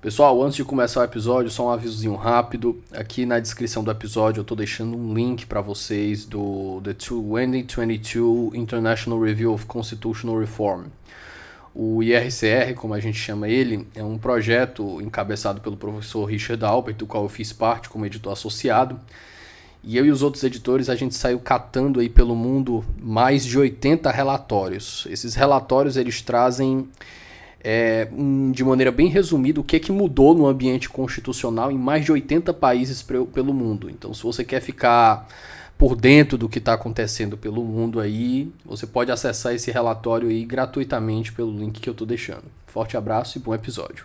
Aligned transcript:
Pessoal, 0.00 0.42
antes 0.42 0.56
de 0.56 0.64
começar 0.64 1.00
o 1.00 1.04
episódio, 1.04 1.50
só 1.50 1.66
um 1.66 1.70
avisozinho 1.70 2.14
rápido. 2.14 2.82
Aqui 2.90 3.26
na 3.26 3.38
descrição 3.38 3.84
do 3.84 3.90
episódio 3.90 4.40
eu 4.40 4.42
estou 4.42 4.56
deixando 4.56 4.96
um 4.96 5.12
link 5.12 5.44
para 5.44 5.60
vocês 5.60 6.24
do 6.24 6.80
The 6.82 6.94
2022 6.94 8.54
International 8.54 9.20
Review 9.20 9.52
of 9.52 9.66
Constitutional 9.66 10.40
Reform. 10.40 10.86
O 11.74 12.02
IRCR, 12.02 12.74
como 12.76 12.94
a 12.94 12.98
gente 12.98 13.18
chama 13.18 13.46
ele, 13.46 13.86
é 13.94 14.02
um 14.02 14.16
projeto 14.16 15.02
encabeçado 15.02 15.60
pelo 15.60 15.76
professor 15.76 16.24
Richard 16.24 16.64
Albert, 16.64 16.96
do 16.96 17.06
qual 17.06 17.24
eu 17.24 17.28
fiz 17.28 17.52
parte 17.52 17.90
como 17.90 18.06
editor 18.06 18.32
associado. 18.32 18.98
E 19.84 19.98
eu 19.98 20.06
e 20.06 20.10
os 20.10 20.22
outros 20.22 20.42
editores, 20.42 20.88
a 20.88 20.94
gente 20.94 21.14
saiu 21.14 21.38
catando 21.40 22.00
aí 22.00 22.08
pelo 22.08 22.34
mundo 22.34 22.82
mais 22.98 23.44
de 23.44 23.58
80 23.58 24.10
relatórios. 24.10 25.06
Esses 25.10 25.34
relatórios, 25.34 25.98
eles 25.98 26.22
trazem, 26.22 26.88
é, 27.62 28.08
de 28.52 28.64
maneira 28.64 28.90
bem 28.90 29.08
resumida, 29.08 29.60
o 29.60 29.64
que, 29.64 29.76
é 29.76 29.78
que 29.78 29.92
mudou 29.92 30.34
no 30.34 30.46
ambiente 30.46 30.88
constitucional 30.88 31.70
em 31.70 31.78
mais 31.78 32.04
de 32.04 32.12
80 32.12 32.52
países 32.54 33.02
pelo 33.02 33.52
mundo. 33.52 33.90
Então, 33.90 34.14
se 34.14 34.22
você 34.22 34.42
quer 34.42 34.60
ficar 34.60 35.28
por 35.76 35.96
dentro 35.96 36.36
do 36.36 36.48
que 36.48 36.58
está 36.58 36.74
acontecendo 36.74 37.36
pelo 37.38 37.64
mundo 37.64 38.00
aí, 38.00 38.52
você 38.64 38.86
pode 38.86 39.10
acessar 39.10 39.54
esse 39.54 39.70
relatório 39.70 40.28
aí 40.28 40.44
gratuitamente 40.44 41.32
pelo 41.32 41.56
link 41.56 41.80
que 41.80 41.88
eu 41.88 41.92
estou 41.92 42.06
deixando. 42.06 42.44
Forte 42.66 42.96
abraço 42.96 43.38
e 43.38 43.40
bom 43.40 43.54
episódio. 43.54 44.04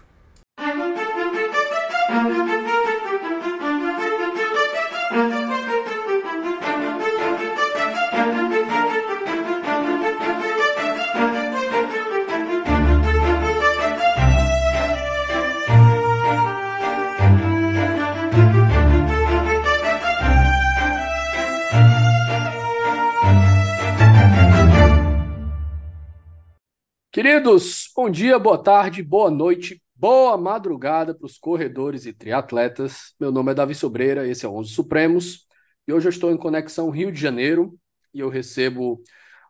Queridos, 27.15 27.89
bom 27.95 28.09
dia, 28.09 28.37
boa 28.37 28.61
tarde, 28.61 29.01
boa 29.01 29.31
noite, 29.31 29.81
boa 29.95 30.37
madrugada 30.37 31.15
para 31.15 31.25
os 31.25 31.37
corredores 31.37 32.05
e 32.05 32.11
triatletas. 32.11 33.15
Meu 33.17 33.31
nome 33.31 33.53
é 33.53 33.55
Davi 33.55 33.73
Sobreira, 33.73 34.27
esse 34.27 34.45
é 34.45 34.49
o 34.49 34.53
11 34.57 34.71
Supremos 34.71 35.47
e 35.87 35.93
hoje 35.93 36.07
eu 36.07 36.09
estou 36.09 36.29
em 36.29 36.35
Conexão 36.35 36.89
Rio 36.89 37.13
de 37.13 37.17
Janeiro 37.17 37.79
e 38.13 38.19
eu 38.19 38.27
recebo 38.27 39.01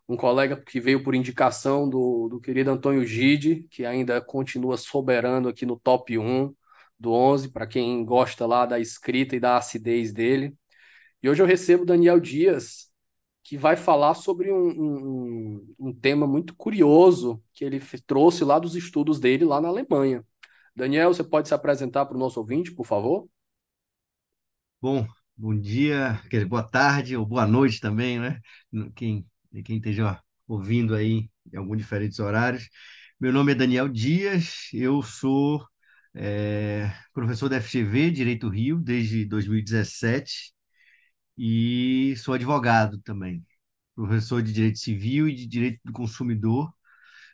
um 0.08 0.16
colega 0.16 0.56
que 0.56 0.80
veio 0.80 1.04
por 1.04 1.16
indicação 1.16 1.90
do, 1.90 2.28
do 2.30 2.40
querido 2.40 2.70
Antônio 2.70 3.04
Gide, 3.04 3.66
que 3.72 3.84
ainda 3.84 4.22
continua 4.22 4.78
soberano 4.78 5.50
aqui 5.50 5.66
no 5.66 5.76
top 5.80 6.20
1 6.20 6.54
do 7.00 7.14
11, 7.14 7.50
para 7.50 7.66
quem 7.66 8.06
gosta 8.06 8.46
lá 8.46 8.68
da 8.68 8.80
escrita 8.80 9.36
e 9.36 9.40
da 9.40 9.58
acidez 9.58 10.14
dele. 10.14 10.56
E 11.20 11.28
hoje 11.28 11.42
eu 11.42 11.48
recebo 11.48 11.84
Daniel 11.84 12.20
Dias, 12.20 12.92
que 13.46 13.60
vai 13.60 13.76
falar 13.76 14.16
sobre 14.16 14.52
um, 14.52 14.70
um, 14.70 15.76
um, 15.78 15.94
tema 15.94 16.26
muito 16.26 16.56
curioso 16.56 17.40
que 17.54 17.64
ele 17.64 17.80
trouxe 18.08 18.44
lá 18.44 18.58
dos 18.58 18.76
estudos 18.76 19.20
dele 19.20 19.46
lá 19.46 19.62
na 19.62 19.68
Alemanha. 19.68 20.26
Daniel, 20.76 21.14
você 21.14 21.24
pode 21.24 21.48
se 21.48 21.54
apresentar 21.54 22.08
para 22.08 22.18
o 22.18 22.20
nosso 22.20 22.40
ouvinte, 22.40 22.72
por 22.72 22.88
favor? 22.88 23.30
Bom, 24.82 25.08
bom 25.38 25.56
dia, 25.56 26.20
quer 26.24 26.38
dizer, 26.38 26.50
boa 26.50 26.64
tarde 26.64 27.16
ou 27.16 27.24
boa 27.24 27.46
noite 27.46 27.80
também, 27.80 28.20
né? 28.20 28.42
Quem, 28.96 29.24
quem 29.64 29.78
esteja 29.78 30.20
ouvindo 30.48 30.96
aí 30.96 31.30
em 31.54 31.58
alguns 31.58 31.78
diferentes 31.78 32.18
horários. 32.18 32.68
Meu 33.20 33.32
nome 33.32 33.52
é 33.52 33.56
Daniel 33.56 33.88
Dias, 33.88 34.70
eu 34.74 35.04
sou 35.04 35.64
é, 36.16 36.92
professor 37.14 37.48
da 37.48 37.62
FGV, 37.62 38.10
Direito 38.10 38.50
Rio, 38.50 38.80
desde 38.80 39.24
2017 39.24 40.55
e 41.38 42.16
sou 42.18 42.34
advogado 42.34 43.00
também, 43.00 43.46
professor 43.96 44.42
de 44.42 44.54
Direito 44.54 44.80
Civil 44.80 45.28
e 45.28 45.36
de 45.36 45.46
Direito 45.48 45.80
do 45.84 45.92
Consumidor, 45.92 46.74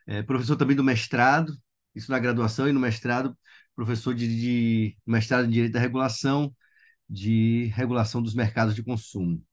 é, 0.07 0.23
professor 0.23 0.55
também 0.55 0.75
do 0.75 0.83
mestrado, 0.83 1.53
isso 1.95 2.11
na 2.11 2.19
graduação 2.19 2.67
e 2.67 2.71
no 2.71 2.79
mestrado, 2.79 3.37
professor 3.75 4.13
de, 4.13 4.27
de 4.27 4.97
mestrado 5.05 5.45
em 5.45 5.49
Direito 5.49 5.73
da 5.73 5.79
Regulação, 5.79 6.53
de 7.09 7.71
Regulação 7.75 8.21
dos 8.21 8.33
Mercados 8.33 8.75
de 8.75 8.83
Consumo. 8.83 9.43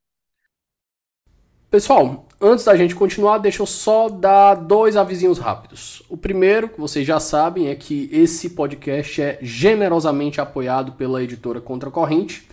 Pessoal, 1.69 2.27
antes 2.41 2.65
da 2.65 2.75
gente 2.75 2.95
continuar, 2.95 3.37
deixa 3.37 3.61
eu 3.61 3.65
só 3.67 4.09
dar 4.09 4.55
dois 4.55 4.97
avisinhos 4.97 5.37
rápidos. 5.37 6.01
O 6.09 6.17
primeiro, 6.17 6.67
que 6.67 6.79
vocês 6.79 7.05
já 7.05 7.19
sabem, 7.19 7.67
é 7.67 7.75
que 7.75 8.09
esse 8.11 8.49
podcast 8.49 9.21
é 9.21 9.37
generosamente 9.39 10.41
apoiado 10.41 10.93
pela 10.93 11.21
editora 11.21 11.61
Contra 11.61 11.91
Corrente. 11.91 12.47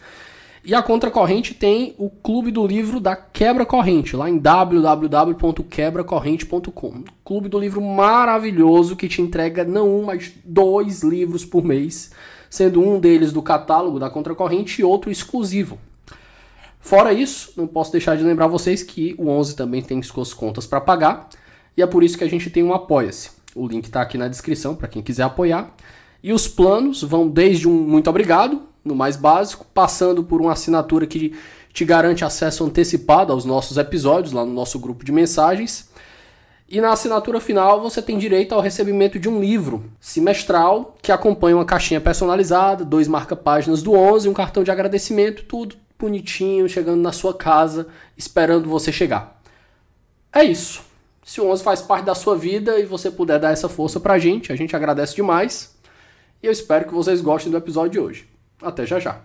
E 0.66 0.74
a 0.74 0.82
Contracorrente 0.82 1.54
tem 1.54 1.94
o 1.96 2.10
Clube 2.10 2.50
do 2.50 2.66
Livro 2.66 2.98
da 2.98 3.14
Quebra 3.14 3.64
Corrente, 3.64 4.16
lá 4.16 4.28
em 4.28 4.36
www.quebracorrente.com. 4.36 7.04
Clube 7.24 7.48
do 7.48 7.56
Livro 7.56 7.80
maravilhoso 7.80 8.96
que 8.96 9.06
te 9.06 9.22
entrega 9.22 9.62
não 9.62 10.00
um, 10.00 10.06
mas 10.06 10.32
dois 10.44 11.04
livros 11.04 11.44
por 11.44 11.62
mês, 11.62 12.10
sendo 12.50 12.82
um 12.82 12.98
deles 12.98 13.32
do 13.32 13.40
catálogo 13.40 14.00
da 14.00 14.10
Contracorrente 14.10 14.80
e 14.80 14.84
outro 14.84 15.08
exclusivo. 15.08 15.78
Fora 16.80 17.12
isso, 17.12 17.52
não 17.56 17.68
posso 17.68 17.92
deixar 17.92 18.16
de 18.16 18.24
lembrar 18.24 18.48
vocês 18.48 18.82
que 18.82 19.14
o 19.18 19.28
11 19.28 19.54
também 19.54 19.82
tem 19.82 20.02
suas 20.02 20.34
contas 20.34 20.66
para 20.66 20.80
pagar, 20.80 21.28
e 21.76 21.82
é 21.82 21.86
por 21.86 22.02
isso 22.02 22.18
que 22.18 22.24
a 22.24 22.28
gente 22.28 22.50
tem 22.50 22.64
um 22.64 22.74
Apoia-se. 22.74 23.30
O 23.54 23.68
link 23.68 23.84
está 23.84 24.02
aqui 24.02 24.18
na 24.18 24.26
descrição 24.26 24.74
para 24.74 24.88
quem 24.88 25.00
quiser 25.00 25.22
apoiar. 25.22 25.72
E 26.24 26.32
os 26.32 26.48
planos 26.48 27.04
vão 27.04 27.28
desde 27.28 27.68
um 27.68 27.72
muito 27.72 28.10
obrigado, 28.10 28.62
no 28.86 28.94
mais 28.94 29.16
básico, 29.16 29.66
passando 29.74 30.22
por 30.22 30.40
uma 30.40 30.52
assinatura 30.52 31.06
que 31.06 31.36
te 31.72 31.84
garante 31.84 32.24
acesso 32.24 32.64
antecipado 32.64 33.32
aos 33.32 33.44
nossos 33.44 33.76
episódios 33.76 34.32
lá 34.32 34.44
no 34.44 34.52
nosso 34.52 34.78
grupo 34.78 35.04
de 35.04 35.12
mensagens. 35.12 35.90
E 36.68 36.80
na 36.80 36.92
assinatura 36.92 37.38
final 37.38 37.80
você 37.80 38.00
tem 38.00 38.18
direito 38.18 38.54
ao 38.54 38.60
recebimento 38.60 39.18
de 39.18 39.28
um 39.28 39.40
livro 39.40 39.84
semestral 40.00 40.96
que 41.02 41.12
acompanha 41.12 41.56
uma 41.56 41.64
caixinha 41.64 42.00
personalizada, 42.00 42.84
dois 42.84 43.06
marca-páginas 43.06 43.82
do 43.82 43.92
11, 43.92 44.28
um 44.28 44.34
cartão 44.34 44.64
de 44.64 44.70
agradecimento, 44.70 45.44
tudo 45.44 45.76
bonitinho, 45.98 46.68
chegando 46.68 47.00
na 47.00 47.12
sua 47.12 47.34
casa, 47.34 47.86
esperando 48.16 48.68
você 48.68 48.90
chegar. 48.90 49.40
É 50.32 50.42
isso. 50.42 50.82
Se 51.24 51.40
o 51.40 51.48
11 51.50 51.62
faz 51.62 51.80
parte 51.82 52.04
da 52.04 52.14
sua 52.14 52.36
vida 52.36 52.78
e 52.78 52.84
você 52.84 53.10
puder 53.10 53.38
dar 53.38 53.50
essa 53.50 53.68
força 53.68 53.98
pra 53.98 54.18
gente, 54.18 54.52
a 54.52 54.56
gente 54.56 54.74
agradece 54.74 55.14
demais. 55.14 55.76
E 56.42 56.46
eu 56.46 56.52
espero 56.52 56.86
que 56.86 56.94
vocês 56.94 57.20
gostem 57.20 57.50
do 57.50 57.58
episódio 57.58 57.92
de 57.92 58.00
hoje. 58.00 58.35
Até 58.62 58.86
já 58.86 58.98
já. 58.98 59.24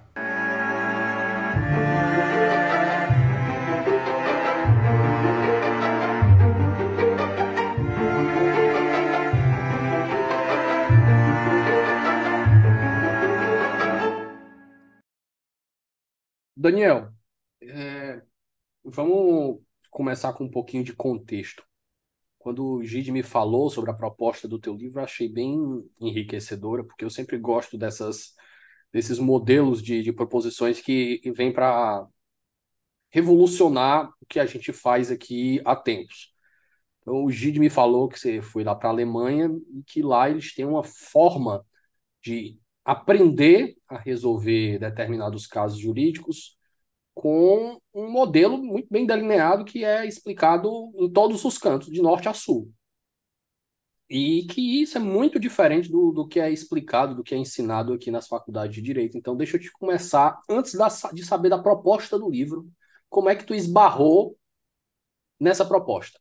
Daniel, 16.55 17.11
é, 17.61 18.21
vamos 18.83 19.61
começar 19.89 20.33
com 20.33 20.43
um 20.43 20.51
pouquinho 20.51 20.83
de 20.83 20.93
contexto. 20.93 21.63
Quando 22.37 22.63
o 22.65 22.83
Gide 22.83 23.11
me 23.11 23.23
falou 23.23 23.69
sobre 23.69 23.89
a 23.91 23.95
proposta 23.95 24.47
do 24.47 24.59
teu 24.59 24.75
livro, 24.75 25.01
achei 25.01 25.27
bem 25.27 25.57
enriquecedora, 25.99 26.83
porque 26.83 27.03
eu 27.03 27.09
sempre 27.09 27.37
gosto 27.39 27.77
dessas 27.79 28.35
desses 28.91 29.19
modelos 29.19 29.81
de, 29.81 30.03
de 30.03 30.13
proposições 30.13 30.81
que, 30.81 31.19
que 31.19 31.31
vêm 31.31 31.51
para 31.51 32.05
revolucionar 33.09 34.09
o 34.21 34.25
que 34.25 34.39
a 34.39 34.45
gente 34.45 34.71
faz 34.71 35.11
aqui 35.11 35.61
há 35.65 35.75
tempos. 35.75 36.33
Então, 37.01 37.23
o 37.23 37.31
Gide 37.31 37.59
me 37.59 37.69
falou 37.69 38.07
que 38.07 38.19
você 38.19 38.41
foi 38.41 38.63
lá 38.63 38.75
para 38.75 38.89
a 38.89 38.91
Alemanha 38.91 39.49
e 39.73 39.83
que 39.83 40.01
lá 40.01 40.29
eles 40.29 40.53
têm 40.53 40.65
uma 40.65 40.83
forma 40.83 41.65
de 42.23 42.59
aprender 42.85 43.75
a 43.87 43.97
resolver 43.97 44.79
determinados 44.79 45.47
casos 45.47 45.79
jurídicos 45.79 46.57
com 47.13 47.79
um 47.93 48.09
modelo 48.09 48.57
muito 48.57 48.87
bem 48.89 49.05
delineado 49.05 49.65
que 49.65 49.83
é 49.83 50.05
explicado 50.05 50.91
em 50.95 51.11
todos 51.11 51.43
os 51.43 51.57
cantos, 51.57 51.89
de 51.91 52.01
norte 52.01 52.29
a 52.29 52.33
sul. 52.33 52.71
E 54.13 54.45
que 54.45 54.81
isso 54.81 54.97
é 54.97 54.99
muito 54.99 55.39
diferente 55.39 55.89
do, 55.89 56.11
do 56.11 56.27
que 56.27 56.37
é 56.37 56.51
explicado, 56.51 57.15
do 57.15 57.23
que 57.23 57.33
é 57.33 57.37
ensinado 57.37 57.93
aqui 57.93 58.11
nas 58.11 58.27
faculdades 58.27 58.75
de 58.75 58.81
Direito. 58.81 59.17
Então, 59.17 59.37
deixa 59.37 59.55
eu 59.55 59.61
te 59.61 59.71
começar, 59.71 60.37
antes 60.49 60.73
da, 60.73 60.89
de 61.13 61.23
saber 61.23 61.47
da 61.47 61.57
proposta 61.57 62.19
do 62.19 62.29
livro, 62.29 62.69
como 63.09 63.29
é 63.29 63.35
que 63.37 63.45
tu 63.45 63.55
esbarrou 63.55 64.37
nessa 65.39 65.63
proposta? 65.65 66.19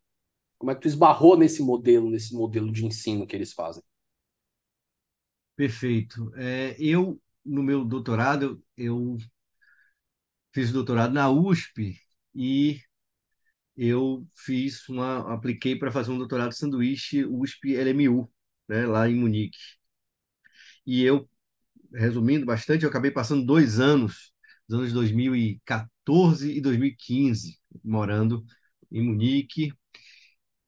Como 0.56 0.70
é 0.70 0.74
que 0.76 0.82
tu 0.82 0.86
esbarrou 0.86 1.36
nesse 1.36 1.62
modelo, 1.62 2.08
nesse 2.08 2.32
modelo 2.32 2.70
de 2.70 2.86
ensino 2.86 3.26
que 3.26 3.34
eles 3.34 3.52
fazem? 3.52 3.82
Perfeito. 5.56 6.32
É, 6.36 6.76
eu, 6.78 7.20
no 7.44 7.60
meu 7.60 7.84
doutorado, 7.84 8.62
eu 8.76 9.18
fiz 10.52 10.70
doutorado 10.70 11.12
na 11.12 11.28
USP 11.28 11.98
e 12.36 12.80
eu 13.80 14.26
fiz 14.34 14.86
uma, 14.90 15.32
apliquei 15.34 15.74
para 15.76 15.90
fazer 15.90 16.10
um 16.12 16.18
doutorado 16.18 16.50
de 16.50 16.58
sanduíche 16.58 17.24
USP 17.24 17.74
LMU, 17.76 18.30
né, 18.68 18.86
lá 18.86 19.08
em 19.08 19.14
Munique. 19.16 19.58
E 20.86 21.02
eu 21.02 21.28
resumindo 21.94 22.46
bastante, 22.46 22.84
eu 22.84 22.90
acabei 22.90 23.10
passando 23.10 23.46
dois 23.46 23.80
anos, 23.80 24.32
os 24.68 24.74
anos 24.76 24.92
2014 24.92 26.52
e 26.52 26.60
2015, 26.60 27.58
morando 27.84 28.44
em 28.92 29.02
Munique. 29.02 29.72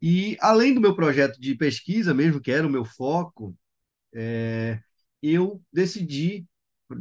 E 0.00 0.36
além 0.40 0.74
do 0.74 0.80
meu 0.80 0.94
projeto 0.96 1.40
de 1.40 1.54
pesquisa 1.54 2.12
mesmo, 2.14 2.40
que 2.40 2.50
era 2.50 2.66
o 2.66 2.70
meu 2.70 2.84
foco, 2.84 3.56
é, 4.14 4.80
eu 5.22 5.62
decidi, 5.72 6.46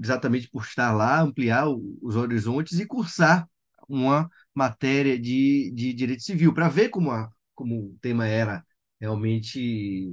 exatamente 0.03 0.49
por 0.49 0.63
estar 0.63 0.93
lá, 0.93 1.21
ampliar 1.21 1.67
os 2.01 2.15
horizontes 2.15 2.79
e 2.79 2.85
cursar 2.87 3.47
uma 3.87 4.29
matéria 4.53 5.19
de, 5.19 5.71
de 5.73 5.93
direito 5.93 6.23
civil, 6.23 6.53
para 6.53 6.69
ver 6.69 6.89
como, 6.89 7.11
a, 7.11 7.29
como 7.55 7.91
o 7.91 7.97
tema 8.01 8.27
era 8.27 8.63
realmente 8.99 10.09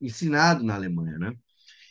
ensinado 0.00 0.64
na 0.64 0.74
Alemanha, 0.74 1.18
né? 1.18 1.32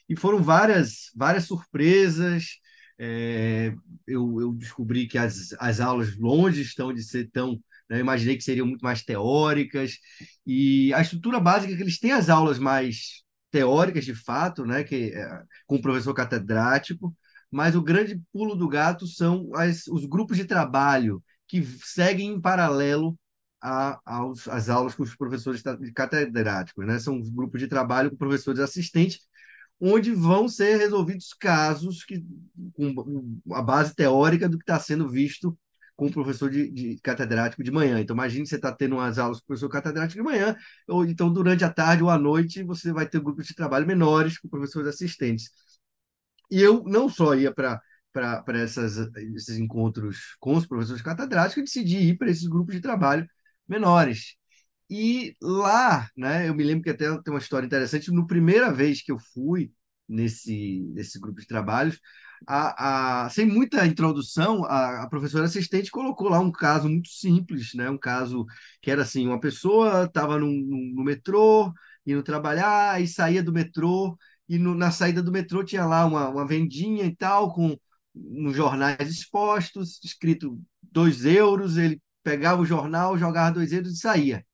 E 0.08 0.16
foram 0.16 0.42
várias, 0.44 1.12
várias 1.16 1.46
surpresas. 1.46 2.60
É, 2.98 3.74
eu, 4.08 4.40
eu, 4.40 4.54
descobri 4.54 5.08
que 5.08 5.18
as, 5.18 5.54
as 5.60 5.80
aulas 5.80 6.18
longe 6.18 6.62
estão 6.62 6.94
de 6.94 7.04
ser 7.04 7.30
tão. 7.32 7.54
Né, 7.90 7.98
eu 7.98 8.00
imaginei 8.00 8.38
que 8.38 8.44
seriam 8.44 8.68
muito 8.68 8.84
mais 8.84 9.04
teóricas. 9.04 9.98
E 10.46 10.94
a 10.94 11.02
estrutura 11.02 11.40
básica 11.40 11.74
é 11.74 11.76
que 11.76 11.84
eles 11.84 12.00
têm 12.00 12.12
as 12.12 12.30
aulas 12.30 12.60
mais 12.60 13.24
teóricas, 13.52 14.06
de 14.06 14.14
fato, 14.14 14.66
né, 14.66 14.84
que, 14.84 15.14
é, 15.14 15.44
com 15.66 15.78
o 15.78 15.82
professor 15.82 16.14
catedrático, 16.14 17.16
mas 17.56 17.74
o 17.74 17.82
grande 17.82 18.22
pulo 18.34 18.54
do 18.54 18.68
gato 18.68 19.08
são 19.08 19.50
as, 19.56 19.88
os 19.88 20.06
grupos 20.06 20.36
de 20.36 20.44
trabalho 20.44 21.24
que 21.48 21.64
seguem 21.86 22.34
em 22.34 22.42
paralelo 22.42 23.18
a, 23.62 23.98
aos, 24.06 24.46
às 24.50 24.68
aulas 24.68 24.94
com 24.94 25.04
os 25.04 25.16
professores 25.16 25.64
catedráticos. 25.96 26.86
Né? 26.86 27.00
São 27.00 27.18
os 27.18 27.30
grupos 27.30 27.62
de 27.62 27.70
trabalho 27.70 28.10
com 28.12 28.18
professores 28.18 28.60
assistentes, 28.60 29.22
onde 29.80 30.12
vão 30.12 30.50
ser 30.50 30.76
resolvidos 30.76 31.34
casos 31.34 32.04
que, 32.04 32.26
com 32.74 33.40
a 33.54 33.62
base 33.62 33.96
teórica 33.96 34.50
do 34.50 34.58
que 34.58 34.64
está 34.64 34.78
sendo 34.78 35.10
visto 35.10 35.58
com 35.96 36.08
o 36.08 36.12
professor 36.12 36.52
de, 36.52 36.70
de, 36.70 37.00
catedrático 37.02 37.64
de 37.64 37.72
manhã. 37.72 38.02
Então, 38.02 38.18
imagine 38.18 38.46
você 38.46 38.58
está 38.58 38.70
tendo 38.74 38.96
umas 38.96 39.18
aulas 39.18 39.38
com 39.38 39.46
o 39.46 39.48
professor 39.48 39.70
catedrático 39.70 40.22
de 40.22 40.30
manhã, 40.30 40.58
ou 40.90 41.06
então 41.06 41.32
durante 41.32 41.64
a 41.64 41.72
tarde 41.72 42.04
ou 42.04 42.10
à 42.10 42.20
noite 42.20 42.64
você 42.64 42.92
vai 42.92 43.08
ter 43.08 43.22
grupos 43.22 43.48
de 43.48 43.56
trabalho 43.56 43.88
menores 43.88 44.38
com 44.38 44.50
professores 44.50 44.90
assistentes. 44.90 45.52
E 46.52 46.62
eu 46.62 46.84
não 46.86 47.10
só 47.10 47.36
ia 47.36 47.54
para 47.54 47.82
para 48.14 48.64
esses 48.64 49.58
encontros 49.60 50.38
com 50.40 50.56
os 50.56 50.66
professores 50.66 51.02
catedráticos, 51.02 51.58
eu 51.58 51.64
decidi 51.66 51.98
ir 51.98 52.18
para 52.18 52.30
esses 52.32 52.48
grupos 52.48 52.74
de 52.74 52.80
trabalho 52.82 53.28
menores. 53.68 54.36
E 54.90 55.36
lá, 55.42 56.10
né, 56.16 56.48
eu 56.48 56.56
me 56.56 56.64
lembro 56.64 56.84
que 56.84 56.92
até 56.92 57.06
tem 57.22 57.34
uma 57.34 57.40
história 57.40 57.66
interessante, 57.66 58.12
no 58.12 58.28
primeira 58.28 58.72
vez 58.72 59.02
que 59.02 59.12
eu 59.12 59.18
fui 59.20 59.72
nesse, 60.08 60.82
nesse 60.94 61.20
grupo 61.20 61.42
de 61.42 61.48
trabalhos, 61.48 62.00
a, 62.48 63.26
a, 63.26 63.30
sem 63.30 63.46
muita 63.46 63.86
introdução, 63.86 64.64
a, 64.66 65.04
a, 65.04 65.10
professora 65.10 65.46
assistente 65.46 65.90
colocou 65.92 66.30
lá 66.30 66.40
um 66.40 66.52
caso 66.52 66.88
muito 66.88 67.10
simples, 67.10 67.74
né? 67.74 67.90
Um 67.90 67.98
caso 67.98 68.46
que 68.82 68.92
era 68.92 69.02
assim, 69.02 69.28
uma 69.28 69.40
pessoa 69.40 70.06
estava 70.06 70.38
no, 70.40 71.04
metrô, 71.04 71.74
indo 72.06 72.22
trabalhar, 72.24 73.02
e 73.02 73.08
saía 73.08 73.42
do 73.42 73.52
metrô, 73.54 74.16
e 74.48 74.58
no, 74.58 74.76
na 74.76 74.92
saída 74.92 75.22
do 75.24 75.32
metrô 75.32 75.64
tinha 75.64 75.86
lá 75.86 76.06
uma, 76.06 76.30
uma 76.30 76.48
vendinha 76.48 77.06
e 77.06 77.16
tal, 77.16 77.54
com 77.54 77.76
uns 78.16 78.56
jornais 78.56 79.10
expostos, 79.10 80.00
escrito 80.04 80.60
dois 80.82 81.26
euros, 81.26 81.78
ele 81.78 82.02
pegava 82.24 82.62
o 82.62 82.66
jornal, 82.66 83.18
jogava 83.18 83.56
dois 83.56 83.72
euros 83.72 83.94
e 83.94 83.98
saía. 83.98 84.46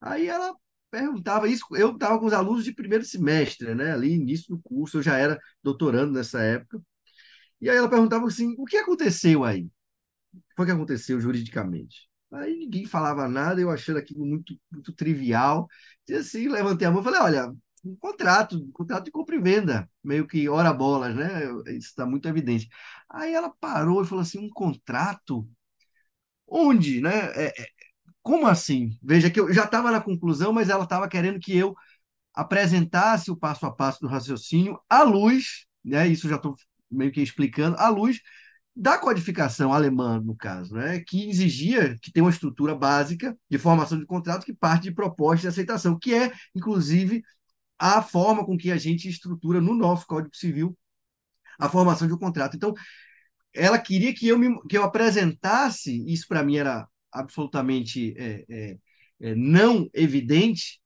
Aí 0.00 0.28
ela 0.28 0.54
perguntava 0.90 1.48
isso, 1.48 1.64
eu 1.76 1.92
estava 1.92 2.18
com 2.18 2.26
os 2.26 2.32
alunos 2.32 2.64
de 2.64 2.74
primeiro 2.74 3.04
semestre, 3.04 3.74
né? 3.74 3.92
Ali, 3.92 4.14
início 4.14 4.56
do 4.56 4.62
curso, 4.62 4.98
eu 4.98 5.02
já 5.02 5.16
era 5.16 5.38
doutorando 5.62 6.12
nessa 6.12 6.40
época. 6.42 6.80
E 7.60 7.68
aí 7.70 7.76
ela 7.76 7.88
perguntava 7.90 8.26
assim: 8.26 8.54
o 8.58 8.64
que 8.64 8.76
aconteceu 8.76 9.44
aí? 9.44 9.64
O 9.64 10.40
que 10.40 10.54
foi 10.56 10.66
que 10.66 10.72
aconteceu 10.72 11.20
juridicamente? 11.20 12.08
Aí 12.32 12.56
ninguém 12.58 12.86
falava 12.86 13.28
nada, 13.28 13.60
eu 13.60 13.70
achando 13.70 13.98
aquilo 13.98 14.24
muito, 14.26 14.54
muito 14.70 14.92
trivial. 14.92 15.68
E 16.08 16.14
assim, 16.14 16.48
levantei 16.48 16.86
a 16.86 16.90
mão 16.90 17.00
e 17.00 17.04
falei: 17.04 17.20
olha, 17.20 17.54
um 17.92 17.96
contrato, 17.96 18.56
um 18.56 18.70
contrato 18.72 19.04
de 19.04 19.10
compra 19.10 19.36
e 19.36 19.40
venda, 19.40 19.88
meio 20.02 20.26
que 20.26 20.48
hora 20.48 20.72
bolas, 20.72 21.14
né? 21.14 21.44
Isso 21.68 21.88
está 21.88 22.06
muito 22.06 22.28
evidente. 22.28 22.68
Aí 23.08 23.34
ela 23.34 23.50
parou 23.60 24.02
e 24.02 24.06
falou 24.06 24.22
assim: 24.22 24.38
um 24.38 24.50
contrato? 24.50 25.48
Onde, 26.46 27.00
né? 27.00 27.30
É, 27.34 27.62
é, 27.62 27.66
como 28.22 28.46
assim? 28.46 28.98
Veja 29.02 29.30
que 29.30 29.40
eu 29.40 29.52
já 29.52 29.64
estava 29.64 29.90
na 29.90 30.00
conclusão, 30.00 30.52
mas 30.52 30.68
ela 30.68 30.84
estava 30.84 31.08
querendo 31.08 31.40
que 31.40 31.56
eu 31.56 31.74
apresentasse 32.34 33.30
o 33.30 33.36
passo 33.36 33.66
a 33.66 33.72
passo 33.74 34.00
do 34.00 34.08
raciocínio 34.08 34.80
à 34.88 35.02
luz, 35.02 35.66
né? 35.84 36.08
Isso 36.08 36.28
já 36.28 36.36
estou 36.36 36.56
meio 36.90 37.12
que 37.12 37.20
explicando, 37.22 37.76
à 37.78 37.88
luz 37.88 38.20
da 38.78 38.96
codificação 38.96 39.72
alemã, 39.72 40.20
no 40.20 40.36
caso, 40.36 40.72
né, 40.74 41.00
que 41.00 41.28
exigia 41.28 41.96
que 42.00 42.12
tenha 42.12 42.22
uma 42.22 42.30
estrutura 42.30 42.76
básica 42.76 43.36
de 43.50 43.58
formação 43.58 43.98
de 43.98 44.06
contrato 44.06 44.44
que 44.44 44.54
parte 44.54 44.84
de 44.84 44.92
proposta 44.94 45.42
de 45.42 45.48
aceitação, 45.48 45.98
que 45.98 46.14
é, 46.14 46.32
inclusive, 46.54 47.24
a 47.78 48.02
forma 48.02 48.44
com 48.44 48.56
que 48.56 48.70
a 48.70 48.76
gente 48.76 49.08
estrutura 49.08 49.60
no 49.60 49.74
nosso 49.74 50.06
Código 50.06 50.36
Civil 50.36 50.76
a 51.58 51.68
formação 51.68 52.06
de 52.06 52.14
um 52.14 52.18
contrato. 52.18 52.56
Então, 52.56 52.74
ela 53.54 53.78
queria 53.78 54.14
que 54.14 54.28
eu, 54.28 54.38
me, 54.38 54.60
que 54.68 54.76
eu 54.76 54.84
apresentasse, 54.84 56.04
isso 56.06 56.26
para 56.28 56.42
mim 56.42 56.56
era 56.56 56.86
absolutamente 57.12 58.14
é, 58.16 58.44
é, 58.48 58.78
é, 59.20 59.34
não 59.34 59.88
evidente, 59.92 60.80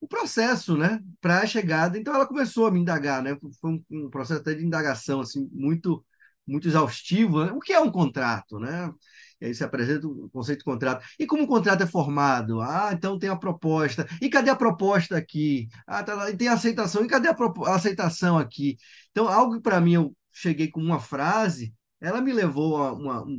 o 0.00 0.06
processo, 0.06 0.76
né, 0.76 1.00
para 1.20 1.40
a 1.40 1.46
chegada. 1.46 1.98
Então 1.98 2.14
ela 2.14 2.26
começou 2.26 2.66
a 2.66 2.70
me 2.70 2.80
indagar, 2.80 3.22
né? 3.22 3.36
Foi 3.60 3.72
um, 3.72 3.84
um 3.90 4.10
processo 4.10 4.40
até 4.40 4.54
de 4.54 4.64
indagação 4.64 5.20
assim 5.20 5.48
muito 5.52 6.04
muito 6.46 6.66
exaustivo. 6.68 7.44
Né? 7.44 7.52
O 7.52 7.60
que 7.60 7.72
é 7.72 7.80
um 7.80 7.90
contrato, 7.90 8.58
né? 8.58 8.92
Aí 9.40 9.54
se 9.54 9.62
apresenta 9.62 10.06
o 10.06 10.28
conceito 10.30 10.60
de 10.60 10.64
contrato. 10.64 11.04
E 11.18 11.26
como 11.26 11.44
o 11.44 11.46
contrato 11.46 11.82
é 11.82 11.86
formado? 11.86 12.60
Ah, 12.60 12.90
então 12.92 13.18
tem 13.18 13.30
a 13.30 13.36
proposta. 13.36 14.06
E 14.20 14.28
cadê 14.28 14.50
a 14.50 14.56
proposta 14.56 15.16
aqui? 15.16 15.68
Ah, 15.86 16.02
tá 16.02 16.14
lá. 16.14 16.30
E 16.30 16.36
tem 16.36 16.48
a 16.48 16.54
aceitação. 16.54 17.04
E 17.04 17.08
cadê 17.08 17.28
a, 17.28 17.36
a 17.66 17.74
aceitação 17.74 18.36
aqui? 18.36 18.76
Então, 19.10 19.28
algo 19.28 19.54
que 19.54 19.62
para 19.62 19.80
mim 19.80 19.94
eu 19.94 20.16
cheguei 20.32 20.68
com 20.68 20.80
uma 20.80 21.00
frase, 21.00 21.72
ela 22.00 22.20
me 22.20 22.32
levou 22.32 22.76
a 22.82 22.92
uma, 22.92 23.22
uma, 23.22 23.36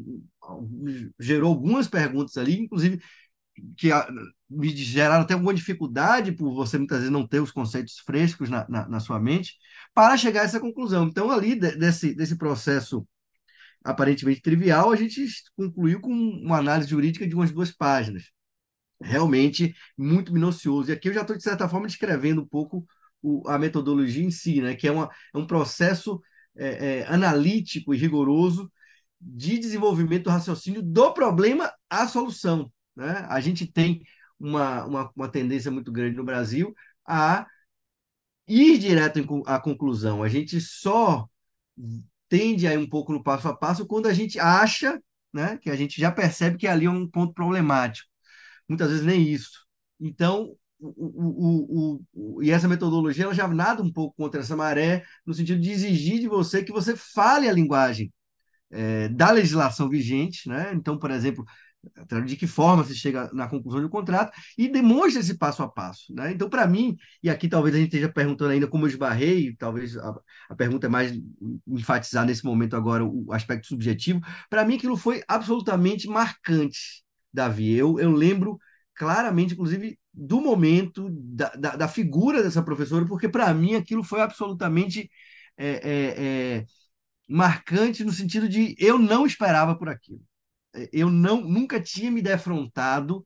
gerou 1.19 1.49
algumas 1.51 1.87
perguntas 1.87 2.37
ali, 2.37 2.59
inclusive 2.59 3.01
que 3.77 3.89
me 4.49 4.69
geraram 4.75 5.23
até 5.23 5.33
alguma 5.33 5.53
dificuldade 5.53 6.31
por 6.31 6.53
você 6.53 6.77
muitas 6.77 6.99
vezes 6.99 7.11
não 7.11 7.27
ter 7.27 7.41
os 7.41 7.51
conceitos 7.51 7.99
frescos 7.99 8.49
na, 8.49 8.67
na, 8.69 8.87
na 8.87 8.99
sua 8.99 9.19
mente, 9.19 9.57
para 9.93 10.17
chegar 10.17 10.41
a 10.41 10.43
essa 10.45 10.59
conclusão. 10.59 11.07
Então, 11.07 11.29
ali 11.31 11.55
de, 11.55 11.75
desse, 11.75 12.13
desse 12.15 12.37
processo 12.37 13.05
aparentemente 13.83 14.41
trivial, 14.41 14.91
a 14.91 14.95
gente 14.95 15.25
concluiu 15.55 16.01
com 16.01 16.11
uma 16.11 16.57
análise 16.57 16.89
jurídica 16.89 17.27
de 17.27 17.35
umas 17.35 17.51
duas 17.51 17.71
páginas. 17.71 18.31
Realmente 19.01 19.73
muito 19.97 20.33
minucioso. 20.33 20.89
E 20.89 20.93
aqui 20.93 21.09
eu 21.09 21.13
já 21.13 21.21
estou, 21.21 21.37
de 21.37 21.43
certa 21.43 21.69
forma, 21.69 21.87
descrevendo 21.87 22.41
um 22.41 22.47
pouco 22.47 22.85
o, 23.21 23.47
a 23.47 23.57
metodologia 23.57 24.23
em 24.23 24.31
si, 24.31 24.61
né? 24.61 24.75
que 24.75 24.87
é, 24.87 24.91
uma, 24.91 25.09
é 25.33 25.37
um 25.37 25.47
processo 25.47 26.21
é, 26.55 26.99
é, 26.99 27.07
analítico 27.07 27.93
e 27.93 27.97
rigoroso 27.97 28.71
de 29.19 29.57
desenvolvimento 29.57 30.25
do 30.25 30.29
raciocínio 30.29 30.81
do 30.81 31.13
problema 31.13 31.71
à 31.89 32.07
solução. 32.07 32.71
Né? 32.95 33.25
A 33.29 33.39
gente 33.39 33.65
tem 33.65 34.01
uma, 34.39 34.85
uma, 34.85 35.11
uma 35.15 35.29
tendência 35.29 35.71
muito 35.71 35.91
grande 35.91 36.15
no 36.15 36.23
Brasil 36.23 36.73
a 37.05 37.45
ir 38.47 38.77
direto 38.77 39.43
à 39.45 39.59
conclusão. 39.59 40.23
A 40.23 40.29
gente 40.29 40.59
só 40.59 41.27
tende 42.29 42.67
a 42.67 42.73
ir 42.73 42.77
um 42.77 42.87
pouco 42.89 43.11
no 43.11 43.23
passo 43.23 43.47
a 43.47 43.55
passo 43.55 43.85
quando 43.85 44.07
a 44.07 44.13
gente 44.13 44.39
acha 44.39 45.01
né, 45.33 45.57
que 45.57 45.69
a 45.69 45.75
gente 45.75 45.99
já 45.99 46.11
percebe 46.11 46.57
que 46.57 46.67
ali 46.67 46.85
é 46.85 46.89
um 46.89 47.07
ponto 47.07 47.33
problemático. 47.33 48.09
Muitas 48.67 48.89
vezes 48.89 49.05
nem 49.05 49.21
isso. 49.23 49.65
Então, 49.99 50.55
o, 50.79 51.97
o, 51.97 52.01
o, 52.13 52.43
e 52.43 52.51
essa 52.51 52.67
metodologia 52.67 53.25
ela 53.25 53.33
já 53.33 53.47
nada 53.47 53.83
um 53.83 53.91
pouco 53.91 54.15
contra 54.15 54.41
essa 54.41 54.55
maré, 54.55 55.03
no 55.25 55.33
sentido 55.33 55.59
de 55.61 55.71
exigir 55.71 56.19
de 56.19 56.27
você 56.27 56.63
que 56.63 56.71
você 56.71 56.95
fale 56.95 57.49
a 57.49 57.53
linguagem 57.53 58.13
é, 58.71 59.09
da 59.09 59.31
legislação 59.31 59.89
vigente. 59.89 60.47
Né? 60.47 60.71
Então, 60.73 60.97
por 60.97 61.11
exemplo, 61.11 61.45
de 62.25 62.35
que 62.35 62.47
forma 62.47 62.83
se 62.83 62.95
chega 62.95 63.29
na 63.33 63.47
conclusão 63.47 63.81
do 63.81 63.89
contrato 63.89 64.35
e 64.57 64.67
demonstra 64.67 65.21
esse 65.21 65.37
passo 65.37 65.63
a 65.63 65.67
passo. 65.69 66.13
Né? 66.13 66.31
Então, 66.33 66.49
para 66.49 66.67
mim, 66.67 66.97
e 67.23 67.29
aqui 67.29 67.47
talvez 67.47 67.73
a 67.75 67.77
gente 67.77 67.87
esteja 67.87 68.11
perguntando 68.11 68.51
ainda 68.51 68.67
como 68.67 68.85
eu 68.85 68.89
esbarrei, 68.89 69.55
talvez 69.55 69.95
a, 69.97 70.13
a 70.49 70.55
pergunta 70.55 70.87
é 70.87 70.89
mais 70.89 71.13
enfatizar 71.67 72.25
nesse 72.25 72.43
momento 72.43 72.75
agora 72.75 73.05
o 73.05 73.31
aspecto 73.31 73.67
subjetivo, 73.67 74.21
para 74.49 74.65
mim 74.65 74.75
aquilo 74.75 74.97
foi 74.97 75.23
absolutamente 75.27 76.07
marcante, 76.07 77.03
Davi. 77.33 77.73
Eu, 77.73 77.99
eu 77.99 78.11
lembro 78.11 78.59
claramente, 78.95 79.53
inclusive, 79.53 79.97
do 80.13 80.41
momento, 80.41 81.07
da, 81.11 81.49
da, 81.51 81.75
da 81.77 81.87
figura 81.87 82.43
dessa 82.43 82.61
professora, 82.61 83.05
porque 83.05 83.29
para 83.29 83.53
mim 83.53 83.75
aquilo 83.75 84.03
foi 84.03 84.19
absolutamente 84.19 85.09
é, 85.57 86.57
é, 86.57 86.65
marcante 87.27 88.03
no 88.03 88.11
sentido 88.11 88.49
de 88.49 88.75
eu 88.77 88.97
não 88.99 89.25
esperava 89.25 89.77
por 89.77 89.87
aquilo 89.89 90.21
eu 90.91 91.09
não 91.09 91.41
nunca 91.41 91.79
tinha 91.81 92.11
me 92.11 92.21
defrontado 92.21 93.25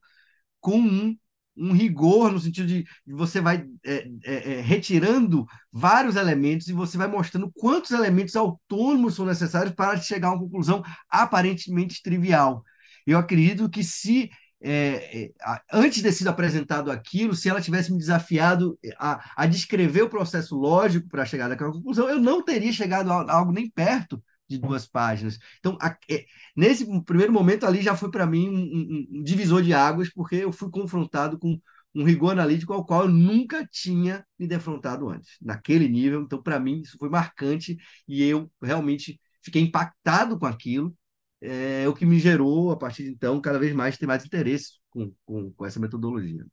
com 0.60 0.80
um 0.80 1.18
um 1.56 1.72
rigor 1.72 2.32
no 2.32 2.40
sentido 2.40 2.68
de 2.68 2.86
você 3.06 3.40
vai 3.40 3.66
é, 3.86 4.08
é, 4.26 4.54
é, 4.54 4.62
retirando 4.62 5.46
vários 5.72 6.16
elementos 6.16 6.68
e 6.68 6.74
você 6.74 6.98
vai 6.98 7.08
mostrando 7.08 7.52
quantos 7.56 7.92
elementos 7.92 8.36
autônomos 8.36 9.16
são 9.16 9.26
necessários 9.26 9.74
para 9.74 9.98
chegar 9.98 10.30
a 10.30 10.32
uma 10.32 10.40
conclusão 10.40 10.84
aparentemente 11.10 12.02
trivial. 12.02 12.64
Eu 13.06 13.18
acredito 13.18 13.70
que 13.70 13.84
se 13.84 14.30
é, 14.62 15.26
é 15.26 15.32
antes 15.72 15.98
de 15.98 16.04
ter 16.04 16.14
sido 16.14 16.30
apresentado 16.30 16.90
aquilo, 16.90 17.36
se 17.36 17.50
ela 17.50 17.62
tivesse 17.62 17.92
me 17.92 17.98
desafiado 17.98 18.78
a, 18.98 19.44
a 19.44 19.46
descrever 19.46 20.04
o 20.04 20.10
processo 20.10 20.56
lógico 20.56 21.08
para 21.10 21.26
chegar 21.26 21.52
àquela 21.52 21.72
conclusão, 21.72 22.10
eu 22.10 22.20
não 22.20 22.44
teria 22.44 22.72
chegado 22.72 23.12
a 23.12 23.32
algo 23.32 23.52
nem 23.52 23.70
perto 23.70 24.24
de 24.54 24.60
duas 24.60 24.88
páginas. 24.88 25.38
Então, 25.60 25.78
a, 25.82 25.96
é, 26.10 26.26
nesse 26.56 26.86
primeiro 27.04 27.32
momento 27.32 27.66
ali 27.66 27.82
já 27.82 27.96
foi 27.96 28.10
para 28.12 28.26
mim 28.26 28.50
um, 28.50 28.54
um, 28.54 29.20
um, 29.20 29.24
divisor 29.24 29.62
de 29.62 29.74
águas, 29.74 30.10
porque 30.12 30.36
eu 30.36 30.52
fui 30.52 30.70
confrontado 30.70 31.38
com 31.38 31.60
um 31.96 32.04
rigor 32.04 32.32
analítico 32.32 32.74
ao 32.74 32.86
qual 32.86 33.04
eu 33.04 33.10
nunca 33.10 33.68
tinha 33.68 34.26
me 34.38 34.48
defrontado 34.48 35.10
antes, 35.10 35.38
naquele 35.42 35.88
nível. 35.88 36.22
Então, 36.22 36.42
para 36.42 36.60
mim, 36.60 36.82
isso 36.82 36.98
foi 36.98 37.10
marcante 37.10 37.78
e 38.08 38.24
eu 38.24 38.52
realmente 38.62 39.20
fiquei 39.42 39.62
impactado 39.62 40.40
com 40.40 40.46
aquilo. 40.46 40.96
É 41.42 41.88
o 41.90 41.94
que 41.94 42.06
me 42.06 42.20
gerou, 42.20 42.72
a 42.72 42.78
partir 42.78 43.04
de 43.04 43.10
então, 43.10 43.42
cada 43.42 43.60
vez 43.60 43.74
mais 43.74 43.98
ter 43.98 44.08
mais 44.08 44.26
interesse 44.26 44.80
com, 44.90 45.14
com, 45.26 45.52
com 45.52 45.66
essa 45.66 45.80
metodologia. 45.80 46.46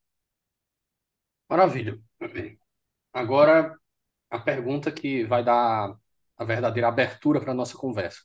Maravilha. 1.48 1.98
Agora, 3.12 3.76
a 4.30 4.38
pergunta 4.38 4.92
que 4.92 5.24
vai 5.24 5.44
dar 5.44 5.96
a 6.40 6.44
verdadeira 6.44 6.88
abertura 6.88 7.38
para 7.38 7.52
a 7.52 7.54
nossa 7.54 7.76
conversa. 7.76 8.22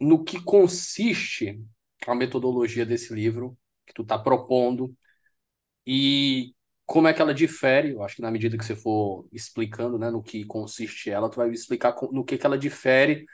No 0.00 0.24
que 0.24 0.42
consiste 0.42 1.62
a 2.06 2.14
metodologia 2.14 2.86
desse 2.86 3.12
livro 3.12 3.56
que 3.86 3.92
tu 3.92 4.00
está 4.00 4.18
propondo 4.18 4.96
e 5.86 6.54
como 6.86 7.06
é 7.06 7.12
que 7.12 7.20
ela 7.20 7.34
difere, 7.34 7.90
eu 7.92 8.02
acho 8.02 8.16
que 8.16 8.22
na 8.22 8.30
medida 8.30 8.56
que 8.56 8.64
você 8.64 8.74
for 8.74 9.28
explicando 9.30 9.98
né, 9.98 10.10
no 10.10 10.22
que 10.22 10.44
consiste 10.46 11.10
ela, 11.10 11.28
tu 11.30 11.36
vai 11.36 11.50
explicar 11.50 11.94
no 12.12 12.24
que, 12.24 12.38
que 12.38 12.46
ela 12.46 12.56
difere 12.58 13.26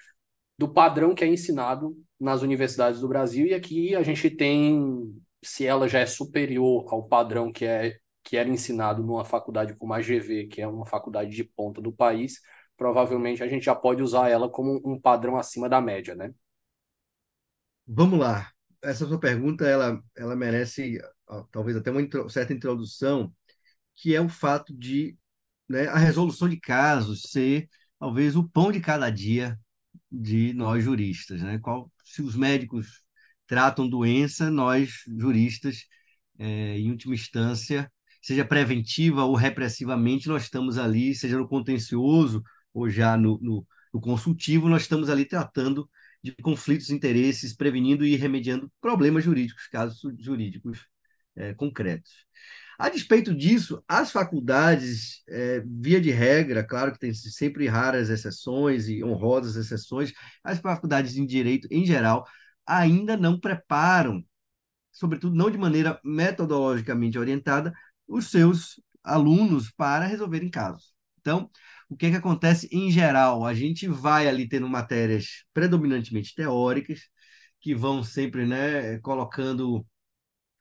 do 0.59 0.69
padrão 0.69 1.15
que 1.15 1.25
é 1.25 1.29
ensinado 1.29 1.97
nas 2.19 2.43
universidades 2.43 3.01
do 3.01 3.09
Brasil, 3.09 3.47
e 3.47 3.55
aqui 3.55 3.95
a 3.95 4.03
gente 4.03 4.29
tem, 4.31 5.15
se 5.43 5.67
ela 5.67 5.89
já 5.89 6.01
é 6.01 6.07
superior 6.07 6.85
ao 6.89 7.07
padrão 7.07 7.53
que, 7.53 7.65
é, 7.65 7.99
que 8.25 8.37
era 8.37 8.49
ensinado 8.49 9.03
numa 9.05 9.25
faculdade 9.25 9.75
como 9.77 9.95
a 9.95 10.03
GV, 10.03 10.49
que 10.49 10.61
é 10.61 10.67
uma 10.67 10.87
faculdade 10.87 11.31
de 11.31 11.45
ponta 11.45 11.81
do 11.81 11.93
país, 11.93 12.41
provavelmente 12.77 13.43
a 13.43 13.49
gente 13.49 13.65
já 13.65 13.75
pode 13.75 14.03
usar 14.03 14.29
ela 14.29 14.49
como 14.49 14.81
um 14.85 15.01
padrão 15.01 15.37
acima 15.37 15.69
da 15.69 15.81
média, 15.81 16.15
né? 16.15 16.33
Vamos 17.87 18.19
lá. 18.19 18.51
Essa 18.83 19.07
sua 19.07 19.19
pergunta, 19.19 19.67
ela, 19.67 20.03
ela 20.17 20.37
merece 20.37 20.99
talvez 21.51 21.77
até 21.77 21.91
uma 21.91 22.29
certa 22.29 22.53
introdução, 22.53 23.33
que 23.95 24.15
é 24.15 24.21
o 24.21 24.29
fato 24.29 24.75
de 24.77 25.17
né, 25.69 25.87
a 25.89 25.97
resolução 25.97 26.49
de 26.49 26.59
casos 26.61 27.23
ser 27.23 27.69
talvez 27.99 28.37
o 28.37 28.49
pão 28.49 28.71
de 28.71 28.81
cada 28.81 29.11
dia 29.11 29.59
de 30.11 30.53
nós 30.55 30.85
juristas, 30.85 31.43
né? 31.43 31.59
Qual, 31.59 31.91
se 32.05 32.23
os 32.23 32.37
médicos 32.37 33.03
tratam 33.47 33.89
doença, 33.89 34.51
nós 34.51 35.03
juristas, 35.19 35.87
é, 36.39 36.79
em 36.79 36.91
última 36.91 37.15
instância, 37.15 37.91
seja 38.23 38.45
preventiva 38.45 39.25
ou 39.25 39.35
repressivamente, 39.35 40.29
nós 40.29 40.45
estamos 40.45 40.79
ali, 40.79 41.15
seja 41.15 41.39
no 41.39 41.49
contencioso 41.49 42.43
ou 42.77 42.91
já 42.91 43.17
no, 43.17 43.39
no, 43.41 43.67
no 43.93 44.01
consultivo, 44.01 44.69
nós 44.69 44.83
estamos 44.83 45.09
ali 45.09 45.25
tratando 45.25 45.89
de 46.23 46.35
conflitos 46.43 46.89
de 46.89 46.95
interesses, 46.95 47.57
prevenindo 47.57 48.05
e 48.05 48.17
remediando 48.17 48.71
problemas 48.81 49.25
jurídicos, 49.25 49.67
casos 49.69 49.99
jurídicos 50.19 50.87
é, 51.35 51.55
concretos. 51.55 52.27
A 52.79 52.91
despeito 52.91 53.35
disso, 53.35 53.83
as 53.89 54.13
faculdades, 54.13 55.23
é, 55.29 55.63
via 55.67 55.99
de 55.99 56.11
regra, 56.11 56.63
claro 56.63 56.93
que 56.93 56.99
tem 56.99 57.15
sempre 57.15 57.67
raras 57.67 58.11
exceções 58.11 58.89
e 58.89 59.03
honrosas 59.03 59.57
exceções, 59.57 60.13
as 60.45 60.59
faculdades 60.59 61.17
em 61.17 61.25
direito, 61.25 61.67
em 61.71 61.87
geral, 61.87 62.27
ainda 62.67 63.17
não 63.17 63.41
preparam, 63.41 64.23
sobretudo 64.93 65.35
não 65.35 65.51
de 65.51 65.57
maneira 65.57 65.99
metodologicamente 66.05 67.19
orientada, 67.19 67.73
os 68.07 68.31
seus 68.31 68.79
alunos 69.03 69.71
para 69.71 70.05
resolverem 70.07 70.51
casos. 70.51 70.95
Então, 71.21 71.51
o 71.89 71.97
que, 71.97 72.07
é 72.07 72.11
que 72.11 72.17
acontece 72.17 72.69
em 72.73 72.91
geral? 72.91 73.45
A 73.45 73.55
gente 73.55 73.87
vai 73.89 74.29
ali 74.29 74.49
tendo 74.49 74.69
matérias 74.69 75.45
predominantemente 75.55 76.35
teóricas, 76.35 77.01
que 77.61 77.75
vão 77.75 78.03
sempre 78.03 78.47
né, 78.47 78.99
colocando 79.01 79.87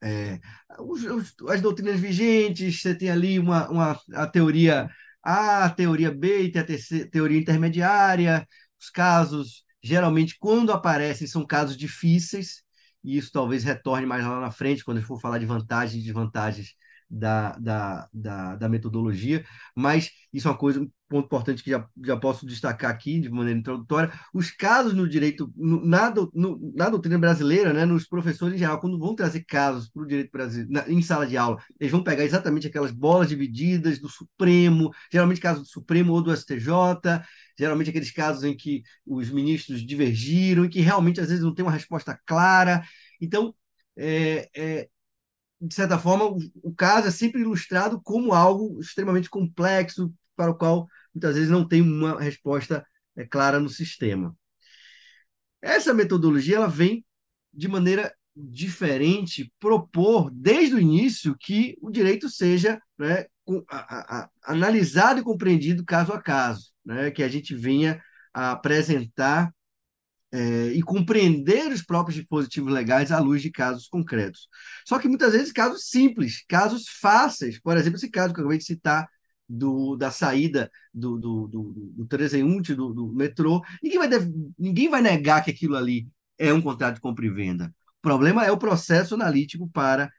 é, 0.03 0.39
os, 0.79 1.03
os, 1.03 1.36
as 1.50 1.62
doutrinas 1.62 2.00
vigentes, 2.00 2.82
você 2.82 2.96
tem 2.96 3.10
ali 3.10 3.39
uma, 3.39 3.70
uma, 3.70 4.00
a 4.13 4.27
teoria 4.27 4.89
A, 5.24 5.65
a 5.65 5.70
teoria 5.70 6.12
B 6.12 6.50
tem 6.51 6.62
a 6.62 7.10
teoria 7.10 7.39
intermediária, 7.39 8.48
os 8.79 8.89
casos, 8.89 9.63
geralmente, 9.84 10.38
quando 10.39 10.72
aparecem, 10.72 11.27
são 11.27 11.46
casos 11.46 11.75
difíceis, 11.77 12.63
e 13.03 13.17
isso 13.17 13.32
talvez 13.32 13.63
retorne 13.63 14.05
mais 14.05 14.24
lá 14.25 14.39
na 14.39 14.51
frente, 14.51 14.84
quando 14.84 14.98
a 14.98 15.00
gente 15.00 15.08
for 15.08 15.20
falar 15.20 15.39
de 15.39 15.46
vantagens 15.46 16.01
e 16.01 16.05
desvantagens 16.05 16.75
da, 17.10 17.51
da, 17.58 18.10
da, 18.13 18.55
da, 18.55 18.70
metodologia, 18.70 19.46
mas 19.75 20.12
isso 20.34 20.48
é 20.48 20.51
uma 20.51 20.58
coisa, 20.58 20.86
ponto 21.08 21.26
importante 21.26 21.64
que 21.64 21.70
já, 21.70 21.88
já 22.04 22.18
posso 22.18 22.46
destacar 22.46 22.90
aqui 22.90 23.20
de 23.20 23.30
maneira 23.30 23.60
introdutória. 23.60 24.12
Os 24.34 24.52
casos 24.52 24.94
no 24.94 25.08
direito, 25.08 25.52
no, 25.56 25.86
na, 25.86 26.14
no, 26.34 26.74
na 26.76 26.90
doutrina 26.90 27.18
brasileira, 27.20 27.74
né, 27.74 27.86
nos 27.86 28.08
professores 28.08 28.56
em 28.56 28.58
geral, 28.58 28.80
quando 28.80 29.00
vão 29.00 29.16
trazer 29.16 29.44
casos 29.46 29.90
para 29.90 30.04
o 30.04 30.08
direito 30.08 30.32
brasileiro, 30.32 30.92
em 30.92 31.02
sala 31.02 31.28
de 31.28 31.38
aula, 31.38 31.58
eles 31.80 31.92
vão 31.92 32.04
pegar 32.04 32.24
exatamente 32.24 32.68
aquelas 32.68 32.92
bolas 32.92 33.30
divididas 33.30 34.00
do 34.00 34.10
Supremo, 34.10 34.92
geralmente 35.12 35.42
casos 35.42 35.64
do 35.64 35.70
Supremo 35.70 36.14
ou 36.14 36.22
do 36.22 36.36
STJ, 36.36 36.70
geralmente 37.58 37.90
aqueles 37.90 38.12
casos 38.12 38.44
em 38.44 38.56
que 38.56 38.84
os 39.06 39.30
ministros 39.30 39.86
divergiram 39.86 40.66
e 40.66 40.70
que 40.70 40.82
realmente 40.82 41.22
às 41.22 41.28
vezes 41.30 41.44
não 41.44 41.54
tem 41.54 41.64
uma 41.64 41.72
resposta 41.72 42.20
clara. 42.26 42.84
Então, 43.22 43.54
é, 43.98 44.50
é, 44.56 44.90
de 45.62 45.74
certa 45.74 45.98
forma, 45.98 46.26
o 46.64 46.74
caso 46.76 47.08
é 47.08 47.12
sempre 47.12 47.42
ilustrado 47.42 48.02
como 48.02 48.34
algo 48.34 48.80
extremamente 48.80 49.30
complexo, 49.30 50.14
para 50.36 50.51
o 50.51 50.56
qual 50.56 50.88
muitas 51.13 51.36
vezes 51.36 51.50
não 51.50 51.68
tem 51.68 51.82
uma 51.82 52.20
resposta 52.20 52.86
é, 53.15 53.25
clara 53.25 53.60
no 53.60 53.70
sistema. 53.70 54.36
Essa 55.62 55.94
metodologia 55.94 56.58
ela 56.58 56.68
vem 56.68 57.06
de 57.54 57.68
maneira 57.68 58.13
diferente 58.36 59.51
propor 59.60 60.30
desde 60.32 60.75
o 60.75 60.80
início 60.80 61.36
que 61.39 61.77
o 61.82 61.89
direito 61.89 62.30
seja 62.30 62.82
né, 62.98 63.25
a, 63.70 64.20
a, 64.20 64.30
analisado 64.44 65.22
e 65.22 65.24
compreendido 65.24 65.86
caso 65.86 66.12
a 66.12 66.22
caso, 66.22 66.72
né, 66.84 67.10
que 67.12 67.24
a 67.24 67.30
gente 67.30 67.56
venha 67.56 68.01
a 68.34 68.51
apresentar 68.51 69.54
é, 70.32 70.68
e 70.74 70.82
compreender 70.82 71.72
os 71.72 71.82
próprios 71.82 72.18
dispositivos 72.18 72.74
legais 72.74 73.12
à 73.12 73.20
luz 73.20 73.42
de 73.42 73.50
casos 73.50 73.88
concretos. 73.88 74.50
Só 74.86 75.00
que 75.00 75.08
muitas 75.08 75.32
vezes 75.32 75.54
casos 75.54 75.88
simples, 75.88 76.44
casos 76.48 76.89
fáceis, 76.89 77.60
por 77.60 77.77
exemplo, 77.77 77.98
esse 77.98 78.10
caso 78.10 78.34
que 78.34 78.39
eu 78.42 78.44
acabei 78.44 78.58
de 78.58 78.65
citar 78.65 79.08
do, 79.48 79.96
da 79.96 80.12
saída 80.12 80.72
do, 80.94 81.18
do, 81.18 81.48
do, 81.48 81.74
do 81.74 82.06
transeunte 82.08 82.74
do, 82.74 82.94
do 82.94 83.14
metrô, 83.14 83.62
ninguém 83.82 84.00
vai, 84.00 84.10
ninguém 84.58 84.90
vai 84.90 85.02
negar 85.02 85.44
que 85.44 85.52
aquilo 85.52 85.75
ali 85.75 86.08
é 86.38 86.52
um 86.54 86.62
contrato 86.62 86.96
de 86.96 87.02
compra 87.02 87.25
e 87.25 87.30
venda. 87.30 87.74
O 88.00 88.02
problema 88.02 88.46
é 88.46 88.52
o 88.52 88.58
processo 88.58 89.16
analítico 89.16 89.70
para, 89.70 90.12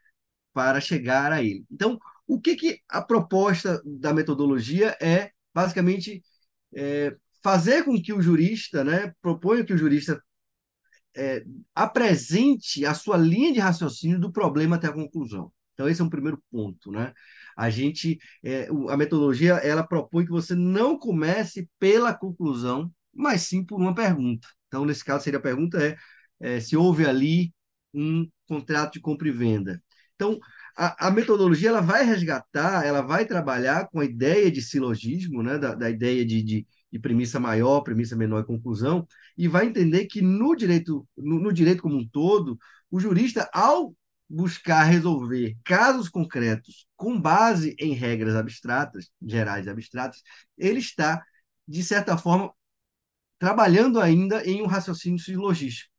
para 0.53 0.81
chegar 0.81 1.31
a 1.31 1.43
ele. 1.43 1.65
Então, 1.71 1.99
o 2.25 2.39
que, 2.39 2.55
que 2.55 2.79
a 2.89 3.01
proposta 3.01 3.81
da 3.85 4.13
metodologia 4.13 4.97
é, 5.01 5.31
basicamente, 5.53 6.21
é, 6.75 7.15
fazer 7.41 7.83
com 7.83 7.99
que 7.99 8.13
o 8.13 8.21
jurista, 8.21 8.83
né, 8.83 9.11
proponha 9.21 9.65
que 9.65 9.73
o 9.73 9.77
jurista 9.77 10.21
é, 11.15 11.43
apresente 11.73 12.85
a 12.85 12.93
sua 12.93 13.17
linha 13.17 13.51
de 13.51 13.59
raciocínio 13.59 14.19
do 14.19 14.31
problema 14.31 14.75
até 14.75 14.87
a 14.87 14.93
conclusão. 14.93 15.51
Então, 15.73 15.89
esse 15.89 15.99
é 15.99 16.03
um 16.03 16.09
primeiro 16.09 16.39
ponto, 16.51 16.91
né? 16.91 17.11
A 17.57 17.69
gente, 17.71 18.19
é, 18.43 18.69
a 18.89 18.95
metodologia, 18.95 19.55
ela 19.55 19.83
propõe 19.85 20.25
que 20.25 20.31
você 20.31 20.55
não 20.55 20.97
comece 20.97 21.67
pela 21.79 22.13
conclusão, 22.13 22.91
mas 23.13 23.41
sim 23.41 23.65
por 23.65 23.79
uma 23.81 23.95
pergunta. 23.95 24.47
Então, 24.67 24.85
nesse 24.85 25.03
caso, 25.03 25.23
seria 25.23 25.39
a 25.39 25.41
pergunta 25.41 25.83
é, 25.83 25.97
é 26.39 26.59
se 26.59 26.77
houve 26.77 27.05
ali 27.05 27.53
um 27.93 28.29
contrato 28.47 28.93
de 28.93 28.99
compra 29.01 29.27
e 29.27 29.31
venda. 29.31 29.81
Então, 30.15 30.39
a, 30.77 31.07
a, 31.07 31.11
metodologia 31.11 31.69
ela 31.69 31.81
vai 31.81 32.03
resgatar, 32.05 32.85
ela 32.85 33.01
vai 33.01 33.25
trabalhar 33.25 33.87
com 33.89 33.99
a 33.99 34.05
ideia 34.05 34.51
de 34.51 34.61
silogismo, 34.61 35.41
né, 35.43 35.57
da, 35.57 35.73
da 35.75 35.89
ideia 35.89 36.25
de, 36.25 36.43
de, 36.43 36.67
de 36.91 36.99
premissa 36.99 37.39
maior, 37.39 37.81
premissa 37.81 38.15
menor 38.15 38.41
e 38.41 38.45
conclusão, 38.45 39.07
e 39.37 39.47
vai 39.47 39.65
entender 39.65 40.05
que 40.05 40.21
no 40.21 40.55
direito, 40.55 41.07
no, 41.17 41.39
no 41.39 41.51
direito 41.51 41.81
como 41.81 41.97
um 41.97 42.07
todo, 42.07 42.57
o 42.91 42.99
jurista, 42.99 43.49
ao 43.53 43.95
buscar 44.29 44.83
resolver 44.83 45.55
casos 45.63 46.09
concretos 46.09 46.87
com 46.95 47.19
base 47.19 47.75
em 47.79 47.93
regras 47.93 48.35
abstratas, 48.35 49.09
gerais 49.21 49.67
abstratas, 49.67 50.21
ele 50.57 50.79
está, 50.79 51.23
de 51.67 51.83
certa 51.83 52.17
forma, 52.17 52.51
trabalhando 53.39 53.99
ainda 53.99 54.45
em 54.45 54.61
um 54.61 54.67
raciocínio 54.67 55.19
silogístico. 55.19 55.91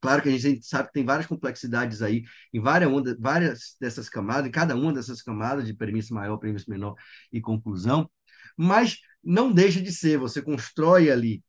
Claro 0.00 0.22
que 0.22 0.28
a 0.28 0.38
gente 0.38 0.64
sabe 0.64 0.88
que 0.88 0.94
tem 0.94 1.04
várias 1.04 1.26
complexidades 1.26 2.02
aí 2.02 2.22
em 2.52 2.60
várias, 2.60 2.90
várias 3.18 3.76
dessas 3.80 4.08
camadas, 4.08 4.46
em 4.46 4.50
cada 4.52 4.76
uma 4.76 4.92
dessas 4.92 5.22
camadas 5.22 5.66
de 5.66 5.74
premissa 5.74 6.14
maior, 6.14 6.36
premissa 6.38 6.66
menor 6.68 6.94
e 7.32 7.40
conclusão, 7.40 8.08
mas 8.56 8.98
não 9.22 9.52
deixa 9.52 9.80
de 9.82 9.92
ser, 9.92 10.18
você 10.18 10.40
constrói 10.40 11.10
ali 11.10 11.42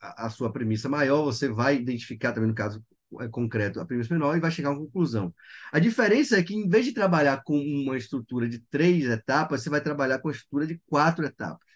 a, 0.00 0.26
a 0.26 0.30
sua 0.30 0.52
premissa 0.52 0.88
maior, 0.88 1.24
você 1.24 1.48
vai 1.48 1.76
identificar 1.76 2.32
também, 2.32 2.48
no 2.48 2.54
caso 2.54 2.84
concreto, 3.30 3.80
a 3.80 3.86
premissa 3.86 4.12
menor 4.12 4.36
e 4.36 4.40
vai 4.40 4.50
chegar 4.50 4.70
a 4.70 4.72
uma 4.72 4.80
conclusão. 4.80 5.34
A 5.72 5.78
diferença 5.78 6.38
é 6.38 6.42
que, 6.42 6.54
em 6.54 6.68
vez 6.68 6.84
de 6.84 6.92
trabalhar 6.92 7.42
com 7.44 7.58
uma 7.58 7.96
estrutura 7.96 8.48
de 8.48 8.58
três 8.70 9.04
etapas, 9.04 9.62
você 9.62 9.70
vai 9.70 9.80
trabalhar 9.80 10.18
com 10.18 10.28
a 10.28 10.32
estrutura 10.32 10.66
de 10.66 10.80
quatro 10.86 11.24
etapas. 11.24 11.66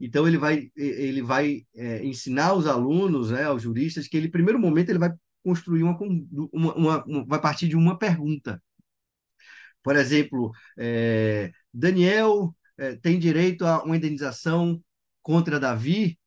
Então, 0.00 0.26
ele 0.26 0.38
vai, 0.38 0.70
ele 0.76 1.22
vai 1.22 1.62
é, 1.74 2.04
ensinar 2.04 2.54
os 2.54 2.66
alunos, 2.66 3.30
né, 3.30 3.44
aos 3.44 3.62
juristas, 3.62 4.08
que 4.08 4.16
ele, 4.16 4.28
primeiro 4.28 4.58
momento, 4.58 4.90
ele 4.90 4.98
vai 4.98 5.12
construir 5.42 5.82
uma, 5.82 5.96
uma, 6.52 6.74
uma, 6.74 7.04
uma 7.04 7.26
vai 7.26 7.40
partir 7.40 7.68
de 7.68 7.76
uma 7.76 7.98
pergunta. 7.98 8.62
Por 9.82 9.96
exemplo, 9.96 10.50
é, 10.78 11.52
Daniel 11.72 12.54
é, 12.78 12.96
tem 12.96 13.18
direito 13.18 13.66
a 13.66 13.82
uma 13.84 13.96
indenização 13.96 14.82
contra 15.22 15.60
Davi 15.60 16.18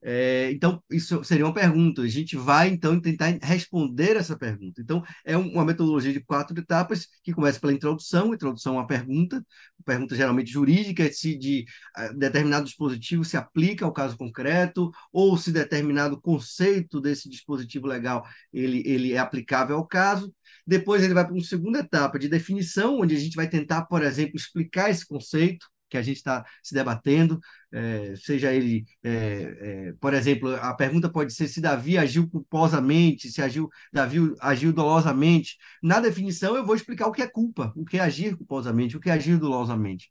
é, 0.00 0.50
então, 0.52 0.82
isso 0.90 1.24
seria 1.24 1.44
uma 1.44 1.54
pergunta. 1.54 2.02
A 2.02 2.08
gente 2.08 2.36
vai, 2.36 2.68
então, 2.68 3.00
tentar 3.00 3.36
responder 3.42 4.16
essa 4.16 4.36
pergunta. 4.36 4.80
Então, 4.80 5.02
é 5.24 5.36
uma 5.36 5.64
metodologia 5.64 6.12
de 6.12 6.20
quatro 6.20 6.58
etapas, 6.58 7.08
que 7.22 7.32
começa 7.32 7.58
pela 7.58 7.72
introdução, 7.72 8.32
introdução 8.32 8.78
à 8.78 8.86
pergunta, 8.86 9.44
pergunta 9.84 10.14
geralmente 10.14 10.50
jurídica, 10.50 11.10
se 11.12 11.36
de 11.36 11.64
uh, 11.98 12.16
determinado 12.16 12.64
dispositivo 12.64 13.24
se 13.24 13.36
aplica 13.36 13.84
ao 13.84 13.92
caso 13.92 14.16
concreto, 14.16 14.90
ou 15.12 15.36
se 15.36 15.50
determinado 15.50 16.20
conceito 16.20 17.00
desse 17.00 17.28
dispositivo 17.28 17.86
legal 17.86 18.24
ele, 18.52 18.82
ele 18.86 19.12
é 19.12 19.18
aplicável 19.18 19.76
ao 19.76 19.86
caso. 19.86 20.32
Depois 20.66 21.02
ele 21.02 21.14
vai 21.14 21.24
para 21.24 21.34
uma 21.34 21.42
segunda 21.42 21.80
etapa 21.80 22.18
de 22.18 22.28
definição, 22.28 23.00
onde 23.00 23.16
a 23.16 23.18
gente 23.18 23.34
vai 23.34 23.48
tentar, 23.48 23.82
por 23.86 24.02
exemplo, 24.02 24.36
explicar 24.36 24.90
esse 24.90 25.06
conceito, 25.06 25.66
que 25.92 25.98
a 25.98 26.02
gente 26.02 26.16
está 26.16 26.44
se 26.62 26.72
debatendo, 26.72 27.38
é, 27.70 28.14
seja 28.16 28.50
ele, 28.50 28.84
é, 29.04 29.90
é, 29.90 29.92
por 30.00 30.14
exemplo, 30.14 30.54
a 30.56 30.74
pergunta 30.74 31.10
pode 31.10 31.34
ser 31.34 31.48
se 31.48 31.60
Davi 31.60 31.98
agiu 31.98 32.28
culposamente, 32.28 33.30
se 33.30 33.42
agiu, 33.42 33.68
Davi 33.92 34.18
agiu 34.40 34.72
dolosamente. 34.72 35.58
Na 35.82 36.00
definição, 36.00 36.56
eu 36.56 36.64
vou 36.64 36.74
explicar 36.74 37.06
o 37.08 37.12
que 37.12 37.20
é 37.20 37.26
culpa, 37.28 37.72
o 37.76 37.84
que 37.84 37.98
é 37.98 38.00
agir 38.00 38.36
culposamente, 38.36 38.96
o 38.96 39.00
que 39.00 39.10
é 39.10 39.12
agir 39.12 39.38
dolosamente. 39.38 40.10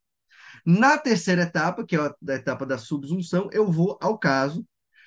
Na 0.63 0.97
terceira 0.99 1.43
etapa, 1.43 1.83
que 1.83 1.95
é 1.95 1.99
a 1.99 2.33
etapa 2.35 2.63
da 2.65 2.77
subsunção, 2.77 3.49
eu 3.51 3.71
vou 3.71 3.97
ao 4.01 4.19
caso, 4.19 4.63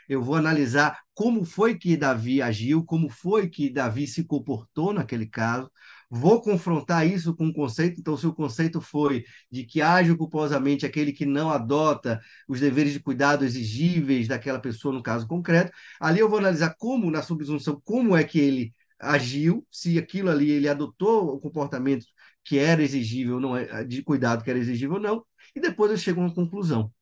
eu 0.09 0.21
vou 0.23 0.35
analisar 0.35 0.99
como 1.15 1.45
foi 1.45 1.79
que 1.79 1.97
Davi 1.97 2.43
agiu, 2.43 2.85
como 2.85 3.09
foi 3.09 3.49
que 3.49 3.71
Davi 3.71 4.07
se 4.09 4.25
comportou 4.25 4.93
naquele 4.93 5.27
caso, 5.27 5.71
Vou 6.17 6.41
confrontar 6.41 7.05
isso 7.05 7.35
com 7.35 7.49
o 7.49 7.53
conceito. 7.53 8.01
Então, 8.01 8.17
se 8.17 8.25
o 8.25 8.33
conceito 8.33 8.81
foi 8.81 9.25
de 9.51 9.65
que 9.65 9.83
age 9.83 10.17
culposamente 10.17 10.87
aquele 10.87 11.13
que 11.13 11.27
não 11.27 11.51
adota 11.51 12.21
os 12.49 12.61
deveres 12.61 12.93
de 12.93 13.01
cuidado 13.01 13.45
exigíveis 13.45 14.29
daquela 14.29 14.61
pessoa 14.61 14.95
no 14.95 15.03
caso 15.03 15.27
concreto, 15.27 15.73
ali 16.01 16.21
eu 16.21 16.29
vou 16.29 16.39
analisar 16.39 16.77
como, 16.79 17.11
na 17.11 17.21
subsunção, 17.21 17.81
como 17.85 18.17
é 18.17 18.23
que 18.23 18.39
ele 18.39 18.73
agiu, 18.97 19.67
se 19.73 19.99
aquilo 19.99 20.31
ali 20.31 20.53
ele 20.53 20.69
adotou 20.69 21.35
o 21.35 21.41
comportamento 21.41 22.07
que 22.45 22.59
era 22.59 22.81
exigível, 22.81 23.41
não 23.41 23.57
é, 23.57 23.83
de 23.83 24.01
cuidado 24.01 24.45
que 24.45 24.51
era 24.51 24.59
exigível 24.61 24.95
ou 24.97 25.03
não, 25.03 25.25
e 25.57 25.61
depois 25.61 25.91
eu 25.91 25.97
chego 25.97 26.21
a 26.21 26.27
uma 26.27 26.35
conclusão. 26.35 26.93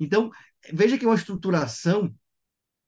Então, 0.00 0.30
veja 0.72 0.98
que 0.98 1.04
é 1.04 1.08
uma 1.08 1.14
estruturação 1.14 2.12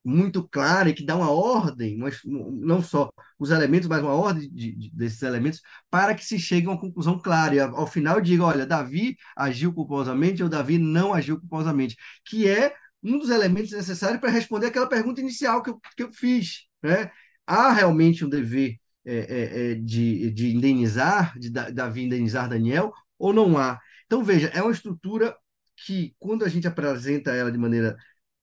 muito 0.04 0.46
clara 0.48 0.88
e 0.88 0.94
que 0.94 1.04
dá 1.04 1.16
uma 1.16 1.30
ordem, 1.30 1.98
não 2.24 2.82
só 2.82 3.10
os 3.38 3.50
elementos, 3.50 3.88
mas 3.88 4.02
uma 4.02 4.14
ordem 4.14 4.50
de, 4.50 4.74
de, 4.74 4.90
desses 4.90 5.22
elementos, 5.22 5.60
para 5.90 6.14
que 6.14 6.24
se 6.24 6.38
chegue 6.38 6.66
a 6.66 6.70
uma 6.70 6.80
conclusão 6.80 7.18
clara. 7.18 7.54
E 7.54 7.60
ao 7.60 7.86
final 7.86 8.20
diga, 8.20 8.44
olha, 8.44 8.66
Davi 8.66 9.16
agiu 9.36 9.72
culposamente 9.72 10.42
ou 10.42 10.48
Davi 10.48 10.78
não 10.78 11.12
agiu 11.12 11.38
culposamente, 11.38 11.96
que 12.24 12.48
é 12.48 12.74
um 13.02 13.18
dos 13.18 13.30
elementos 13.30 13.72
necessários 13.72 14.20
para 14.20 14.30
responder 14.30 14.66
aquela 14.66 14.88
pergunta 14.88 15.20
inicial 15.20 15.62
que 15.62 15.70
eu, 15.70 15.80
que 15.96 16.02
eu 16.02 16.12
fiz. 16.12 16.66
Né? 16.82 17.10
Há 17.46 17.72
realmente 17.72 18.24
um 18.24 18.28
dever 18.28 18.76
é, 19.04 19.16
é, 19.16 19.72
é 19.72 19.74
de, 19.74 20.30
de 20.30 20.54
indenizar, 20.54 21.38
de 21.38 21.50
Davi 21.50 22.04
indenizar 22.04 22.48
Daniel, 22.48 22.92
ou 23.18 23.32
não 23.32 23.56
há? 23.58 23.78
Então, 24.06 24.22
veja, 24.24 24.48
é 24.48 24.62
uma 24.62 24.72
estrutura 24.72 25.36
que, 25.76 26.14
quando 26.18 26.44
a 26.44 26.48
gente 26.48 26.66
apresenta 26.68 27.32
ela 27.32 27.50
de 27.50 27.58
maneira 27.58 27.96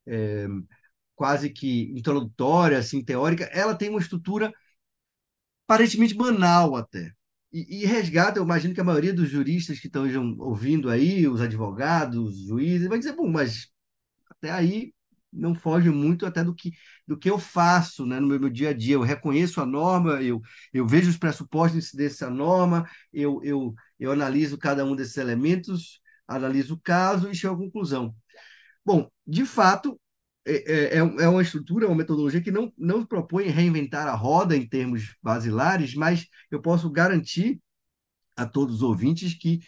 é, 0.08 0.48
quase 1.17 1.49
que 1.49 1.91
introdutória, 1.97 2.77
assim, 2.77 3.03
teórica, 3.03 3.45
ela 3.45 3.75
tem 3.75 3.89
uma 3.89 3.99
estrutura 3.99 4.53
aparentemente 5.65 6.13
banal 6.15 6.75
até. 6.75 7.12
E, 7.51 7.84
e, 7.84 7.86
resgata, 7.86 8.39
eu 8.39 8.43
imagino 8.43 8.73
que 8.73 8.82
a 8.82 8.84
maioria 8.84 9.13
dos 9.13 9.30
juristas 9.30 9.80
que 9.80 9.88
estão 9.88 10.06
ouvindo 10.39 10.89
aí, 10.89 11.27
os 11.27 11.41
advogados, 11.41 12.39
os 12.41 12.47
juízes, 12.47 12.88
vai 12.88 12.99
dizer, 12.99 13.15
bom, 13.15 13.27
mas 13.30 13.67
até 14.30 14.51
aí 14.51 14.93
não 15.32 15.56
foge 15.56 15.89
muito 15.89 16.25
até 16.25 16.43
do 16.43 16.53
que, 16.56 16.71
do 17.08 17.17
que 17.17 17.30
eu 17.30 17.39
faço 17.39 18.06
né, 18.06 18.19
no 18.19 18.27
meu, 18.27 18.39
meu 18.39 18.49
dia 18.49 18.69
a 18.69 18.73
dia. 18.73 18.95
Eu 18.95 19.01
reconheço 19.01 19.62
a 19.62 19.65
norma, 19.65 20.21
eu, 20.21 20.41
eu 20.73 20.88
vejo 20.88 21.10
os 21.10 21.17
pressupostos 21.17 21.93
dessa 21.93 22.30
norma, 22.30 22.89
eu, 23.13 23.41
eu, 23.43 23.73
eu 23.99 24.12
analiso 24.12 24.58
cada 24.58 24.86
um 24.86 24.95
desses 24.95 25.17
elementos, 25.17 26.01
analiso 26.27 26.75
o 26.75 26.82
caso 26.82 27.30
e 27.30 27.36
chego 27.36 27.56
à 27.56 27.58
conclusão. 27.58 28.15
Bom, 28.86 29.10
de 29.25 29.45
fato, 29.45 29.99
é, 30.48 30.64
é, 30.66 30.96
é, 30.96 31.00
é 31.00 31.28
uma 31.28 31.42
estrutura, 31.42 31.88
uma 31.88 31.96
metodologia 31.96 32.42
que 32.42 32.52
não, 32.52 32.72
não 32.78 33.06
propõe 33.06 33.48
reinventar 33.48 34.08
a 34.08 34.16
roda 34.16 34.56
em 34.56 34.68
termos 34.68 35.16
basilares, 35.22 35.94
mas 35.94 36.28
eu 36.50 36.62
posso 36.62 36.90
garantir 36.90 37.60
a 38.36 38.46
todos 38.46 38.78
os 38.78 38.82
ouvintes 38.82 39.34
que 39.34 39.60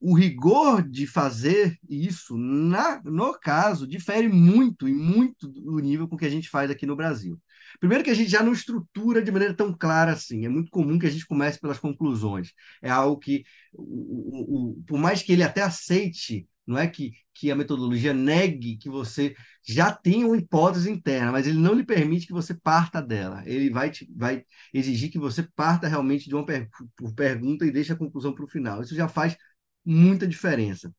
o 0.00 0.14
rigor 0.14 0.86
de 0.86 1.06
fazer 1.06 1.78
isso, 1.88 2.36
na, 2.36 3.00
no 3.02 3.32
caso, 3.38 3.86
difere 3.86 4.28
muito 4.28 4.86
e 4.88 4.92
muito 4.92 5.48
do 5.48 5.78
nível 5.78 6.06
com 6.06 6.16
que 6.16 6.26
a 6.26 6.30
gente 6.30 6.50
faz 6.50 6.70
aqui 6.70 6.84
no 6.84 6.96
Brasil. 6.96 7.40
Primeiro 7.80 8.04
que 8.04 8.10
a 8.10 8.14
gente 8.14 8.30
já 8.30 8.42
não 8.42 8.52
estrutura 8.52 9.22
de 9.22 9.32
maneira 9.32 9.54
tão 9.54 9.72
clara 9.76 10.12
assim. 10.12 10.44
É 10.44 10.48
muito 10.48 10.70
comum 10.70 10.98
que 10.98 11.06
a 11.06 11.10
gente 11.10 11.26
comece 11.26 11.58
pelas 11.58 11.78
conclusões. 11.78 12.52
É 12.82 12.90
algo 12.90 13.18
que, 13.18 13.44
o, 13.72 13.82
o, 13.82 14.70
o, 14.70 14.82
por 14.86 14.98
mais 14.98 15.22
que 15.22 15.32
ele 15.32 15.42
até 15.42 15.62
aceite 15.62 16.46
não 16.66 16.78
é 16.78 16.86
que, 16.86 17.12
que 17.34 17.50
a 17.50 17.56
metodologia 17.56 18.12
negue 18.12 18.76
que 18.76 18.88
você 18.90 19.34
já 19.66 19.92
tenha 19.92 20.26
uma 20.26 20.36
hipótese 20.36 20.90
interna, 20.90 21.32
mas 21.32 21.46
ele 21.46 21.58
não 21.58 21.74
lhe 21.74 21.84
permite 21.84 22.26
que 22.26 22.32
você 22.32 22.54
parta 22.54 23.00
dela. 23.00 23.42
Ele 23.46 23.70
vai, 23.70 23.90
te, 23.90 24.08
vai 24.14 24.44
exigir 24.72 25.10
que 25.10 25.18
você 25.18 25.42
parta 25.54 25.88
realmente 25.88 26.28
de 26.28 26.34
uma 26.34 26.44
per 26.44 26.68
pergunta 27.14 27.64
e 27.66 27.70
deixe 27.70 27.92
a 27.92 27.96
conclusão 27.96 28.34
para 28.34 28.44
o 28.44 28.48
final. 28.48 28.82
Isso 28.82 28.94
já 28.94 29.08
faz 29.08 29.36
muita 29.84 30.26
diferença. 30.26 30.92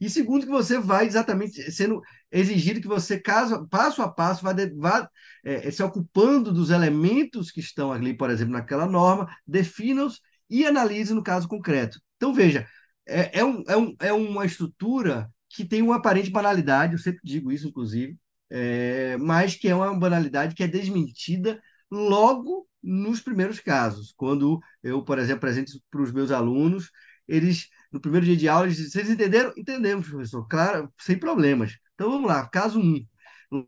E 0.00 0.08
segundo, 0.10 0.44
que 0.44 0.50
você 0.52 0.78
vai 0.78 1.06
exatamente 1.06 1.70
sendo 1.70 2.00
exigido 2.30 2.80
que 2.80 2.88
você, 2.88 3.18
caso, 3.18 3.66
passo 3.68 4.02
a 4.02 4.08
passo, 4.10 4.42
vá, 4.42 4.52
de, 4.52 4.68
vá 4.74 5.08
é, 5.44 5.70
se 5.70 5.82
ocupando 5.82 6.52
dos 6.52 6.70
elementos 6.70 7.50
que 7.50 7.60
estão 7.60 7.92
ali, 7.92 8.14
por 8.16 8.30
exemplo, 8.30 8.52
naquela 8.52 8.86
norma, 8.86 9.28
defina-os 9.46 10.20
e 10.48 10.66
analise 10.66 11.14
no 11.14 11.22
caso 11.22 11.48
concreto. 11.48 12.00
Então, 12.16 12.32
veja, 12.34 12.66
é, 13.06 13.40
é, 13.40 13.44
um, 13.44 13.62
é, 13.68 13.76
um, 13.76 13.96
é 14.00 14.12
uma 14.12 14.44
estrutura 14.46 15.30
que 15.48 15.64
tem 15.64 15.82
uma 15.82 15.96
aparente 15.96 16.30
banalidade, 16.30 16.94
eu 16.94 16.98
sempre 16.98 17.20
digo 17.24 17.52
isso, 17.52 17.68
inclusive, 17.68 18.16
é, 18.50 19.16
mas 19.18 19.54
que 19.54 19.68
é 19.68 19.74
uma 19.74 19.98
banalidade 19.98 20.54
que 20.54 20.62
é 20.62 20.68
desmentida 20.68 21.60
logo 21.90 22.66
nos 22.82 23.20
primeiros 23.20 23.60
casos. 23.60 24.12
Quando 24.16 24.60
eu, 24.82 25.02
por 25.04 25.18
exemplo, 25.18 25.38
apresento 25.38 25.72
para 25.90 26.02
os 26.02 26.12
meus 26.12 26.30
alunos, 26.30 26.90
eles, 27.28 27.68
no 27.90 28.00
primeiro 28.00 28.26
dia 28.26 28.36
de 28.36 28.48
aula, 28.48 28.66
eles 28.66 28.76
dizem, 28.76 28.90
vocês 28.92 29.10
entenderam? 29.10 29.52
Entendemos, 29.56 30.08
professor, 30.08 30.46
claro, 30.48 30.92
sem 30.98 31.18
problemas. 31.18 31.76
Então 31.94 32.10
vamos 32.10 32.28
lá, 32.28 32.46
caso 32.48 32.80
1. 32.80 32.82
Um. 32.82 33.06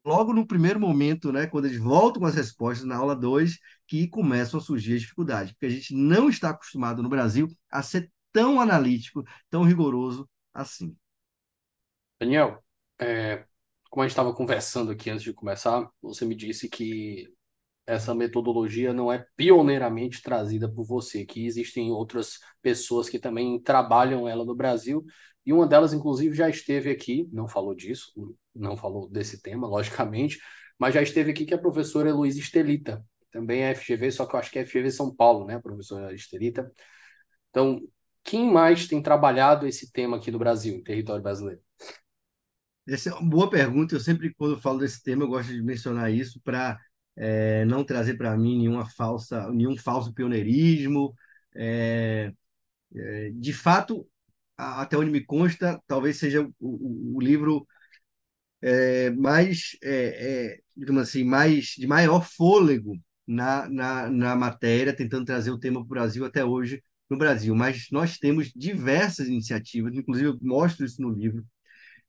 Logo 0.04 0.32
no 0.32 0.46
primeiro 0.46 0.80
momento, 0.80 1.30
né, 1.30 1.46
quando 1.46 1.66
eles 1.66 1.78
voltam 1.78 2.20
com 2.20 2.26
as 2.26 2.34
respostas 2.34 2.86
na 2.86 2.96
aula 2.96 3.14
2, 3.14 3.58
que 3.86 4.08
começam 4.08 4.58
a 4.58 4.62
surgir 4.62 4.94
as 4.94 5.02
dificuldades, 5.02 5.52
porque 5.52 5.66
a 5.66 5.70
gente 5.70 5.94
não 5.94 6.30
está 6.30 6.50
acostumado 6.50 7.02
no 7.02 7.08
Brasil 7.08 7.48
a 7.70 7.82
ser 7.82 8.10
tão 8.34 8.60
analítico, 8.60 9.24
tão 9.48 9.62
rigoroso 9.62 10.28
assim. 10.52 10.96
Daniel, 12.18 12.62
é, 12.98 13.46
como 13.88 14.02
a 14.02 14.06
gente 14.06 14.12
estava 14.12 14.34
conversando 14.34 14.90
aqui 14.90 15.08
antes 15.08 15.22
de 15.22 15.32
começar, 15.32 15.88
você 16.02 16.24
me 16.24 16.34
disse 16.34 16.68
que 16.68 17.32
essa 17.86 18.14
metodologia 18.14 18.92
não 18.92 19.12
é 19.12 19.24
pioneiramente 19.36 20.20
trazida 20.20 20.68
por 20.68 20.84
você, 20.84 21.24
que 21.24 21.46
existem 21.46 21.92
outras 21.92 22.40
pessoas 22.60 23.08
que 23.08 23.18
também 23.20 23.60
trabalham 23.62 24.28
ela 24.28 24.44
no 24.44 24.54
Brasil, 24.54 25.04
e 25.46 25.52
uma 25.52 25.66
delas, 25.66 25.92
inclusive, 25.92 26.34
já 26.34 26.48
esteve 26.48 26.90
aqui, 26.90 27.28
não 27.32 27.46
falou 27.46 27.74
disso, 27.74 28.12
não 28.54 28.76
falou 28.76 29.08
desse 29.08 29.40
tema, 29.40 29.68
logicamente, 29.68 30.40
mas 30.78 30.94
já 30.94 31.02
esteve 31.02 31.30
aqui, 31.30 31.44
que 31.44 31.54
é 31.54 31.56
a 31.56 31.60
professora 31.60 32.12
Luiz 32.12 32.36
Estelita, 32.36 33.04
também 33.30 33.62
é 33.62 33.74
FGV, 33.74 34.10
só 34.10 34.26
que 34.26 34.34
eu 34.34 34.40
acho 34.40 34.50
que 34.50 34.58
é 34.58 34.66
FGV 34.66 34.90
São 34.90 35.14
Paulo, 35.14 35.46
né, 35.46 35.60
professora 35.60 36.12
Estelita. 36.14 36.72
Então, 37.50 37.80
quem 38.24 38.50
mais 38.50 38.88
tem 38.88 39.02
trabalhado 39.02 39.66
esse 39.66 39.92
tema 39.92 40.16
aqui 40.16 40.30
no 40.30 40.38
Brasil, 40.38 40.74
em 40.74 40.82
território 40.82 41.22
brasileiro? 41.22 41.60
Essa 42.88 43.10
é 43.10 43.12
uma 43.12 43.28
boa 43.28 43.50
pergunta. 43.50 43.94
Eu 43.94 44.00
sempre, 44.00 44.32
quando 44.34 44.60
falo 44.60 44.78
desse 44.78 45.02
tema, 45.02 45.24
eu 45.24 45.28
gosto 45.28 45.52
de 45.52 45.62
mencionar 45.62 46.10
isso 46.12 46.40
para 46.42 46.80
é, 47.16 47.64
não 47.66 47.84
trazer 47.84 48.16
para 48.16 48.36
mim 48.36 48.58
nenhuma 48.58 48.88
falsa, 48.88 49.50
nenhum 49.52 49.76
falso 49.76 50.12
pioneirismo. 50.12 51.14
É, 51.54 52.32
é, 52.94 53.30
de 53.34 53.52
fato, 53.52 54.08
até 54.56 54.96
onde 54.96 55.10
me 55.10 55.22
consta, 55.22 55.80
talvez 55.86 56.16
seja 56.16 56.42
o, 56.42 56.52
o, 56.60 57.16
o 57.16 57.20
livro 57.20 57.66
é, 58.62 59.10
mais, 59.10 59.76
é, 59.82 60.54
é, 60.54 60.60
digamos 60.76 61.02
assim, 61.02 61.24
mais 61.24 61.74
de 61.76 61.86
maior 61.86 62.26
fôlego 62.26 62.98
na, 63.26 63.68
na, 63.68 64.10
na 64.10 64.36
matéria, 64.36 64.96
tentando 64.96 65.26
trazer 65.26 65.50
o 65.50 65.58
tema 65.58 65.80
para 65.80 65.86
o 65.86 65.88
Brasil 65.88 66.24
até 66.24 66.44
hoje 66.44 66.82
no 67.08 67.18
Brasil. 67.18 67.54
Mas 67.54 67.88
nós 67.90 68.18
temos 68.18 68.52
diversas 68.54 69.28
iniciativas, 69.28 69.94
inclusive 69.94 70.28
eu 70.28 70.38
mostro 70.42 70.84
isso 70.84 71.00
no 71.02 71.10
livro. 71.10 71.44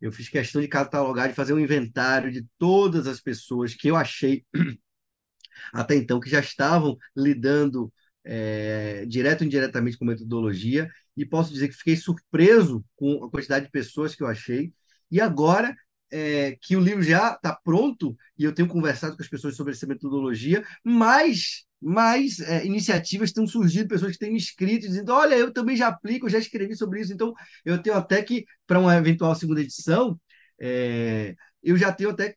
Eu 0.01 0.11
fiz 0.11 0.29
questão 0.29 0.61
de 0.61 0.67
catalogar, 0.67 1.29
de 1.29 1.33
fazer 1.35 1.53
um 1.53 1.59
inventário 1.59 2.31
de 2.31 2.45
todas 2.57 3.07
as 3.07 3.21
pessoas 3.21 3.73
que 3.73 3.89
eu 3.89 3.95
achei 3.95 4.45
até 5.73 5.95
então 5.95 6.19
que 6.19 6.29
já 6.29 6.39
estavam 6.39 6.97
lidando 7.15 7.91
é, 8.23 9.05
direto 9.05 9.41
ou 9.41 9.47
indiretamente 9.47 9.97
com 9.97 10.05
metodologia, 10.05 10.89
e 11.15 11.25
posso 11.25 11.53
dizer 11.53 11.69
que 11.69 11.75
fiquei 11.75 11.95
surpreso 11.95 12.83
com 12.95 13.23
a 13.23 13.29
quantidade 13.29 13.65
de 13.65 13.71
pessoas 13.71 14.15
que 14.15 14.23
eu 14.23 14.27
achei. 14.27 14.73
E 15.09 15.21
agora 15.21 15.75
é, 16.11 16.57
que 16.61 16.75
o 16.75 16.79
livro 16.79 17.03
já 17.03 17.33
está 17.33 17.53
pronto 17.63 18.15
e 18.37 18.43
eu 18.43 18.53
tenho 18.53 18.67
conversado 18.67 19.15
com 19.15 19.23
as 19.23 19.29
pessoas 19.29 19.55
sobre 19.55 19.73
essa 19.73 19.87
metodologia, 19.87 20.63
mais, 20.83 21.65
mais 21.81 22.39
é, 22.39 22.65
iniciativas 22.65 23.29
estão 23.29 23.47
surgindo, 23.47 23.87
pessoas 23.87 24.13
que 24.13 24.19
têm 24.19 24.31
me 24.31 24.37
escrito 24.37 24.87
dizendo: 24.87 25.11
olha, 25.13 25.35
eu 25.35 25.51
também 25.53 25.75
já 25.75 25.87
aplico, 25.87 26.25
eu 26.25 26.29
já 26.31 26.39
escrevi 26.39 26.75
sobre 26.75 27.01
isso, 27.01 27.13
então 27.13 27.33
eu 27.63 27.81
tenho 27.81 27.95
até 27.95 28.21
que, 28.23 28.45
para 28.67 28.79
uma 28.79 28.95
eventual 28.95 29.35
segunda 29.35 29.61
edição, 29.61 30.19
é, 30.59 31.35
eu 31.63 31.77
já 31.77 31.91
tenho 31.91 32.11
até 32.11 32.35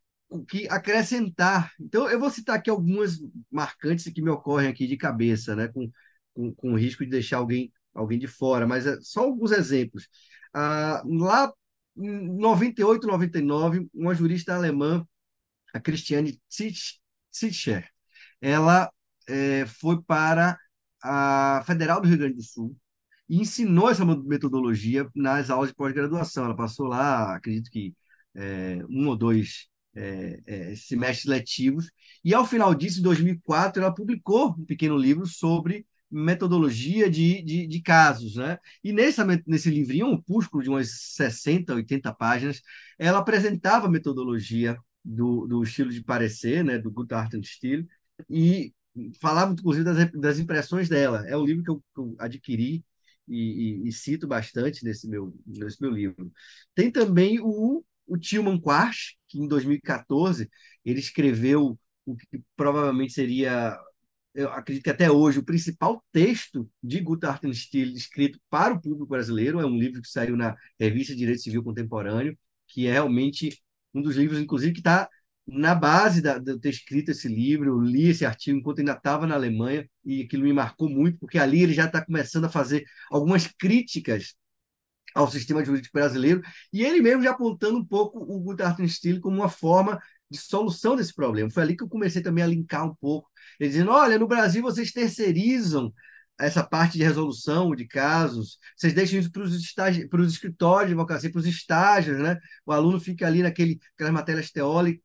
que 0.49 0.69
acrescentar. 0.69 1.73
Então, 1.81 2.09
eu 2.11 2.19
vou 2.21 2.31
citar 2.31 2.57
aqui 2.57 2.71
algumas 2.71 3.19
marcantes 3.51 4.13
que 4.13 4.23
me 4.23 4.31
ocorrem 4.31 4.69
aqui 4.69 4.87
de 4.87 4.97
cabeça, 4.97 5.57
né, 5.57 5.69
com, 5.69 5.91
com, 6.35 6.55
com 6.55 6.75
risco 6.77 7.05
de 7.05 7.11
deixar 7.11 7.39
alguém, 7.39 7.73
alguém 7.95 8.19
de 8.19 8.27
fora, 8.27 8.67
mas 8.67 8.87
é 8.87 8.99
só 9.01 9.21
alguns 9.23 9.53
exemplos. 9.53 10.09
Ah, 10.53 11.03
lá 11.07 11.53
em 11.99 12.39
98, 12.39 13.07
99, 13.07 13.89
uma 13.95 14.15
jurista 14.15 14.55
alemã, 14.55 15.07
a 15.75 15.81
Christiane 15.81 16.41
Zitscher, 17.35 17.89
ela 18.41 18.91
é, 19.29 19.67
foi 19.67 20.03
para 20.03 20.59
a 21.03 21.63
Federal 21.67 22.01
do 22.01 22.09
Rio 22.09 22.19
Grande 22.19 22.37
do 22.37 22.43
Sul 22.43 22.77
e 23.29 23.41
ensinou 23.41 23.91
essa 23.91 24.05
metodologia 24.05 25.09
nas 25.15 25.51
aulas 25.51 25.71
de 25.71 25.75
pós-graduação. 25.77 26.45
Ela 26.47 26.57
passou 26.57 26.87
lá, 26.87 27.37
acredito 27.37 27.71
que 27.71 27.95
é, 28.35 28.79
um 28.89 29.09
ou 29.09 29.17
dois 29.17 29.69
é, 29.95 30.41
é, 30.47 30.75
semestres 30.77 31.27
letivos. 31.27 31.91
E 32.25 32.33
ao 32.35 32.47
final 32.47 32.75
disso, 32.75 33.01
em 33.01 33.03
2004, 33.03 33.83
ela 33.83 33.95
publicou 33.95 34.55
um 34.59 34.65
pequeno 34.65 34.97
livro 34.97 35.27
sobre 35.27 35.87
metodologia 36.11 37.11
de, 37.11 37.43
de, 37.43 37.67
de, 37.67 37.83
casos. 37.83 38.37
Né? 38.37 38.59
E 38.83 38.93
nesse, 38.93 39.21
nesse 39.47 39.71
livrinho, 39.71 40.07
um 40.07 40.13
opúsculo 40.15 40.63
de 40.63 40.69
umas 40.69 40.91
60, 41.15 41.75
80 41.75 42.13
páginas, 42.15 42.63
ela 42.99 43.19
apresentava 43.19 43.87
a 43.87 43.91
metodologia 43.91 44.77
do, 45.05 45.47
do 45.47 45.63
estilo 45.63 45.91
de 45.91 46.03
parecer, 46.03 46.65
né? 46.65 46.79
do 46.79 46.91
Gutachtenstil, 46.91 47.87
e 48.29 48.73
falava, 49.21 49.53
inclusive, 49.53 49.85
das, 49.85 50.11
das 50.13 50.39
impressões 50.39 50.89
dela. 50.89 51.27
É 51.29 51.37
um 51.37 51.45
livro 51.45 51.63
que 51.65 51.71
eu, 51.71 51.77
que 51.95 52.01
eu 52.01 52.17
adquiri 52.19 52.85
e, 53.29 53.83
e, 53.85 53.89
e, 53.89 53.93
cito 53.93 54.27
bastante 54.27 54.85
nesse 54.85 55.09
meu, 55.09 55.35
nesse 55.47 55.81
meu 55.81 55.91
livro. 55.91 56.33
Tem 56.75 56.91
também 56.91 57.39
o 57.41 57.85
o 58.09 58.17
Tilman 58.17 58.59
Quarsh, 58.59 59.17
que 59.29 59.39
em 59.39 59.47
2014 59.47 60.51
ele 60.85 60.99
escreveu 60.99 61.79
o 62.07 62.17
que 62.17 62.43
provavelmente 62.57 63.13
seria, 63.13 63.79
eu 64.35 64.51
acredito 64.51 64.85
que 64.85 64.91
até 64.91 65.11
hoje, 65.11 65.39
o 65.39 65.45
principal 65.45 66.05
texto 66.13 66.69
de 66.83 67.01
Guthartenstiel 67.01 67.89
escrito 67.89 68.39
para 68.49 68.75
o 68.75 68.81
público 68.81 69.07
brasileiro. 69.07 69.61
É 69.61 69.67
um 69.67 69.79
livro 69.79 70.01
que 70.03 70.09
saiu 70.09 70.37
na 70.37 70.57
Revista 70.79 71.15
Direito 71.15 71.43
Civil 71.43 71.63
Contemporâneo, 71.63 72.39
que 72.67 72.87
é 72.87 72.93
realmente 72.93 73.61
um 73.95 74.03
dos 74.03 74.17
livros, 74.17 74.39
inclusive, 74.39 74.73
que 74.73 74.81
está 74.81 75.09
na 75.47 75.75
base 75.75 76.21
da, 76.21 76.39
de 76.39 76.53
eu 76.53 76.61
ter 76.61 76.71
escrito 76.71 77.11
esse 77.11 77.27
livro. 77.27 77.71
Eu 77.71 77.81
li 77.81 78.09
esse 78.09 78.25
artigo 78.25 78.59
enquanto 78.59 78.81
ainda 78.81 78.93
estava 78.93 79.27
na 79.27 79.35
Alemanha 79.35 79.89
e 80.05 80.23
aquilo 80.23 80.45
me 80.45 80.53
marcou 80.53 80.89
muito, 80.89 81.19
porque 81.19 81.39
ali 81.39 81.63
ele 81.63 81.75
já 81.75 81.87
está 81.87 82.05
começando 82.05 82.45
a 82.45 82.51
fazer 82.51 82.85
algumas 83.11 83.47
críticas 83.47 84.35
ao 85.15 85.31
sistema 85.31 85.65
jurídico 85.65 85.93
brasileiro, 85.93 86.43
e 86.73 86.85
ele 86.85 87.01
mesmo 87.01 87.23
já 87.23 87.31
apontando 87.31 87.79
um 87.79 87.85
pouco 87.85 88.19
o 88.19 88.41
Guthartenstiel 88.41 89.21
como 89.21 89.37
uma 89.37 89.49
forma 89.49 89.99
de 90.31 90.39
solução 90.39 90.95
desse 90.95 91.15
problema. 91.15 91.51
Foi 91.51 91.63
ali 91.63 91.77
que 91.77 91.83
eu 91.83 91.89
comecei 91.89 92.23
também 92.23 92.45
a 92.45 92.47
linkar 92.47 92.87
um 92.87 92.95
pouco, 92.95 93.29
ele 93.59 93.71
dizendo, 93.71 93.91
olha, 93.91 94.19
no 94.19 94.29
Brasil 94.29 94.63
vocês 94.63 94.93
terceirizam 94.93 95.93
essa 96.39 96.63
parte 96.63 96.97
de 96.97 97.05
resolução 97.05 97.75
de 97.75 97.85
casos, 97.87 98.59
vocês 98.77 98.95
deixam 98.95 99.19
isso 99.19 99.31
para 99.33 99.43
os, 99.43 99.55
escritórios 99.55 100.87
de 100.87 100.93
advocacia, 100.93 101.31
para 101.31 101.41
os 101.41 101.47
estágios, 101.47 102.19
né? 102.19 102.39
O 102.65 102.73
aluno 102.73 103.01
fica 103.01 103.27
ali 103.27 103.43
naquele, 103.43 103.81
aquelas 103.95 104.13
matérias 104.13 104.51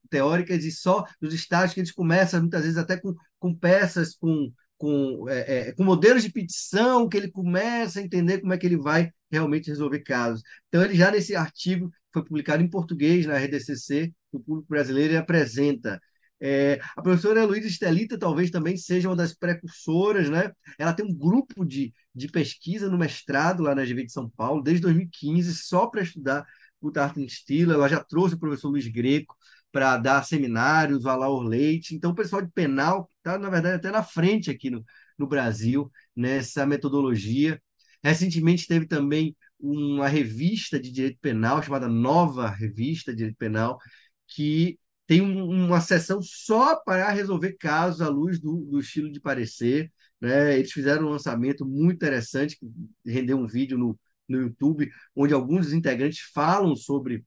teóricas 0.09 0.63
e 0.63 0.71
só 0.71 1.03
nos 1.19 1.33
estágios 1.33 1.73
que 1.73 1.79
eles 1.79 1.91
começam, 1.91 2.39
muitas 2.39 2.61
vezes, 2.61 2.77
até 2.77 2.97
com, 2.97 3.15
com 3.39 3.53
peças, 3.53 4.15
com, 4.15 4.51
com, 4.77 5.27
é, 5.27 5.69
é, 5.69 5.71
com 5.71 5.83
modelos 5.83 6.21
de 6.21 6.31
petição, 6.31 7.09
que 7.09 7.17
ele 7.17 7.31
começa 7.31 7.99
a 7.99 8.03
entender 8.03 8.39
como 8.39 8.53
é 8.53 8.57
que 8.57 8.67
ele 8.67 8.77
vai 8.77 9.11
realmente 9.31 9.69
resolver 9.69 10.01
casos. 10.01 10.43
Então, 10.67 10.83
ele 10.83 10.95
já 10.95 11.09
nesse 11.09 11.35
artigo, 11.35 11.91
foi 12.11 12.23
publicado 12.23 12.61
em 12.61 12.69
português 12.69 13.25
na 13.25 13.37
RDCC, 13.37 14.13
o 14.31 14.39
público 14.39 14.67
brasileiro, 14.69 15.17
apresenta. 15.17 15.99
É, 16.45 16.77
a 16.97 17.01
professora 17.01 17.45
Luísa 17.45 17.67
Estelita 17.69 18.19
talvez 18.19 18.51
também 18.51 18.75
seja 18.75 19.07
uma 19.07 19.15
das 19.15 19.33
precursoras, 19.33 20.29
né? 20.29 20.51
Ela 20.77 20.91
tem 20.91 21.05
um 21.05 21.13
grupo 21.13 21.63
de, 21.63 21.93
de 22.13 22.27
pesquisa 22.27 22.89
no 22.89 22.97
mestrado 22.97 23.63
lá 23.63 23.73
na 23.73 23.85
GV 23.85 24.05
de 24.05 24.11
São 24.11 24.29
Paulo, 24.29 24.61
desde 24.61 24.81
2015, 24.81 25.55
só 25.55 25.87
para 25.87 26.01
estudar 26.01 26.45
o 26.81 26.91
Tartan 26.91 27.25
Stilo. 27.29 27.71
Ela 27.71 27.87
já 27.87 28.03
trouxe 28.03 28.35
o 28.35 28.39
professor 28.39 28.67
Luiz 28.69 28.85
Greco 28.89 29.37
para 29.71 29.95
dar 29.95 30.21
seminários, 30.25 31.05
o 31.05 31.09
Alaor 31.09 31.43
Leite. 31.43 31.95
Então, 31.95 32.11
o 32.11 32.15
pessoal 32.15 32.41
de 32.41 32.51
penal 32.51 33.09
está, 33.19 33.37
na 33.39 33.49
verdade, 33.49 33.75
até 33.77 33.89
na 33.89 34.03
frente 34.03 34.51
aqui 34.51 34.69
no, 34.69 34.83
no 35.17 35.25
Brasil 35.27 35.89
nessa 36.13 36.65
metodologia. 36.65 37.57
Recentemente 38.03 38.67
teve 38.67 38.85
também 38.85 39.33
uma 39.57 40.09
revista 40.09 40.77
de 40.77 40.91
direito 40.91 41.19
penal 41.21 41.63
chamada 41.63 41.87
Nova 41.87 42.49
Revista 42.49 43.11
de 43.11 43.19
Direito 43.19 43.37
Penal, 43.37 43.79
que 44.27 44.77
tem 45.07 45.21
um, 45.21 45.65
uma 45.65 45.81
sessão 45.81 46.21
só 46.21 46.75
para 46.77 47.09
resolver 47.11 47.53
casos 47.53 48.01
à 48.01 48.09
luz 48.09 48.39
do, 48.39 48.57
do 48.65 48.79
estilo 48.79 49.11
de 49.11 49.19
parecer. 49.19 49.91
Né? 50.21 50.57
Eles 50.59 50.71
fizeram 50.71 51.07
um 51.07 51.09
lançamento 51.09 51.65
muito 51.65 51.95
interessante, 51.97 52.57
que 52.57 52.65
rendeu 53.05 53.37
um 53.37 53.47
vídeo 53.47 53.77
no, 53.77 53.99
no 54.27 54.41
YouTube, 54.41 54.89
onde 55.15 55.33
alguns 55.33 55.65
dos 55.67 55.73
integrantes 55.73 56.19
falam 56.33 56.75
sobre 56.75 57.25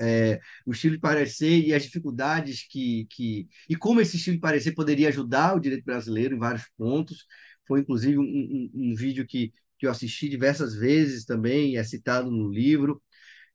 é, 0.00 0.40
o 0.66 0.72
estilo 0.72 0.94
de 0.94 1.00
parecer 1.00 1.60
e 1.60 1.74
as 1.74 1.82
dificuldades 1.82 2.66
que, 2.68 3.06
que. 3.10 3.48
e 3.68 3.76
como 3.76 4.00
esse 4.00 4.16
estilo 4.16 4.36
de 4.36 4.40
parecer 4.40 4.72
poderia 4.72 5.08
ajudar 5.08 5.56
o 5.56 5.60
direito 5.60 5.84
brasileiro 5.84 6.36
em 6.36 6.38
vários 6.38 6.64
pontos. 6.76 7.26
Foi, 7.66 7.80
inclusive, 7.80 8.18
um, 8.18 8.22
um, 8.22 8.70
um 8.74 8.94
vídeo 8.94 9.26
que 9.26 9.52
que 9.82 9.86
eu 9.86 9.90
assisti 9.90 10.28
diversas 10.28 10.76
vezes 10.76 11.24
também, 11.24 11.76
é 11.76 11.82
citado 11.82 12.30
no 12.30 12.48
livro. 12.48 13.02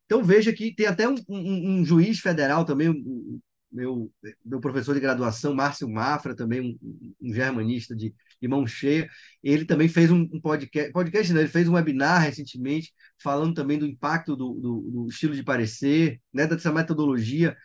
Então 0.08 0.24
veja 0.24 0.54
que 0.54 0.74
tem 0.74 0.88
até 0.88 1.08
um, 1.08 1.16
um, 1.28 1.80
um 1.82 1.86
juiz 1.86 2.20
federal 2.20 2.66
também, 2.66 2.90
um, 2.90 3.40
meu, 3.72 4.12
meu 4.44 4.60
professor 4.62 4.94
de 4.96 5.02
graduação, 5.02 5.54
Márcio 5.54 5.88
Mafra, 5.90 6.36
também 6.36 6.80
um, 7.22 7.34
germanista 7.34 7.94
de, 7.96 8.16
de 8.42 8.48
mão 8.48 8.66
cheia, 8.66 9.10
ele 9.44 9.66
também 9.66 9.90
fez 9.90 10.10
um, 10.10 10.26
podcast, 10.40 10.92
podcast 10.94 11.34
não, 11.34 11.42
ele 11.42 11.50
fez 11.50 11.68
um 11.68 11.74
webinar 11.74 12.22
recentemente, 12.22 12.94
falando 13.22 13.54
também 13.54 13.78
do 13.78 13.86
impacto 13.86 14.36
do, 14.36 14.54
do, 14.54 14.82
do 14.92 15.08
estilo 15.10 15.36
de 15.36 15.44
parecer, 15.44 16.22
né, 16.34 16.48
dessa 16.48 16.72
metodologia 16.72 17.56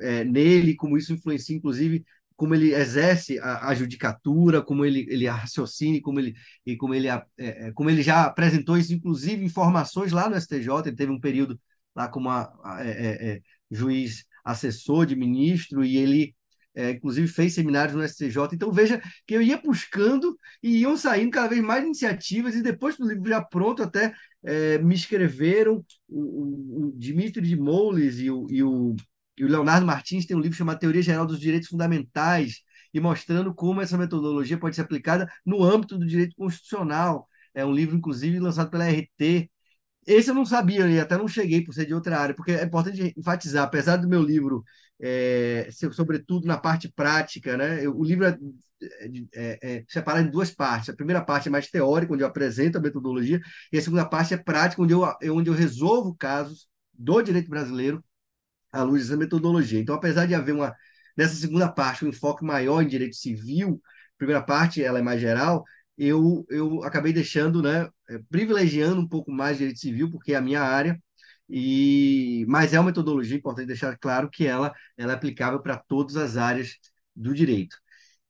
é, 0.00 0.24
nele, 0.24 0.74
como 0.74 0.96
isso 0.96 1.12
influencia, 1.12 1.54
inclusive, 1.54 2.02
como 2.36 2.54
ele 2.54 2.72
exerce 2.74 3.38
a, 3.38 3.68
a 3.68 3.74
judicatura, 3.74 4.62
como 4.62 4.82
ele, 4.82 5.06
ele 5.10 5.26
raciocina, 5.28 6.00
como 6.00 6.18
ele, 6.18 6.34
e 6.64 6.74
como 6.74 6.94
ele, 6.94 7.06
é, 7.08 7.22
é, 7.36 7.72
como 7.72 7.90
ele 7.90 8.02
já 8.02 8.24
apresentou 8.24 8.78
isso, 8.78 8.94
inclusive, 8.94 9.44
informações 9.44 10.10
lá 10.10 10.26
no 10.26 10.36
STJ. 10.36 10.88
Ele 10.88 10.96
teve 10.96 11.12
um 11.12 11.20
período 11.20 11.60
lá 11.94 12.08
como 12.08 12.28
a, 12.28 12.52
a, 12.64 12.84
é, 12.84 12.90
é, 12.90 13.32
é, 13.32 13.40
juiz 13.70 14.24
assessor 14.44 15.06
de 15.06 15.16
ministro, 15.16 15.84
e 15.84 15.96
ele, 15.96 16.34
é, 16.74 16.90
inclusive, 16.92 17.28
fez 17.28 17.54
seminários 17.54 17.94
no 17.96 18.02
STJ. 18.02 18.54
Então, 18.54 18.72
veja 18.72 19.00
que 19.26 19.34
eu 19.34 19.42
ia 19.42 19.60
buscando 19.60 20.36
e 20.62 20.78
iam 20.78 20.96
saindo 20.96 21.30
cada 21.30 21.48
vez 21.48 21.62
mais 21.62 21.84
iniciativas, 21.84 22.54
e 22.54 22.62
depois 22.62 22.96
do 22.96 23.08
livro 23.08 23.28
já 23.28 23.42
pronto, 23.42 23.82
até 23.82 24.12
me 24.82 24.94
escreveram 24.94 25.84
o, 26.08 26.20
o, 26.20 26.86
o 26.88 26.92
Dimitri 26.96 27.46
de 27.46 27.56
Moules 27.56 28.18
e 28.18 28.30
o, 28.30 28.46
e 28.48 28.62
o 28.62 28.96
e 29.40 29.44
o 29.44 29.48
Leonardo 29.48 29.86
Martins 29.86 30.26
tem 30.26 30.36
um 30.36 30.40
livro 30.40 30.56
chamado 30.56 30.78
Teoria 30.78 31.00
Geral 31.00 31.26
dos 31.26 31.40
Direitos 31.40 31.70
Fundamentais, 31.70 32.62
e 32.92 33.00
mostrando 33.00 33.54
como 33.54 33.80
essa 33.80 33.96
metodologia 33.96 34.58
pode 34.58 34.76
ser 34.76 34.82
aplicada 34.82 35.26
no 35.46 35.62
âmbito 35.64 35.96
do 35.96 36.06
direito 36.06 36.36
constitucional. 36.36 37.26
É 37.54 37.64
um 37.64 37.72
livro, 37.72 37.96
inclusive, 37.96 38.38
lançado 38.38 38.70
pela 38.70 38.84
RT. 38.86 39.50
Esse 40.06 40.30
eu 40.30 40.34
não 40.34 40.46
sabia, 40.46 40.88
e 40.88 40.98
até 40.98 41.16
não 41.16 41.28
cheguei 41.28 41.62
por 41.62 41.74
ser 41.74 41.86
de 41.86 41.94
outra 41.94 42.18
área, 42.18 42.34
porque 42.34 42.52
é 42.52 42.64
importante 42.64 43.14
enfatizar, 43.16 43.64
apesar 43.64 43.96
do 43.96 44.08
meu 44.08 44.22
livro 44.22 44.64
é, 45.00 45.68
sobretudo 45.92 46.46
na 46.46 46.58
parte 46.58 46.88
prática, 46.88 47.56
né? 47.56 47.84
Eu, 47.84 47.96
o 47.96 48.04
livro 48.04 48.26
é, 48.26 48.36
é, 49.34 49.58
é, 49.62 49.84
separado 49.88 50.28
em 50.28 50.30
duas 50.30 50.50
partes. 50.50 50.90
A 50.90 50.96
primeira 50.96 51.22
parte 51.22 51.48
é 51.48 51.50
mais 51.50 51.70
teórica, 51.70 52.12
onde 52.12 52.22
eu 52.22 52.26
apresento 52.26 52.78
a 52.78 52.80
metodologia, 52.80 53.40
e 53.72 53.78
a 53.78 53.82
segunda 53.82 54.04
parte 54.04 54.34
é 54.34 54.36
prática, 54.36 54.82
onde 54.82 54.92
eu, 54.92 55.02
onde 55.34 55.48
eu 55.48 55.54
resolvo 55.54 56.14
casos 56.14 56.68
do 56.92 57.22
direito 57.22 57.48
brasileiro 57.48 58.04
à 58.72 58.82
luz 58.82 59.04
dessa 59.04 59.16
metodologia. 59.16 59.80
Então, 59.80 59.94
apesar 59.94 60.26
de 60.26 60.34
haver 60.34 60.54
uma 60.54 60.74
nessa 61.16 61.34
segunda 61.34 61.70
parte 61.70 62.04
um 62.04 62.08
enfoque 62.08 62.44
maior 62.44 62.82
em 62.82 62.88
direito 62.88 63.16
civil, 63.16 63.80
a 64.14 64.18
primeira 64.18 64.42
parte 64.42 64.82
ela 64.82 64.98
é 64.98 65.02
mais 65.02 65.20
geral, 65.20 65.64
eu, 66.06 66.46
eu 66.48 66.82
acabei 66.84 67.12
deixando, 67.12 67.62
né, 67.62 67.88
é, 68.08 68.18
privilegiando 68.30 69.00
um 69.00 69.08
pouco 69.08 69.30
mais 69.30 69.58
direito 69.58 69.80
civil, 69.80 70.10
porque 70.10 70.32
é 70.32 70.36
a 70.36 70.40
minha 70.40 70.62
área, 70.62 71.00
e 71.48 72.44
mas 72.48 72.72
é 72.72 72.80
uma 72.80 72.86
metodologia, 72.86 73.36
importante 73.36 73.66
deixar 73.66 73.96
claro 73.98 74.30
que 74.30 74.46
ela, 74.46 74.72
ela 74.96 75.12
é 75.12 75.14
aplicável 75.16 75.60
para 75.60 75.76
todas 75.76 76.16
as 76.16 76.36
áreas 76.36 76.76
do 77.14 77.34
direito. 77.34 77.76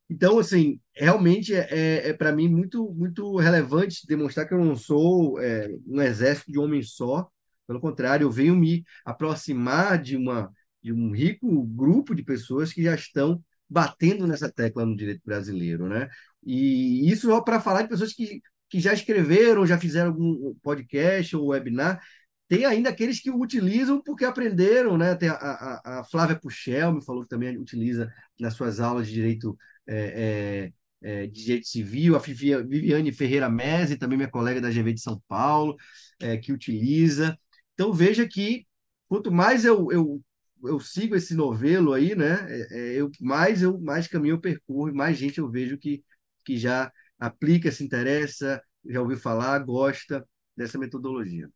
Então, 0.08 0.38
assim, 0.38 0.80
realmente 0.94 1.54
é, 1.54 1.68
é, 1.70 2.08
é 2.10 2.12
para 2.14 2.32
mim 2.32 2.48
muito, 2.48 2.92
muito 2.94 3.36
relevante 3.36 4.06
demonstrar 4.06 4.46
que 4.48 4.54
eu 4.54 4.64
não 4.64 4.74
sou 4.76 5.40
é, 5.40 5.68
um 5.86 6.00
exército 6.02 6.50
de 6.52 6.58
homens 6.58 6.92
só, 6.94 7.28
pelo 7.66 7.80
contrário, 7.80 8.24
eu 8.24 8.30
venho 8.32 8.56
me 8.56 8.84
aproximar 9.04 10.02
de, 10.02 10.16
uma, 10.16 10.50
de 10.82 10.92
um 10.92 11.12
rico 11.12 11.62
grupo 11.64 12.14
de 12.16 12.24
pessoas 12.24 12.72
que 12.72 12.82
já 12.82 12.94
estão 12.96 13.40
batendo 13.68 14.26
nessa 14.26 14.50
tecla 14.50 14.84
no 14.84 14.96
direito 14.96 15.22
brasileiro, 15.24 15.88
né? 15.88 16.08
E 16.44 17.10
isso 17.10 17.28
para 17.42 17.60
falar 17.60 17.82
de 17.82 17.88
pessoas 17.88 18.12
que, 18.12 18.40
que 18.68 18.80
já 18.80 18.92
escreveram, 18.92 19.66
já 19.66 19.78
fizeram 19.78 20.10
algum 20.10 20.54
podcast 20.62 21.36
ou 21.36 21.48
webinar. 21.48 22.00
Tem 22.48 22.64
ainda 22.64 22.90
aqueles 22.90 23.20
que 23.20 23.30
utilizam 23.30 24.02
porque 24.02 24.24
aprenderam, 24.24 24.98
né? 24.98 25.14
Tem 25.14 25.28
a, 25.28 25.34
a, 25.34 26.00
a 26.00 26.04
Flávia 26.04 26.38
Puchel 26.38 26.92
me 26.92 27.04
falou 27.04 27.22
que 27.22 27.28
também 27.28 27.56
utiliza 27.58 28.12
nas 28.38 28.54
suas 28.54 28.80
aulas 28.80 29.06
de 29.06 29.14
direito 29.14 29.56
é, 29.86 30.72
é, 31.02 31.22
é, 31.22 31.26
de 31.26 31.44
direito 31.44 31.68
civil, 31.68 32.16
a 32.16 32.18
Viviane 32.18 33.12
Ferreira 33.12 33.48
Mese, 33.48 33.96
também 33.96 34.16
minha 34.18 34.30
colega 34.30 34.60
da 34.60 34.70
GV 34.70 34.92
de 34.94 35.00
São 35.00 35.22
Paulo, 35.28 35.76
é, 36.20 36.36
que 36.36 36.52
utiliza. 36.52 37.38
Então 37.74 37.92
veja 37.92 38.26
que 38.28 38.66
quanto 39.08 39.30
mais 39.32 39.64
eu, 39.64 39.90
eu 39.92 40.22
eu 40.64 40.78
sigo 40.78 41.16
esse 41.16 41.34
novelo 41.34 41.92
aí, 41.92 42.14
né? 42.14 42.46
É, 42.48 42.78
é, 42.78 43.00
eu, 43.00 43.10
mais 43.20 43.62
eu 43.62 43.78
mais 43.80 44.06
caminho 44.06 44.34
eu 44.34 44.40
percorro, 44.40 44.94
mais 44.94 45.16
gente 45.16 45.38
eu 45.38 45.50
vejo 45.50 45.78
que, 45.78 46.02
que 46.44 46.56
já 46.56 46.92
aplica, 47.18 47.70
se 47.72 47.84
interessa, 47.84 48.62
já 48.86 49.00
ouviu 49.00 49.18
falar, 49.18 49.58
gosta 49.60 50.26
dessa 50.56 50.78
metodologia. 50.78 51.48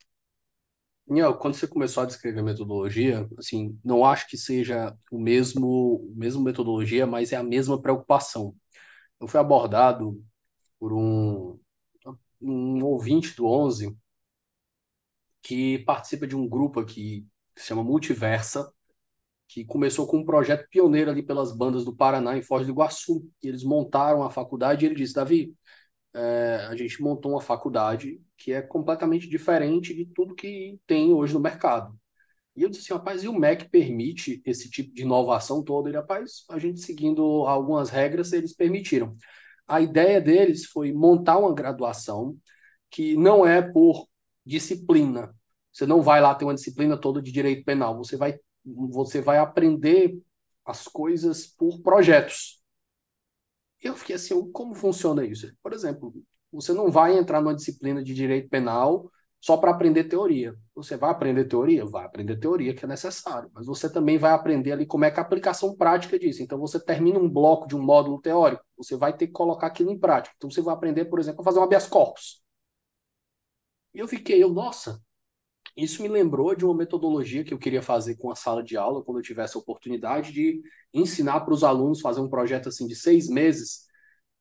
Quando 1.39 1.55
você 1.55 1.67
começou 1.67 2.03
a 2.03 2.07
descrever 2.07 2.41
a 2.41 2.43
metodologia, 2.43 3.29
assim, 3.39 3.79
não 3.85 4.05
acho 4.05 4.27
que 4.29 4.39
seja 4.39 4.97
o 5.11 5.19
mesmo, 5.19 6.11
mesmo 6.17 6.43
metodologia, 6.43 7.07
mas 7.07 7.33
é 7.33 7.37
a 7.37 7.43
mesma 7.43 7.81
preocupação. 7.81 8.55
Eu 9.21 9.29
fui 9.29 9.41
abordado 9.41 10.23
por 10.79 10.93
um, 10.95 11.59
um 12.41 12.85
ouvinte 12.85 13.35
do 13.37 13.47
11 13.47 13.97
que 15.43 15.81
participa 15.81 16.27
de 16.27 16.37
um 16.37 16.49
grupo 16.49 16.81
aqui 16.81 17.27
que 17.55 17.61
se 17.61 17.69
chama 17.69 17.85
Multiversa, 17.85 18.73
que 19.55 19.65
começou 19.65 20.05
com 20.05 20.19
um 20.19 20.25
projeto 20.25 20.69
pioneiro 20.69 21.13
ali 21.13 21.23
pelas 21.23 21.57
bandas 21.57 21.85
do 21.85 21.95
Paraná, 21.95 22.37
em 22.37 22.43
Foz 22.43 22.67
do 22.67 22.73
Iguaçu. 22.73 23.25
E 23.41 23.47
eles 23.47 23.63
montaram 23.63 24.25
a 24.25 24.31
faculdade 24.31 24.85
e 24.85 24.89
ele 24.89 24.97
disse, 24.97 25.15
Davi, 25.15 25.55
é, 26.13 26.67
a 26.69 26.75
gente 26.75 27.01
montou 27.01 27.31
uma 27.33 27.41
faculdade 27.41 28.21
que 28.37 28.53
é 28.53 28.61
completamente 28.61 29.29
diferente 29.29 29.95
de 29.95 30.07
tudo 30.07 30.35
que 30.35 30.77
tem 30.89 31.13
hoje 31.13 31.33
no 31.35 31.39
mercado. 31.39 31.97
E 32.57 32.63
eu 32.63 32.69
disse 32.69 32.83
assim, 32.83 32.95
rapaz, 32.95 33.23
e 33.23 33.29
o 33.29 33.33
MEC 33.33 33.69
permite 33.69 34.43
esse 34.45 34.69
tipo 34.69 34.93
de 34.93 35.03
inovação 35.03 35.63
toda? 35.63 35.89
Ele, 35.89 35.99
rapaz, 35.99 36.45
a 36.51 36.59
gente 36.59 36.81
seguindo 36.81 37.23
algumas 37.47 37.91
regras, 37.91 38.33
eles 38.33 38.53
permitiram. 38.55 39.17
A 39.69 39.81
ideia 39.81 40.21
deles 40.21 40.67
foi 40.67 40.93
montar 40.93 41.39
uma 41.39 41.55
graduação 41.55 42.37
que 42.91 43.17
não 43.17 43.47
é 43.47 43.63
por 43.63 44.09
disciplina. 44.45 45.33
Você 45.73 45.87
não 45.87 46.03
vai 46.03 46.21
lá 46.21 46.35
ter 46.35 46.45
uma 46.45 46.55
disciplina 46.55 46.97
toda 46.97 47.23
de 47.23 47.31
direito 47.33 47.65
penal. 47.65 47.97
Você 47.99 48.17
vai 48.17 48.39
você 48.65 49.21
vai 49.21 49.39
aprender 49.39 50.19
as 50.65 50.89
coisas 50.89 51.47
por 51.47 51.81
projetos. 51.83 52.63
Eu 53.83 53.95
fiquei 53.95 54.17
assim, 54.17 54.51
como 54.51 54.75
funciona 54.75 55.25
isso? 55.25 55.53
Por 55.63 55.73
exemplo, 55.73 56.15
você 56.51 56.73
não 56.73 56.91
vai 56.91 57.19
entrar 57.19 57.41
numa 57.41 57.55
disciplina 57.55 58.03
de 58.03 58.15
direito 58.15 58.49
penal 58.49 59.11
só 59.41 59.59
para 59.59 59.71
aprender 59.71 60.05
teoria. 60.05 60.57
Você 60.75 60.97
vai 60.97 61.11
aprender 61.11 61.45
teoria? 61.45 61.85
Vai 61.85 62.07
aprender 62.07 62.37
teoria, 62.39 62.75
que 62.75 62.83
é 62.83 62.89
necessário. 62.89 63.51
Mas 63.53 63.67
você 63.67 63.93
também 63.93 64.17
vai 64.17 64.33
aprender 64.33 64.73
ali 64.73 64.87
como 64.87 65.05
é 65.05 65.11
que 65.11 65.21
a 65.21 65.23
aplicação 65.23 65.77
prática 65.77 66.19
disso. 66.19 66.43
Então, 66.43 66.59
você 66.59 66.83
termina 66.83 67.19
um 67.19 67.29
bloco 67.29 67.67
de 67.69 67.77
um 67.77 67.83
módulo 67.83 68.19
teórico, 68.23 68.65
você 68.75 68.97
vai 68.97 69.15
ter 69.15 69.27
que 69.27 69.35
colocar 69.35 69.67
aquilo 69.67 69.91
em 69.91 69.99
prática. 69.99 70.35
Então, 70.39 70.51
você 70.51 70.63
vai 70.63 70.75
aprender, 70.75 71.05
por 71.05 71.21
exemplo, 71.21 71.43
a 71.43 71.45
fazer 71.45 71.59
um 71.59 71.63
habeas 71.63 71.87
corpus. 71.87 72.43
E 73.93 73.99
eu 73.99 74.09
fiquei, 74.09 74.43
eu, 74.43 74.51
nossa, 74.51 75.01
isso 75.77 76.03
me 76.03 76.09
lembrou 76.09 76.55
de 76.55 76.65
uma 76.65 76.75
metodologia 76.75 77.45
que 77.45 77.53
eu 77.53 77.59
queria 77.59 77.83
fazer 77.83 78.17
com 78.17 78.31
a 78.31 78.37
sala 78.37 78.63
de 78.63 78.77
aula, 78.77 79.03
quando 79.03 79.19
eu 79.19 79.23
tivesse 79.23 79.57
a 79.57 79.61
oportunidade 79.61 80.33
de 80.33 80.63
ensinar 80.93 81.41
para 81.41 81.55
os 81.55 81.65
alunos, 81.65 82.01
fazer 82.01 82.21
um 82.21 82.29
projeto 82.29 82.69
assim 82.69 82.87
de 82.87 82.95
seis 82.95 83.29
meses, 83.29 83.87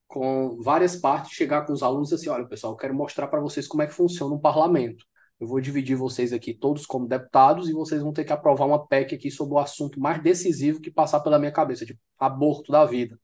com 0.08 0.62
várias 0.62 0.96
partes, 0.96 1.32
chegar 1.32 1.66
com 1.66 1.74
os 1.74 1.82
alunos 1.82 2.14
assim, 2.14 2.30
olha, 2.30 2.46
pessoal, 2.48 2.74
eu 2.74 2.78
quero 2.78 2.94
mostrar 2.94 3.28
para 3.28 3.42
vocês 3.42 3.68
como 3.68 3.82
é 3.82 3.88
que 3.88 3.94
funciona 3.94 4.36
um 4.36 4.40
parlamento. 4.40 5.06
Eu 5.40 5.48
vou 5.48 5.60
dividir 5.60 5.96
vocês 5.98 6.32
aqui 6.32 6.54
todos 6.54 6.86
como 6.86 7.08
deputados 7.08 7.68
e 7.68 7.74
vocês 7.74 8.02
vão 8.02 8.14
ter 8.14 8.24
que 8.24 8.34
aprovar 8.34 8.66
uma 8.68 8.88
PEC 8.88 9.16
aqui 9.16 9.32
sobre 9.32 9.56
o 9.56 9.60
assunto 9.60 10.00
mais 10.00 10.22
decisivo 10.22 10.80
que 10.82 10.92
passar 10.92 11.20
pela 11.22 11.40
minha 11.40 11.52
cabeça, 11.52 11.86
tipo, 11.86 12.00
aborto 12.20 12.72
da 12.72 12.86
vida. 12.86 13.20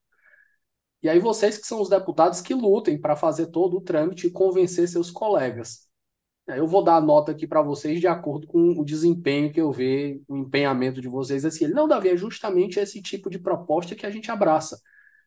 E 1.02 1.08
aí 1.10 1.20
vocês 1.20 1.58
que 1.58 1.68
são 1.68 1.82
os 1.82 1.90
deputados 1.90 2.42
que 2.42 2.54
lutem 2.54 3.00
para 3.00 3.16
fazer 3.16 3.48
todo 3.48 3.78
o 3.78 3.82
trâmite 3.82 4.28
e 4.28 4.32
convencer 4.32 4.88
seus 4.88 5.12
colegas. 5.12 5.89
Eu 6.58 6.68
vou 6.68 6.84
dar 6.84 6.96
a 6.96 7.02
nota 7.02 7.32
aqui 7.32 7.46
para 7.48 7.62
vocês 7.62 8.00
de 8.00 8.08
acordo 8.08 8.48
com 8.48 8.72
o 8.80 8.84
desempenho 8.84 9.52
que 9.52 9.62
eu 9.62 9.72
vejo, 9.72 10.22
o 10.28 10.38
empenhamento 10.38 11.02
de 11.02 11.08
vocês. 11.08 11.46
Assim, 11.46 11.68
não, 11.68 11.88
Davi, 11.88 12.10
é 12.10 12.18
justamente 12.18 12.80
esse 12.80 13.02
tipo 13.02 13.30
de 13.30 13.40
proposta 13.40 13.96
que 13.96 14.06
a 14.06 14.10
gente 14.10 14.32
abraça. 14.32 14.80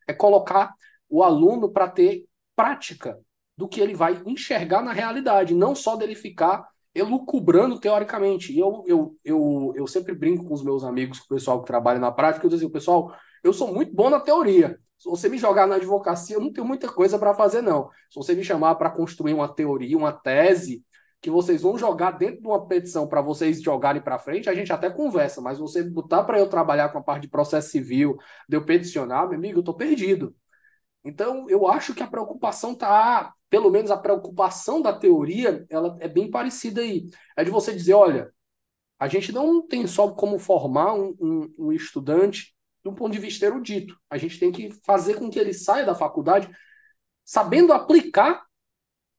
É 0.06 0.12
colocar 0.12 0.74
o 1.08 1.22
aluno 1.22 1.70
para 1.70 1.88
ter 1.88 2.24
prática 2.56 3.18
do 3.56 3.68
que 3.68 3.80
ele 3.80 3.94
vai 3.94 4.20
enxergar 4.26 4.82
na 4.82 4.92
realidade, 4.92 5.54
não 5.54 5.74
só 5.74 5.96
dele 5.96 6.14
ficar 6.14 6.66
elucubrando 6.94 7.78
teoricamente. 7.78 8.52
E 8.52 8.58
eu, 8.58 8.82
eu, 8.86 9.16
eu, 9.24 9.72
eu 9.76 9.86
sempre 9.86 10.14
brinco 10.14 10.44
com 10.44 10.54
os 10.54 10.62
meus 10.62 10.84
amigos, 10.84 11.20
com 11.20 11.26
o 11.26 11.36
pessoal 11.36 11.60
que 11.60 11.66
trabalha 11.66 11.98
na 11.98 12.10
prática, 12.10 12.44
eu 12.44 12.50
digo 12.50 12.62
assim, 12.62 12.72
pessoal, 12.72 13.14
eu 13.42 13.52
sou 13.52 13.72
muito 13.72 13.94
bom 13.94 14.10
na 14.10 14.20
teoria. 14.20 14.78
Se 14.98 15.08
você 15.08 15.28
me 15.28 15.36
jogar 15.36 15.66
na 15.66 15.76
advocacia, 15.76 16.36
eu 16.36 16.40
não 16.40 16.52
tenho 16.52 16.66
muita 16.66 16.88
coisa 16.88 17.18
para 17.18 17.34
fazer, 17.34 17.60
não. 17.60 17.88
Se 18.10 18.16
você 18.16 18.34
me 18.34 18.44
chamar 18.44 18.76
para 18.76 18.90
construir 18.90 19.34
uma 19.34 19.48
teoria, 19.52 19.98
uma 19.98 20.12
tese, 20.12 20.84
que 21.22 21.30
vocês 21.30 21.62
vão 21.62 21.78
jogar 21.78 22.10
dentro 22.10 22.42
de 22.42 22.46
uma 22.48 22.66
petição 22.66 23.06
para 23.06 23.22
vocês 23.22 23.62
jogarem 23.62 24.02
para 24.02 24.18
frente, 24.18 24.50
a 24.50 24.54
gente 24.54 24.72
até 24.72 24.90
conversa, 24.90 25.40
mas 25.40 25.60
você 25.60 25.80
botar 25.84 26.24
para 26.24 26.38
eu 26.38 26.48
trabalhar 26.48 26.88
com 26.88 26.98
a 26.98 27.02
parte 27.02 27.22
de 27.22 27.28
processo 27.28 27.70
civil, 27.70 28.18
de 28.48 28.56
eu 28.56 28.66
peticionar, 28.66 29.28
meu 29.28 29.38
amigo, 29.38 29.58
eu 29.58 29.60
estou 29.60 29.76
perdido. 29.76 30.34
Então, 31.04 31.48
eu 31.48 31.68
acho 31.68 31.94
que 31.94 32.02
a 32.02 32.08
preocupação 32.08 32.74
tá, 32.74 33.32
pelo 33.48 33.70
menos 33.70 33.92
a 33.92 33.96
preocupação 33.96 34.82
da 34.82 34.92
teoria, 34.92 35.64
ela 35.70 35.96
é 36.00 36.08
bem 36.08 36.28
parecida 36.28 36.80
aí. 36.80 37.08
É 37.36 37.44
de 37.44 37.50
você 37.52 37.72
dizer, 37.72 37.94
olha, 37.94 38.32
a 38.98 39.06
gente 39.06 39.30
não 39.30 39.64
tem 39.64 39.86
só 39.86 40.10
como 40.10 40.40
formar 40.40 40.94
um, 40.94 41.14
um, 41.20 41.54
um 41.56 41.72
estudante 41.72 42.52
do 42.82 42.92
ponto 42.92 43.12
de 43.12 43.20
vista 43.20 43.46
erudito. 43.46 43.96
A 44.10 44.18
gente 44.18 44.40
tem 44.40 44.50
que 44.50 44.72
fazer 44.84 45.14
com 45.14 45.30
que 45.30 45.38
ele 45.38 45.54
saia 45.54 45.86
da 45.86 45.94
faculdade 45.94 46.50
sabendo 47.24 47.72
aplicar 47.72 48.44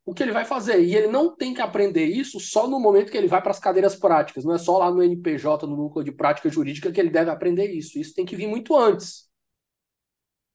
o 0.05 0.13
que 0.13 0.21
ele 0.23 0.31
vai 0.31 0.45
fazer. 0.45 0.81
E 0.83 0.95
ele 0.95 1.07
não 1.07 1.35
tem 1.35 1.53
que 1.53 1.61
aprender 1.61 2.05
isso 2.05 2.39
só 2.39 2.67
no 2.67 2.79
momento 2.79 3.11
que 3.11 3.17
ele 3.17 3.27
vai 3.27 3.41
para 3.41 3.51
as 3.51 3.59
cadeiras 3.59 3.95
práticas. 3.95 4.43
Não 4.43 4.53
é 4.53 4.57
só 4.57 4.77
lá 4.77 4.91
no 4.91 5.01
NPJ, 5.01 5.65
no 5.67 5.75
núcleo 5.77 6.03
de 6.03 6.11
prática 6.11 6.49
jurídica, 6.49 6.91
que 6.91 6.99
ele 6.99 7.09
deve 7.09 7.31
aprender 7.31 7.71
isso. 7.71 7.99
Isso 7.99 8.13
tem 8.13 8.25
que 8.25 8.35
vir 8.35 8.47
muito 8.47 8.75
antes. 8.77 9.29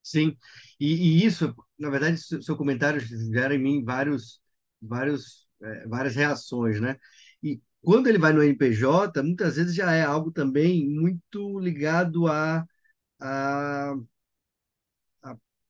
Sim, 0.01 0.35
e, 0.79 1.21
e 1.21 1.25
isso, 1.25 1.53
na 1.77 1.89
verdade, 1.89 2.17
seu 2.43 2.57
comentário 2.57 2.99
gera 2.99 3.53
em 3.53 3.59
mim 3.59 3.83
vários, 3.83 4.41
vários, 4.81 5.47
é, 5.61 5.87
várias 5.87 6.15
reações, 6.15 6.81
né? 6.81 6.97
E 7.43 7.61
quando 7.81 8.07
ele 8.07 8.17
vai 8.17 8.33
no 8.33 8.43
NPJ, 8.43 9.21
muitas 9.23 9.55
vezes 9.57 9.75
já 9.75 9.91
é 9.93 10.03
algo 10.03 10.31
também 10.31 10.87
muito 10.89 11.59
ligado 11.59 12.27
a, 12.27 12.65
a 13.19 13.95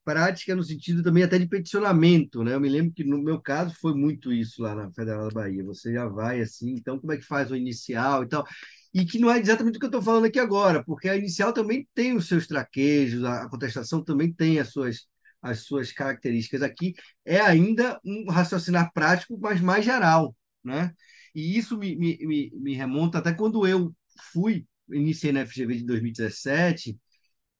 prática 0.03 0.55
no 0.55 0.63
sentido 0.63 1.03
também 1.03 1.23
até 1.23 1.37
de 1.37 1.47
peticionamento, 1.47 2.43
né? 2.43 2.53
Eu 2.55 2.59
me 2.59 2.69
lembro 2.69 2.93
que 2.93 3.03
no 3.03 3.21
meu 3.21 3.39
caso 3.41 3.75
foi 3.79 3.93
muito 3.93 4.33
isso 4.33 4.61
lá 4.61 4.75
na 4.75 4.91
Federal 4.91 5.27
da 5.29 5.33
Bahia. 5.33 5.63
Você 5.65 5.93
já 5.93 6.07
vai 6.07 6.41
assim, 6.41 6.71
então 6.71 6.99
como 6.99 7.13
é 7.13 7.17
que 7.17 7.25
faz 7.25 7.51
o 7.51 7.55
inicial 7.55 8.23
e 8.23 8.27
tal? 8.29 8.45
E 8.93 9.05
que 9.05 9.19
não 9.19 9.29
é 9.31 9.39
exatamente 9.39 9.75
o 9.77 9.79
que 9.79 9.85
eu 9.85 9.89
estou 9.89 10.01
falando 10.01 10.25
aqui 10.25 10.39
agora, 10.39 10.83
porque 10.83 11.07
a 11.09 11.15
inicial 11.15 11.53
também 11.53 11.87
tem 11.93 12.15
os 12.15 12.27
seus 12.27 12.47
traquejos, 12.47 13.23
a 13.23 13.47
contestação 13.49 14.03
também 14.03 14.33
tem 14.33 14.59
as 14.59 14.69
suas 14.71 15.07
as 15.41 15.59
suas 15.61 15.91
características. 15.93 16.61
Aqui 16.61 16.93
é 17.25 17.39
ainda 17.39 17.97
um 18.03 18.29
raciocinar 18.29 18.91
prático, 18.93 19.37
mas 19.39 19.61
mais 19.61 19.85
geral, 19.85 20.35
né? 20.63 20.91
E 21.33 21.57
isso 21.57 21.77
me, 21.77 21.95
me, 21.95 22.17
me, 22.25 22.51
me 22.55 22.75
remonta 22.75 23.19
até 23.19 23.33
quando 23.33 23.65
eu 23.65 23.95
fui, 24.33 24.65
iniciei 24.91 25.31
na 25.31 25.41
FGV 25.41 25.75
de 25.77 25.85
2017, 25.85 26.97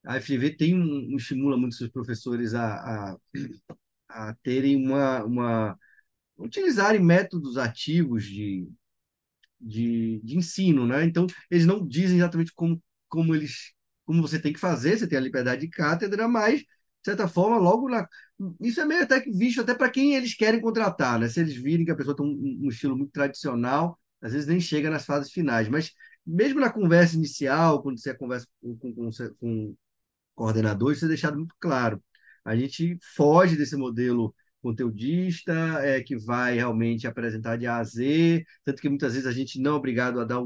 a 0.05 0.17
FGV 0.17 0.55
tem 0.55 0.75
um, 0.75 1.15
estimula 1.17 1.57
muito 1.57 1.75
seus 1.75 1.89
professores 1.89 2.53
a, 2.53 3.13
a, 3.13 3.17
a 4.09 4.35
terem 4.43 4.75
uma, 4.77 5.23
uma 5.23 5.79
utilizarem 6.37 7.01
métodos 7.01 7.57
ativos 7.57 8.25
de, 8.25 8.67
de, 9.59 10.21
de 10.23 10.37
ensino, 10.37 10.87
né? 10.87 11.03
Então, 11.05 11.27
eles 11.51 11.65
não 11.65 11.85
dizem 11.85 12.17
exatamente 12.17 12.53
como, 12.53 12.81
como 13.09 13.35
eles 13.35 13.73
como 14.05 14.23
você 14.23 14.39
tem 14.39 14.51
que 14.51 14.59
fazer, 14.59 14.97
você 14.97 15.07
tem 15.07 15.19
a 15.19 15.21
liberdade 15.21 15.61
de 15.61 15.69
cátedra, 15.69 16.27
mas, 16.27 16.61
de 16.61 16.65
certa 17.05 17.27
forma, 17.27 17.57
logo 17.57 17.87
na. 17.87 18.07
Isso 18.59 18.81
é 18.81 18.85
meio 18.85 19.03
até 19.03 19.21
que 19.21 19.29
visto 19.31 19.61
até 19.61 19.75
para 19.75 19.87
quem 19.91 20.15
eles 20.15 20.33
querem 20.33 20.59
contratar, 20.59 21.19
né? 21.19 21.29
Se 21.29 21.39
eles 21.39 21.53
virem 21.55 21.85
que 21.85 21.91
a 21.91 21.95
pessoa 21.95 22.15
tem 22.15 22.25
um, 22.25 22.65
um 22.65 22.69
estilo 22.69 22.97
muito 22.97 23.11
tradicional, 23.11 23.99
às 24.19 24.33
vezes 24.33 24.47
nem 24.47 24.59
chega 24.59 24.89
nas 24.89 25.05
fases 25.05 25.31
finais. 25.31 25.69
Mas 25.69 25.93
mesmo 26.25 26.59
na 26.59 26.71
conversa 26.71 27.15
inicial, 27.15 27.83
quando 27.83 27.99
você 27.99 28.11
conversa 28.15 28.47
com, 28.59 28.77
com, 28.77 29.11
com, 29.39 29.75
com 30.39 30.45
coordenador, 30.45 30.93
isso 30.93 31.05
é 31.05 31.07
deixado 31.09 31.37
muito 31.37 31.55
claro. 31.59 32.01
A 32.45 32.55
gente 32.55 32.97
foge 33.15 33.57
desse 33.57 33.75
modelo 33.75 34.33
conteudista, 34.61 35.53
é, 35.83 36.01
que 36.01 36.17
vai 36.17 36.55
realmente 36.55 37.07
apresentar 37.07 37.57
de 37.57 37.67
A 37.67 37.77
a 37.77 37.83
Z, 37.83 38.43
tanto 38.63 38.81
que 38.81 38.89
muitas 38.89 39.13
vezes 39.13 39.27
a 39.27 39.31
gente 39.31 39.59
não 39.59 39.73
é 39.73 39.75
obrigado 39.75 40.19
a 40.19 40.25
dar 40.25 40.41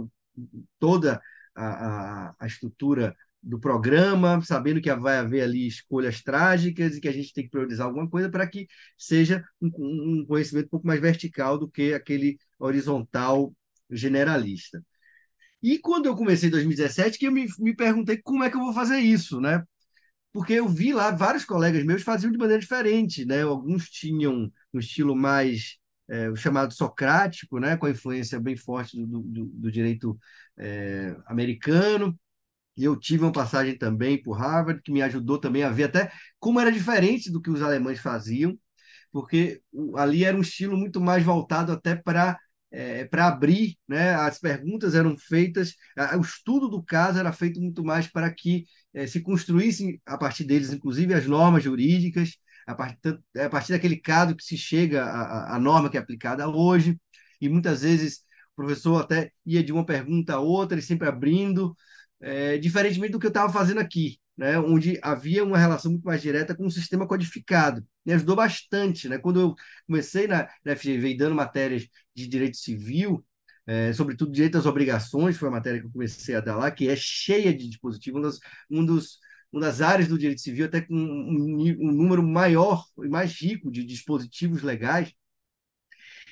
toda 0.80 1.22
a, 1.56 2.30
a, 2.30 2.36
a 2.40 2.48
estrutura 2.48 3.16
do 3.42 3.60
programa, 3.60 4.42
sabendo 4.42 4.82
que 4.82 4.94
vai 4.96 5.18
haver 5.18 5.42
ali 5.42 5.68
escolhas 5.68 6.22
trágicas 6.22 6.96
e 6.96 7.02
que 7.02 7.08
a 7.08 7.12
gente 7.12 7.34
tem 7.34 7.44
que 7.44 7.50
priorizar 7.50 7.88
alguma 7.88 8.10
coisa 8.10 8.30
para 8.30 8.48
que 8.48 8.68
seja 8.98 9.44
um, 9.62 9.70
um, 10.22 10.26
conhecimento 10.26 10.68
um 10.68 10.70
pouco 10.70 10.88
mais 10.88 11.02
vertical 11.02 11.58
do 11.58 11.70
que 11.70 11.94
aquele 11.94 12.38
horizontal 12.60 13.54
generalista. 13.90 14.84
E 15.62 15.80
quando 15.80 16.08
eu 16.08 16.16
comecei 16.16 16.50
em 16.50 16.52
2017, 16.52 17.18
que 17.18 17.28
eu 17.28 17.32
me, 17.32 17.48
me 17.60 17.76
perguntei 17.76 18.18
como 18.18 18.44
é 18.44 18.50
que 18.50 18.56
eu 18.58 18.62
vou 18.62 18.74
fazer 18.74 19.00
isso, 19.00 19.40
né? 19.42 19.64
Porque 20.34 20.54
eu 20.54 20.68
vi 20.68 20.94
lá 20.94 21.12
vários 21.12 21.46
colegas 21.46 21.86
meus 21.86 22.04
faziam 22.04 22.32
de 22.32 22.38
maneira 22.38 22.62
diferente, 22.62 23.26
né? 23.26 23.44
Alguns 23.44 23.90
tinham 23.90 24.52
um 24.74 24.80
estilo 24.80 25.16
mais 25.16 25.78
é, 26.10 26.30
o 26.30 26.36
chamado 26.36 26.74
socrático, 26.74 27.60
né? 27.60 27.78
Com 27.78 27.86
a 27.88 27.92
influência 27.92 28.40
bem 28.40 28.58
forte 28.58 28.98
do, 29.06 29.22
do, 29.22 29.46
do 29.46 29.72
direito 29.72 30.18
é, 30.58 31.16
americano. 31.28 32.18
E 32.78 32.84
eu 32.86 32.98
tive 33.00 33.24
uma 33.24 33.32
passagem 33.32 33.78
também 33.78 34.22
por 34.22 34.34
Harvard 34.34 34.82
que 34.82 34.92
me 34.92 35.02
ajudou 35.04 35.40
também 35.40 35.64
a 35.64 35.70
ver 35.70 35.86
até 35.86 36.12
como 36.40 36.60
era 36.60 36.72
diferente 36.72 37.32
do 37.32 37.42
que 37.42 37.50
os 37.52 37.62
alemães 37.62 38.00
faziam, 38.00 38.58
porque 39.12 39.62
ali 39.96 40.24
era 40.26 40.36
um 40.38 40.42
estilo 40.42 40.78
muito 40.78 41.00
mais 41.02 41.24
voltado 41.24 41.72
até 41.72 41.96
para 41.96 42.40
é, 42.74 43.06
para 43.06 43.28
abrir, 43.28 43.78
né? 43.88 44.16
As 44.16 44.40
perguntas 44.40 44.96
eram 44.96 45.16
feitas, 45.16 45.76
o 46.18 46.22
estudo 46.22 46.68
do 46.68 46.84
caso 46.84 47.20
era 47.20 47.32
feito 47.32 47.62
muito 47.62 47.84
mais 47.84 48.08
para 48.08 48.34
que 48.34 48.66
é, 48.94 49.06
se 49.06 49.22
construíssem 49.22 50.02
a 50.06 50.18
partir 50.18 50.44
deles, 50.44 50.74
inclusive 50.74 51.14
as 51.14 51.28
normas 51.28 51.64
jurídicas, 51.64 52.38
a 52.66 52.74
partir, 52.74 53.20
a 53.38 53.50
partir 53.50 53.74
daquele 53.74 53.98
caso 53.98 54.36
que 54.36 54.44
se 54.44 54.58
chega 54.58 55.06
à, 55.06 55.56
à 55.56 55.60
norma 55.60 55.90
que 55.90 55.98
é 55.98 56.00
aplicada 56.00 56.48
hoje, 56.50 57.00
e 57.40 57.48
muitas 57.48 57.84
vezes 57.84 58.24
o 58.54 58.56
professor 58.56 59.02
até 59.02 59.32
ia 59.46 59.64
de 59.64 59.72
uma 59.72 59.86
pergunta 59.86 60.34
a 60.34 60.40
outra 60.40 60.80
e 60.80 60.82
sempre 60.82 61.08
abrindo, 61.08 61.76
é, 62.22 62.58
diferentemente 62.58 63.12
do 63.12 63.20
que 63.20 63.28
eu 63.28 63.30
estava 63.30 63.52
fazendo 63.54 63.80
aqui, 63.80 64.18
né, 64.38 64.58
onde 64.60 64.98
havia 65.04 65.44
uma 65.44 65.58
relação 65.58 65.92
muito 65.92 66.06
mais 66.06 66.22
direta 66.22 66.56
com 66.56 66.66
o 66.66 66.72
sistema 66.72 67.08
codificado. 67.08 67.86
Me 68.06 68.14
ajudou 68.14 68.36
bastante. 68.36 69.08
Né? 69.08 69.18
Quando 69.18 69.40
eu 69.40 69.56
comecei 69.88 70.28
na, 70.28 70.50
na 70.64 70.76
FGV 70.76 71.16
dando 71.16 71.36
matérias 71.36 71.88
de 72.16 72.28
direito 72.28 72.58
civil, 72.58 73.26
é, 73.66 73.94
sobretudo 73.94 74.32
direito 74.32 74.58
às 74.58 74.66
obrigações, 74.66 75.38
foi 75.38 75.48
a 75.48 75.52
matéria 75.52 75.80
que 75.80 75.88
eu 75.88 75.92
comecei 75.92 76.36
a 76.36 76.42
dar 76.42 76.58
lá, 76.58 76.70
que 76.72 76.90
é 76.90 76.96
cheia 76.96 77.54
de 77.54 77.68
dispositivos, 77.70 78.40
um, 78.70 78.82
um 78.82 78.86
dos, 78.86 79.20
uma 79.52 79.62
das 79.62 79.82
áreas 79.82 80.08
do 80.08 80.18
direito 80.18 80.42
civil, 80.42 80.66
até 80.66 80.82
com 80.82 80.94
um, 80.96 81.60
um 81.80 81.92
número 81.92 82.24
maior 82.24 82.84
e 83.04 83.08
mais 83.08 83.40
rico 83.40 83.72
de 83.72 83.84
dispositivos 83.84 84.64
legais. 84.64 85.14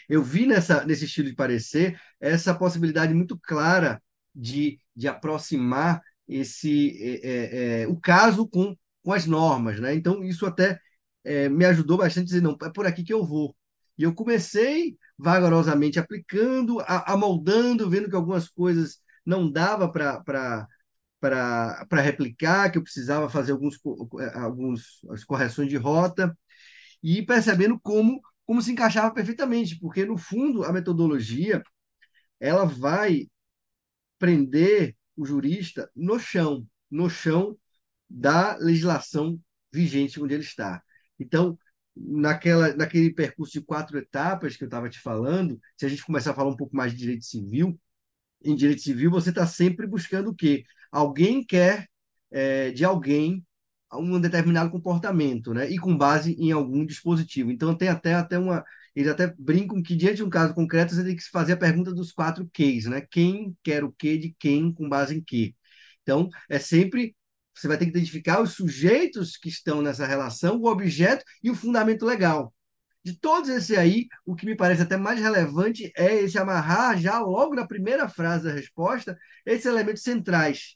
Eu 0.09 0.21
vi 0.21 0.45
nessa, 0.45 0.85
nesse 0.85 1.05
estilo 1.05 1.29
de 1.29 1.35
parecer 1.35 1.99
essa 2.19 2.53
possibilidade 2.53 3.13
muito 3.13 3.39
clara 3.39 4.01
de, 4.35 4.79
de 4.95 5.07
aproximar 5.07 6.01
esse 6.27 6.97
é, 7.01 7.29
é, 7.29 7.81
é, 7.83 7.87
o 7.87 7.97
caso 7.97 8.47
com, 8.47 8.75
com 9.03 9.13
as 9.13 9.25
normas, 9.25 9.79
né? 9.79 9.93
Então 9.93 10.23
isso 10.23 10.45
até 10.45 10.79
é, 11.23 11.49
me 11.49 11.65
ajudou 11.65 11.97
bastante 11.97 12.23
a 12.23 12.27
dizer 12.27 12.41
não, 12.41 12.57
é 12.63 12.69
por 12.69 12.85
aqui 12.85 13.03
que 13.03 13.13
eu 13.13 13.25
vou. 13.25 13.55
E 13.97 14.03
eu 14.03 14.13
comecei 14.13 14.97
vagarosamente 15.17 15.99
aplicando, 15.99 16.79
amoldando, 16.87 17.89
vendo 17.89 18.09
que 18.09 18.15
algumas 18.15 18.49
coisas 18.49 18.99
não 19.25 19.51
dava 19.51 19.91
para 19.91 20.67
para 21.19 22.01
replicar, 22.01 22.71
que 22.71 22.79
eu 22.79 22.83
precisava 22.83 23.29
fazer 23.29 23.51
alguns, 23.51 23.77
é, 24.19 24.39
alguns 24.39 25.01
as 25.11 25.23
correções 25.23 25.69
de 25.69 25.77
rota 25.77 26.35
e 27.03 27.21
percebendo 27.23 27.79
como 27.79 28.21
como 28.45 28.61
se 28.61 28.71
encaixava 28.71 29.13
perfeitamente, 29.13 29.79
porque 29.79 30.05
no 30.05 30.17
fundo 30.17 30.63
a 30.65 30.73
metodologia 30.73 31.63
ela 32.39 32.65
vai 32.65 33.29
prender 34.19 34.95
o 35.15 35.25
jurista 35.25 35.89
no 35.95 36.19
chão, 36.19 36.67
no 36.89 37.09
chão 37.09 37.57
da 38.09 38.57
legislação 38.57 39.39
vigente 39.71 40.21
onde 40.21 40.33
ele 40.33 40.43
está. 40.43 40.83
Então, 41.21 41.57
naquela, 41.95 42.75
naquele 42.75 43.13
percurso 43.13 43.53
de 43.53 43.61
quatro 43.61 43.97
etapas 43.97 44.55
que 44.55 44.63
eu 44.63 44.67
estava 44.67 44.89
te 44.89 44.99
falando, 44.99 45.59
se 45.77 45.85
a 45.85 45.89
gente 45.89 46.05
começar 46.05 46.31
a 46.31 46.33
falar 46.33 46.49
um 46.49 46.55
pouco 46.57 46.75
mais 46.75 46.91
de 46.91 46.97
direito 46.99 47.25
civil, 47.25 47.79
em 48.43 48.55
direito 48.55 48.81
civil 48.81 49.11
você 49.11 49.29
está 49.29 49.45
sempre 49.47 49.87
buscando 49.87 50.29
o 50.31 50.35
quê? 50.35 50.63
Alguém 50.91 51.43
quer 51.45 51.87
é, 52.31 52.71
de 52.71 52.85
alguém 52.85 53.45
um 53.93 54.19
determinado 54.19 54.71
comportamento, 54.71 55.53
né? 55.53 55.69
E 55.69 55.77
com 55.77 55.97
base 55.97 56.33
em 56.39 56.51
algum 56.51 56.85
dispositivo. 56.85 57.51
Então 57.51 57.75
tem 57.75 57.89
até, 57.89 58.13
até 58.13 58.39
uma. 58.39 58.63
Eles 58.95 59.09
até 59.09 59.33
brincam 59.37 59.81
que, 59.81 59.95
diante 59.95 60.17
de 60.17 60.23
um 60.23 60.29
caso 60.29 60.53
concreto, 60.53 60.93
você 60.95 61.03
tem 61.03 61.15
que 61.15 61.23
fazer 61.29 61.53
a 61.53 61.57
pergunta 61.57 61.93
dos 61.93 62.11
quatro 62.11 62.49
Qs, 62.53 62.85
né? 62.85 63.01
Quem 63.09 63.55
quer 63.63 63.83
o 63.83 63.91
quê 63.91 64.17
de 64.17 64.35
quem, 64.39 64.73
com 64.73 64.87
base 64.89 65.15
em 65.17 65.21
quê? 65.23 65.55
Então, 66.01 66.29
é 66.49 66.59
sempre 66.59 67.15
você 67.53 67.67
vai 67.67 67.77
ter 67.77 67.85
que 67.85 67.91
identificar 67.91 68.41
os 68.41 68.53
sujeitos 68.53 69.37
que 69.37 69.49
estão 69.49 69.81
nessa 69.81 70.05
relação, 70.05 70.57
o 70.57 70.67
objeto 70.67 71.23
e 71.43 71.49
o 71.49 71.55
fundamento 71.55 72.05
legal. 72.05 72.53
De 73.03 73.17
todos 73.17 73.49
esses 73.49 73.75
aí, 73.77 74.07
o 74.25 74.35
que 74.35 74.45
me 74.45 74.55
parece 74.55 74.83
até 74.83 74.95
mais 74.95 75.19
relevante 75.19 75.91
é 75.97 76.15
esse 76.21 76.37
amarrar 76.37 76.99
já 76.99 77.19
logo 77.19 77.55
na 77.55 77.65
primeira 77.65 78.07
frase 78.07 78.45
da 78.45 78.53
resposta 78.53 79.17
esses 79.45 79.65
elementos 79.65 80.03
centrais. 80.03 80.75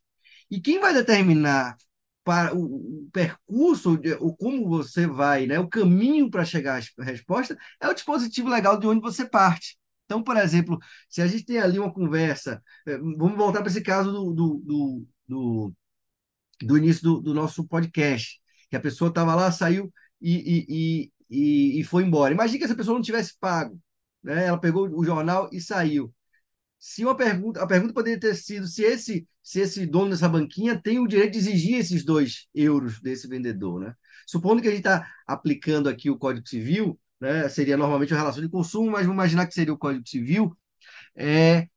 E 0.49 0.59
quem 0.59 0.79
vai 0.79 0.93
determinar 0.93 1.75
para 2.23 2.55
o, 2.55 3.07
percurso, 3.13 3.99
o 4.19 4.35
como 4.35 4.67
você 4.67 5.05
vai, 5.05 5.45
né, 5.45 5.59
o 5.59 5.69
caminho 5.69 6.29
para 6.29 6.43
chegar 6.43 6.81
à 6.99 7.03
resposta 7.03 7.55
é 7.79 7.88
o 7.88 7.93
dispositivo 7.93 8.49
legal 8.49 8.79
de 8.79 8.88
onde 8.88 9.01
você 9.01 9.29
parte. 9.29 9.77
Então, 10.05 10.23
por 10.23 10.35
exemplo, 10.38 10.79
se 11.07 11.21
a 11.21 11.27
gente 11.27 11.45
tem 11.45 11.59
ali 11.59 11.77
uma 11.79 11.93
conversa, 11.93 12.61
eh, 12.88 12.97
vamos 12.97 13.38
voltar 13.38 13.59
para 13.61 13.69
esse 13.69 13.81
caso 13.81 14.11
do, 14.11 14.33
do, 14.33 14.61
do, 14.65 15.07
do 15.27 15.73
do 16.62 16.78
início 16.78 17.04
do, 17.04 17.22
do 17.22 17.34
nosso 17.34 17.68
podcast, 17.68 18.39
que 18.70 18.76
a 18.76 18.80
pessoa 18.80 19.10
estava 19.10 19.36
lá, 19.36 19.52
saiu 19.52 19.91
e, 20.22 20.65
e, 20.70 21.12
e, 21.30 21.80
e, 21.80 21.84
foi 21.84 22.04
embora. 22.04 22.34
Imagina 22.34 22.60
que 22.60 22.63
essa 22.65 22.76
pessoa 22.76 22.96
não 22.96 23.02
tivesse 23.02 23.38
pago, 23.39 23.80
né? 24.24 24.48
Ela 24.48 24.60
pegou 24.60 24.89
o 24.89 25.04
jornal 25.04 25.50
e 25.52 25.60
saiu. 25.62 26.13
Se 26.80 27.04
uma 27.04 27.15
pergunta, 27.15 27.62
a 27.62 27.68
pergunta 27.68 27.94
poderia 27.94 28.20
ter 28.20 28.36
sido 28.36 28.68
se 28.68 28.84
esse, 28.84 29.28
se 29.41 29.60
esse 29.60 29.86
dono 29.86 30.12
dessa 30.12 30.30
banquinha 30.30 30.80
tem 30.80 31.00
o 31.00 31.08
direito 31.08 31.34
de 31.34 31.39
exigir 31.39 31.78
esses 31.80 32.04
dois 32.06 32.48
euros 32.54 33.02
desse 33.02 33.28
vendedor, 33.28 33.82
né? 33.82 33.94
Supondo 34.28 34.62
que 34.62 34.68
a 34.68 34.72
gente 34.72 34.80
está 34.80 35.08
aplicando 35.28 35.89
aqui 35.89 36.10
o 36.10 36.18
Código 36.18 36.48
Civil, 36.48 37.00
né? 37.20 37.50
Seria 37.50 37.78
normalmente 37.78 38.13
a 38.13 38.18
relação 38.18 38.41
de 38.41 38.50
consumo, 38.50 38.91
mas 38.91 39.06
vamos 39.06 39.15
imaginar 39.15 39.48
que 39.48 39.54
seria 39.54 39.74
o 39.74 39.78
Código 39.78 40.08
Civil. 40.08 40.56
É, 41.15 41.68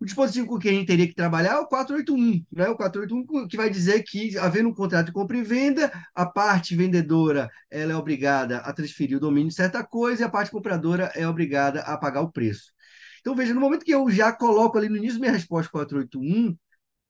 o 0.00 0.04
dispositivo 0.06 0.46
com 0.46 0.58
que 0.58 0.68
a 0.68 0.72
gente 0.72 0.86
teria 0.86 1.06
que 1.06 1.14
trabalhar 1.14 1.52
é 1.52 1.58
o 1.58 1.66
481, 1.66 2.44
né? 2.50 2.68
O 2.70 2.76
481 2.76 3.46
que 3.46 3.56
vai 3.56 3.68
dizer 3.68 4.02
que, 4.02 4.36
havendo 4.38 4.70
um 4.70 4.74
contrato 4.74 5.06
de 5.06 5.12
compra 5.12 5.36
e 5.36 5.42
venda, 5.42 5.92
a 6.14 6.24
parte 6.24 6.74
vendedora 6.74 7.50
ela 7.70 7.92
é 7.92 7.96
obrigada 7.96 8.58
a 8.58 8.72
transferir 8.72 9.18
o 9.18 9.20
domínio 9.20 9.50
de 9.50 9.54
certa 9.54 9.84
coisa 9.84 10.22
e 10.22 10.24
a 10.24 10.30
parte 10.30 10.50
compradora 10.50 11.12
é 11.14 11.28
obrigada 11.28 11.82
a 11.82 11.98
pagar 11.98 12.22
o 12.22 12.32
preço. 12.32 12.72
Então, 13.20 13.34
veja, 13.34 13.52
no 13.52 13.60
momento 13.60 13.84
que 13.84 13.94
eu 13.94 14.10
já 14.10 14.32
coloco 14.32 14.78
ali 14.78 14.88
no 14.88 14.96
início 14.96 15.20
minha 15.20 15.32
resposta 15.32 15.70
481, 15.70 16.56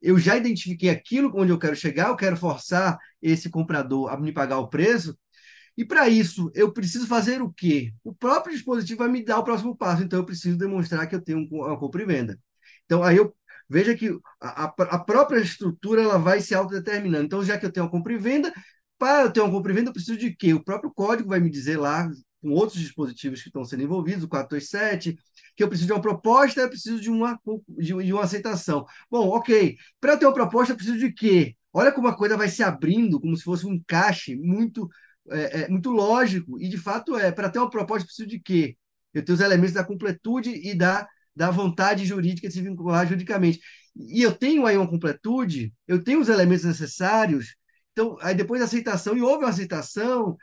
eu 0.03 0.19
já 0.19 0.37
identifiquei 0.37 0.91
aquilo 0.91 1.31
onde 1.35 1.53
eu 1.53 1.59
quero 1.59 1.77
chegar, 1.77 2.09
eu 2.09 2.17
quero 2.17 2.37
forçar 2.37 2.99
esse 3.23 3.49
comprador 3.51 4.13
a 4.13 4.17
me 4.19 4.33
pagar 4.33 4.59
o 4.59 4.69
preço, 4.69 5.17
e 5.77 5.85
para 5.85 6.09
isso, 6.09 6.51
eu 6.55 6.73
preciso 6.73 7.07
fazer 7.07 7.41
o 7.41 7.53
quê? 7.53 7.93
O 8.05 8.13
próprio 8.15 8.53
dispositivo 8.55 8.99
vai 8.99 9.09
me 9.09 9.25
dar 9.25 9.39
o 9.39 9.45
próximo 9.45 9.77
passo, 9.77 10.03
então 10.03 10.19
eu 10.19 10.27
preciso 10.27 10.59
demonstrar 10.59 11.09
que 11.09 11.15
eu 11.15 11.23
tenho 11.23 11.47
uma 11.51 11.79
compra 11.79 12.03
e 12.03 12.07
venda. 12.07 12.39
Então, 12.91 13.05
aí 13.05 13.19
eu 13.19 13.33
veja 13.69 13.95
que 13.97 14.11
a, 14.41 14.65
a 14.65 14.99
própria 14.99 15.39
estrutura 15.39 16.03
ela 16.03 16.19
vai 16.19 16.41
se 16.41 16.57
autodeterminando. 16.57 17.25
Então, 17.25 17.45
já 17.45 17.57
que 17.57 17.65
eu 17.65 17.71
tenho 17.71 17.87
uma 17.87 17.93
compra 17.93 18.13
e 18.13 18.19
venda, 18.19 18.53
para 18.99 19.23
eu 19.23 19.33
ter 19.33 19.41
uma 19.41 19.51
compra 19.51 19.71
e 19.71 19.75
venda, 19.77 19.91
eu 19.91 19.93
preciso 19.93 20.19
de 20.19 20.35
quê? 20.35 20.53
O 20.53 20.65
próprio 20.65 20.93
código 20.93 21.29
vai 21.29 21.39
me 21.39 21.49
dizer 21.49 21.79
lá, 21.79 22.11
com 22.43 22.51
outros 22.51 22.81
dispositivos 22.81 23.43
que 23.43 23.49
estão 23.49 23.65
sendo 23.65 23.85
envolvidos, 23.85 24.25
o 24.25 24.29
427, 24.29 25.17
que 25.55 25.63
eu 25.63 25.69
preciso 25.69 25.87
de 25.87 25.93
uma 25.93 26.01
proposta, 26.01 26.61
eu 26.61 26.69
preciso 26.69 27.01
de 27.01 27.09
uma, 27.11 27.39
de, 27.79 28.13
uma 28.13 28.25
aceitação. 28.25 28.85
Bom, 29.09 29.29
ok. 29.29 29.77
Para 30.01 30.17
ter 30.17 30.27
uma 30.27 30.35
proposta, 30.35 30.73
eu 30.73 30.77
preciso 30.77 30.99
de 30.99 31.13
quê? 31.13 31.55
Olha 31.73 31.93
como 31.93 32.09
a 32.09 32.17
coisa 32.17 32.37
vai 32.37 32.49
se 32.49 32.65
abrindo, 32.65 33.21
como 33.21 33.37
se 33.37 33.45
fosse 33.45 33.65
um 33.69 33.75
encaixe 33.75 34.35
muito, 34.35 34.89
é, 35.31 35.61
é, 35.63 35.69
muito 35.69 35.93
lógico. 35.93 36.61
E, 36.61 36.69
de 36.69 36.77
fato, 36.77 37.17
é. 37.17 37.31
Para 37.31 37.51
ter 37.51 37.61
uma 37.61 37.71
proposta, 37.71 38.03
eu 38.03 38.07
preciso 38.07 38.29
de 38.29 38.41
quê? 38.41 38.77
Eu 39.15 39.25
tenho 39.25 39.37
os 39.37 39.41
elementos 39.41 39.75
da 39.75 39.85
completude 39.85 40.51
e 40.51 40.75
da, 40.75 41.07
da 41.41 41.51
vontade 41.51 42.05
jurídica 42.05 42.49
de 42.49 42.53
se 42.53 42.61
vincular 42.61 43.07
juridicamente. 43.07 43.61
E 43.97 44.21
eu 44.23 44.31
tenho 44.31 44.67
aí 44.67 44.77
uma 44.77 44.87
completude, 44.87 45.73
eu 45.89 46.05
tenho 46.05 46.21
os 46.21 46.29
elementos 46.29 46.67
necessários. 46.67 47.57
Então, 47.93 48.19
aí 48.21 48.35
depois 48.35 48.61
da 48.61 48.67
aceitação, 48.67 49.17
e 49.17 49.23
houve 49.23 49.45
uma 49.45 49.49
aceitação, 49.49 50.37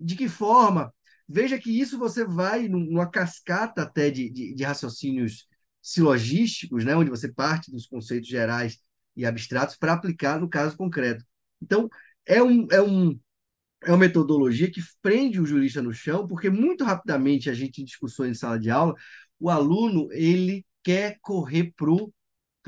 de 0.00 0.16
que 0.16 0.28
forma? 0.28 0.92
Veja 1.28 1.56
que 1.56 1.70
isso 1.70 1.96
você 1.96 2.24
vai 2.24 2.66
numa 2.66 3.08
cascata 3.08 3.82
até 3.82 4.10
de, 4.10 4.28
de, 4.28 4.52
de 4.52 4.64
raciocínios 4.64 5.46
silogísticos, 5.80 6.84
né, 6.84 6.96
onde 6.96 7.10
você 7.10 7.32
parte 7.32 7.70
dos 7.70 7.86
conceitos 7.86 8.28
gerais 8.28 8.76
e 9.16 9.24
abstratos 9.24 9.76
para 9.76 9.92
aplicar 9.92 10.40
no 10.40 10.48
caso 10.48 10.76
concreto. 10.76 11.24
Então, 11.62 11.88
é, 12.26 12.42
um, 12.42 12.66
é, 12.72 12.82
um, 12.82 13.16
é 13.84 13.90
uma 13.92 13.98
metodologia 13.98 14.68
que 14.68 14.80
prende 15.00 15.40
o 15.40 15.46
jurista 15.46 15.80
no 15.80 15.92
chão, 15.92 16.26
porque 16.26 16.50
muito 16.50 16.82
rapidamente 16.82 17.48
a 17.48 17.54
gente, 17.54 17.82
em 17.82 17.84
discussões 17.84 18.32
em 18.32 18.34
sala 18.34 18.58
de 18.58 18.68
aula, 18.68 18.96
o 19.40 19.50
aluno 19.50 20.08
ele 20.12 20.64
quer 20.82 21.18
correr 21.20 21.72
para 21.76 21.90
o 21.90 22.12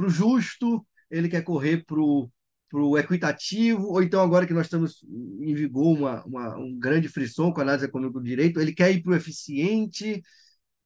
justo, 0.08 0.84
ele 1.10 1.28
quer 1.28 1.42
correr 1.42 1.84
para 1.84 2.00
o 2.00 2.98
equitativo, 2.98 3.88
ou 3.88 4.02
então 4.02 4.20
agora 4.20 4.46
que 4.46 4.54
nós 4.54 4.66
estamos 4.66 5.04
em 5.40 5.54
vigor 5.54 5.96
uma, 5.96 6.24
uma, 6.24 6.56
um 6.58 6.78
grande 6.78 7.08
frisson 7.08 7.52
com 7.52 7.60
a 7.60 7.62
análise 7.62 7.84
econômica 7.84 8.18
do 8.18 8.24
direito, 8.24 8.58
ele 8.58 8.74
quer 8.74 8.90
ir 8.92 9.02
para 9.02 9.12
o 9.12 9.16
eficiente, 9.16 10.22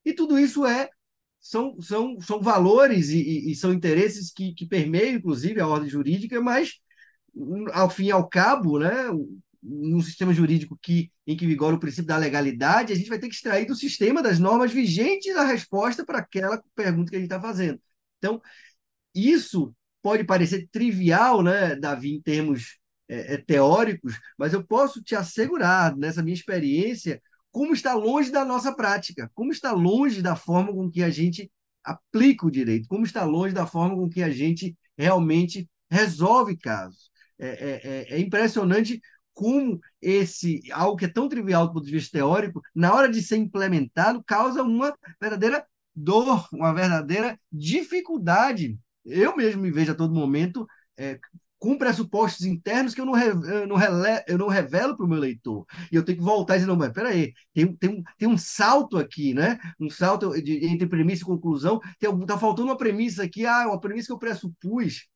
e 0.05 0.13
tudo 0.13 0.37
isso 0.37 0.65
é 0.65 0.89
são, 1.39 1.79
são, 1.81 2.19
são 2.19 2.41
valores 2.41 3.09
e, 3.09 3.51
e, 3.51 3.55
são 3.55 3.73
interesses 3.73 4.31
que, 4.31 4.53
que 4.53 4.65
permeiam, 4.65 5.15
inclusive, 5.15 5.61
a 5.61 5.67
ordem 5.67 5.89
jurídica, 5.89 6.41
mas, 6.41 6.73
ao 7.73 7.89
fim 7.89 8.07
e 8.07 8.11
ao 8.11 8.27
cabo, 8.27 8.79
né, 8.79 8.91
num 9.67 10.01
sistema 10.01 10.33
jurídico 10.33 10.77
que, 10.81 11.11
em 11.25 11.35
que 11.35 11.45
vigora 11.45 11.75
o 11.75 11.79
princípio 11.79 12.07
da 12.07 12.17
legalidade, 12.17 12.93
a 12.93 12.95
gente 12.95 13.09
vai 13.09 13.19
ter 13.19 13.27
que 13.27 13.35
extrair 13.35 13.65
do 13.65 13.75
sistema 13.75 14.21
das 14.23 14.39
normas 14.39 14.71
vigentes 14.71 15.35
a 15.35 15.43
resposta 15.43 16.05
para 16.05 16.19
aquela 16.19 16.61
pergunta 16.75 17.09
que 17.09 17.17
a 17.17 17.19
gente 17.19 17.31
está 17.31 17.41
fazendo. 17.41 17.79
Então, 18.17 18.41
isso 19.13 19.75
pode 20.01 20.23
parecer 20.23 20.67
trivial, 20.71 21.43
né, 21.43 21.75
Davi, 21.75 22.13
em 22.13 22.21
termos 22.21 22.77
é, 23.09 23.35
é, 23.35 23.37
teóricos, 23.37 24.19
mas 24.37 24.53
eu 24.53 24.65
posso 24.65 25.01
te 25.01 25.15
assegurar, 25.15 25.95
nessa 25.95 26.23
minha 26.23 26.35
experiência, 26.35 27.21
como 27.51 27.73
está 27.73 27.93
longe 27.93 28.31
da 28.31 28.45
nossa 28.45 28.73
prática, 28.75 29.31
como 29.33 29.51
está 29.51 29.71
longe 29.71 30.21
da 30.21 30.35
forma 30.35 30.71
com 30.73 30.89
que 30.89 31.01
a 31.03 31.09
gente 31.09 31.51
aplica 31.83 32.45
o 32.45 32.51
direito, 32.51 32.87
como 32.87 33.05
está 33.05 33.23
longe 33.23 33.53
da 33.53 33.65
forma 33.65 33.95
com 33.95 34.09
que 34.09 34.21
a 34.21 34.29
gente 34.29 34.77
realmente 34.97 35.69
resolve 35.89 36.57
casos. 36.57 37.09
É, 37.39 37.47
é, 37.47 37.81
é, 37.83 38.15
é 38.15 38.19
impressionante 38.19 38.99
como 39.37 39.79
esse 40.01 40.61
algo 40.71 40.97
que 40.97 41.05
é 41.05 41.07
tão 41.07 41.29
trivial 41.29 41.67
do 41.67 41.73
ponto 41.73 41.85
de 41.85 41.91
vista 41.91 42.17
teórico, 42.17 42.61
na 42.73 42.91
hora 42.93 43.07
de 43.07 43.21
ser 43.21 43.37
implementado, 43.37 44.23
causa 44.23 44.63
uma 44.63 44.95
verdadeira 45.21 45.63
dor, 45.95 46.47
uma 46.51 46.73
verdadeira 46.73 47.39
dificuldade 47.51 48.77
eu 49.07 49.35
mesmo 49.35 49.61
me 49.61 49.71
vejo 49.71 49.91
a 49.91 49.95
todo 49.95 50.13
momento 50.13 50.67
é, 50.97 51.19
com 51.57 51.77
pressupostos 51.77 52.45
internos 52.45 52.93
que 52.93 53.01
eu 53.01 53.05
não, 53.05 53.17
eu 53.17 53.67
não, 53.67 53.75
rele, 53.75 54.23
eu 54.27 54.37
não 54.37 54.47
revelo 54.47 54.95
para 54.95 55.05
o 55.05 55.09
meu 55.09 55.19
leitor. 55.19 55.65
E 55.91 55.95
eu 55.95 56.03
tenho 56.03 56.17
que 56.17 56.23
voltar 56.23 56.55
e 56.55 56.57
dizer, 56.59 56.67
não, 56.67 56.75
mas 56.75 56.91
peraí, 56.91 57.33
tem, 57.53 57.75
tem, 57.75 57.89
um, 57.89 58.03
tem 58.17 58.27
um 58.27 58.37
salto 58.37 58.97
aqui, 58.97 59.33
né? 59.33 59.57
Um 59.79 59.89
salto 59.89 60.39
de, 60.41 60.65
entre 60.65 60.87
premissa 60.87 61.23
e 61.23 61.25
conclusão. 61.25 61.79
Está 61.99 62.37
faltando 62.37 62.67
uma 62.67 62.77
premissa 62.77 63.23
aqui, 63.23 63.45
ah, 63.45 63.67
uma 63.67 63.79
premissa 63.79 64.07
que 64.07 64.13
eu 64.13 64.19
pressupus, 64.19 65.07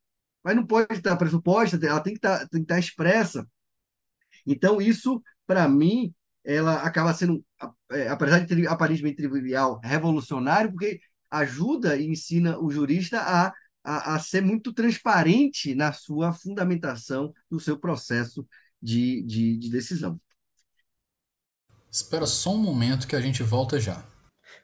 mas 0.42 0.56
não 0.56 0.66
pode 0.66 0.92
estar 0.94 1.16
pressuposta, 1.16 1.78
ela 1.86 2.00
tem 2.00 2.14
que 2.14 2.18
estar, 2.18 2.38
tem 2.48 2.60
que 2.60 2.64
estar 2.64 2.78
expressa. 2.78 3.46
Então, 4.46 4.80
isso, 4.80 5.22
para 5.46 5.68
mim, 5.68 6.14
ela 6.44 6.82
acaba 6.82 7.14
sendo, 7.14 7.44
é, 7.90 8.08
apesar 8.08 8.40
de 8.40 8.66
aparentemente 8.66 9.16
trivial, 9.16 9.80
revolucionário, 9.82 10.70
porque 10.70 11.00
ajuda 11.30 11.96
e 11.96 12.06
ensina 12.06 12.58
o 12.58 12.70
jurista 12.70 13.20
a 13.20 13.52
a, 13.84 14.14
a 14.14 14.18
ser 14.18 14.42
muito 14.42 14.72
transparente 14.72 15.74
na 15.74 15.92
sua 15.92 16.32
fundamentação 16.32 17.32
do 17.50 17.58
seu 17.58 17.78
processo 17.78 18.46
de, 18.80 19.22
de, 19.22 19.56
de 19.56 19.70
decisão. 19.70 20.20
Espera 21.90 22.26
só 22.26 22.54
um 22.54 22.58
momento 22.58 23.06
que 23.06 23.16
a 23.16 23.20
gente 23.20 23.42
volta 23.42 23.78
já. 23.78 24.02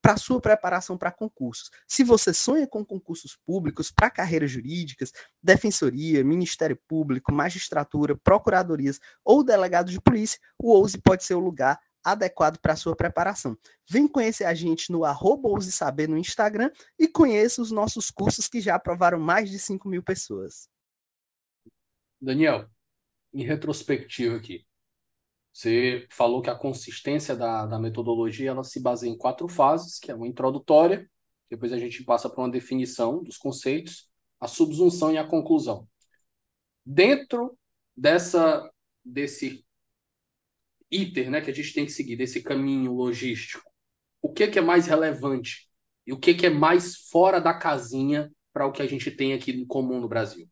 para 0.00 0.16
sua 0.16 0.40
preparação 0.40 0.96
para 0.96 1.12
concursos. 1.12 1.70
Se 1.86 2.04
você 2.04 2.32
sonha 2.32 2.66
com 2.66 2.84
concursos 2.84 3.36
públicos 3.44 3.90
para 3.90 4.10
carreiras 4.10 4.50
jurídicas, 4.50 5.12
defensoria, 5.42 6.24
Ministério 6.24 6.78
Público, 6.88 7.32
magistratura, 7.32 8.16
procuradorias 8.16 9.00
ou 9.24 9.44
delegado 9.44 9.90
de 9.90 10.00
polícia, 10.00 10.38
o 10.58 10.70
Ouse 10.72 10.98
pode 10.98 11.24
ser 11.24 11.34
o 11.34 11.40
lugar 11.40 11.78
adequado 12.04 12.58
para 12.58 12.76
sua 12.76 12.96
preparação. 12.96 13.56
Vem 13.88 14.08
conhecer 14.08 14.44
a 14.44 14.54
gente 14.54 14.90
no 14.90 15.04
arroba 15.04 15.48
Saber 15.60 16.08
no 16.08 16.16
Instagram 16.16 16.70
e 16.98 17.08
conheça 17.08 17.60
os 17.60 17.70
nossos 17.70 18.10
cursos 18.10 18.48
que 18.48 18.60
já 18.60 18.74
aprovaram 18.74 19.18
mais 19.18 19.50
de 19.50 19.58
5 19.58 19.88
mil 19.88 20.02
pessoas. 20.02 20.68
Daniel, 22.20 22.68
em 23.32 23.44
retrospectiva 23.44 24.36
aqui, 24.36 24.66
você 25.58 26.06
falou 26.08 26.40
que 26.40 26.48
a 26.48 26.54
consistência 26.54 27.34
da, 27.34 27.66
da 27.66 27.80
metodologia 27.80 28.50
ela 28.50 28.62
se 28.62 28.78
baseia 28.78 29.10
em 29.10 29.18
quatro 29.18 29.48
fases, 29.48 29.98
que 29.98 30.08
é 30.08 30.14
uma 30.14 30.28
introdutória, 30.28 31.10
depois 31.50 31.72
a 31.72 31.78
gente 31.78 32.04
passa 32.04 32.30
para 32.30 32.44
uma 32.44 32.50
definição 32.50 33.24
dos 33.24 33.36
conceitos, 33.36 34.08
a 34.38 34.46
subsunção 34.46 35.12
e 35.12 35.18
a 35.18 35.26
conclusão. 35.26 35.88
Dentro 36.86 37.58
dessa 37.96 38.70
desse 39.04 39.66
iter 40.88 41.28
né, 41.28 41.40
que 41.40 41.50
a 41.50 41.54
gente 41.54 41.74
tem 41.74 41.84
que 41.84 41.90
seguir, 41.90 42.14
desse 42.14 42.40
caminho 42.40 42.92
logístico, 42.92 43.68
o 44.22 44.32
que, 44.32 44.46
que 44.46 44.60
é 44.60 44.62
mais 44.62 44.86
relevante 44.86 45.68
e 46.06 46.12
o 46.12 46.20
que, 46.20 46.34
que 46.34 46.46
é 46.46 46.50
mais 46.50 47.08
fora 47.10 47.40
da 47.40 47.52
casinha 47.52 48.30
para 48.52 48.64
o 48.64 48.70
que 48.70 48.80
a 48.80 48.86
gente 48.86 49.10
tem 49.10 49.32
aqui 49.32 49.50
em 49.50 49.66
comum 49.66 50.00
no 50.00 50.08
Brasil? 50.08 50.48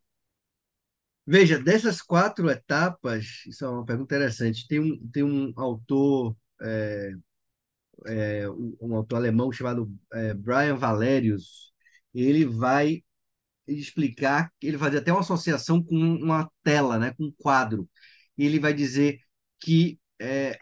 Veja, 1.29 1.59
dessas 1.59 2.01
quatro 2.01 2.49
etapas, 2.49 3.43
isso 3.45 3.65
é 3.65 3.69
uma 3.69 3.85
pergunta 3.85 4.15
interessante. 4.15 4.65
Tem 4.67 4.79
um, 4.79 5.09
tem 5.11 5.23
um 5.23 5.51
autor, 5.57 6.37
é, 6.61 7.11
é, 8.07 8.49
um, 8.49 8.95
autor 8.95 9.17
alemão 9.17 9.51
chamado 9.51 9.91
é, 10.13 10.33
Brian 10.33 10.75
Valerius, 10.77 11.73
ele 12.13 12.45
vai 12.45 13.03
explicar, 13.67 14.51
ele 14.61 14.77
fazer 14.77 14.99
até 14.99 15.11
uma 15.11 15.21
associação 15.21 15.83
com 15.83 15.95
uma 15.95 16.49
tela, 16.63 16.99
né, 16.99 17.13
com 17.17 17.25
um 17.25 17.33
quadro. 17.37 17.89
E 18.37 18.45
ele 18.45 18.59
vai 18.59 18.73
dizer 18.73 19.19
que 19.59 19.99
é, 20.19 20.57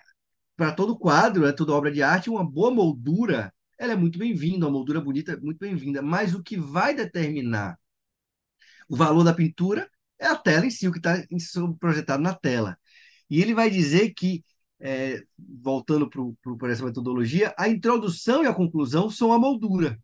para 0.57 0.73
todo 0.73 0.97
quadro, 0.97 1.45
é 1.45 1.53
toda 1.53 1.73
obra 1.73 1.91
de 1.91 2.03
arte, 2.03 2.29
uma 2.29 2.43
boa 2.49 2.71
moldura, 2.71 3.53
ela 3.77 3.93
é 3.93 3.95
muito 3.97 4.19
bem-vinda, 4.19 4.65
uma 4.67 4.71
moldura 4.73 5.01
bonita 5.01 5.33
é 5.33 5.37
muito 5.37 5.59
bem-vinda, 5.59 6.01
mas 6.01 6.33
o 6.35 6.43
que 6.43 6.57
vai 6.57 6.95
determinar 6.95 7.79
o 8.89 8.95
valor 8.95 9.23
da 9.23 9.33
pintura 9.33 9.89
é 10.19 10.27
a 10.27 10.35
tela 10.35 10.65
em 10.65 10.69
si, 10.69 10.87
o 10.87 10.91
que 10.91 10.99
está 10.99 11.21
projetado 11.79 12.21
na 12.23 12.33
tela. 12.33 12.77
E 13.29 13.41
ele 13.41 13.53
vai 13.53 13.69
dizer 13.69 14.13
que, 14.13 14.43
é, 14.79 15.21
voltando 15.37 16.09
para 16.57 16.71
essa 16.71 16.85
metodologia, 16.85 17.53
a 17.57 17.67
introdução 17.67 18.43
e 18.43 18.47
a 18.47 18.53
conclusão 18.53 19.09
são 19.09 19.33
a 19.33 19.39
moldura. 19.39 19.99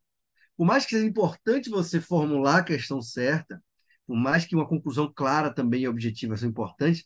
Por 0.58 0.66
mais 0.66 0.86
que 0.86 0.92
seja 0.92 1.08
importante 1.08 1.70
você 1.70 2.00
formular 2.00 2.58
a 2.58 2.64
questão 2.64 3.02
certa, 3.02 3.62
por 4.06 4.16
mais 4.16 4.46
que 4.46 4.56
uma 4.56 4.68
conclusão 4.68 5.12
clara 5.14 5.54
também 5.54 5.84
e 5.84 5.88
objetiva 5.88 6.36
são 6.38 6.50
importantes, 6.50 7.04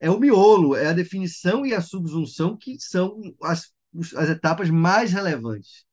é 0.00 0.10
o 0.10 0.18
miolo, 0.18 0.76
é 0.76 0.86
a 0.86 0.92
definição 0.92 1.66
e 1.66 1.74
a 1.74 1.80
subsunção 1.80 2.56
que 2.56 2.78
são 2.80 3.20
as, 3.42 3.72
as 4.16 4.30
etapas 4.30 4.70
mais 4.70 5.12
relevantes. 5.12 5.84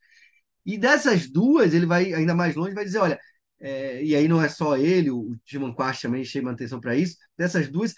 E 0.66 0.78
dessas 0.78 1.30
duas, 1.30 1.74
ele 1.74 1.86
vai 1.86 2.14
ainda 2.14 2.34
mais 2.34 2.56
longe, 2.56 2.74
vai 2.74 2.86
dizer, 2.86 3.00
olha, 3.00 3.20
é, 3.66 4.04
e 4.04 4.16
aí 4.16 4.28
não 4.28 4.42
é 4.42 4.50
só 4.50 4.78
ele, 4.78 5.12
o 5.12 5.36
Timon 5.46 5.74
Quast 5.74 6.04
também 6.04 6.24
chama 6.26 6.52
atenção 6.52 6.80
para 6.80 6.96
isso, 6.96 7.18
dessas 7.38 7.70
duas, 7.70 7.96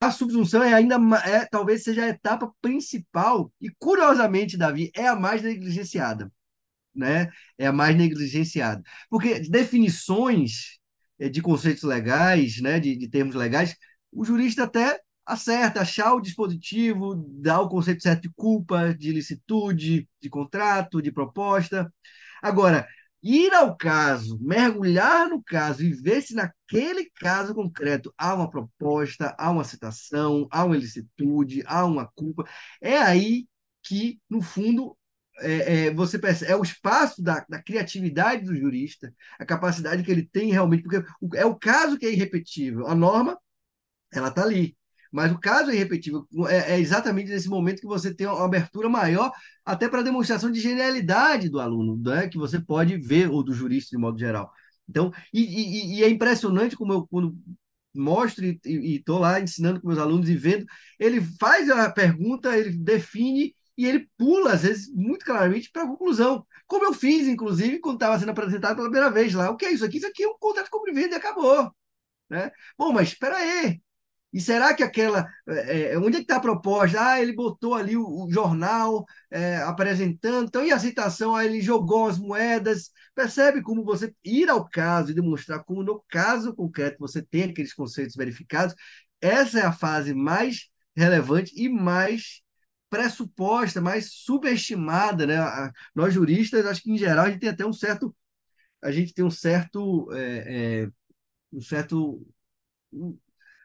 a 0.00 0.10
subsunção 0.10 0.62
é 0.62 0.74
ainda 0.74 0.96
é, 1.26 1.46
talvez 1.46 1.82
seja 1.84 2.04
a 2.04 2.08
etapa 2.08 2.52
principal 2.62 3.52
e 3.60 3.70
curiosamente, 3.78 4.56
Davi, 4.58 4.90
é 4.94 5.08
a 5.08 5.16
mais 5.16 5.42
negligenciada. 5.42 6.30
né, 6.94 7.30
é 7.58 7.66
a 7.66 7.72
mais 7.72 7.96
negligenciada. 7.96 8.82
Porque 9.10 9.40
definições 9.40 10.78
eh, 11.18 11.28
de 11.28 11.42
conceitos 11.42 11.82
legais, 11.82 12.60
né, 12.60 12.80
de, 12.80 12.96
de 12.96 13.08
termos 13.08 13.34
legais, 13.34 13.76
o 14.12 14.24
jurista 14.24 14.64
até 14.64 15.00
acerta, 15.26 15.80
achar 15.82 16.14
o 16.14 16.20
dispositivo, 16.20 17.14
dar 17.42 17.60
o 17.60 17.68
conceito 17.68 18.02
certo 18.02 18.22
de 18.22 18.30
culpa, 18.34 18.94
de 18.94 19.12
licitude, 19.12 20.08
de 20.20 20.30
contrato, 20.30 21.02
de 21.02 21.12
proposta. 21.12 21.92
Agora, 22.42 22.86
ir 23.26 23.52
ao 23.54 23.76
caso, 23.76 24.38
mergulhar 24.40 25.28
no 25.28 25.42
caso 25.42 25.82
e 25.82 25.92
ver 25.92 26.22
se 26.22 26.34
naquele 26.34 27.10
caso 27.16 27.54
concreto 27.54 28.12
há 28.16 28.34
uma 28.34 28.48
proposta, 28.50 29.34
há 29.38 29.50
uma 29.50 29.64
citação, 29.64 30.46
há 30.50 30.64
uma 30.64 30.76
ilicitude, 30.76 31.62
há 31.66 31.84
uma 31.84 32.06
culpa, 32.14 32.44
é 32.80 32.98
aí 32.98 33.46
que, 33.82 34.20
no 34.30 34.42
fundo, 34.42 34.96
é, 35.40 35.86
é, 35.86 35.94
você 35.94 36.18
percebe, 36.18 36.52
é 36.52 36.56
o 36.56 36.62
espaço 36.62 37.22
da, 37.22 37.44
da, 37.48 37.62
criatividade 37.62 38.44
do 38.44 38.56
jurista, 38.56 39.12
a 39.38 39.44
capacidade 39.44 40.02
que 40.02 40.10
ele 40.10 40.26
tem 40.26 40.50
realmente, 40.50 40.82
porque 40.82 41.04
é 41.36 41.44
o 41.44 41.56
caso 41.56 41.98
que 41.98 42.06
é 42.06 42.12
irrepetível. 42.12 42.86
A 42.86 42.94
norma, 42.94 43.38
ela 44.12 44.28
está 44.28 44.42
ali. 44.42 44.76
Mas 45.16 45.32
o 45.32 45.38
caso 45.38 45.70
é 45.70 45.74
irrepetível. 45.74 46.28
É, 46.46 46.74
é, 46.74 46.78
exatamente 46.78 47.30
nesse 47.30 47.48
momento 47.48 47.80
que 47.80 47.86
você 47.86 48.14
tem 48.14 48.26
uma 48.26 48.44
abertura 48.44 48.86
maior, 48.86 49.32
até 49.64 49.88
para 49.88 50.02
demonstração 50.02 50.50
de 50.50 50.60
genialidade 50.60 51.48
do 51.48 51.58
aluno, 51.58 51.96
né? 51.96 52.28
que 52.28 52.36
você 52.36 52.60
pode 52.60 52.98
ver, 52.98 53.30
ou 53.30 53.42
do 53.42 53.54
jurista 53.54 53.96
de 53.96 53.98
modo 53.98 54.18
geral. 54.18 54.52
Então, 54.86 55.10
e, 55.32 55.40
e, 55.40 55.98
e 56.00 56.04
é 56.04 56.10
impressionante 56.10 56.76
como 56.76 56.92
eu, 56.92 57.06
quando 57.06 57.34
mostro 57.94 58.44
e 58.44 58.60
estou 58.96 59.18
lá 59.18 59.40
ensinando 59.40 59.80
com 59.80 59.88
meus 59.88 59.98
alunos 59.98 60.28
e 60.28 60.36
vendo, 60.36 60.66
ele 60.98 61.22
faz 61.40 61.70
a 61.70 61.90
pergunta, 61.90 62.54
ele 62.54 62.76
define 62.76 63.54
e 63.78 63.86
ele 63.86 64.06
pula, 64.18 64.52
às 64.52 64.64
vezes, 64.64 64.92
muito 64.92 65.24
claramente 65.24 65.70
para 65.70 65.84
a 65.84 65.88
conclusão. 65.88 66.46
Como 66.66 66.84
eu 66.84 66.92
fiz, 66.92 67.26
inclusive, 67.26 67.78
quando 67.78 67.96
estava 67.96 68.18
sendo 68.18 68.32
apresentado 68.32 68.76
pela 68.76 68.90
primeira 68.90 69.10
vez 69.10 69.32
lá. 69.32 69.50
O 69.50 69.56
que 69.56 69.64
é 69.64 69.72
isso 69.72 69.84
aqui? 69.84 69.96
Isso 69.96 70.06
aqui 70.06 70.24
é 70.24 70.28
um 70.28 70.36
contrato 70.38 70.66
de 70.66 70.70
compra 70.70 70.90
e 70.90 70.94
venda 70.94 71.14
e 71.14 71.18
acabou. 71.18 71.72
Né? 72.28 72.50
Bom, 72.76 72.92
mas 72.92 73.08
espera 73.08 73.36
aí. 73.38 73.80
E 74.32 74.40
será 74.40 74.74
que 74.74 74.82
aquela. 74.82 75.26
É, 75.48 75.96
onde 75.98 76.18
é 76.18 76.20
está 76.20 76.36
a 76.36 76.40
proposta? 76.40 77.00
Ah, 77.00 77.20
ele 77.20 77.32
botou 77.32 77.74
ali 77.74 77.96
o, 77.96 78.04
o 78.26 78.30
jornal 78.30 79.06
é, 79.30 79.56
apresentando, 79.58 80.46
então, 80.48 80.64
e 80.64 80.72
a 80.72 80.78
citação? 80.78 81.34
Ah, 81.34 81.44
ele 81.44 81.60
jogou 81.60 82.08
as 82.08 82.18
moedas. 82.18 82.90
Percebe 83.14 83.62
como 83.62 83.84
você 83.84 84.14
ir 84.24 84.48
ao 84.50 84.68
caso 84.68 85.10
e 85.10 85.14
demonstrar 85.14 85.64
como, 85.64 85.82
no 85.82 86.04
caso 86.08 86.54
concreto, 86.54 86.98
você 86.98 87.22
tem 87.22 87.44
aqueles 87.44 87.72
conceitos 87.72 88.14
verificados? 88.16 88.74
Essa 89.20 89.60
é 89.60 89.62
a 89.62 89.72
fase 89.72 90.12
mais 90.14 90.68
relevante 90.94 91.52
e 91.56 91.68
mais 91.68 92.42
pressuposta, 92.90 93.80
mais 93.80 94.12
subestimada, 94.12 95.26
né? 95.26 95.36
Nós 95.94 96.14
juristas, 96.14 96.66
acho 96.66 96.82
que 96.82 96.90
em 96.90 96.98
geral 96.98 97.26
a 97.26 97.30
gente 97.30 97.40
tem 97.40 97.48
até 97.50 97.64
um 97.66 97.72
certo, 97.72 98.14
a 98.82 98.90
gente 98.92 99.14
tem 99.14 99.24
um 99.24 99.30
certo, 99.30 100.08
é, 100.12 100.88
um 101.52 101.60
certo, 101.60 102.26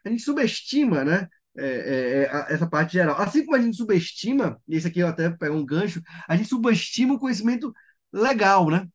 a 0.04 0.10
gente 0.10 0.22
subestima, 0.22 1.04
né? 1.04 1.28
É, 1.56 1.66
é, 1.66 2.22
é 2.24 2.54
essa 2.54 2.66
parte 2.66 2.94
geral. 2.94 3.20
Assim 3.20 3.44
como 3.44 3.56
a 3.56 3.60
gente 3.60 3.76
subestima, 3.76 4.60
e 4.66 4.76
esse 4.76 4.86
aqui 4.86 5.00
eu 5.00 5.08
até 5.08 5.30
pego 5.30 5.56
um 5.56 5.64
gancho, 5.64 6.00
a 6.26 6.36
gente 6.36 6.48
subestima 6.48 7.14
o 7.14 7.18
conhecimento 7.18 7.72
legal, 8.12 8.70
né? 8.70 8.88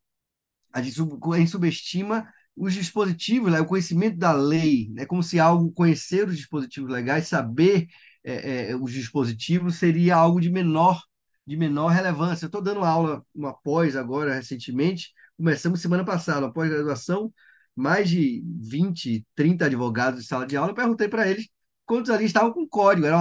A 0.74 0.82
gente, 0.82 0.96
sub, 0.96 1.18
a 1.34 1.38
gente 1.38 1.52
subestima 1.52 2.28
os 2.56 2.74
dispositivos, 2.74 3.52
né? 3.52 3.62
o 3.62 3.66
conhecimento 3.66 4.18
da 4.18 4.32
lei. 4.34 4.92
É 4.98 5.06
como 5.06 5.24
se 5.24 5.40
algo, 5.40 5.72
conhecer 5.72 6.28
os 6.28 6.36
dispositivos 6.36 6.90
legais, 6.92 7.28
saber 7.28 7.88
é, 8.24 8.72
é, 8.72 8.76
os 8.76 8.92
dispositivos 8.92 9.76
seria 9.76 10.16
algo 10.16 10.42
de 10.42 10.50
menor 10.50 11.02
de 11.48 11.56
menor 11.56 11.88
relevância. 11.88 12.46
Eu 12.46 12.48
estou 12.48 12.62
dando 12.62 12.84
aula, 12.84 13.26
uma 13.34 13.54
pós 13.54 13.96
agora, 13.96 14.36
recentemente, 14.36 15.14
começamos 15.38 15.82
semana 15.82 16.04
passada, 16.04 16.46
uma 16.46 16.54
pós-graduação, 16.54 17.34
mais 17.78 18.10
de 18.10 18.44
20, 18.62 19.26
30 19.36 19.66
advogados 19.66 20.22
de 20.22 20.28
sala 20.28 20.46
de 20.48 20.58
aula, 20.58 20.72
eu 20.72 20.76
perguntei 20.76 21.08
para 21.08 21.28
eles 21.30 21.48
quantos 21.86 22.12
ali 22.12 22.26
estavam 22.26 22.52
com 22.54 22.68
código, 22.68 23.08
era 23.08 23.18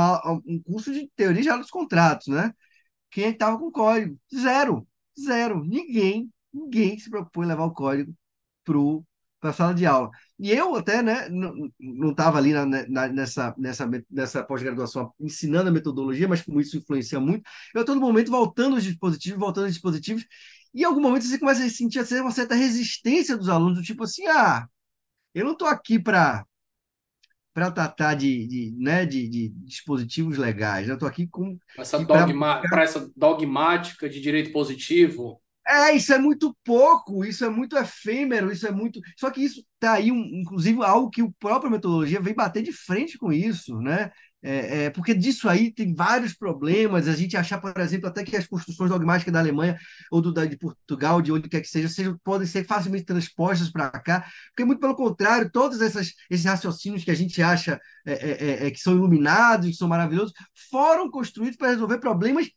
um 0.47 0.61
curso 0.63 0.93
de 0.93 1.09
teoria 1.17 1.43
já 1.43 1.57
dos 1.57 1.71
contratos, 1.71 2.29
né? 2.29 2.53
Quem 3.11 3.25
é 3.25 3.31
estava 3.31 3.59
com 3.59 3.71
código? 3.71 4.19
Zero, 4.35 4.87
zero, 5.19 5.65
ninguém, 5.65 6.31
ninguém 6.53 6.99
se 6.99 7.11
propõe 7.11 7.47
a 7.47 7.49
levar 7.51 7.65
o 7.67 7.75
código 7.75 8.13
para 9.41 9.51
a 9.51 9.53
sala 9.53 9.75
de 9.75 9.87
aula. 9.87 10.11
E 10.39 10.51
eu 10.51 10.75
até 10.75 11.03
né, 11.03 11.29
não 11.29 12.11
estava 12.11 12.39
ali 12.39 12.53
na, 12.53 12.67
na, 12.67 13.09
nessa, 13.09 13.55
nessa, 13.57 13.89
nessa 14.11 14.43
pós-graduação 14.45 15.13
ensinando 15.21 15.69
a 15.69 15.73
metodologia, 15.73 16.29
mas 16.29 16.43
como 16.43 16.61
isso 16.61 16.77
influencia 16.77 17.21
muito, 17.21 17.49
eu 17.75 17.83
a 17.83 17.85
todo 17.85 18.01
momento 18.01 18.31
voltando 18.31 18.75
aos 18.75 18.85
dispositivos, 18.85 19.39
voltando 19.39 19.65
aos 19.65 19.75
dispositivos, 19.75 20.27
e 20.77 20.83
em 20.83 20.85
algum 20.85 21.01
momento 21.01 21.25
você 21.25 21.39
começa 21.39 21.65
a 21.65 21.71
sentir 21.71 21.99
assim, 21.99 22.21
uma 22.21 22.31
certa 22.31 22.55
resistência 22.55 23.37
dos 23.37 23.49
alunos, 23.49 23.79
do 23.79 23.83
tipo 23.83 24.05
assim, 24.05 24.27
ah, 24.27 24.69
eu 25.35 25.43
não 25.43 25.53
estou 25.53 25.67
aqui 25.67 25.99
para 25.99 26.45
para 27.55 27.71
tratar 27.71 28.13
de, 28.13 28.47
de, 28.47 28.75
né, 28.77 29.07
de, 29.07 29.27
de 29.27 29.49
dispositivos 29.49 30.37
legais. 30.37 30.89
Eu 30.89 30.95
estou 30.95 31.09
aqui 31.09 31.27
com. 31.27 31.59
Essa 31.79 31.99
dogma, 31.99 32.61
para 32.69 32.83
essa 32.83 33.11
dogmática 33.17 34.11
de 34.11 34.21
direito 34.21 34.53
positivo. 34.53 35.41
É, 35.67 35.93
isso 35.93 36.13
é 36.13 36.19
muito 36.19 36.55
pouco, 36.63 37.25
isso 37.25 37.47
é 37.47 37.49
muito 37.49 37.75
efêmero, 37.79 38.53
isso 38.53 38.67
é 38.67 38.71
muito. 38.71 39.01
Só 39.17 39.31
que 39.31 39.43
isso 39.43 39.65
está 39.75 39.95
aí, 39.95 40.13
um, 40.13 40.23
inclusive, 40.35 40.85
algo 40.85 41.09
que 41.09 41.23
o 41.23 41.33
própria 41.41 41.71
metodologia 41.71 42.21
vem 42.21 42.35
bater 42.35 42.63
de 42.63 42.73
frente 42.73 43.17
com 43.17 43.33
isso, 43.33 43.81
né? 43.81 44.11
É, 44.49 44.85
é, 44.85 44.91
porque 44.91 45.13
disso 45.13 45.49
aí 45.49 45.73
tem 45.73 45.93
vários 45.93 46.33
problemas. 46.33 47.09
A 47.09 47.17
gente 47.17 47.37
achar, 47.37 47.61
por 47.61 47.77
exemplo, 47.81 48.09
até 48.09 48.23
que 48.23 48.37
as 48.37 48.47
construções 48.47 48.89
dogmáticas 48.89 49.33
da 49.33 49.41
Alemanha 49.41 49.77
ou 50.09 50.23
do, 50.23 50.33
da, 50.33 50.45
de 50.45 50.57
Portugal, 50.57 51.21
de 51.21 51.33
onde 51.33 51.49
quer 51.49 51.61
que 51.61 51.67
seja, 51.67 51.89
sejam, 51.89 52.17
podem 52.23 52.47
ser 52.47 52.65
facilmente 52.65 53.05
transpostas 53.05 53.71
para 53.71 53.91
cá, 53.91 54.25
porque, 54.51 54.65
muito 54.65 54.79
pelo 54.79 54.95
contrário, 54.95 55.51
todos 55.51 55.81
essas, 55.81 56.13
esses 56.31 56.47
raciocínios 56.47 57.03
que 57.03 57.11
a 57.11 57.15
gente 57.15 57.43
acha 57.43 57.81
é, 58.07 58.13
é, 58.13 58.31
é, 58.31 58.67
é 58.69 58.71
que 58.71 58.79
são 58.79 58.95
iluminados, 58.95 59.67
que 59.69 59.75
são 59.75 59.89
maravilhosos, 59.89 60.33
foram 60.71 61.11
construídos 61.11 61.57
para 61.57 61.71
resolver 61.71 61.99
problemas 61.99 62.49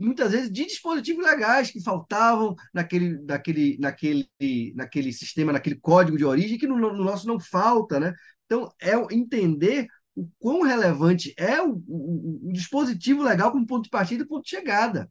muitas 0.00 0.32
vezes 0.32 0.50
de 0.50 0.64
dispositivos 0.64 1.24
legais 1.24 1.70
que 1.70 1.80
faltavam 1.80 2.56
naquele, 2.74 3.20
naquele, 3.22 3.78
naquele, 3.78 4.28
naquele 4.74 5.12
sistema, 5.12 5.52
naquele 5.52 5.76
código 5.76 6.18
de 6.18 6.24
origem, 6.24 6.58
que 6.58 6.66
no, 6.66 6.76
no 6.76 7.04
nosso 7.04 7.28
não 7.28 7.38
falta. 7.38 8.00
Né? 8.00 8.12
Então, 8.46 8.68
é 8.80 8.96
entender 9.14 9.86
o 10.20 10.30
quão 10.38 10.62
relevante 10.62 11.34
é 11.36 11.62
o, 11.62 11.82
o, 11.86 12.48
o 12.48 12.52
dispositivo 12.52 13.22
legal 13.22 13.50
como 13.50 13.66
ponto 13.66 13.84
de 13.84 13.90
partida 13.90 14.22
e 14.22 14.26
ponto 14.26 14.44
de 14.44 14.50
chegada. 14.50 15.10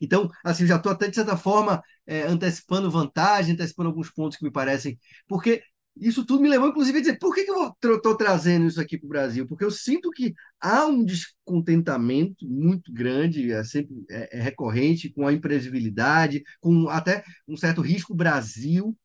Então, 0.00 0.30
assim, 0.44 0.66
já 0.66 0.76
estou 0.76 0.92
até, 0.92 1.08
de 1.08 1.14
certa 1.14 1.36
forma, 1.36 1.82
é, 2.06 2.22
antecipando 2.22 2.90
vantagem, 2.90 3.54
antecipando 3.54 3.88
alguns 3.88 4.10
pontos 4.10 4.38
que 4.38 4.44
me 4.44 4.50
parecem. 4.50 4.98
Porque 5.26 5.62
isso 6.00 6.24
tudo 6.24 6.42
me 6.42 6.48
levou, 6.48 6.68
inclusive, 6.68 6.98
a 6.98 7.00
dizer 7.00 7.18
por 7.18 7.34
que, 7.34 7.44
que 7.44 7.50
eu 7.50 7.96
estou 7.96 8.16
trazendo 8.16 8.66
isso 8.66 8.80
aqui 8.80 8.96
para 8.96 9.06
o 9.06 9.08
Brasil? 9.08 9.46
Porque 9.46 9.64
eu 9.64 9.70
sinto 9.70 10.10
que 10.10 10.32
há 10.60 10.86
um 10.86 11.04
descontentamento 11.04 12.46
muito 12.48 12.92
grande, 12.92 13.52
é 13.52 13.64
sempre 13.64 13.94
é, 14.08 14.38
é 14.38 14.40
recorrente, 14.40 15.10
com 15.12 15.26
a 15.26 15.32
imprevisibilidade, 15.32 16.42
com 16.60 16.88
até 16.88 17.24
um 17.46 17.56
certo 17.56 17.80
risco 17.80 18.14
Brasil, 18.14 18.96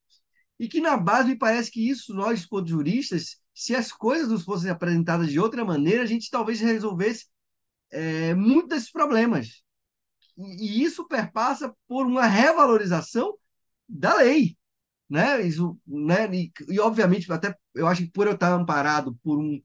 e 0.60 0.68
que 0.68 0.80
na 0.80 0.96
base 0.96 1.30
me 1.30 1.38
parece 1.38 1.72
que 1.72 1.90
isso, 1.90 2.14
nós, 2.14 2.46
quanto 2.46 2.70
juristas, 2.70 3.38
se 3.54 3.76
as 3.76 3.92
coisas 3.92 4.30
nos 4.30 4.44
fossem 4.44 4.70
apresentadas 4.72 5.32
de 5.32 5.40
outra 5.40 5.64
maneira, 5.64 6.04
a 6.04 6.06
gente 6.06 6.30
talvez 6.30 6.60
resolvesse 6.60 7.28
é, 7.92 8.34
muitos 8.34 8.70
desses 8.70 8.92
problemas. 8.92 9.64
E, 10.38 10.82
e 10.82 10.84
isso 10.84 11.08
perpassa 11.08 11.74
por 11.88 12.06
uma 12.06 12.26
revalorização 12.26 13.38
da 13.88 14.16
lei 14.18 14.58
né? 15.14 15.42
Isso, 15.42 15.80
né? 15.86 16.28
E, 16.34 16.52
e, 16.70 16.80
obviamente 16.80 17.32
até 17.32 17.56
eu 17.76 17.88
acho 17.88 18.02
que 18.04 18.12
por 18.12 18.28
eu 18.28 18.34
estar 18.34 18.52
amparado 18.52 19.16
por 19.24 19.38
um 19.40 19.62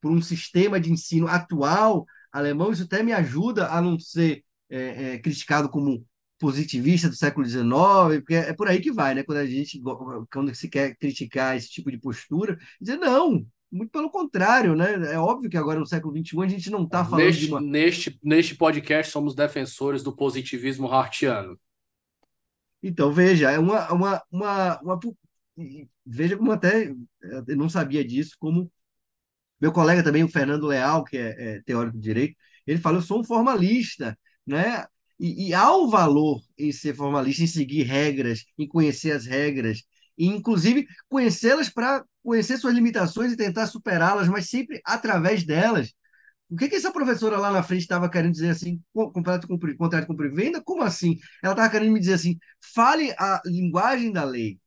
por 0.00 0.12
um 0.12 0.22
sistema 0.22 0.80
de 0.80 0.92
ensino 0.92 1.26
atual 1.26 2.06
alemão, 2.30 2.70
isso 2.70 2.84
até 2.84 3.02
me 3.02 3.12
ajuda 3.12 3.68
a 3.68 3.82
não 3.82 3.98
ser 3.98 4.44
é, 4.70 5.14
é, 5.14 5.18
criticado 5.18 5.68
como 5.68 6.06
positivista 6.38 7.08
do 7.08 7.16
século 7.16 7.46
XIX, 7.46 8.20
porque 8.20 8.34
é 8.34 8.52
por 8.52 8.68
aí 8.68 8.80
que 8.80 8.92
vai, 8.92 9.14
né? 9.14 9.22
Quando 9.22 9.38
a 9.38 9.46
gente 9.46 9.80
quando 10.30 10.54
se 10.54 10.68
quer 10.68 10.96
criticar 10.96 11.56
esse 11.56 11.68
tipo 11.68 11.90
de 11.90 11.98
postura, 11.98 12.58
dizer 12.80 12.96
não, 12.96 13.44
muito 13.70 13.90
pelo 13.90 14.10
contrário, 14.10 14.74
né? 14.74 15.12
É 15.12 15.18
óbvio 15.18 15.50
que 15.50 15.56
agora 15.56 15.78
no 15.78 15.86
século 15.86 16.16
XXI 16.16 16.42
a 16.42 16.48
gente 16.48 16.70
não 16.70 16.84
está 16.84 17.04
falando 17.04 17.26
neste, 17.26 17.46
de 17.46 17.52
uma... 17.52 17.60
neste 17.60 18.18
neste 18.22 18.54
podcast 18.54 19.12
somos 19.12 19.34
defensores 19.34 20.02
do 20.02 20.14
positivismo 20.14 20.90
hartiano. 20.90 21.58
Então, 22.82 23.12
veja, 23.12 23.50
é 23.50 23.58
uma, 23.58 23.92
uma, 23.92 24.22
uma, 24.30 24.80
uma, 24.80 25.00
Veja 26.06 26.36
como 26.36 26.52
até 26.52 26.94
eu 27.48 27.56
não 27.56 27.68
sabia 27.68 28.04
disso, 28.04 28.36
como 28.38 28.70
meu 29.60 29.72
colega 29.72 30.02
também, 30.02 30.22
o 30.22 30.28
Fernando 30.28 30.66
Leal, 30.66 31.04
que 31.04 31.16
é, 31.18 31.56
é 31.56 31.62
teórico 31.62 31.96
de 31.96 32.02
direito, 32.02 32.36
ele 32.66 32.80
fala: 32.80 32.98
eu 32.98 33.02
sou 33.02 33.20
um 33.20 33.24
formalista, 33.24 34.18
né? 34.46 34.86
E, 35.18 35.48
e 35.48 35.54
há 35.54 35.74
um 35.74 35.88
valor 35.88 36.40
em 36.56 36.70
ser 36.72 36.94
formalista, 36.94 37.42
em 37.42 37.46
seguir 37.46 37.82
regras, 37.82 38.44
em 38.58 38.68
conhecer 38.68 39.12
as 39.12 39.26
regras, 39.26 39.82
e 40.16 40.26
inclusive 40.26 40.86
conhecê-las 41.08 41.68
para 41.68 42.04
conhecer 42.22 42.58
suas 42.58 42.74
limitações 42.74 43.32
e 43.32 43.36
tentar 43.36 43.66
superá-las, 43.66 44.28
mas 44.28 44.48
sempre 44.48 44.80
através 44.84 45.44
delas. 45.44 45.92
O 46.50 46.56
que, 46.56 46.68
que 46.68 46.76
essa 46.76 46.90
professora 46.92 47.38
lá 47.38 47.50
na 47.52 47.62
frente 47.62 47.82
estava 47.82 48.08
querendo 48.10 48.32
dizer 48.32 48.50
assim, 48.50 48.80
contrato 48.92 49.46
cumprir, 49.46 49.76
contrato 49.76 50.06
cumprir 50.06 50.32
venda? 50.32 50.62
Como 50.62 50.82
assim? 50.82 51.18
Ela 51.42 51.52
estava 51.52 51.70
querendo 51.70 51.92
me 51.92 52.00
dizer 52.00 52.14
assim, 52.14 52.38
fale 52.74 53.12
a 53.18 53.42
linguagem 53.44 54.10
da 54.10 54.24
lei. 54.24 54.58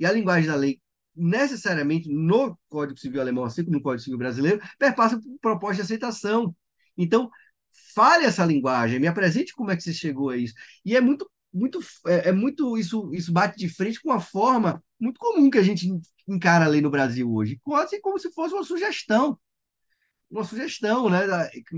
E 0.00 0.06
a 0.06 0.12
linguagem 0.12 0.48
da 0.48 0.56
lei, 0.56 0.80
necessariamente, 1.14 2.08
no 2.10 2.58
Código 2.68 2.98
Civil 2.98 3.20
alemão, 3.20 3.44
assim 3.44 3.64
como 3.64 3.76
no 3.76 3.82
Código 3.82 4.02
Civil 4.04 4.18
brasileiro, 4.18 4.60
perpassa 4.78 5.20
por 5.20 5.38
proposta 5.40 5.76
de 5.76 5.82
aceitação. 5.82 6.54
Então, 6.96 7.30
fale 7.94 8.24
essa 8.24 8.44
linguagem, 8.44 9.00
me 9.00 9.06
apresente 9.06 9.52
como 9.54 9.70
é 9.70 9.76
que 9.76 9.82
você 9.82 9.92
chegou 9.92 10.30
a 10.30 10.36
isso. 10.36 10.54
E 10.84 10.96
é 10.96 11.00
muito, 11.00 11.30
muito, 11.52 11.80
é, 12.06 12.28
é 12.28 12.32
muito 12.32 12.76
isso, 12.78 13.10
isso 13.14 13.32
bate 13.32 13.56
de 13.56 13.68
frente 13.68 14.00
com 14.00 14.10
uma 14.10 14.20
forma 14.20 14.82
muito 15.00 15.18
comum 15.18 15.50
que 15.50 15.58
a 15.58 15.62
gente 15.62 15.88
encara 16.28 16.64
a 16.64 16.68
lei 16.68 16.80
no 16.80 16.90
Brasil 16.90 17.32
hoje, 17.32 17.60
quase 17.62 18.00
como 18.00 18.18
se 18.18 18.32
fosse 18.32 18.54
uma 18.54 18.64
sugestão 18.64 19.38
uma 20.30 20.44
sugestão, 20.44 21.08
né, 21.08 21.20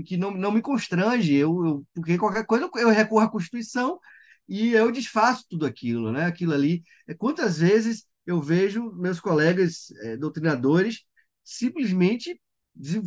que 0.05 0.17
não, 0.17 0.31
não 0.31 0.51
me 0.51 0.61
constrange, 0.61 1.33
eu, 1.35 1.65
eu, 1.65 1.87
porque 1.93 2.17
qualquer 2.17 2.45
coisa 2.45 2.69
eu 2.75 2.89
recorro 2.89 3.21
à 3.21 3.29
Constituição 3.31 3.99
e 4.47 4.71
eu 4.73 4.91
desfaço 4.91 5.45
tudo 5.49 5.65
aquilo, 5.65 6.11
né, 6.11 6.25
aquilo 6.25 6.53
ali. 6.53 6.83
É, 7.07 7.13
quantas 7.13 7.59
vezes 7.59 8.05
eu 8.25 8.41
vejo 8.41 8.91
meus 8.93 9.19
colegas 9.19 9.91
é, 10.03 10.17
doutrinadores 10.17 11.03
simplesmente 11.43 12.39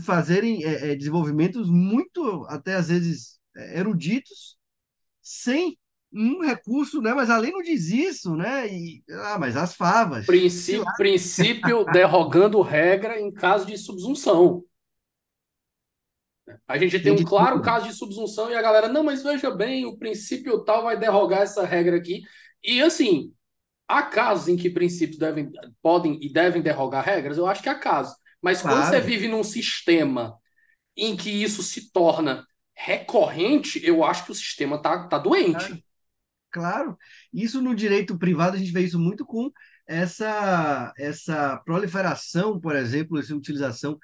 fazerem 0.05 0.65
é, 0.65 0.93
é, 0.93 0.97
desenvolvimentos 0.97 1.69
muito, 1.69 2.45
até 2.49 2.75
às 2.75 2.89
vezes, 2.89 3.39
é, 3.57 3.79
eruditos, 3.79 4.57
sem 5.21 5.79
um 6.13 6.43
recurso, 6.43 7.01
né? 7.01 7.15
Mas 7.15 7.31
a 7.31 7.39
lei 7.39 7.51
não 7.51 7.63
diz 7.63 7.89
isso, 7.89 8.37
né? 8.37 8.69
E, 8.69 9.03
ah, 9.11 9.39
mas 9.39 9.57
as 9.57 9.75
favas. 9.75 10.27
Princípio, 10.27 10.85
princípio 10.97 11.85
derrogando 11.93 12.61
regra 12.61 13.19
em 13.19 13.33
caso 13.33 13.65
de 13.67 13.79
subsunção. 13.79 14.63
A 16.69 16.77
gente 16.77 17.01
tem 17.01 17.13
um 17.13 17.25
claro 17.25 17.63
caso 17.63 17.89
de 17.89 17.95
subsunção 17.95 18.51
e 18.51 18.55
a 18.55 18.61
galera, 18.61 18.89
não, 18.89 19.03
mas 19.03 19.23
veja 19.23 19.51
bem, 19.51 19.87
o 19.87 19.97
princípio 19.97 20.63
tal 20.65 20.83
vai 20.83 20.99
derrogar 20.99 21.43
essa 21.43 21.65
regra 21.65 21.97
aqui. 21.97 22.23
E 22.63 22.83
assim, 22.83 23.33
há 23.89 24.03
casos 24.03 24.49
em 24.49 24.57
que 24.57 24.69
princípios 24.69 25.19
devem, 25.19 25.51
podem 25.81 26.19
e 26.21 26.31
devem 26.31 26.61
derrogar 26.61 27.05
regras? 27.05 27.39
Eu 27.39 27.47
acho 27.47 27.63
que 27.63 27.69
há 27.69 27.75
casos. 27.75 28.15
Mas 28.43 28.61
claro. 28.61 28.77
quando 28.77 28.91
você 28.91 29.01
vive 29.01 29.29
num 29.29 29.45
sistema 29.45 30.37
em 30.97 31.17
que 31.17 31.31
isso 31.31 31.63
se 31.63 31.93
torna 31.93 32.47
recorrente, 32.75 33.81
eu 33.85 34.05
acho 34.05 34.25
que 34.25 34.33
o 34.33 34.35
sistema 34.35 34.81
tá, 34.81 35.07
tá 35.09 35.19
doente. 35.19 35.67
Claro. 35.67 35.83
claro. 36.51 36.99
Isso 37.33 37.63
no 37.63 37.75
direito 37.75 38.19
privado, 38.19 38.57
a 38.57 38.59
gente 38.59 38.73
vê 38.73 38.83
isso 38.83 38.99
muito 38.99 39.25
com 39.25 39.51
essa, 39.87 40.93
essa 40.97 41.57
proliferação, 41.65 42.61
por 42.61 42.75
exemplo, 42.75 43.19
essa 43.19 43.35
utilização 43.35 43.99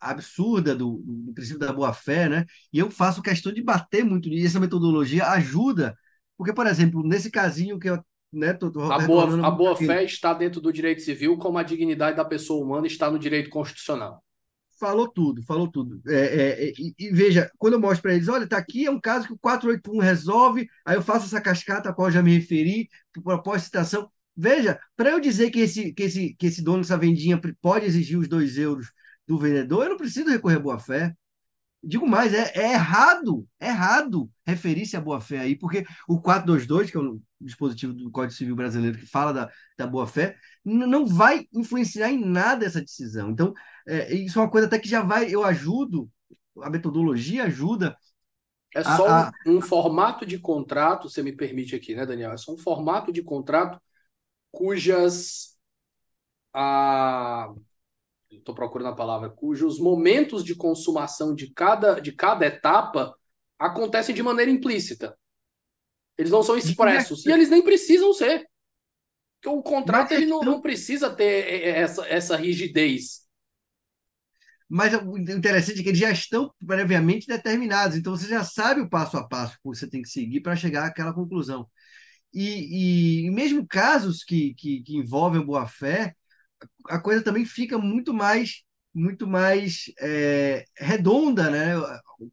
absurda 0.00 0.74
do, 0.74 0.98
do 1.04 1.32
princípio 1.34 1.58
da 1.58 1.72
boa-fé, 1.72 2.28
né? 2.28 2.46
E 2.72 2.78
eu 2.78 2.90
faço 2.90 3.22
questão 3.22 3.52
de 3.52 3.62
bater 3.62 4.04
muito 4.04 4.28
nisso. 4.28 4.46
Essa 4.46 4.60
metodologia 4.60 5.28
ajuda, 5.28 5.96
porque, 6.36 6.54
por 6.54 6.66
exemplo, 6.66 7.06
nesse 7.06 7.30
casinho 7.30 7.78
que 7.78 7.88
eu 7.90 8.02
né, 8.32 8.52
tô 8.52 8.66
a 8.80 8.98
boa, 8.98 9.46
a 9.46 9.50
boa 9.50 9.76
fé 9.76 10.04
está 10.04 10.32
dentro 10.32 10.60
do 10.60 10.72
direito 10.72 11.02
civil, 11.02 11.36
como 11.36 11.58
a 11.58 11.62
dignidade 11.62 12.16
da 12.16 12.24
pessoa 12.24 12.64
humana 12.64 12.86
está 12.86 13.10
no 13.10 13.18
direito 13.18 13.50
constitucional. 13.50 14.22
Falou 14.78 15.06
tudo, 15.08 15.42
falou 15.42 15.70
tudo. 15.70 16.00
É, 16.08 16.14
é, 16.14 16.64
é 16.64 16.72
e, 16.78 16.94
e, 16.98 17.10
veja, 17.10 17.50
quando 17.58 17.74
eu 17.74 17.80
mostro 17.80 18.02
para 18.02 18.14
eles, 18.14 18.28
olha, 18.28 18.48
tá 18.48 18.56
aqui, 18.56 18.86
é 18.86 18.90
um 18.90 19.00
caso 19.00 19.26
que 19.26 19.32
o 19.34 19.38
481 19.38 19.98
resolve, 20.00 20.68
aí 20.86 20.96
eu 20.96 21.02
faço 21.02 21.26
essa 21.26 21.40
cascata 21.40 21.90
a 21.90 21.92
qual 21.92 22.08
eu 22.08 22.12
já 22.12 22.22
me 22.22 22.34
referi, 22.34 22.88
proposta 23.22 23.58
de 23.58 23.64
citação. 23.66 24.10
Veja, 24.34 24.80
para 24.96 25.10
eu 25.10 25.20
dizer 25.20 25.50
que 25.50 25.60
esse, 25.60 25.92
que, 25.92 26.04
esse, 26.04 26.34
que 26.34 26.46
esse 26.46 26.62
dono 26.62 26.80
dessa 26.80 26.96
vendinha 26.96 27.38
pode 27.60 27.84
exigir 27.84 28.18
os 28.18 28.26
dois 28.26 28.56
euros 28.56 28.90
do 29.26 29.38
vendedor, 29.38 29.84
eu 29.84 29.90
não 29.90 29.96
preciso 29.98 30.30
recorrer 30.30 30.56
à 30.56 30.60
boa-fé. 30.60 31.14
Digo 31.82 32.06
mais, 32.06 32.34
é, 32.34 32.52
é, 32.54 32.72
errado, 32.72 33.46
é 33.58 33.68
errado 33.68 34.30
referir-se 34.46 34.96
à 34.96 35.00
boa-fé 35.00 35.38
aí, 35.38 35.56
porque 35.56 35.84
o 36.06 36.20
422, 36.20 36.90
que 36.90 36.96
é 36.96 37.00
o 37.00 37.20
dispositivo 37.40 37.94
do 37.94 38.10
Código 38.10 38.34
Civil 38.34 38.54
Brasileiro 38.54 38.98
que 38.98 39.06
fala 39.06 39.32
da, 39.32 39.50
da 39.78 39.86
boa-fé, 39.86 40.36
não 40.62 41.06
vai 41.06 41.46
influenciar 41.54 42.10
em 42.10 42.22
nada 42.22 42.66
essa 42.66 42.82
decisão. 42.82 43.30
Então, 43.30 43.54
é, 43.88 44.14
isso 44.14 44.38
é 44.38 44.42
uma 44.42 44.50
coisa 44.50 44.66
até 44.66 44.78
que 44.78 44.88
já 44.88 45.00
vai, 45.00 45.34
eu 45.34 45.42
ajudo, 45.42 46.10
a 46.62 46.68
metodologia 46.68 47.44
ajuda. 47.44 47.96
É 48.74 48.84
só 48.84 49.08
a, 49.08 49.28
a... 49.28 49.32
Um, 49.46 49.56
um 49.56 49.60
formato 49.62 50.26
de 50.26 50.38
contrato, 50.38 51.08
você 51.08 51.22
me 51.22 51.32
permite 51.32 51.74
aqui, 51.74 51.94
né, 51.94 52.04
Daniel? 52.04 52.32
É 52.32 52.36
só 52.36 52.52
um 52.52 52.58
formato 52.58 53.10
de 53.10 53.22
contrato 53.22 53.80
cujas 54.50 55.56
a, 56.52 57.52
estou 58.38 58.54
procurando 58.54 58.88
a 58.88 58.96
palavra, 58.96 59.30
cujos 59.30 59.78
momentos 59.78 60.44
de 60.44 60.54
consumação 60.54 61.34
de 61.34 61.52
cada, 61.52 62.00
de 62.00 62.12
cada 62.12 62.46
etapa 62.46 63.14
acontecem 63.58 64.14
de 64.14 64.22
maneira 64.22 64.50
implícita. 64.50 65.16
Eles 66.16 66.30
não 66.30 66.42
são 66.42 66.56
expressos. 66.56 67.24
E 67.26 67.30
eles 67.30 67.50
nem 67.50 67.62
precisam 67.62 68.12
ser. 68.12 68.46
Porque 69.40 69.56
o 69.56 69.62
contrato 69.62 70.12
ele 70.12 70.26
não, 70.26 70.40
não 70.40 70.60
precisa 70.60 71.08
ter 71.10 71.64
essa, 71.64 72.06
essa 72.06 72.36
rigidez. 72.36 73.26
Mas 74.68 74.94
o 74.94 75.18
interessante 75.18 75.80
é 75.80 75.82
que 75.82 75.88
eles 75.88 75.98
já 75.98 76.10
estão 76.10 76.52
previamente 76.64 77.26
determinados. 77.26 77.96
Então 77.96 78.14
você 78.14 78.28
já 78.28 78.44
sabe 78.44 78.80
o 78.80 78.88
passo 78.88 79.16
a 79.16 79.26
passo 79.26 79.54
que 79.54 79.64
você 79.64 79.88
tem 79.88 80.02
que 80.02 80.08
seguir 80.08 80.40
para 80.40 80.54
chegar 80.54 80.86
àquela 80.86 81.12
conclusão. 81.12 81.66
E, 82.32 83.24
e 83.26 83.30
mesmo 83.30 83.66
casos 83.66 84.22
que, 84.22 84.54
que, 84.54 84.82
que 84.82 84.96
envolvem 84.96 85.44
boa-fé, 85.44 86.14
a 86.88 86.98
coisa 87.00 87.22
também 87.22 87.44
fica 87.44 87.78
muito 87.78 88.12
mais 88.14 88.62
muito 88.92 89.26
mais 89.26 89.84
é, 90.00 90.64
redonda, 90.76 91.48
né? 91.50 91.74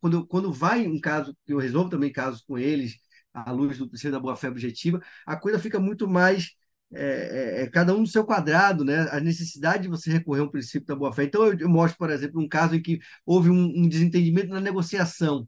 Quando, 0.02 0.26
quando 0.26 0.52
vai 0.52 0.88
um 0.88 1.00
caso, 1.00 1.36
eu 1.48 1.58
resolvo 1.60 1.90
também 1.90 2.12
casos 2.12 2.42
com 2.42 2.58
eles, 2.58 2.98
à 3.34 3.52
luz 3.52 3.78
do 3.78 3.88
princípio 3.88 4.12
da 4.12 4.20
boa-fé 4.20 4.50
objetiva, 4.50 5.00
a 5.26 5.36
coisa 5.36 5.60
fica 5.60 5.80
muito 5.80 6.08
mais 6.08 6.56
é, 6.94 7.60
é, 7.60 7.64
é, 7.64 7.68
cada 7.70 7.94
um 7.94 8.00
no 8.00 8.08
seu 8.08 8.26
quadrado, 8.26 8.84
né? 8.86 9.08
A 9.12 9.20
necessidade 9.20 9.84
de 9.84 9.90
você 9.90 10.10
recorrer 10.12 10.42
ao 10.42 10.52
princípio 10.52 10.88
da 10.88 10.96
boa-fé. 10.96 11.26
Então, 11.26 11.46
eu, 11.46 11.58
eu, 11.60 11.70
mostro, 11.70 11.98
por 11.98 12.10
exemplo, 12.10 12.42
um 12.42 12.48
caso 12.48 12.76
em 12.76 12.82
que 12.82 13.00
houve 13.26 13.50
um, 13.50 13.66
um 13.76 13.88
desentendimento 13.90 14.50
na 14.50 14.62
negociação. 14.62 15.48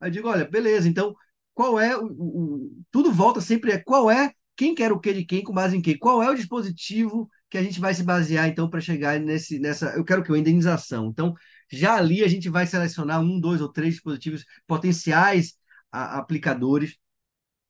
Aí 0.00 0.08
eu 0.10 0.12
digo, 0.12 0.28
olha, 0.28 0.48
beleza, 0.48 0.88
então, 0.88 1.14
qual 1.54 1.78
é 1.80 1.96
o, 1.96 2.06
o, 2.06 2.82
tudo 2.90 3.12
volta 3.12 3.40
sempre 3.40 3.72
é 3.72 3.78
qual 3.78 4.10
é 4.10 4.32
quem 4.56 4.74
quer 4.74 4.92
o 4.92 5.00
que 5.00 5.12
de 5.12 5.24
quem, 5.24 5.42
com 5.42 5.52
base 5.52 5.76
em 5.76 5.82
quem? 5.82 5.98
Qual 5.98 6.22
é 6.22 6.30
o 6.30 6.34
dispositivo 6.34 7.28
que 7.54 7.58
a 7.58 7.62
gente 7.62 7.78
vai 7.78 7.94
se 7.94 8.02
basear, 8.02 8.48
então, 8.48 8.68
para 8.68 8.80
chegar 8.80 9.20
nesse, 9.20 9.60
nessa. 9.60 9.90
Eu 9.94 10.04
quero 10.04 10.24
que 10.24 10.32
uma 10.32 10.38
indenização. 10.38 11.06
Então, 11.06 11.34
já 11.70 11.94
ali 11.94 12.24
a 12.24 12.26
gente 12.26 12.48
vai 12.48 12.66
selecionar 12.66 13.20
um, 13.20 13.38
dois 13.38 13.60
ou 13.60 13.70
três 13.70 13.94
dispositivos 13.94 14.44
potenciais 14.66 15.54
a, 15.92 16.18
aplicadores 16.18 16.96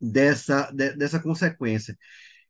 dessa, 0.01 0.71
de, 0.71 0.97
dessa 0.97 1.21
consequência. 1.21 1.99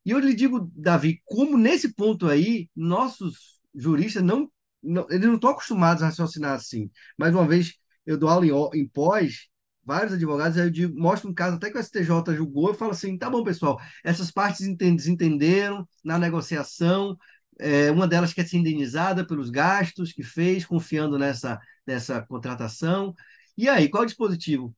E 0.05 0.11
eu 0.11 0.19
lhe 0.19 0.33
digo, 0.33 0.71
Davi, 0.73 1.21
como 1.25 1.57
nesse 1.57 1.93
ponto 1.93 2.29
aí, 2.29 2.69
nossos 2.73 3.59
juristas 3.75 4.23
não, 4.23 4.49
não 4.81 5.05
eles 5.09 5.25
não 5.27 5.35
estão 5.35 5.49
acostumados 5.49 6.03
a 6.03 6.05
raciocinar 6.05 6.53
assim. 6.53 6.89
Mais 7.17 7.35
uma 7.35 7.45
vez, 7.45 7.73
eu 8.05 8.17
dou 8.17 8.29
aula 8.29 8.45
em, 8.45 8.79
em 8.81 8.87
pós, 8.87 9.49
vários 9.85 10.13
advogados, 10.13 10.57
aí 10.57 10.65
eu 10.65 10.71
digo, 10.71 10.99
mostro 10.99 11.29
um 11.29 11.33
caso 11.33 11.57
até 11.57 11.69
que 11.69 11.77
o 11.77 11.83
STJ 11.83 12.35
julgou, 12.35 12.69
eu 12.69 12.73
falo 12.73 12.91
assim, 12.91 13.17
tá 13.17 13.29
bom, 13.29 13.43
pessoal, 13.43 13.79
essas 14.03 14.31
partes 14.31 14.61
entenderam 14.61 15.87
na 16.03 16.17
negociação, 16.17 17.17
é, 17.59 17.91
uma 17.91 18.07
delas 18.07 18.33
quer 18.33 18.47
ser 18.47 18.57
indenizada 18.57 19.25
pelos 19.25 19.49
gastos 19.49 20.11
que 20.11 20.23
fez, 20.23 20.65
confiando 20.65 21.17
nessa, 21.17 21.59
nessa 21.85 22.21
contratação. 22.21 23.13
E 23.57 23.69
aí, 23.69 23.87
qual 23.87 24.03
é 24.03 24.05
o 24.05 24.07
dispositivo? 24.07 24.75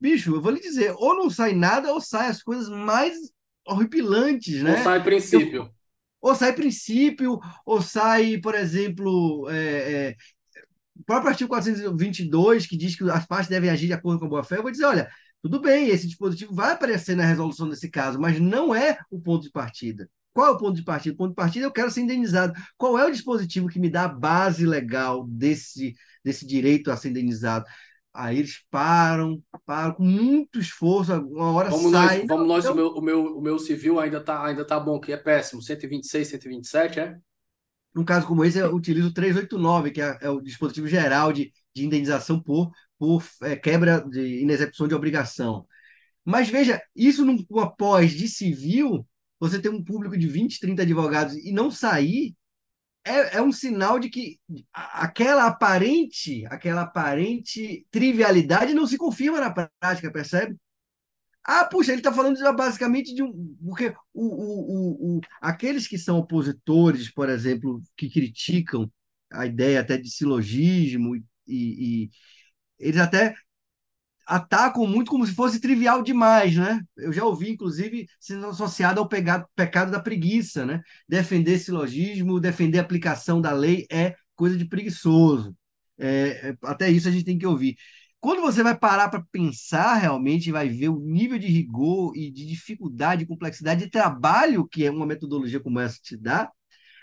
Bicho, 0.00 0.34
eu 0.34 0.40
vou 0.40 0.50
lhe 0.50 0.60
dizer, 0.60 0.92
ou 0.96 1.14
não 1.14 1.30
sai 1.30 1.52
nada, 1.52 1.92
ou 1.92 2.00
sai 2.00 2.28
as 2.28 2.42
coisas 2.42 2.68
mais 2.68 3.14
horripilantes, 3.66 4.62
né? 4.62 4.78
Ou 4.78 4.84
sai 4.84 5.02
princípio. 5.04 5.62
Eu, 5.62 5.70
ou 6.20 6.34
sai 6.34 6.52
princípio, 6.52 7.38
ou 7.64 7.80
sai, 7.80 8.38
por 8.38 8.54
exemplo, 8.54 9.48
é, 9.50 10.08
é, 10.08 10.16
o 10.96 11.04
próprio 11.04 11.30
artigo 11.30 11.48
422, 11.48 12.66
que 12.66 12.76
diz 12.76 12.96
que 12.96 13.08
as 13.10 13.26
partes 13.26 13.48
devem 13.48 13.70
agir 13.70 13.86
de 13.86 13.92
acordo 13.92 14.18
com 14.18 14.26
a 14.26 14.28
boa-fé, 14.28 14.58
eu 14.58 14.62
vou 14.62 14.70
dizer, 14.70 14.84
olha, 14.84 15.08
tudo 15.42 15.60
bem, 15.60 15.88
esse 15.88 16.06
dispositivo 16.06 16.54
vai 16.54 16.72
aparecer 16.72 17.16
na 17.16 17.24
resolução 17.24 17.68
desse 17.68 17.88
caso, 17.88 18.20
mas 18.20 18.38
não 18.38 18.74
é 18.74 18.98
o 19.10 19.20
ponto 19.20 19.44
de 19.44 19.50
partida. 19.50 20.08
Qual 20.32 20.46
é 20.46 20.50
o 20.50 20.58
ponto 20.58 20.76
de 20.76 20.84
partida? 20.84 21.14
O 21.14 21.16
ponto 21.18 21.30
de 21.30 21.36
partida 21.36 21.66
eu 21.66 21.72
quero 21.72 21.90
ser 21.90 22.02
indenizado. 22.02 22.52
Qual 22.76 22.98
é 22.98 23.04
o 23.04 23.10
dispositivo 23.10 23.68
que 23.68 23.80
me 23.80 23.90
dá 23.90 24.04
a 24.04 24.08
base 24.08 24.64
legal 24.64 25.26
desse, 25.26 25.94
desse 26.24 26.46
direito 26.46 26.90
a 26.90 26.96
ser 26.96 27.10
indenizado? 27.10 27.64
Aí 28.12 28.38
eles 28.38 28.64
param, 28.70 29.42
param 29.64 29.94
com 29.94 30.02
muito 30.02 30.58
esforço, 30.58 31.12
uma 31.12 31.52
hora 31.52 31.70
vamos 31.70 31.92
sai. 31.92 32.18
Nós, 32.18 32.26
vamos 32.26 32.48
nós, 32.48 32.64
então... 32.64 32.74
o, 32.74 32.76
meu, 32.76 32.88
o, 32.88 33.02
meu, 33.02 33.36
o 33.38 33.40
meu 33.40 33.58
civil 33.58 34.00
ainda 34.00 34.20
tá, 34.20 34.44
ainda 34.44 34.64
tá 34.64 34.78
bom, 34.78 34.98
que 34.98 35.12
é 35.12 35.16
péssimo, 35.16 35.62
126, 35.62 36.28
127, 36.28 37.00
é? 37.00 37.18
Num 37.94 38.04
caso 38.04 38.26
como 38.26 38.44
esse, 38.44 38.58
eu 38.58 38.74
utilizo 38.74 39.08
o 39.08 39.12
389, 39.14 39.90
que 39.90 40.00
é, 40.00 40.18
é 40.20 40.30
o 40.30 40.40
dispositivo 40.40 40.86
geral 40.86 41.32
de, 41.32 41.52
de 41.74 41.84
indenização 41.84 42.40
por, 42.40 42.70
por 42.98 43.24
é, 43.42 43.56
quebra 43.56 44.00
de 44.00 44.42
inexecução 44.42 44.86
de 44.88 44.94
obrigação. 44.94 45.66
Mas 46.24 46.48
veja, 46.48 46.80
isso 46.94 47.24
numa 47.24 47.70
pós 47.76 48.12
de 48.12 48.28
civil, 48.28 49.06
você 49.38 49.60
tem 49.60 49.70
um 49.70 49.82
público 49.82 50.16
de 50.16 50.28
20, 50.28 50.60
30 50.60 50.82
advogados 50.82 51.34
e 51.36 51.52
não 51.52 51.70
sair, 51.70 52.36
é, 53.04 53.38
é 53.38 53.42
um 53.42 53.52
sinal 53.52 53.98
de 53.98 54.10
que 54.10 54.38
aquela 54.72 55.46
aparente, 55.46 56.44
aquela 56.46 56.82
aparente 56.82 57.86
trivialidade 57.90 58.74
não 58.74 58.86
se 58.86 58.98
confirma 58.98 59.40
na 59.40 59.50
prática, 59.50 60.12
percebe? 60.12 60.56
Ah, 61.44 61.64
puxa, 61.64 61.92
ele 61.92 62.00
está 62.00 62.12
falando 62.12 62.38
basicamente 62.56 63.14
de 63.14 63.22
um. 63.22 63.56
Porque 63.64 63.94
o, 64.12 65.16
o, 65.16 65.18
o, 65.18 65.20
aqueles 65.40 65.88
que 65.88 65.98
são 65.98 66.18
opositores, 66.18 67.10
por 67.12 67.28
exemplo, 67.28 67.80
que 67.96 68.10
criticam 68.10 68.90
a 69.32 69.46
ideia 69.46 69.80
até 69.80 69.96
de 69.96 70.10
silogismo, 70.10 71.16
e, 71.16 71.22
e 72.06 72.10
eles 72.78 73.00
até 73.00 73.34
atacam 74.26 74.86
muito 74.86 75.10
como 75.10 75.26
se 75.26 75.34
fosse 75.34 75.60
trivial 75.60 76.02
demais, 76.02 76.56
né? 76.56 76.80
Eu 76.96 77.12
já 77.12 77.24
ouvi, 77.24 77.50
inclusive, 77.50 78.06
sendo 78.20 78.46
associado 78.48 79.00
ao 79.00 79.08
pecado, 79.08 79.46
pecado 79.56 79.90
da 79.90 80.00
preguiça, 80.00 80.64
né? 80.64 80.80
Defender 81.08 81.58
silogismo, 81.58 82.40
defender 82.40 82.78
aplicação 82.78 83.40
da 83.40 83.52
lei 83.52 83.86
é 83.90 84.14
coisa 84.36 84.56
de 84.56 84.64
preguiçoso. 84.66 85.56
É, 85.98 86.50
é 86.50 86.56
até 86.64 86.88
isso 86.90 87.08
a 87.08 87.10
gente 87.10 87.24
tem 87.24 87.38
que 87.38 87.46
ouvir. 87.46 87.76
Quando 88.20 88.42
você 88.42 88.62
vai 88.62 88.76
parar 88.76 89.08
para 89.08 89.24
pensar 89.32 89.94
realmente, 89.94 90.52
vai 90.52 90.68
ver 90.68 90.90
o 90.90 91.00
nível 91.00 91.38
de 91.38 91.46
rigor 91.46 92.14
e 92.14 92.30
de 92.30 92.46
dificuldade, 92.46 93.20
de 93.20 93.26
complexidade 93.26 93.84
de 93.84 93.90
trabalho 93.90 94.68
que 94.68 94.88
uma 94.90 95.06
metodologia 95.06 95.58
como 95.58 95.80
essa 95.80 95.98
te 96.02 96.16
dá, 96.18 96.50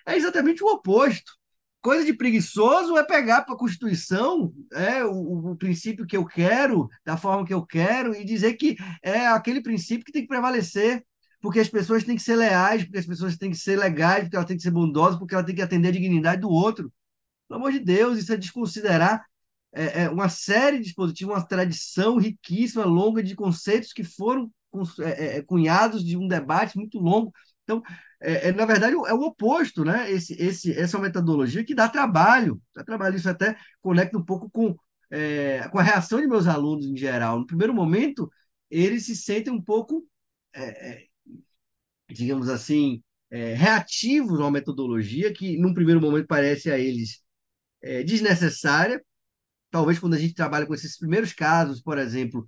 é 0.06 0.16
exatamente 0.16 0.64
o 0.64 0.68
oposto. 0.68 1.34
Coisa 1.82 2.06
de 2.06 2.14
preguiçoso 2.14 2.98
é 2.98 3.04
pegar 3.04 3.44
para 3.44 3.56
a 3.56 3.58
Constituição 3.58 4.54
é, 4.74 5.04
o, 5.06 5.52
o, 5.52 5.56
princípio 5.56 6.06
que 6.06 6.18
eu 6.18 6.26
quero, 6.26 6.88
da 7.04 7.18
forma 7.18 7.46
que 7.46 7.54
eu 7.54 7.66
quero, 7.66 8.14
e 8.14 8.24
dizer 8.24 8.54
que 8.54 8.76
é 9.02 9.28
aquele 9.28 9.62
princípio 9.62 10.06
que 10.06 10.12
tem 10.12 10.22
que 10.22 10.28
prevalecer, 10.28 11.04
porque 11.42 11.60
as 11.60 11.70
pessoas 11.70 12.04
têm 12.04 12.16
que 12.16 12.22
ser 12.22 12.36
leais, 12.36 12.84
porque 12.84 13.00
as 13.00 13.06
pessoas 13.06 13.38
têm 13.38 13.50
que 13.52 13.58
ser 13.58 13.78
legais, 13.78 14.24
porque 14.24 14.36
elas 14.36 14.48
têm 14.48 14.58
que 14.58 14.64
ser 14.64 14.72
bondosas, 14.72 15.18
porque 15.18 15.34
elas 15.34 15.46
têm 15.46 15.56
que 15.56 15.62
atender 15.62 15.90
a 15.90 15.92
dignidade 15.92 16.42
do 16.42 16.50
outro. 16.50 16.92
Pelo 17.48 17.60
amor 17.60 17.72
de 17.72 17.80
Deus, 17.80 18.20
isso 18.20 18.34
é 18.34 18.38
desconsiderar 18.38 19.26
é, 19.74 20.04
é 20.04 20.10
uma 20.10 20.30
série 20.30 20.78
de 20.78 20.86
dispositivos, 20.86 21.36
uma 21.36 21.46
tradição 21.46 22.18
riquíssima, 22.18 22.86
longa 22.86 23.22
de 23.22 23.36
conceitos 23.36 23.94
que 23.94 24.04
foram 24.04 24.52
é, 25.00 25.38
é, 25.38 25.42
cunhados 25.42 26.04
de 26.04 26.18
um 26.18 26.28
debate 26.28 26.78
muito 26.78 27.00
longo. 27.00 27.32
Então, 27.64 27.82
é, 28.22 28.50
é, 28.50 28.52
na 28.52 28.66
verdade, 28.66 28.96
é 28.96 29.14
o 29.14 29.22
oposto, 29.22 29.84
né? 29.84 30.10
Esse, 30.12 30.34
esse, 30.42 30.72
essa 30.72 30.98
é 30.98 31.02
metodologia 31.02 31.64
que 31.64 31.76
dá 31.76 31.88
trabalho, 31.90 32.62
dá 32.76 32.84
trabalho. 32.84 33.16
Isso 33.16 33.30
até 33.30 33.58
conecta 33.82 34.18
um 34.18 34.24
pouco 34.24 34.50
com, 34.50 34.76
é, 35.12 35.68
com 35.70 35.80
a 35.80 35.84
reação 35.84 36.20
de 36.22 36.28
meus 36.28 36.48
alunos 36.48 36.86
em 36.86 36.96
geral. 36.96 37.40
No 37.40 37.46
primeiro 37.46 37.74
momento, 37.74 38.32
eles 38.70 39.06
se 39.06 39.16
sentem 39.16 39.54
um 39.54 39.62
pouco, 39.62 40.08
é, 40.54 40.92
é 40.92 41.08
digamos 42.10 42.50
assim, 42.50 43.04
é, 43.30 43.54
reativos 43.54 44.40
a 44.40 44.44
uma 44.44 44.52
metodologia 44.52 45.34
que, 45.34 45.58
num 45.58 45.74
primeiro 45.74 46.02
momento, 46.02 46.28
parece 46.28 46.72
a 46.72 46.80
eles 46.80 47.22
é, 47.82 48.04
desnecessária. 48.04 49.04
Talvez 49.78 50.00
quando 50.00 50.16
a 50.16 50.18
gente 50.20 50.34
trabalha 50.34 50.66
com 50.66 50.74
esses 50.74 50.98
primeiros 50.98 51.34
casos, 51.34 51.82
por 51.82 52.00
exemplo, 52.00 52.48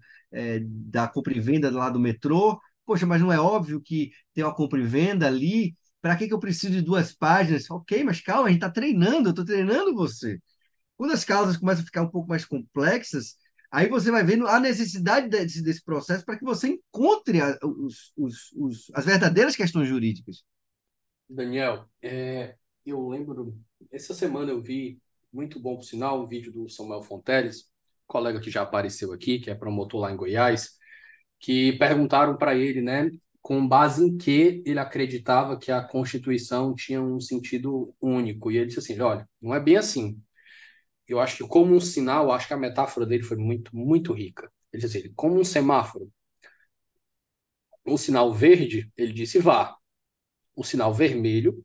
da 0.65 1.07
compra 1.07 1.35
e 1.35 1.39
venda 1.39 1.69
lá 1.69 1.89
do 1.89 1.99
metrô, 1.99 2.59
Poxa, 2.89 3.05
mas 3.05 3.21
não 3.21 3.31
é 3.31 3.39
óbvio 3.39 3.79
que 3.79 4.11
tem 4.33 4.43
uma 4.43 4.55
compra 4.55 4.79
e 4.79 4.83
venda 4.83 5.27
ali? 5.27 5.77
Para 6.01 6.15
que, 6.15 6.27
que 6.27 6.33
eu 6.33 6.39
preciso 6.39 6.73
de 6.73 6.81
duas 6.81 7.13
páginas? 7.13 7.69
Ok, 7.69 8.03
mas 8.03 8.19
calma, 8.19 8.45
a 8.45 8.47
gente 8.47 8.57
está 8.57 8.71
treinando, 8.71 9.27
eu 9.27 9.29
estou 9.29 9.45
treinando 9.45 9.93
você. 9.93 10.39
Quando 10.97 11.11
as 11.13 11.23
causas 11.23 11.55
começam 11.55 11.83
a 11.83 11.85
ficar 11.85 12.01
um 12.01 12.09
pouco 12.09 12.27
mais 12.27 12.45
complexas, 12.45 13.35
aí 13.69 13.87
você 13.87 14.09
vai 14.09 14.23
vendo 14.23 14.47
a 14.47 14.59
necessidade 14.59 15.29
desse, 15.29 15.61
desse 15.61 15.83
processo 15.83 16.25
para 16.25 16.35
que 16.35 16.43
você 16.43 16.67
encontre 16.67 17.39
a, 17.39 17.59
os, 17.61 18.11
os, 18.17 18.51
os, 18.55 18.91
as 18.95 19.05
verdadeiras 19.05 19.55
questões 19.55 19.87
jurídicas. 19.87 20.43
Daniel, 21.29 21.87
é, 22.01 22.55
eu 22.83 23.07
lembro, 23.07 23.55
essa 23.91 24.15
semana 24.15 24.49
eu 24.49 24.63
vi, 24.63 24.99
muito 25.31 25.59
bom 25.59 25.75
por 25.75 25.83
sinal, 25.83 26.23
um 26.23 26.27
vídeo 26.27 26.51
do 26.51 26.69
Samuel 26.69 27.03
Fonteles, 27.03 27.65
colega 28.07 28.39
que 28.39 28.49
já 28.51 28.63
apareceu 28.63 29.13
aqui, 29.13 29.39
que 29.39 29.49
é 29.49 29.55
promotor 29.55 30.01
lá 30.01 30.11
em 30.11 30.15
Goiás, 30.17 30.77
que 31.39 31.73
perguntaram 31.73 32.37
para 32.37 32.55
ele, 32.55 32.81
né, 32.81 33.09
com 33.41 33.67
base 33.67 34.05
em 34.05 34.17
que 34.17 34.63
ele 34.65 34.79
acreditava 34.79 35.57
que 35.57 35.71
a 35.71 35.81
Constituição 35.83 36.75
tinha 36.75 37.01
um 37.01 37.19
sentido 37.19 37.95
único. 38.01 38.51
E 38.51 38.57
ele 38.57 38.67
disse 38.67 38.79
assim: 38.79 38.99
olha, 39.01 39.27
não 39.41 39.55
é 39.55 39.59
bem 39.59 39.77
assim. 39.77 40.21
Eu 41.07 41.19
acho 41.19 41.37
que, 41.37 41.47
como 41.49 41.75
um 41.75 41.79
sinal, 41.81 42.31
acho 42.31 42.47
que 42.47 42.53
a 42.53 42.57
metáfora 42.57 43.05
dele 43.05 43.23
foi 43.23 43.37
muito, 43.37 43.75
muito 43.75 44.13
rica. 44.13 44.51
Ele 44.73 44.81
disse 44.83 44.99
assim: 44.99 45.13
como 45.15 45.39
um 45.39 45.43
semáforo. 45.43 46.11
O 47.85 47.97
sinal 47.97 48.33
verde, 48.33 48.91
ele 48.95 49.11
disse 49.13 49.39
vá. 49.39 49.75
O 50.55 50.63
sinal 50.63 50.93
vermelho, 50.93 51.63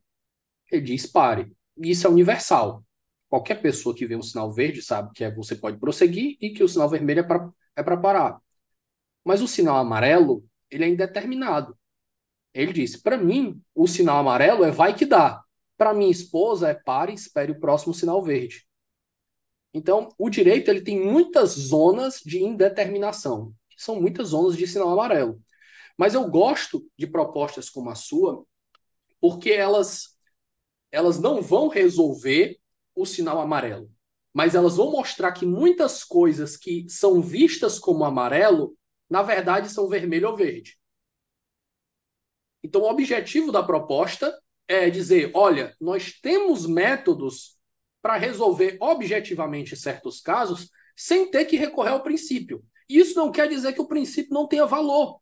ele 0.71 0.83
diz 0.83 1.07
pare. 1.07 1.53
E 1.77 1.91
isso 1.91 2.07
é 2.07 2.11
universal. 2.11 2.84
Qualquer 3.29 3.61
pessoa 3.61 3.95
que 3.95 4.05
vê 4.05 4.15
um 4.15 4.21
sinal 4.21 4.51
verde 4.51 4.81
sabe 4.81 5.11
que 5.13 5.23
é, 5.23 5.33
você 5.33 5.55
pode 5.55 5.77
prosseguir 5.79 6.37
e 6.39 6.51
que 6.51 6.63
o 6.63 6.67
sinal 6.69 6.89
vermelho 6.89 7.21
é 7.21 7.23
para 7.23 7.49
é 7.75 7.83
parar. 7.83 8.39
Mas 9.23 9.41
o 9.41 9.47
sinal 9.47 9.77
amarelo, 9.77 10.45
ele 10.69 10.85
é 10.85 10.87
indeterminado. 10.87 11.77
Ele 12.53 12.71
disse: 12.71 13.01
para 13.01 13.17
mim, 13.17 13.61
o 13.73 13.87
sinal 13.87 14.19
amarelo 14.19 14.63
é 14.63 14.71
vai 14.71 14.95
que 14.95 15.05
dá. 15.05 15.43
Para 15.77 15.93
minha 15.93 16.11
esposa 16.11 16.69
é 16.69 16.73
pare, 16.73 17.13
espere 17.13 17.51
o 17.51 17.59
próximo 17.59 17.93
sinal 17.93 18.21
verde. 18.23 18.65
Então, 19.73 20.09
o 20.17 20.29
direito 20.29 20.69
ele 20.69 20.81
tem 20.81 20.97
muitas 20.97 21.51
zonas 21.51 22.21
de 22.25 22.41
indeterminação, 22.41 23.53
que 23.69 23.83
são 23.83 23.99
muitas 23.99 24.29
zonas 24.29 24.55
de 24.55 24.65
sinal 24.65 24.89
amarelo. 24.91 25.41
Mas 25.97 26.13
eu 26.13 26.29
gosto 26.29 26.89
de 26.97 27.05
propostas 27.05 27.69
como 27.69 27.89
a 27.89 27.95
sua, 27.95 28.45
porque 29.19 29.51
elas 29.51 30.15
elas 30.91 31.19
não 31.19 31.41
vão 31.41 31.67
resolver 31.67 32.57
o 32.95 33.05
sinal 33.05 33.39
amarelo, 33.41 33.91
mas 34.33 34.55
elas 34.55 34.77
vão 34.77 34.91
mostrar 34.91 35.31
que 35.31 35.45
muitas 35.45 36.03
coisas 36.03 36.57
que 36.57 36.85
são 36.89 37.21
vistas 37.21 37.77
como 37.77 38.05
amarelo 38.05 38.75
na 39.09 39.21
verdade 39.21 39.69
são 39.69 39.87
vermelho 39.87 40.29
ou 40.29 40.35
verde. 40.35 40.77
Então, 42.63 42.81
o 42.81 42.89
objetivo 42.89 43.51
da 43.51 43.61
proposta 43.61 44.35
é 44.67 44.89
dizer: 44.89 45.31
olha, 45.35 45.75
nós 45.79 46.13
temos 46.19 46.65
métodos 46.65 47.57
para 48.01 48.17
resolver 48.17 48.77
objetivamente 48.79 49.75
certos 49.75 50.19
casos 50.19 50.69
sem 50.95 51.29
ter 51.29 51.45
que 51.45 51.57
recorrer 51.57 51.91
ao 51.91 52.03
princípio. 52.03 52.63
Isso 52.87 53.15
não 53.15 53.31
quer 53.31 53.47
dizer 53.47 53.73
que 53.73 53.81
o 53.81 53.87
princípio 53.87 54.33
não 54.33 54.47
tenha 54.47 54.65
valor. 54.65 55.19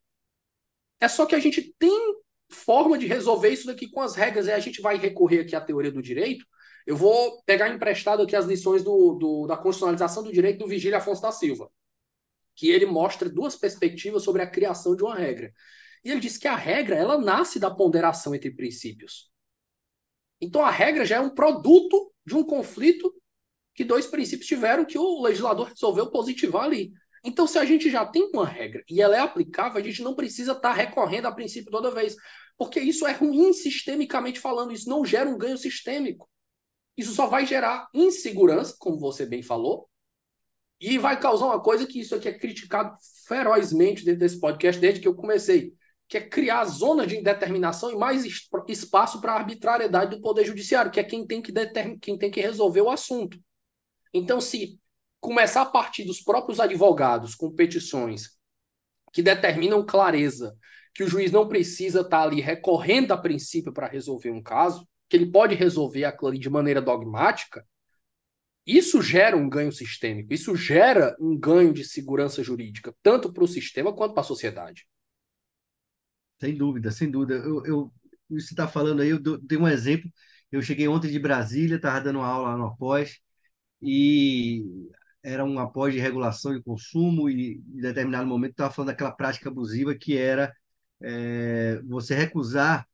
É 1.00 1.08
só 1.08 1.26
que 1.26 1.36
a 1.36 1.40
gente 1.40 1.74
tem 1.78 2.16
forma 2.50 2.98
de 2.98 3.08
resolver 3.08 3.50
isso 3.50 3.68
daqui 3.68 3.90
com 3.90 4.02
as 4.02 4.16
regras, 4.16 4.48
e 4.48 4.52
a 4.52 4.60
gente 4.60 4.82
vai 4.82 4.98
recorrer 4.98 5.42
aqui 5.42 5.56
à 5.56 5.62
teoria 5.62 5.92
do 5.92 6.02
direito. 6.02 6.46
Eu 6.86 6.98
vou 6.98 7.42
pegar 7.46 7.70
emprestado 7.70 8.24
aqui 8.24 8.36
as 8.36 8.46
lições 8.46 8.84
do, 8.84 9.14
do 9.14 9.48
da 9.48 9.56
constitucionalização 9.56 10.24
do 10.24 10.32
direito 10.32 10.60
do 10.60 10.68
Vigílio 10.68 10.98
Afonso 10.98 11.22
da 11.22 11.32
Silva 11.32 11.70
que 12.56 12.70
ele 12.70 12.86
mostra 12.86 13.30
duas 13.30 13.56
perspectivas 13.56 14.24
sobre 14.24 14.42
a 14.42 14.48
criação 14.48 14.96
de 14.96 15.04
uma 15.04 15.16
regra. 15.16 15.54
E 16.04 16.12
ele 16.12 16.20
diz 16.20 16.38
que 16.38 16.48
a 16.48 16.56
regra 16.56 16.96
ela 16.96 17.18
nasce 17.18 17.60
da 17.60 17.72
ponderação 17.72 18.36
entre 18.36 18.52
princípios. 18.52 19.32
Então 20.40 20.64
a 20.64 20.70
regra 20.70 21.06
já 21.06 21.18
é 21.18 21.20
um 21.20 21.34
produto 21.34 22.14
de 22.26 22.36
um 22.36 22.44
conflito 22.44 23.14
que 23.74 23.84
dois 23.84 24.06
princípios 24.06 24.48
tiveram 24.48 24.86
que 24.86 24.98
o 24.98 25.22
legislador 25.22 25.70
resolveu 25.70 26.12
positivar 26.12 26.66
ali. 26.66 26.92
Então, 27.26 27.48
se 27.48 27.58
a 27.58 27.64
gente 27.64 27.90
já 27.90 28.06
tem 28.06 28.30
uma 28.34 28.46
regra 28.46 28.84
e 28.88 29.02
ela 29.02 29.16
é 29.16 29.20
aplicável, 29.20 29.80
a 29.80 29.84
gente 29.84 30.04
não 30.04 30.14
precisa 30.14 30.52
estar 30.52 30.70
tá 30.70 30.74
recorrendo 30.74 31.26
a 31.26 31.32
princípio 31.32 31.72
toda 31.72 31.90
vez. 31.90 32.16
Porque 32.58 32.80
isso 32.82 33.08
é 33.08 33.14
ruim 33.14 33.54
sistemicamente 33.54 34.40
falando, 34.40 34.74
isso 34.74 34.90
não 34.90 35.06
gera 35.06 35.30
um 35.30 35.38
ganho 35.38 35.58
sistêmico. 35.58 36.30
Isso 36.96 37.14
só 37.14 37.28
vai 37.28 37.46
gerar 37.46 37.88
insegurança, 37.94 38.76
como 38.78 39.00
você 39.00 39.26
bem 39.26 39.42
falou, 39.42 39.90
e 40.80 40.98
vai 40.98 41.20
causar 41.20 41.46
uma 41.46 41.62
coisa 41.62 41.88
que 41.88 42.00
isso 42.00 42.14
aqui 42.14 42.28
é 42.28 42.38
criticado 42.38 42.96
ferozmente 43.26 44.04
dentro 44.04 44.20
desse 44.20 44.40
podcast 44.40 44.80
desde 44.80 45.00
que 45.00 45.08
eu 45.08 45.16
comecei, 45.16 45.74
que 46.08 46.18
é 46.18 46.22
criar 46.22 46.66
zonas 46.66 47.08
de 47.08 47.18
indeterminação 47.18 47.90
e 47.90 47.96
mais 47.96 48.26
espaço 48.68 49.22
para 49.22 49.34
a 49.34 49.38
arbitrariedade 49.38 50.16
do 50.16 50.22
Poder 50.22 50.46
Judiciário, 50.46 50.92
que 50.92 51.00
é 51.00 51.04
quem 51.04 51.26
tem 51.26 51.42
que, 51.42 51.54
quem 52.02 52.18
tem 52.18 52.30
que 52.30 52.42
resolver 52.42 52.82
o 52.82 52.90
assunto. 52.90 53.40
Então, 54.14 54.40
se 54.42 54.78
começar 55.20 55.62
a 55.62 55.66
partir 55.66 56.04
dos 56.04 56.22
próprios 56.22 56.60
advogados 56.60 57.34
com 57.34 57.50
petições 57.50 58.32
que 59.14 59.24
determinam 59.24 59.86
clareza 59.86 60.56
que 60.94 61.04
o 61.04 61.08
juiz 61.08 61.32
não 61.32 61.48
precisa 61.48 62.02
estar 62.02 62.18
tá 62.18 62.24
ali 62.24 62.42
recorrendo 62.42 63.14
a 63.14 63.18
princípio 63.18 63.72
para 63.72 63.88
resolver 63.88 64.32
um 64.32 64.44
caso, 64.44 64.88
que 65.10 65.18
ele 65.18 65.32
pode 65.32 65.56
resolver 65.56 66.06
aquilo 66.06 66.30
ali 66.30 66.40
de 66.40 66.50
maneira 66.50 66.82
dogmática, 66.82 67.66
isso 68.66 69.02
gera 69.02 69.36
um 69.36 69.50
ganho 69.50 69.72
sistêmico, 69.72 70.34
isso 70.34 70.56
gera 70.56 71.16
um 71.20 71.38
ganho 71.38 71.74
de 71.74 71.84
segurança 71.84 72.42
jurídica, 72.42 72.96
tanto 73.04 73.32
para 73.32 73.44
o 73.44 73.48
sistema 73.48 73.94
quanto 73.94 74.14
para 74.14 74.22
a 74.22 74.26
sociedade. 74.26 74.88
Sem 76.40 76.56
dúvida, 76.56 76.92
sem 76.92 77.10
dúvida. 77.12 77.36
Eu, 77.36 77.66
eu 77.66 77.94
você 78.30 78.54
está 78.54 78.68
falando 78.68 79.02
aí, 79.02 79.10
eu 79.10 79.20
dei 79.20 79.58
um 79.58 79.68
exemplo. 79.68 80.10
Eu 80.52 80.62
cheguei 80.62 80.88
ontem 80.88 81.12
de 81.12 81.20
Brasília, 81.20 81.76
estava 81.76 82.02
dando 82.02 82.20
aula 82.20 82.50
lá 82.50 82.58
no 82.58 82.66
após, 82.66 83.20
e 83.82 84.64
era 85.24 85.44
um 85.44 85.60
após 85.60 85.94
de 85.94 86.00
regulação 86.00 86.56
de 86.56 86.64
consumo, 86.64 87.30
e 87.30 87.56
em 87.56 87.82
determinado 87.82 88.28
momento 88.28 88.52
estava 88.52 88.74
falando 88.74 88.90
daquela 88.90 89.12
prática 89.12 89.50
abusiva 89.50 89.96
que 89.96 90.18
era 90.18 90.54
é, 91.02 91.82
você 91.84 92.16
recusar 92.16 92.88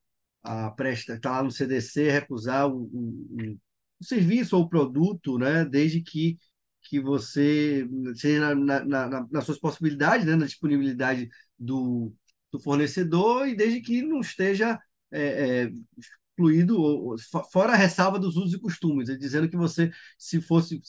a 0.43 0.71
presta, 0.71 1.15
está 1.15 1.31
lá 1.31 1.43
no 1.43 1.51
CDC, 1.51 2.09
recusar 2.09 2.67
o, 2.67 2.83
o, 2.83 3.57
o, 3.99 4.03
serviço 4.03 4.55
ou 4.55 4.63
o 4.63 4.69
produto, 4.69 5.37
né, 5.37 5.65
desde 5.65 6.01
que, 6.01 6.37
que 6.83 6.99
você 6.99 7.87
seja 8.15 8.55
na, 8.55 8.85
na, 8.85 9.07
na, 9.09 9.27
nas 9.29 9.45
suas 9.45 9.59
possibilidades, 9.59 10.25
né, 10.25 10.35
na 10.35 10.45
disponibilidade 10.45 11.29
do, 11.57 12.13
do 12.51 12.59
fornecedor 12.59 13.47
e 13.47 13.55
desde 13.55 13.81
que 13.81 14.01
não 14.01 14.21
esteja 14.21 14.79
é, 15.11 15.63
é, 15.63 15.71
excluído, 16.39 17.15
fora 17.51 17.73
a 17.73 17.75
ressalva 17.75 18.17
dos 18.17 18.37
usos 18.37 18.53
e 18.53 18.59
costumes, 18.59 19.09
dizendo 19.19 19.49
que 19.49 19.57
você, 19.57 19.91
se 20.17 20.41
fosse, 20.41 20.81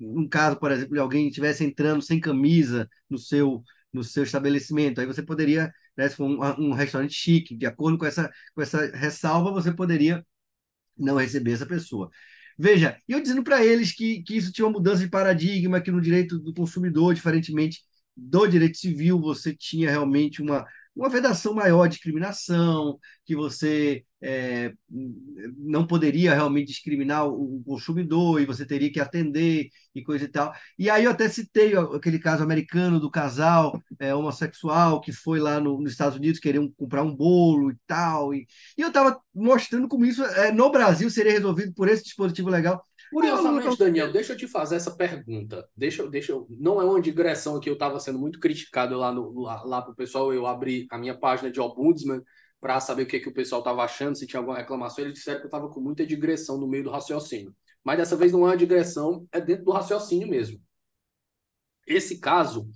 um 0.00 0.28
caso, 0.28 0.58
por 0.58 0.70
exemplo, 0.72 0.94
de 0.94 1.00
alguém 1.00 1.28
estivesse 1.28 1.64
entrando 1.64 2.02
sem 2.02 2.20
camisa 2.20 2.88
no 3.08 3.18
seu 3.18 3.62
no 3.96 4.04
seu 4.04 4.22
estabelecimento, 4.24 5.00
aí 5.00 5.06
você 5.06 5.22
poderia, 5.22 5.72
né, 5.96 6.08
se 6.08 6.16
for 6.16 6.26
um, 6.26 6.68
um 6.70 6.72
restaurante 6.74 7.14
chique, 7.14 7.56
de 7.56 7.66
acordo 7.66 7.98
com 7.98 8.06
essa, 8.06 8.30
com 8.54 8.62
essa 8.62 8.86
ressalva, 8.94 9.50
você 9.50 9.72
poderia 9.72 10.24
não 10.96 11.16
receber 11.16 11.52
essa 11.52 11.66
pessoa. 11.66 12.10
Veja, 12.58 12.96
eu 13.08 13.20
dizendo 13.20 13.42
para 13.42 13.64
eles 13.64 13.92
que, 13.92 14.22
que 14.22 14.36
isso 14.36 14.52
tinha 14.52 14.66
uma 14.66 14.72
mudança 14.74 15.02
de 15.02 15.10
paradigma, 15.10 15.80
que 15.80 15.90
no 15.90 16.00
direito 16.00 16.38
do 16.38 16.54
consumidor, 16.54 17.14
diferentemente 17.14 17.80
do 18.16 18.46
direito 18.46 18.78
civil, 18.78 19.20
você 19.20 19.54
tinha 19.54 19.90
realmente 19.90 20.40
uma, 20.40 20.66
uma 20.94 21.08
vedação 21.10 21.54
maior 21.54 21.86
de 21.86 21.94
discriminação, 21.96 22.98
que 23.26 23.36
você 23.36 24.04
é, 24.22 24.72
não 25.58 25.86
poderia 25.86 26.34
realmente 26.34 26.68
discriminar 26.68 27.28
o 27.28 27.62
consumidor 27.64 28.40
e 28.40 28.46
você 28.46 28.64
teria 28.64 28.90
que 28.90 29.00
atender 29.00 29.68
e 29.94 30.02
coisa 30.02 30.24
e 30.24 30.28
tal. 30.28 30.52
E 30.78 30.88
aí 30.88 31.04
eu 31.04 31.10
até 31.10 31.28
citei 31.28 31.76
aquele 31.76 32.18
caso 32.18 32.42
americano 32.42 32.98
do 32.98 33.10
casal 33.10 33.80
é, 33.98 34.14
homossexual 34.14 35.00
que 35.00 35.12
foi 35.12 35.38
lá 35.38 35.60
no, 35.60 35.80
nos 35.80 35.92
Estados 35.92 36.16
Unidos 36.16 36.40
querer 36.40 36.60
comprar 36.76 37.02
um 37.02 37.14
bolo 37.14 37.70
e 37.70 37.76
tal. 37.86 38.34
E, 38.34 38.46
e 38.76 38.82
eu 38.82 38.88
estava 38.88 39.20
mostrando 39.34 39.88
como 39.88 40.06
isso 40.06 40.24
é, 40.24 40.50
no 40.50 40.70
Brasil 40.70 41.10
seria 41.10 41.32
resolvido 41.32 41.74
por 41.74 41.88
esse 41.88 42.04
dispositivo 42.04 42.48
legal. 42.48 42.82
Curiosamente, 43.12 43.78
Daniel, 43.78 44.12
deixa 44.12 44.32
eu 44.32 44.36
te 44.36 44.48
fazer 44.48 44.76
essa 44.76 44.90
pergunta. 44.90 45.66
Deixa, 45.76 46.08
deixa 46.08 46.32
eu, 46.32 46.46
não 46.50 46.80
é 46.80 46.84
uma 46.84 47.00
digressão 47.00 47.60
que 47.60 47.68
eu 47.68 47.74
estava 47.74 48.00
sendo 48.00 48.18
muito 48.18 48.40
criticado 48.40 48.96
lá, 48.96 49.12
no, 49.12 49.40
lá, 49.40 49.62
lá 49.62 49.82
para 49.82 49.92
o 49.92 49.96
pessoal. 49.96 50.32
Eu 50.32 50.46
abri 50.46 50.86
a 50.90 50.98
minha 50.98 51.16
página 51.16 51.50
de 51.50 51.60
Ombudsman 51.60 52.20
para 52.60 52.80
saber 52.80 53.02
o 53.02 53.06
que, 53.06 53.20
que 53.20 53.28
o 53.28 53.34
pessoal 53.34 53.60
estava 53.60 53.82
achando, 53.82 54.16
se 54.16 54.26
tinha 54.26 54.40
alguma 54.40 54.56
reclamação. 54.56 55.04
Eles 55.04 55.18
disseram 55.18 55.40
que 55.40 55.44
eu 55.46 55.48
estava 55.48 55.68
com 55.68 55.80
muita 55.80 56.06
digressão 56.06 56.58
no 56.58 56.66
meio 56.66 56.84
do 56.84 56.90
raciocínio. 56.90 57.54
Mas 57.84 57.98
dessa 57.98 58.16
vez 58.16 58.32
não 58.32 58.40
é 58.40 58.50
uma 58.50 58.56
digressão, 58.56 59.26
é 59.32 59.40
dentro 59.40 59.64
do 59.64 59.72
raciocínio 59.72 60.28
mesmo. 60.28 60.60
Esse 61.86 62.18
caso, 62.18 62.68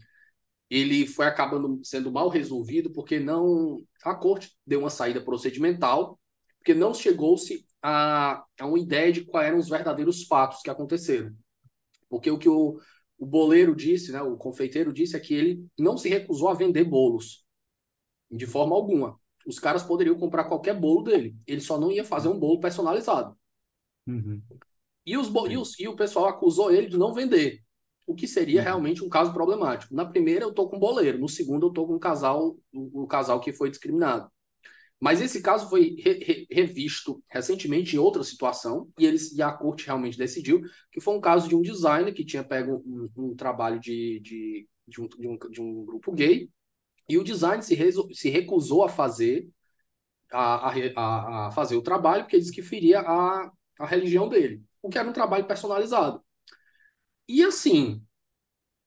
ele 0.68 1.06
foi 1.06 1.26
acabando 1.26 1.80
sendo 1.84 2.12
mal 2.12 2.28
resolvido 2.28 2.92
porque 2.92 3.18
não 3.18 3.84
a 4.04 4.14
corte 4.14 4.56
deu 4.66 4.80
uma 4.80 4.90
saída 4.90 5.20
procedimental, 5.20 6.18
porque 6.58 6.74
não 6.74 6.94
chegou-se 6.94 7.66
a, 7.82 8.44
a 8.58 8.66
uma 8.66 8.78
ideia 8.78 9.12
de 9.12 9.24
quais 9.24 9.48
eram 9.48 9.58
os 9.58 9.68
verdadeiros 9.68 10.24
fatos 10.24 10.62
que 10.62 10.70
aconteceram. 10.70 11.34
Porque 12.08 12.30
o 12.30 12.38
que 12.38 12.48
o, 12.48 12.78
o 13.18 13.26
boleiro 13.26 13.74
disse, 13.76 14.12
né, 14.12 14.22
o 14.22 14.36
confeiteiro 14.36 14.92
disse, 14.92 15.16
é 15.16 15.20
que 15.20 15.34
ele 15.34 15.66
não 15.78 15.96
se 15.96 16.08
recusou 16.08 16.48
a 16.48 16.54
vender 16.54 16.84
bolos, 16.84 17.44
de 18.30 18.46
forma 18.46 18.74
alguma. 18.74 19.19
Os 19.46 19.58
caras 19.58 19.82
poderiam 19.82 20.18
comprar 20.18 20.44
qualquer 20.44 20.78
bolo 20.78 21.02
dele, 21.02 21.36
ele 21.46 21.60
só 21.60 21.78
não 21.78 21.90
ia 21.90 22.04
fazer 22.04 22.28
um 22.28 22.38
bolo 22.38 22.60
personalizado. 22.60 23.36
Uhum. 24.06 24.42
E, 25.06 25.16
os, 25.16 25.28
e, 25.48 25.56
os, 25.56 25.78
e 25.80 25.88
o 25.88 25.96
pessoal 25.96 26.26
acusou 26.26 26.70
ele 26.70 26.86
de 26.86 26.98
não 26.98 27.12
vender, 27.12 27.62
o 28.06 28.14
que 28.14 28.26
seria 28.26 28.60
uhum. 28.60 28.64
realmente 28.64 29.04
um 29.04 29.08
caso 29.08 29.32
problemático. 29.32 29.94
Na 29.94 30.04
primeira 30.04 30.44
eu 30.44 30.52
tô 30.52 30.68
com 30.68 30.78
boleiro, 30.78 31.18
no 31.18 31.28
segundo 31.28 31.66
eu 31.66 31.72
tô 31.72 31.86
com 31.86 31.94
um 31.94 31.98
casal, 31.98 32.56
o, 32.72 33.02
o 33.02 33.06
casal 33.06 33.40
que 33.40 33.52
foi 33.52 33.70
discriminado. 33.70 34.30
Mas 35.00 35.22
esse 35.22 35.40
caso 35.40 35.70
foi 35.70 35.96
re, 35.98 36.12
re, 36.22 36.46
revisto 36.50 37.24
recentemente 37.30 37.96
em 37.96 37.98
outra 37.98 38.22
situação 38.22 38.90
e, 38.98 39.06
eles, 39.06 39.32
e 39.32 39.40
a 39.40 39.50
corte 39.50 39.86
realmente 39.86 40.18
decidiu 40.18 40.60
que 40.92 41.00
foi 41.00 41.16
um 41.16 41.20
caso 41.20 41.48
de 41.48 41.56
um 41.56 41.62
designer 41.62 42.12
que 42.12 42.24
tinha 42.24 42.44
pego 42.44 42.82
um, 42.86 43.08
um 43.16 43.34
trabalho 43.34 43.80
de, 43.80 44.20
de, 44.20 44.68
de, 44.86 45.00
um, 45.00 45.08
de, 45.08 45.26
um, 45.26 45.38
de 45.50 45.62
um 45.62 45.84
grupo 45.86 46.12
gay 46.12 46.50
e 47.10 47.18
o 47.18 47.24
design 47.24 47.62
se, 47.62 47.76
se 48.14 48.30
recusou 48.30 48.84
a 48.84 48.88
fazer 48.88 49.48
a, 50.32 50.70
a, 50.70 51.46
a, 51.46 51.50
fazer 51.50 51.76
o 51.76 51.82
trabalho 51.82 52.24
porque 52.24 52.38
disse 52.38 52.52
que 52.52 52.62
feria 52.62 53.00
a, 53.00 53.50
a 53.78 53.86
religião 53.86 54.28
dele, 54.28 54.62
o 54.82 54.88
que 54.88 54.98
era 54.98 55.08
um 55.08 55.12
trabalho 55.12 55.46
personalizado. 55.46 56.22
E 57.28 57.42
assim, 57.42 58.02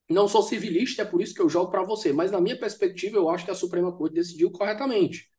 não 0.09 0.28
sou 0.28 0.43
civilista, 0.43 1.01
é 1.01 1.05
por 1.05 1.21
isso 1.21 1.34
que 1.34 1.41
eu 1.41 1.49
jogo 1.49 1.71
para 1.71 1.84
você, 1.84 2.13
mas 2.13 2.32
na 2.32 2.41
minha 2.41 2.57
perspectiva 2.59 3.17
eu 3.17 3.30
acho 3.30 3.45
que 3.45 3.51
a 3.51 3.55
Suprema 3.55 3.95
Corte 3.95 4.15
decidiu 4.15 4.51
corretamente 4.51 5.34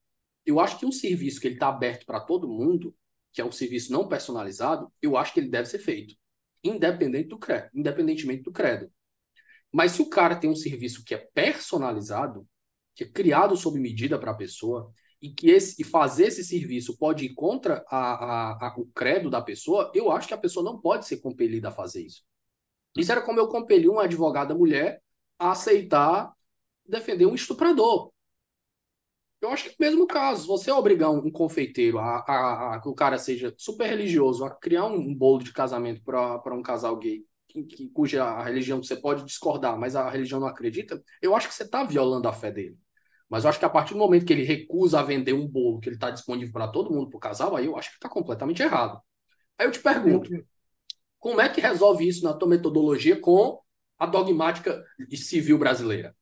eu 0.45 0.61
acho 0.61 0.79
que 0.79 0.87
um 0.87 0.93
serviço 0.93 1.41
que 1.41 1.49
ele 1.49 1.55
está 1.55 1.69
aberto 1.69 2.05
para 2.05 2.21
todo 2.21 2.49
mundo, 2.49 2.95
que 3.33 3.41
é 3.41 3.45
um 3.45 3.53
serviço 3.53 3.93
não 3.93 4.09
personalizado, 4.09 4.93
eu 5.01 5.17
acho 5.17 5.33
que 5.33 5.41
ele 5.41 5.49
deve 5.49 5.69
ser 5.69 5.79
feito, 5.79 6.15
independente 6.63 7.29
do 7.29 7.39
credo, 7.39 7.71
independentemente 7.75 8.43
do 8.43 8.53
credo. 8.53 8.91
Mas 9.73 9.93
se 9.93 10.03
o 10.03 10.09
cara 10.09 10.37
tem 10.37 10.49
um 10.49 10.55
serviço 10.55 11.05
que 11.05 11.15
é 11.15 11.19
personalizado, 11.19 12.47
que 12.95 13.05
é 13.05 13.09
criado 13.09 13.57
sob 13.57 13.79
medida 13.79 14.19
para 14.19 14.31
a 14.31 14.37
pessoa, 14.37 14.93
e 15.21 15.31
que 15.31 15.51
esse, 15.51 15.81
e 15.81 15.85
fazer 15.85 16.27
esse 16.27 16.45
serviço 16.45 16.99
pode 16.99 17.25
ir 17.25 17.35
contra 17.35 17.85
a, 17.89 17.97
a, 17.97 18.69
a, 18.69 18.75
o 18.77 18.87
credo 18.87 19.31
da 19.31 19.41
pessoa, 19.41 19.91
eu 19.95 20.13
acho 20.13 20.29
que 20.29 20.35
a 20.35 20.39
pessoa 20.39 20.63
não 20.63 20.79
pode 20.79 21.07
ser 21.07 21.17
compelida 21.17 21.69
a 21.69 21.73
fazer 21.73 22.03
isso. 22.03 22.23
Isso 22.97 23.11
era 23.11 23.23
como 23.23 23.41
eu 23.41 23.49
compeli 23.49 23.89
uma 23.89 24.05
advogada 24.05 24.55
mulher 24.55 25.03
a 25.39 25.53
aceitar 25.53 26.33
defender 26.87 27.27
um 27.27 27.35
estuprador. 27.35 28.13
Eu 29.41 29.51
acho 29.51 29.65
que 29.65 29.71
é 29.71 29.73
o 29.73 29.91
mesmo 29.91 30.07
caso. 30.07 30.47
Você 30.47 30.71
obrigar 30.71 31.11
um, 31.11 31.19
um 31.27 31.31
confeiteiro 31.31 31.99
a, 31.99 32.19
a, 32.19 32.75
a, 32.75 32.81
que 32.81 32.89
o 32.89 32.95
cara 32.95 33.19
seja 33.19 33.55
super 33.57 33.87
religioso, 33.87 34.45
a 34.45 34.51
criar 34.51 34.87
um, 34.87 34.97
um 34.97 35.15
bolo 35.15 35.43
de 35.43 35.53
casamento 35.53 36.03
para 36.03 36.55
um 36.55 36.63
casal 36.63 36.97
gay, 36.97 37.25
que, 37.49 37.63
que, 37.65 37.89
cuja 37.91 38.43
religião 38.43 38.83
você 38.83 38.97
pode 38.97 39.25
discordar, 39.25 39.79
mas 39.79 39.97
a 39.97 40.09
religião 40.09 40.41
não 40.41 40.47
acredita, 40.47 41.03
eu 41.21 41.35
acho 41.37 41.49
que 41.49 41.55
você 41.55 41.65
está 41.65 41.85
violando 41.85 42.29
a 42.29 42.33
fé 42.33 42.51
dele. 42.51 42.79
Mas 43.35 43.43
eu 43.43 43.51
acho 43.51 43.59
que 43.59 43.65
a 43.65 43.69
partir 43.69 43.95
do 43.95 43.99
momento 43.99 44.25
que 44.25 44.33
ele 44.33 44.45
recusa 44.45 45.01
a 45.01 45.03
vender 45.03 45.33
um 45.33 45.45
bolo 45.45 45.81
que 45.81 45.89
ele 45.89 45.97
está 45.97 46.09
disponível 46.09 46.53
para 46.53 46.69
todo 46.69 46.95
mundo, 46.95 47.11
para 47.11 47.17
o 47.17 47.21
casal, 47.21 47.57
aí 47.57 47.67
eu 47.67 47.77
acho 47.77 47.91
que 47.91 47.97
está 47.97 48.09
completamente 48.09 48.63
errado. 48.63 49.01
Aí 49.59 49.67
eu 49.67 49.73
te 49.73 49.81
pergunto, 49.81 50.31
como 51.19 51.41
é 51.41 51.49
que 51.49 51.61
resolve 51.61 52.07
isso 52.07 52.23
na 52.23 52.33
tua 52.33 52.49
metodologia 52.49 53.21
com 53.21 53.59
a 53.99 54.07
dogmática 54.07 54.85
civil 55.17 55.59
brasileira? 55.59 56.15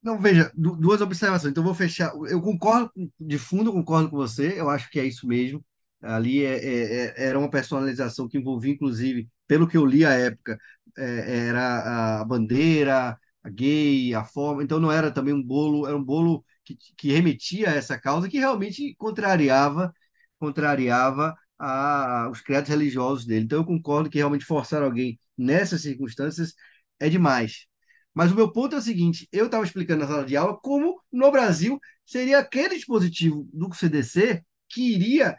Não, 0.00 0.20
veja, 0.20 0.52
duas 0.54 1.00
observações. 1.00 1.50
Então, 1.50 1.64
vou 1.64 1.74
fechar. 1.74 2.12
Eu 2.28 2.40
concordo, 2.40 2.92
de 3.18 3.38
fundo, 3.38 3.70
eu 3.70 3.74
concordo 3.74 4.08
com 4.08 4.16
você. 4.16 4.60
Eu 4.60 4.70
acho 4.70 4.88
que 4.88 5.00
é 5.00 5.04
isso 5.04 5.26
mesmo. 5.26 5.64
Ali 6.00 6.44
é, 6.44 6.58
é, 6.58 7.06
é, 7.06 7.26
era 7.26 7.38
uma 7.40 7.50
personalização 7.50 8.28
que 8.28 8.38
envolvia, 8.38 8.72
inclusive, 8.72 9.28
pelo 9.48 9.66
que 9.66 9.76
eu 9.76 9.84
li 9.84 10.04
à 10.04 10.12
época, 10.12 10.56
é, 10.96 11.46
era 11.48 12.20
a 12.20 12.24
bandeira, 12.24 13.18
a 13.42 13.50
gay, 13.50 14.14
a 14.14 14.24
forma. 14.24 14.62
Então, 14.62 14.78
não 14.78 14.92
era 14.92 15.10
também 15.10 15.34
um 15.34 15.42
bolo, 15.42 15.88
era 15.88 15.96
um 15.96 16.04
bolo 16.04 16.44
que, 16.64 16.76
que 16.96 17.12
remetia 17.12 17.70
a 17.70 17.74
essa 17.74 17.98
causa, 17.98 18.28
que 18.28 18.38
realmente 18.38 18.94
contrariava, 18.96 19.92
contrariava 20.38 21.34
a, 21.58 22.28
os 22.30 22.40
credos 22.40 22.68
religiosos 22.70 23.24
dele. 23.26 23.44
Então, 23.44 23.58
eu 23.58 23.64
concordo 23.64 24.10
que 24.10 24.18
realmente 24.18 24.44
forçar 24.44 24.82
alguém 24.82 25.18
nessas 25.36 25.82
circunstâncias 25.82 26.54
é 27.00 27.08
demais. 27.08 27.66
Mas 28.14 28.30
o 28.32 28.34
meu 28.34 28.52
ponto 28.52 28.74
é 28.74 28.78
o 28.78 28.82
seguinte: 28.82 29.28
eu 29.32 29.46
estava 29.46 29.64
explicando 29.64 30.00
na 30.00 30.06
sala 30.08 30.24
de 30.24 30.36
aula 30.36 30.58
como 30.60 31.00
no 31.10 31.30
Brasil 31.30 31.78
seria 32.04 32.38
aquele 32.38 32.76
dispositivo 32.76 33.48
do 33.52 33.72
CDC 33.74 34.42
que 34.68 34.94
iria 34.94 35.36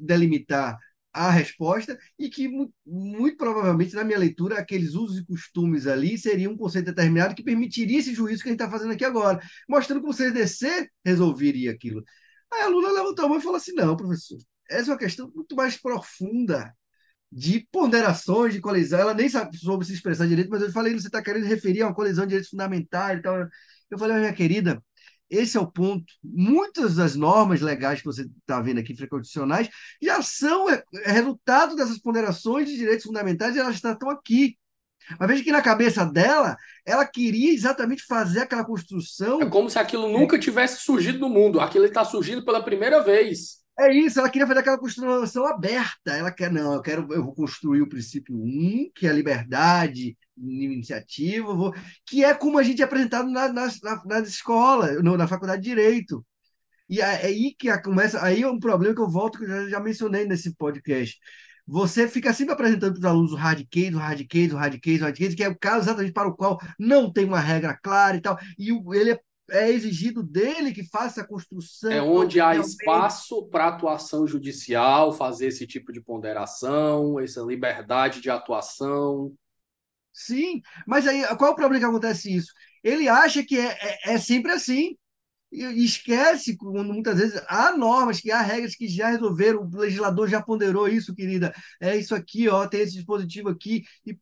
delimitar 0.00 0.78
a 1.12 1.30
resposta 1.30 1.98
e 2.18 2.30
que, 2.30 2.48
muito 2.86 3.36
provavelmente, 3.36 3.94
na 3.94 4.04
minha 4.04 4.18
leitura, 4.18 4.58
aqueles 4.58 4.94
usos 4.94 5.18
e 5.18 5.26
costumes 5.26 5.86
ali 5.86 6.16
seriam 6.16 6.52
um 6.52 6.56
conceito 6.56 6.86
determinado 6.86 7.34
que 7.34 7.42
permitiria 7.42 7.98
esse 7.98 8.14
juízo 8.14 8.42
que 8.42 8.48
a 8.48 8.52
gente 8.52 8.60
está 8.60 8.70
fazendo 8.70 8.92
aqui 8.92 9.04
agora, 9.04 9.40
mostrando 9.68 10.00
como 10.00 10.12
o 10.12 10.16
CDC 10.16 10.88
resolveria 11.04 11.70
aquilo. 11.70 12.02
Aí 12.52 12.62
a 12.62 12.64
aluna 12.66 12.92
levantou 12.92 13.26
a 13.26 13.28
mão 13.28 13.38
e 13.38 13.42
falou 13.42 13.56
assim: 13.56 13.72
não, 13.72 13.96
professor, 13.96 14.38
essa 14.70 14.90
é 14.90 14.92
uma 14.92 14.98
questão 14.98 15.30
muito 15.34 15.54
mais 15.54 15.76
profunda 15.76 16.74
de 17.30 17.66
ponderações 17.72 18.52
de 18.52 18.60
colisão. 18.60 19.00
Ela 19.00 19.14
nem 19.14 19.28
sabe, 19.28 19.56
soube 19.58 19.84
se 19.86 19.94
expressar 19.94 20.26
direito, 20.26 20.50
mas 20.50 20.62
eu 20.62 20.70
falei, 20.72 20.92
você 20.92 21.06
está 21.08 21.22
querendo 21.22 21.46
referir 21.46 21.82
a 21.82 21.86
uma 21.88 21.94
colisão 21.94 22.24
de 22.24 22.30
direitos 22.30 22.50
fundamentais 22.50 23.18
e 23.18 23.22
tal. 23.22 23.48
Eu 23.90 23.98
falei, 23.98 24.18
minha 24.18 24.32
querida, 24.32 24.82
esse 25.32 25.56
é 25.56 25.60
o 25.60 25.66
ponto. 25.66 26.04
Muitas 26.22 26.96
das 26.96 27.16
normas 27.16 27.62
legais 27.62 28.00
que 28.00 28.04
você 28.04 28.28
está 28.40 28.60
vendo 28.60 28.80
aqui, 28.80 28.94
frequencionais, 28.94 29.70
já 30.00 30.20
são 30.20 30.68
é, 30.68 30.84
resultado 31.06 31.74
dessas 31.74 31.98
ponderações 31.98 32.68
de 32.68 32.76
direitos 32.76 33.06
fundamentais 33.06 33.56
e 33.56 33.58
elas 33.58 33.76
estão 33.76 34.10
aqui. 34.10 34.58
Mas 35.18 35.28
veja 35.28 35.42
que 35.42 35.50
na 35.50 35.62
cabeça 35.62 36.04
dela, 36.04 36.54
ela 36.86 37.06
queria 37.06 37.52
exatamente 37.52 38.04
fazer 38.04 38.40
aquela 38.40 38.64
construção. 38.64 39.40
É 39.40 39.46
como 39.46 39.70
se 39.70 39.78
aquilo 39.78 40.06
nunca 40.06 40.38
tivesse 40.38 40.82
surgido 40.82 41.18
no 41.18 41.30
mundo. 41.30 41.60
Aquilo 41.60 41.86
está 41.86 42.04
surgindo 42.04 42.44
pela 42.44 42.62
primeira 42.62 43.02
vez. 43.02 43.62
É 43.80 43.90
isso, 43.90 44.20
ela 44.20 44.28
queria 44.28 44.46
fazer 44.46 44.60
aquela 44.60 44.78
construção 44.78 45.46
aberta. 45.46 46.12
Ela 46.12 46.30
quer, 46.30 46.52
não, 46.52 46.74
eu 46.74 46.82
quero, 46.82 47.08
eu 47.10 47.24
vou 47.24 47.34
construir 47.34 47.80
o 47.80 47.88
princípio 47.88 48.36
1, 48.36 48.90
que 48.94 49.06
é 49.06 49.10
a 49.10 49.14
liberdade, 49.14 50.16
iniciativa, 50.36 51.54
vou, 51.54 51.74
que 52.06 52.24
é 52.24 52.34
como 52.34 52.58
a 52.58 52.62
gente 52.62 52.82
é 52.82 52.84
apresentado 52.84 53.30
na, 53.30 53.52
na, 53.52 53.68
na, 53.82 54.04
na 54.04 54.20
escola, 54.20 54.92
no, 55.02 55.16
na 55.16 55.28
faculdade 55.28 55.62
de 55.62 55.68
Direito. 55.68 56.24
E 56.88 57.00
é 57.00 57.26
aí 57.26 57.54
que 57.58 57.74
começa, 57.78 58.22
aí 58.22 58.42
é 58.42 58.48
um 58.48 58.58
problema 58.58 58.94
que 58.94 59.00
eu 59.00 59.08
volto, 59.08 59.38
que 59.38 59.44
eu 59.44 59.48
já, 59.48 59.68
já 59.68 59.80
mencionei 59.80 60.26
nesse 60.26 60.54
podcast. 60.54 61.18
Você 61.66 62.08
fica 62.08 62.32
sempre 62.32 62.54
apresentando 62.54 62.92
para 62.92 62.98
os 62.98 63.04
alunos 63.04 63.32
o 63.32 63.36
hard 63.36 63.66
case, 63.70 63.94
o 63.94 63.98
hard 63.98 64.26
case, 64.26 64.54
o 64.54 64.58
hard 64.58 64.80
case, 64.80 64.98
o 64.98 65.04
hard 65.04 65.16
case, 65.16 65.36
que 65.36 65.44
é 65.44 65.48
o 65.48 65.58
caso 65.58 65.84
exatamente 65.84 66.12
para 66.12 66.28
o 66.28 66.36
qual 66.36 66.58
não 66.78 67.10
tem 67.12 67.24
uma 67.24 67.40
regra 67.40 67.78
clara 67.80 68.16
e 68.16 68.20
tal, 68.20 68.36
e 68.58 68.70
ele 68.94 69.12
é, 69.12 69.20
é 69.50 69.70
exigido 69.70 70.22
dele 70.22 70.72
que 70.72 70.84
faça 70.84 71.22
a 71.22 71.26
construção. 71.26 71.90
É 71.90 72.02
onde 72.02 72.40
há 72.40 72.56
espaço 72.56 73.46
para 73.46 73.68
atuação 73.68 74.26
judicial, 74.26 75.12
fazer 75.12 75.46
esse 75.46 75.66
tipo 75.66 75.92
de 75.92 76.00
ponderação, 76.00 77.18
essa 77.20 77.40
liberdade 77.42 78.20
de 78.20 78.28
atuação. 78.28 79.32
Sim, 80.12 80.60
mas 80.86 81.06
aí 81.06 81.24
qual 81.36 81.50
é 81.50 81.52
o 81.54 81.56
problema 81.56 81.78
que 81.80 81.86
acontece 81.86 82.34
isso? 82.34 82.52
Ele 82.82 83.08
acha 83.08 83.42
que 83.44 83.58
é, 83.58 83.78
é, 83.80 84.14
é 84.14 84.18
sempre 84.18 84.52
assim 84.52 84.96
e 85.52 85.84
esquece 85.84 86.56
muitas 86.62 87.18
vezes 87.18 87.42
há 87.46 87.76
normas, 87.76 88.20
que 88.20 88.30
há 88.30 88.40
regras 88.40 88.74
que 88.74 88.88
já 88.88 89.10
resolveram, 89.10 89.62
o 89.62 89.78
legislador 89.78 90.28
já 90.28 90.42
ponderou 90.42 90.88
isso, 90.88 91.14
querida. 91.14 91.54
É 91.80 91.96
isso 91.96 92.14
aqui, 92.14 92.48
ó, 92.48 92.66
tem 92.66 92.80
esse 92.80 92.94
dispositivo 92.94 93.50
aqui, 93.50 93.84
e 94.06 94.18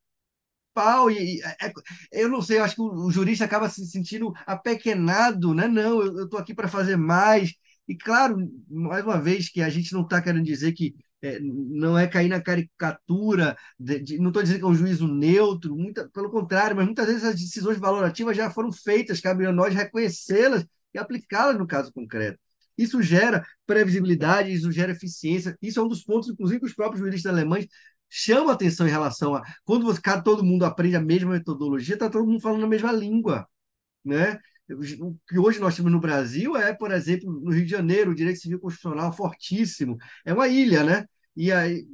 pau, 0.74 1.10
e, 1.10 1.40
é, 1.42 1.66
é 1.68 1.72
eu 2.12 2.28
não 2.28 2.42
sei, 2.42 2.58
eu 2.58 2.64
acho 2.64 2.74
que 2.76 2.82
o, 2.82 3.06
o, 3.06 3.10
jurista 3.12 3.44
acaba 3.44 3.68
se 3.68 3.86
sentindo 3.86 4.32
apequenado, 4.46 5.54
né? 5.54 5.68
Não, 5.68 6.02
eu 6.02 6.24
estou 6.24 6.38
aqui 6.40 6.54
para 6.54 6.68
fazer 6.68 6.96
mais. 6.96 7.54
E 7.88 7.96
claro, 7.96 8.36
mais 8.68 9.04
uma 9.04 9.20
vez, 9.20 9.48
que 9.48 9.62
a 9.62 9.68
gente 9.68 9.92
não 9.92 10.02
está 10.02 10.22
querendo 10.22 10.44
dizer 10.44 10.72
que 10.72 10.94
é, 11.22 11.38
não 11.40 11.98
é 11.98 12.06
cair 12.06 12.28
na 12.28 12.40
caricatura, 12.40 13.56
de, 13.78 14.00
de, 14.00 14.18
não 14.18 14.28
estou 14.28 14.42
dizendo 14.42 14.58
que 14.60 14.64
é 14.64 14.68
um 14.68 14.74
juízo 14.74 15.06
neutro, 15.06 15.76
muita, 15.76 16.08
pelo 16.08 16.30
contrário, 16.30 16.76
mas 16.76 16.86
muitas 16.86 17.06
vezes 17.06 17.24
as 17.24 17.34
decisões 17.34 17.78
valorativas 17.78 18.36
já 18.36 18.50
foram 18.50 18.72
feitas, 18.72 19.20
cabe 19.20 19.46
a 19.46 19.52
nós 19.52 19.74
reconhecê-las 19.74 20.64
e 20.94 20.98
aplicá-las 20.98 21.58
no 21.58 21.66
caso 21.66 21.92
concreto. 21.92 22.38
Isso 22.76 23.02
gera 23.02 23.44
previsibilidade, 23.66 24.52
isso 24.52 24.72
gera 24.72 24.92
eficiência. 24.92 25.56
Isso 25.60 25.78
é 25.78 25.82
um 25.82 25.88
dos 25.88 26.02
pontos, 26.02 26.30
inclusive, 26.30 26.60
que 26.60 26.66
os 26.66 26.74
próprios 26.74 27.00
juristas 27.04 27.30
alemães 27.30 27.66
chamam 28.08 28.50
atenção 28.50 28.86
em 28.86 28.90
relação 28.90 29.34
a 29.34 29.42
quando 29.64 29.84
você, 29.84 30.00
todo 30.24 30.42
mundo 30.44 30.64
aprende 30.64 30.96
a 30.96 31.00
mesma 31.00 31.32
metodologia, 31.32 31.94
está 31.94 32.08
todo 32.08 32.26
mundo 32.26 32.40
falando 32.40 32.64
a 32.64 32.68
mesma 32.68 32.90
língua. 32.90 33.46
Né? 34.04 34.38
O 34.74 35.16
que 35.28 35.38
hoje 35.38 35.58
nós 35.58 35.76
temos 35.76 35.90
no 35.90 36.00
Brasil 36.00 36.56
é, 36.56 36.72
por 36.72 36.90
exemplo, 36.92 37.30
no 37.30 37.50
Rio 37.50 37.64
de 37.64 37.70
Janeiro, 37.70 38.10
o 38.10 38.14
direito 38.14 38.40
civil 38.40 38.60
constitucional 38.60 39.12
fortíssimo. 39.12 39.96
É 40.24 40.32
uma 40.32 40.48
ilha, 40.48 40.84
né? 40.84 41.04
E 41.36 41.52
aí 41.52 41.86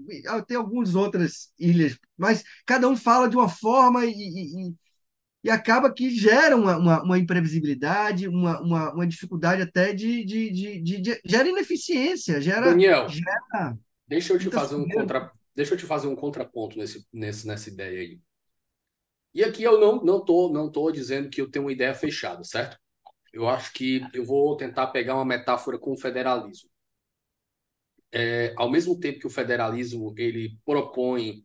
tem 0.46 0.56
algumas 0.56 0.94
outras 0.94 1.52
ilhas, 1.58 1.98
mas 2.16 2.42
cada 2.66 2.88
um 2.88 2.96
fala 2.96 3.28
de 3.28 3.36
uma 3.36 3.48
forma 3.48 4.04
e, 4.04 4.10
e, 4.10 4.74
e 5.44 5.50
acaba 5.50 5.92
que 5.92 6.10
gera 6.10 6.56
uma, 6.56 6.76
uma, 6.76 7.02
uma 7.02 7.18
imprevisibilidade, 7.18 8.26
uma, 8.26 8.60
uma, 8.60 8.92
uma, 8.92 9.06
dificuldade 9.06 9.62
até 9.62 9.92
de, 9.92 10.24
de, 10.24 10.50
de, 10.50 10.80
de, 10.80 11.00
de 11.00 11.20
gera 11.24 11.48
ineficiência, 11.48 12.40
gera. 12.40 12.70
Daniel, 12.70 13.08
gera 13.08 13.78
deixa 14.08 14.32
eu 14.32 14.38
te 14.38 14.50
fazer 14.50 14.76
um 14.76 14.88
contra, 14.88 15.30
deixa 15.54 15.74
eu 15.74 15.78
te 15.78 15.86
fazer 15.86 16.08
um 16.08 16.16
contraponto 16.16 16.78
nesse, 16.78 17.06
nesse, 17.12 17.46
nessa 17.46 17.68
ideia 17.68 18.00
aí. 18.00 18.20
E 19.36 19.44
aqui 19.44 19.62
eu 19.64 19.78
não 19.78 20.02
não 20.02 20.24
tô 20.24 20.48
não 20.50 20.72
tô 20.72 20.90
dizendo 20.90 21.28
que 21.28 21.42
eu 21.42 21.50
tenho 21.50 21.66
uma 21.66 21.72
ideia 21.72 21.94
fechada, 21.94 22.42
certo? 22.42 22.78
Eu 23.30 23.46
acho 23.46 23.70
que 23.74 24.00
eu 24.14 24.24
vou 24.24 24.56
tentar 24.56 24.86
pegar 24.86 25.14
uma 25.14 25.26
metáfora 25.26 25.78
com 25.78 25.92
o 25.92 25.98
federalismo. 25.98 26.70
É, 28.10 28.54
ao 28.56 28.70
mesmo 28.70 28.98
tempo 28.98 29.18
que 29.18 29.26
o 29.26 29.30
federalismo 29.30 30.14
ele 30.16 30.58
propõe 30.64 31.44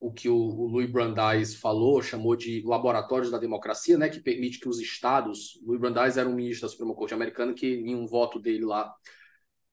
o 0.00 0.10
que 0.10 0.30
o, 0.30 0.34
o 0.34 0.66
Louis 0.66 0.90
Brandeis 0.90 1.54
falou, 1.54 2.00
chamou 2.02 2.34
de 2.36 2.62
laboratórios 2.64 3.30
da 3.30 3.36
democracia, 3.38 3.98
né, 3.98 4.08
que 4.08 4.20
permite 4.20 4.58
que 4.58 4.68
os 4.68 4.80
estados, 4.80 5.60
Louis 5.62 5.78
Brandeis 5.80 6.16
era 6.16 6.28
um 6.28 6.34
ministro 6.34 6.66
da 6.66 6.72
Suprema 6.72 6.94
Corte 6.94 7.12
americana 7.12 7.52
que 7.52 7.66
em 7.66 7.94
um 7.94 8.06
voto 8.06 8.38
dele 8.40 8.64
lá, 8.64 8.94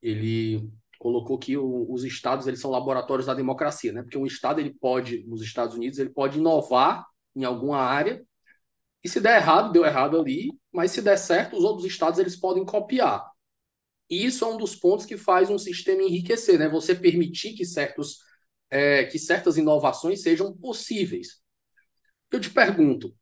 ele 0.02 0.70
colocou 1.00 1.38
que 1.40 1.56
o, 1.58 1.90
os 1.90 2.04
estados 2.04 2.46
eles 2.46 2.60
são 2.60 2.72
laboratórios 2.72 3.28
da 3.28 3.34
democracia, 3.34 3.94
né? 3.94 4.02
Porque 4.04 4.18
um 4.18 4.26
estado 4.26 4.60
ele 4.60 4.74
pode 4.74 5.26
nos 5.28 5.42
Estados 5.42 5.78
Unidos 5.78 5.98
ele 5.98 6.10
pode 6.10 6.38
inovar 6.38 7.11
em 7.36 7.44
alguma 7.44 7.78
área 7.78 8.26
e 9.04 9.10
se 9.10 9.20
der 9.20 9.38
errado 9.38 9.72
deu 9.72 9.86
errado 9.86 10.20
ali, 10.20 10.52
mas 10.72 10.92
se 10.92 11.02
der 11.02 11.18
certo 11.18 11.58
os 11.58 11.64
outros 11.64 11.86
estados 11.86 12.20
eles 12.20 12.36
podem 12.36 12.66
copiar. 12.66 13.30
E 14.10 14.26
isso 14.26 14.44
é 14.46 14.48
um 14.48 14.58
dos 14.58 14.76
pontos 14.76 15.06
que 15.06 15.18
faz 15.18 15.50
um 15.50 15.58
sistema 15.58 16.04
enriquecer, 16.04 16.60
né? 16.60 16.68
Você 16.70 16.94
permitir 16.94 17.54
que 17.54 17.66
certos 17.66 18.20
é, 18.70 19.06
que 19.06 19.20
certas 19.20 19.58
inovações 19.58 20.22
sejam 20.22 20.56
possíveis. 20.56 21.42
Eu 22.32 22.40
te 22.40 22.50
pergunto, 22.50 23.16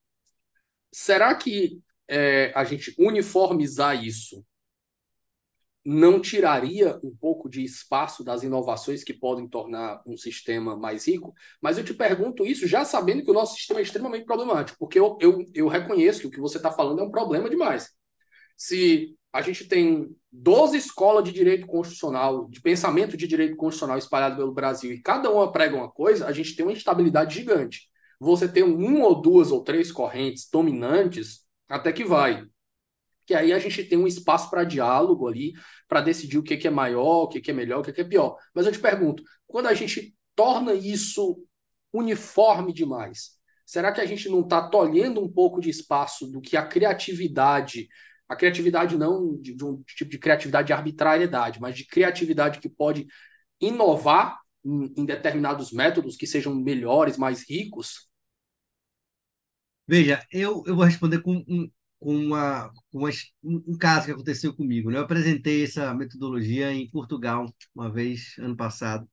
será 0.92 1.34
que 1.36 1.82
é, 2.08 2.52
a 2.56 2.64
gente 2.64 2.94
uniformizar 2.98 4.04
isso 4.04 4.46
não 5.86 6.20
tiraria 6.20 7.00
um 7.04 7.16
pouco 7.16 7.50
de 7.50 7.64
espaço 7.64 8.24
das 8.24 8.44
inovações 8.44 9.04
que 9.04 9.14
podem 9.14 9.48
tornar 9.48 10.02
um 10.06 10.18
sistema 10.18 10.76
mais 10.76 11.08
rico? 11.08 11.34
Mas 11.62 11.78
eu 11.78 11.84
te 11.84 11.94
pergunto 11.94 12.46
isso 12.46 12.68
já 12.68 12.84
sabendo 12.84 13.24
que 13.24 13.32
o 13.32 13.34
nosso 13.34 13.56
sistema 13.56 13.80
é 13.80 13.84
extremamente 13.84 14.26
problemático, 14.26 14.78
porque 14.78 15.00
eu, 15.00 15.18
eu, 15.22 15.46
eu 15.54 15.68
reconheço 15.68 16.22
que 16.22 16.28
o 16.28 16.32
que 16.32 16.42
você 16.42 16.58
está 16.58 16.72
falando 16.72 17.00
é 17.00 17.04
um 17.04 17.12
problema 17.12 17.50
demais. 17.50 17.90
Se 18.58 19.16
a 19.32 19.42
gente 19.42 19.66
tem 19.68 20.10
12 20.32 20.78
escolas 20.78 21.24
de 21.24 21.32
direito 21.32 21.68
constitucional, 21.68 22.48
de 22.50 22.62
pensamento 22.62 23.16
de 23.16 23.28
direito 23.28 23.56
constitucional 23.56 23.98
espalhado 23.98 24.38
pelo 24.38 24.54
Brasil, 24.54 24.92
e 24.92 25.02
cada 25.02 25.30
uma 25.32 25.52
prega 25.52 25.76
uma 25.76 25.90
coisa, 25.90 26.28
a 26.28 26.32
gente 26.32 26.56
tem 26.56 26.66
uma 26.66 26.74
instabilidade 26.74 27.36
gigante. 27.36 27.88
Você 28.20 28.48
tem 28.48 28.64
um 28.64 29.02
ou 29.02 29.22
duas 29.22 29.52
ou 29.52 29.64
três 29.64 29.92
correntes 29.92 30.50
dominantes, 30.52 31.46
até 31.70 31.94
que 31.94 32.04
vai. 32.04 32.44
Que 33.30 33.36
aí 33.36 33.54
a 33.54 33.60
gente 33.60 33.84
tem 33.84 33.96
um 33.96 34.08
espaço 34.08 34.50
para 34.50 34.64
diálogo 34.64 35.28
ali, 35.28 35.54
para 35.88 36.02
decidir 36.02 36.40
o 36.40 36.42
que, 36.42 36.58
que 36.58 36.68
é 36.68 36.72
maior, 36.72 37.26
o 37.26 37.28
que, 37.28 37.40
que 37.40 37.52
é 37.52 37.54
melhor, 37.54 37.82
o 37.82 37.84
que, 37.84 37.94
que 37.94 38.02
é 38.02 38.04
pior. 38.04 38.36
Mas 38.56 38.66
eu 38.66 38.72
te 38.72 38.80
pergunto, 38.80 39.22
quando 39.46 39.68
a 39.68 39.74
gente 39.76 40.18
torna 40.36 40.74
isso 40.74 41.46
uniforme 41.94 42.74
demais, 42.74 43.38
será 43.64 43.92
que 43.92 44.02
a 44.02 44.06
gente 44.08 44.28
não 44.30 44.42
está 44.42 44.68
tolhendo 44.68 45.22
um 45.22 45.32
pouco 45.32 45.62
de 45.62 45.70
espaço 45.70 46.26
do 46.26 46.42
que 46.42 46.58
a 46.58 46.66
criatividade 46.66 47.88
a 48.28 48.36
criatividade 48.36 48.98
não 48.98 49.40
de, 49.40 49.54
de, 49.54 49.64
um 49.64 49.84
tipo 49.84 50.10
de 50.10 50.18
criatividade 50.18 50.66
de 50.66 50.74
arbitrariedade, 50.74 51.62
mas 51.62 51.76
de 51.76 51.86
criatividade 51.86 52.60
que 52.60 52.70
pode 52.70 53.06
inovar 53.62 54.40
em, 54.66 54.92
em 54.98 55.06
determinados 55.06 55.72
métodos 55.72 56.18
que 56.18 56.26
sejam 56.26 56.56
melhores, 56.56 57.16
mais 57.16 57.48
ricos? 57.48 58.10
Veja, 59.88 60.26
eu, 60.32 60.64
eu 60.66 60.76
vou 60.76 60.86
responder 60.86 61.22
com, 61.22 61.44
um, 61.48 61.70
com, 62.00 62.16
uma, 62.16 62.72
com 62.92 63.00
uma, 63.00 63.10
um 63.44 63.78
caso 63.78 64.06
que 64.06 64.12
aconteceu 64.12 64.56
comigo. 64.56 64.90
Né? 64.92 64.98
Eu 64.98 65.04
apresentei 65.04 65.64
essa 65.64 65.94
metodologia 65.94 66.72
em 66.74 66.90
Portugal 66.90 67.46
uma 67.76 67.92
vez, 67.92 68.36
ano 68.40 68.56
passado. 68.56 69.08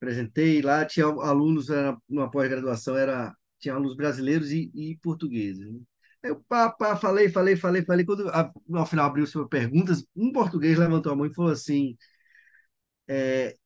Apresentei 0.00 0.60
lá, 0.62 0.84
tinha 0.84 1.06
alunos, 1.06 1.70
era, 1.70 1.96
numa 2.08 2.30
pós-graduação, 2.30 2.96
era, 2.96 3.34
tinha 3.58 3.74
alunos 3.74 3.96
brasileiros 3.96 4.50
e, 4.50 4.70
e 4.74 4.98
portugueses. 4.98 5.64
Né? 5.72 5.80
Eu 6.22 6.40
pá, 6.48 6.70
pá, 6.70 6.96
falei, 6.96 7.28
falei, 7.28 7.56
falei, 7.56 7.84
falei. 7.84 8.04
Quando 8.04 8.28
a, 8.30 8.52
no 8.68 8.86
final 8.86 9.06
abriu 9.06 9.26
sobre 9.26 9.48
perguntas, 9.48 10.04
um 10.16 10.32
português 10.32 10.78
levantou 10.78 11.12
a 11.12 11.16
mão 11.16 11.26
e 11.26 11.34
falou 11.34 11.50
assim: 11.52 11.96
é, 13.08 13.56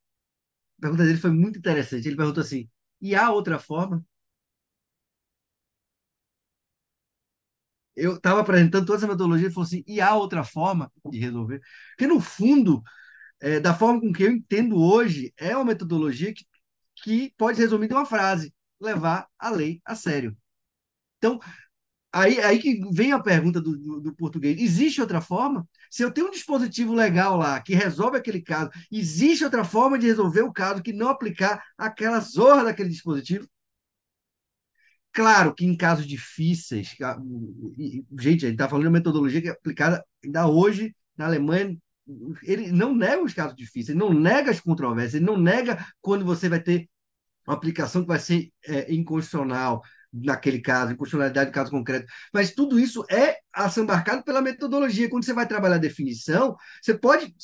a 0.78 0.82
pergunta 0.82 1.04
dele 1.04 1.18
foi 1.18 1.30
muito 1.30 1.58
interessante. 1.58 2.06
Ele 2.08 2.16
perguntou 2.16 2.42
assim: 2.42 2.68
e 3.00 3.14
há 3.14 3.30
outra 3.30 3.58
forma? 3.58 4.04
Eu 7.96 8.16
estava 8.16 8.40
apresentando 8.40 8.86
toda 8.86 8.98
essa 8.98 9.06
metodologia 9.06 9.48
e 9.48 9.50
falou 9.52 9.66
assim: 9.66 9.82
e 9.86 10.00
há 10.00 10.14
outra 10.14 10.44
forma 10.44 10.92
de 11.10 11.18
resolver? 11.18 11.60
Porque, 11.90 12.06
no 12.06 12.20
fundo, 12.20 12.82
é, 13.40 13.60
da 13.60 13.74
forma 13.74 14.00
com 14.00 14.12
que 14.12 14.24
eu 14.24 14.32
entendo 14.32 14.76
hoje, 14.80 15.32
é 15.38 15.56
uma 15.56 15.64
metodologia 15.66 16.32
que, 16.34 16.44
que 17.02 17.32
pode 17.38 17.60
resumir 17.60 17.90
em 17.90 17.94
uma 17.94 18.06
frase: 18.06 18.54
levar 18.80 19.28
a 19.38 19.50
lei 19.50 19.80
a 19.84 19.94
sério. 19.94 20.36
Então, 21.18 21.40
Aí, 22.12 22.40
aí 22.40 22.58
que 22.58 22.80
vem 22.92 23.12
a 23.12 23.18
pergunta 23.18 23.60
do, 23.60 23.76
do, 23.76 24.00
do, 24.00 24.14
português: 24.14 24.58
existe 24.58 25.02
outra 25.02 25.20
forma? 25.20 25.68
Se 25.90 26.02
eu 26.02 26.10
tenho 26.10 26.28
um 26.28 26.30
dispositivo 26.30 26.94
legal 26.94 27.36
lá 27.36 27.60
que 27.60 27.74
resolve 27.74 28.16
aquele 28.16 28.40
caso, 28.40 28.70
existe 28.90 29.44
outra 29.44 29.64
forma 29.64 29.98
de 29.98 30.06
resolver 30.06 30.40
o 30.40 30.52
caso 30.52 30.82
que 30.82 30.94
não 30.94 31.08
aplicar 31.10 31.62
aquela 31.76 32.18
zorra 32.20 32.64
daquele 32.64 32.88
dispositivo? 32.88 33.46
Claro 35.16 35.54
que 35.54 35.64
em 35.64 35.74
casos 35.74 36.06
difíceis, 36.06 36.94
gente, 38.18 38.40
gente 38.40 38.46
está 38.48 38.68
falando 38.68 38.82
de 38.82 38.88
uma 38.88 38.98
metodologia 38.98 39.40
que 39.40 39.48
é 39.48 39.52
aplicada 39.52 40.04
ainda 40.22 40.46
hoje 40.46 40.94
na 41.16 41.24
Alemanha. 41.24 41.74
Ele 42.42 42.70
não 42.70 42.94
nega 42.94 43.24
os 43.24 43.32
casos 43.32 43.56
difíceis, 43.56 43.88
ele 43.88 43.98
não 43.98 44.12
nega 44.12 44.50
as 44.50 44.60
controvérsias, 44.60 45.14
ele 45.14 45.24
não 45.24 45.38
nega 45.38 45.82
quando 46.02 46.22
você 46.22 46.50
vai 46.50 46.60
ter 46.60 46.86
uma 47.48 47.56
aplicação 47.56 48.02
que 48.02 48.08
vai 48.08 48.18
ser 48.18 48.52
é, 48.66 48.92
inconstitucional, 48.92 49.80
naquele 50.12 50.60
caso, 50.60 50.92
inconstitucionalidade 50.92 51.50
do 51.50 51.54
caso 51.54 51.70
concreto. 51.70 52.12
Mas 52.30 52.50
tudo 52.50 52.78
isso 52.78 53.02
é 53.10 53.38
assambarcado 53.50 54.22
pela 54.22 54.42
metodologia. 54.42 55.08
Quando 55.08 55.24
você 55.24 55.32
vai 55.32 55.48
trabalhar 55.48 55.76
a 55.76 55.78
definição, 55.78 56.54
você 56.82 56.92
pode, 56.92 57.34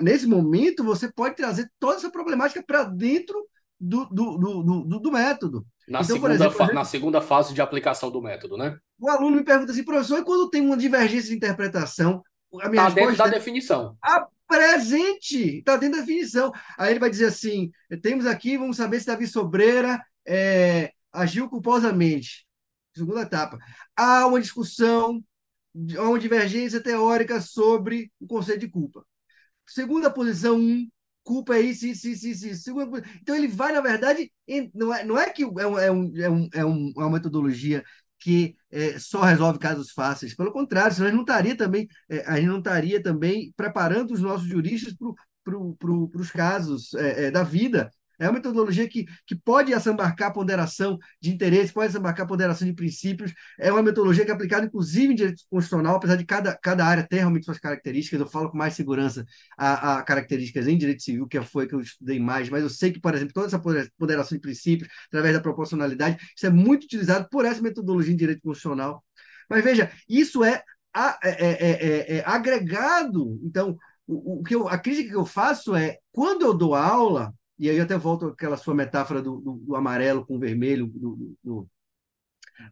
nesse 0.00 0.26
momento, 0.28 0.84
você 0.84 1.12
pode 1.12 1.34
trazer 1.34 1.68
toda 1.80 1.96
essa 1.96 2.12
problemática 2.12 2.62
para 2.64 2.84
dentro 2.84 3.44
do, 3.78 4.06
do, 4.06 4.38
do, 4.38 4.62
do, 4.62 5.00
do 5.00 5.12
método. 5.12 5.66
Na, 5.88 6.00
então, 6.00 6.16
segunda 6.16 6.34
exemplo, 6.34 6.56
exemplo, 6.56 6.74
na 6.74 6.84
segunda 6.84 7.20
fase 7.20 7.54
de 7.54 7.60
aplicação 7.60 8.10
do 8.10 8.20
método, 8.20 8.56
né? 8.56 8.76
O 8.98 9.08
aluno 9.08 9.36
me 9.36 9.44
pergunta 9.44 9.72
assim, 9.72 9.84
professor, 9.84 10.18
e 10.18 10.24
quando 10.24 10.50
tem 10.50 10.60
uma 10.62 10.76
divergência 10.76 11.30
de 11.30 11.36
interpretação, 11.36 12.22
a 12.60 12.68
minha 12.68 12.82
Tá 12.82 12.88
dentro 12.88 13.10
resposta 13.10 13.30
da 13.30 13.36
é 13.36 13.38
definição. 13.38 13.96
presente, 14.48 15.58
está 15.58 15.76
dentro 15.76 15.98
da 15.98 16.04
definição. 16.04 16.52
Aí 16.78 16.90
ele 16.90 17.00
vai 17.00 17.10
dizer 17.10 17.26
assim: 17.26 17.70
temos 18.02 18.26
aqui, 18.26 18.56
vamos 18.56 18.76
saber 18.76 19.00
se 19.00 19.06
Davi 19.06 19.26
Sobreira 19.26 20.02
é, 20.26 20.92
agiu 21.12 21.48
culposamente. 21.48 22.46
Segunda 22.94 23.22
etapa. 23.22 23.58
Há 23.94 24.26
uma 24.26 24.40
discussão, 24.40 25.22
há 25.98 26.02
uma 26.02 26.18
divergência 26.18 26.80
teórica 26.80 27.40
sobre 27.40 28.10
o 28.20 28.26
conceito 28.26 28.60
de 28.60 28.68
culpa. 28.68 29.04
Segunda 29.66 30.10
posição, 30.10 30.56
um, 30.56 30.88
culpa 31.26 31.56
é 31.56 31.60
isso, 31.60 31.86
isso, 31.86 32.08
isso, 32.08 32.26
isso. 32.28 32.46
isso. 32.46 32.70
Então 33.20 33.34
ele 33.34 33.48
vai, 33.48 33.72
na 33.72 33.80
verdade, 33.80 34.32
não, 34.72 34.94
é, 34.94 35.04
não 35.04 35.18
é 35.18 35.28
que 35.28 35.42
é, 35.42 35.46
um, 35.46 35.78
é, 35.78 35.90
um, 35.90 36.12
é, 36.16 36.30
um, 36.64 36.92
é 36.96 37.00
uma 37.00 37.10
metodologia 37.10 37.84
que 38.18 38.56
é, 38.70 38.98
só 38.98 39.22
resolve 39.22 39.58
casos 39.58 39.90
fáceis. 39.90 40.34
Pelo 40.34 40.52
contrário, 40.52 40.94
senão 40.94 41.08
a 41.08 41.10
gente 41.10 41.16
não 41.16 41.24
estaria 41.24 41.56
também, 41.56 41.88
é, 42.08 42.24
a 42.26 42.36
gente 42.36 42.48
não 42.48 42.58
estaria 42.58 43.02
também 43.02 43.52
preparando 43.56 44.12
os 44.12 44.20
nossos 44.20 44.48
juristas 44.48 44.94
para 44.94 45.12
pro, 45.44 45.76
pro, 45.76 46.10
os 46.14 46.30
casos 46.30 46.94
é, 46.94 47.26
é, 47.26 47.30
da 47.30 47.42
vida. 47.42 47.90
É 48.18 48.26
uma 48.26 48.34
metodologia 48.34 48.88
que, 48.88 49.06
que 49.26 49.34
pode 49.34 49.74
assambarcar 49.74 50.32
ponderação 50.32 50.98
de 51.20 51.30
interesse, 51.30 51.72
pode 51.72 51.88
assambarcar 51.88 52.26
ponderação 52.26 52.66
de 52.66 52.74
princípios. 52.74 53.32
É 53.58 53.70
uma 53.70 53.82
metodologia 53.82 54.24
que 54.24 54.30
é 54.30 54.34
aplicada, 54.34 54.66
inclusive, 54.66 55.12
em 55.12 55.16
direito 55.16 55.42
constitucional, 55.50 55.96
apesar 55.96 56.16
de 56.16 56.24
cada, 56.24 56.56
cada 56.56 56.84
área 56.86 57.06
ter 57.06 57.16
realmente 57.16 57.44
suas 57.44 57.58
características. 57.58 58.20
Eu 58.20 58.26
falo 58.26 58.50
com 58.50 58.56
mais 58.56 58.74
segurança 58.74 59.24
a, 59.56 59.98
a 59.98 60.02
características 60.02 60.66
em 60.66 60.78
direito 60.78 61.02
civil, 61.02 61.26
que 61.26 61.40
foi 61.42 61.66
que 61.66 61.74
eu 61.74 61.80
estudei 61.80 62.18
mais, 62.18 62.48
mas 62.48 62.62
eu 62.62 62.70
sei 62.70 62.92
que, 62.92 63.00
por 63.00 63.14
exemplo, 63.14 63.34
toda 63.34 63.46
essa 63.46 63.60
ponderação 63.98 64.36
de 64.36 64.40
princípios, 64.40 64.88
através 65.08 65.34
da 65.34 65.40
proporcionalidade, 65.40 66.16
isso 66.34 66.46
é 66.46 66.50
muito 66.50 66.84
utilizado 66.84 67.28
por 67.30 67.44
essa 67.44 67.60
metodologia 67.60 68.12
em 68.12 68.16
direito 68.16 68.40
constitucional. 68.42 69.04
Mas 69.48 69.62
veja, 69.62 69.90
isso 70.08 70.42
é, 70.42 70.62
é, 71.22 71.30
é, 71.30 72.16
é 72.18 72.24
agregado. 72.26 73.38
Então, 73.44 73.76
o, 74.06 74.40
o 74.40 74.42
que 74.42 74.54
eu, 74.54 74.68
a 74.68 74.78
crítica 74.78 75.10
que 75.10 75.16
eu 75.16 75.26
faço 75.26 75.74
é 75.74 75.98
quando 76.12 76.42
eu 76.42 76.54
dou 76.54 76.74
aula 76.74 77.32
e 77.58 77.70
aí 77.70 77.76
eu 77.76 77.84
até 77.84 77.96
volto 77.96 78.26
àquela 78.26 78.56
sua 78.56 78.74
metáfora 78.74 79.22
do, 79.22 79.40
do, 79.40 79.52
do 79.54 79.76
amarelo 79.76 80.24
com 80.26 80.36
o 80.36 80.40
vermelho, 80.40 80.86
do, 80.86 81.36
do, 81.42 81.68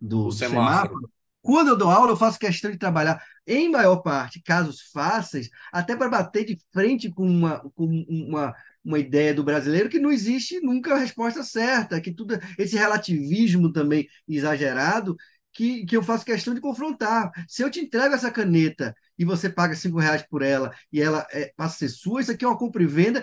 do 0.01 0.31
semáforo. 0.33 0.91
semáforo. 0.91 1.15
Quando 1.45 1.69
eu 1.69 1.77
dou 1.77 1.91
aula, 1.91 2.11
eu 2.11 2.17
faço 2.17 2.39
questão 2.39 2.71
de 2.71 2.79
trabalhar, 2.79 3.23
em 3.47 3.71
maior 3.71 3.97
parte, 3.97 4.43
casos 4.43 4.81
fáceis, 4.91 5.51
até 5.71 5.95
para 5.95 6.09
bater 6.09 6.45
de 6.45 6.59
frente 6.73 7.11
com 7.11 7.27
uma, 7.27 7.61
com 7.75 7.85
uma, 8.09 8.55
uma 8.83 8.99
ideia 8.99 9.35
do 9.35 9.45
brasileiro 9.45 9.91
que 9.91 9.99
não 9.99 10.11
existe 10.11 10.59
nunca 10.61 10.95
a 10.95 10.99
resposta 10.99 11.43
certa, 11.43 12.01
que 12.01 12.15
tudo 12.15 12.39
esse 12.59 12.77
relativismo 12.77 13.71
também 13.71 14.09
exagerado 14.27 15.15
que, 15.53 15.85
que 15.85 15.97
eu 15.97 16.03
faço 16.03 16.25
questão 16.25 16.55
de 16.55 16.61
confrontar. 16.61 17.31
Se 17.47 17.63
eu 17.63 17.71
te 17.71 17.81
entrego 17.81 18.15
essa 18.15 18.31
caneta 18.31 18.95
e 19.19 19.25
você 19.25 19.49
paga 19.49 19.77
cinco 19.77 19.99
reais 19.99 20.23
por 20.23 20.43
ela 20.43 20.75
e 20.93 21.01
ela 21.01 21.27
é, 21.31 21.53
passa 21.57 21.75
a 21.75 21.79
ser 21.79 21.89
sua, 21.91 22.21
isso 22.21 22.33
aqui 22.33 22.45
é 22.45 22.49
uma 22.49 22.59
compra 22.59 22.83
e 22.83 22.87
venda 22.87 23.23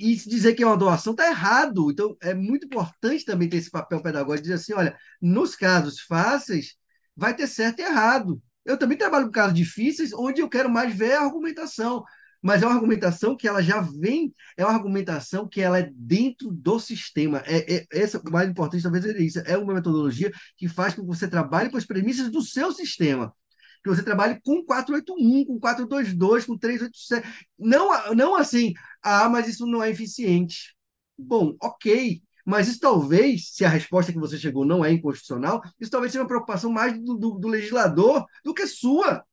e 0.00 0.16
dizer 0.16 0.54
que 0.54 0.62
é 0.62 0.66
uma 0.66 0.76
doação 0.76 1.12
está 1.12 1.28
errado. 1.28 1.90
Então, 1.90 2.16
é 2.20 2.32
muito 2.34 2.66
importante 2.66 3.24
também 3.24 3.48
ter 3.48 3.58
esse 3.58 3.70
papel 3.70 4.02
pedagógico 4.02 4.42
dizer 4.42 4.54
assim: 4.54 4.72
olha, 4.72 4.96
nos 5.20 5.54
casos 5.54 6.00
fáceis, 6.00 6.76
vai 7.16 7.34
ter 7.36 7.46
certo 7.46 7.80
e 7.80 7.82
errado. 7.82 8.42
Eu 8.64 8.78
também 8.78 8.96
trabalho 8.96 9.26
com 9.26 9.32
casos 9.32 9.54
difíceis, 9.54 10.12
onde 10.12 10.40
eu 10.40 10.48
quero 10.48 10.70
mais 10.70 10.94
ver 10.94 11.12
a 11.12 11.22
argumentação. 11.22 12.04
Mas 12.42 12.62
é 12.62 12.66
uma 12.66 12.74
argumentação 12.74 13.36
que 13.36 13.46
ela 13.46 13.62
já 13.62 13.82
vem, 13.82 14.32
é 14.56 14.64
uma 14.64 14.74
argumentação 14.74 15.46
que 15.46 15.60
ela 15.60 15.78
é 15.78 15.90
dentro 15.94 16.50
do 16.50 16.80
sistema. 16.80 17.42
É, 17.46 17.74
é 17.76 17.86
essa 17.92 18.18
o 18.18 18.30
mais 18.30 18.48
importante 18.48 18.82
talvez 18.82 19.04
é 19.04 19.18
isso. 19.20 19.40
É 19.40 19.58
uma 19.58 19.74
metodologia 19.74 20.32
que 20.56 20.66
faz 20.68 20.94
com 20.94 21.02
que 21.02 21.08
você 21.08 21.28
trabalhe 21.28 21.70
com 21.70 21.76
as 21.76 21.84
premissas 21.84 22.30
do 22.30 22.40
seu 22.42 22.72
sistema 22.72 23.34
que 23.82 23.88
você 23.88 24.02
trabalhe 24.02 24.40
com 24.44 24.64
481, 24.64 25.44
com 25.46 25.58
422, 25.58 26.44
com 26.44 26.58
387. 26.58 27.46
Não, 27.58 28.14
não 28.14 28.36
assim, 28.36 28.74
ah, 29.02 29.28
mas 29.28 29.48
isso 29.48 29.66
não 29.66 29.82
é 29.82 29.90
eficiente. 29.90 30.74
Bom, 31.16 31.56
ok. 31.60 32.22
Mas 32.44 32.68
isso 32.68 32.80
talvez, 32.80 33.50
se 33.54 33.64
a 33.64 33.68
resposta 33.68 34.12
que 34.12 34.18
você 34.18 34.38
chegou 34.38 34.64
não 34.64 34.84
é 34.84 34.90
inconstitucional, 34.90 35.62
isso 35.78 35.90
talvez 35.90 36.12
seja 36.12 36.22
uma 36.22 36.28
preocupação 36.28 36.70
mais 36.72 36.98
do, 36.98 37.16
do, 37.16 37.30
do 37.38 37.48
legislador 37.48 38.26
do 38.44 38.54
que 38.54 38.66
sua. 38.66 39.24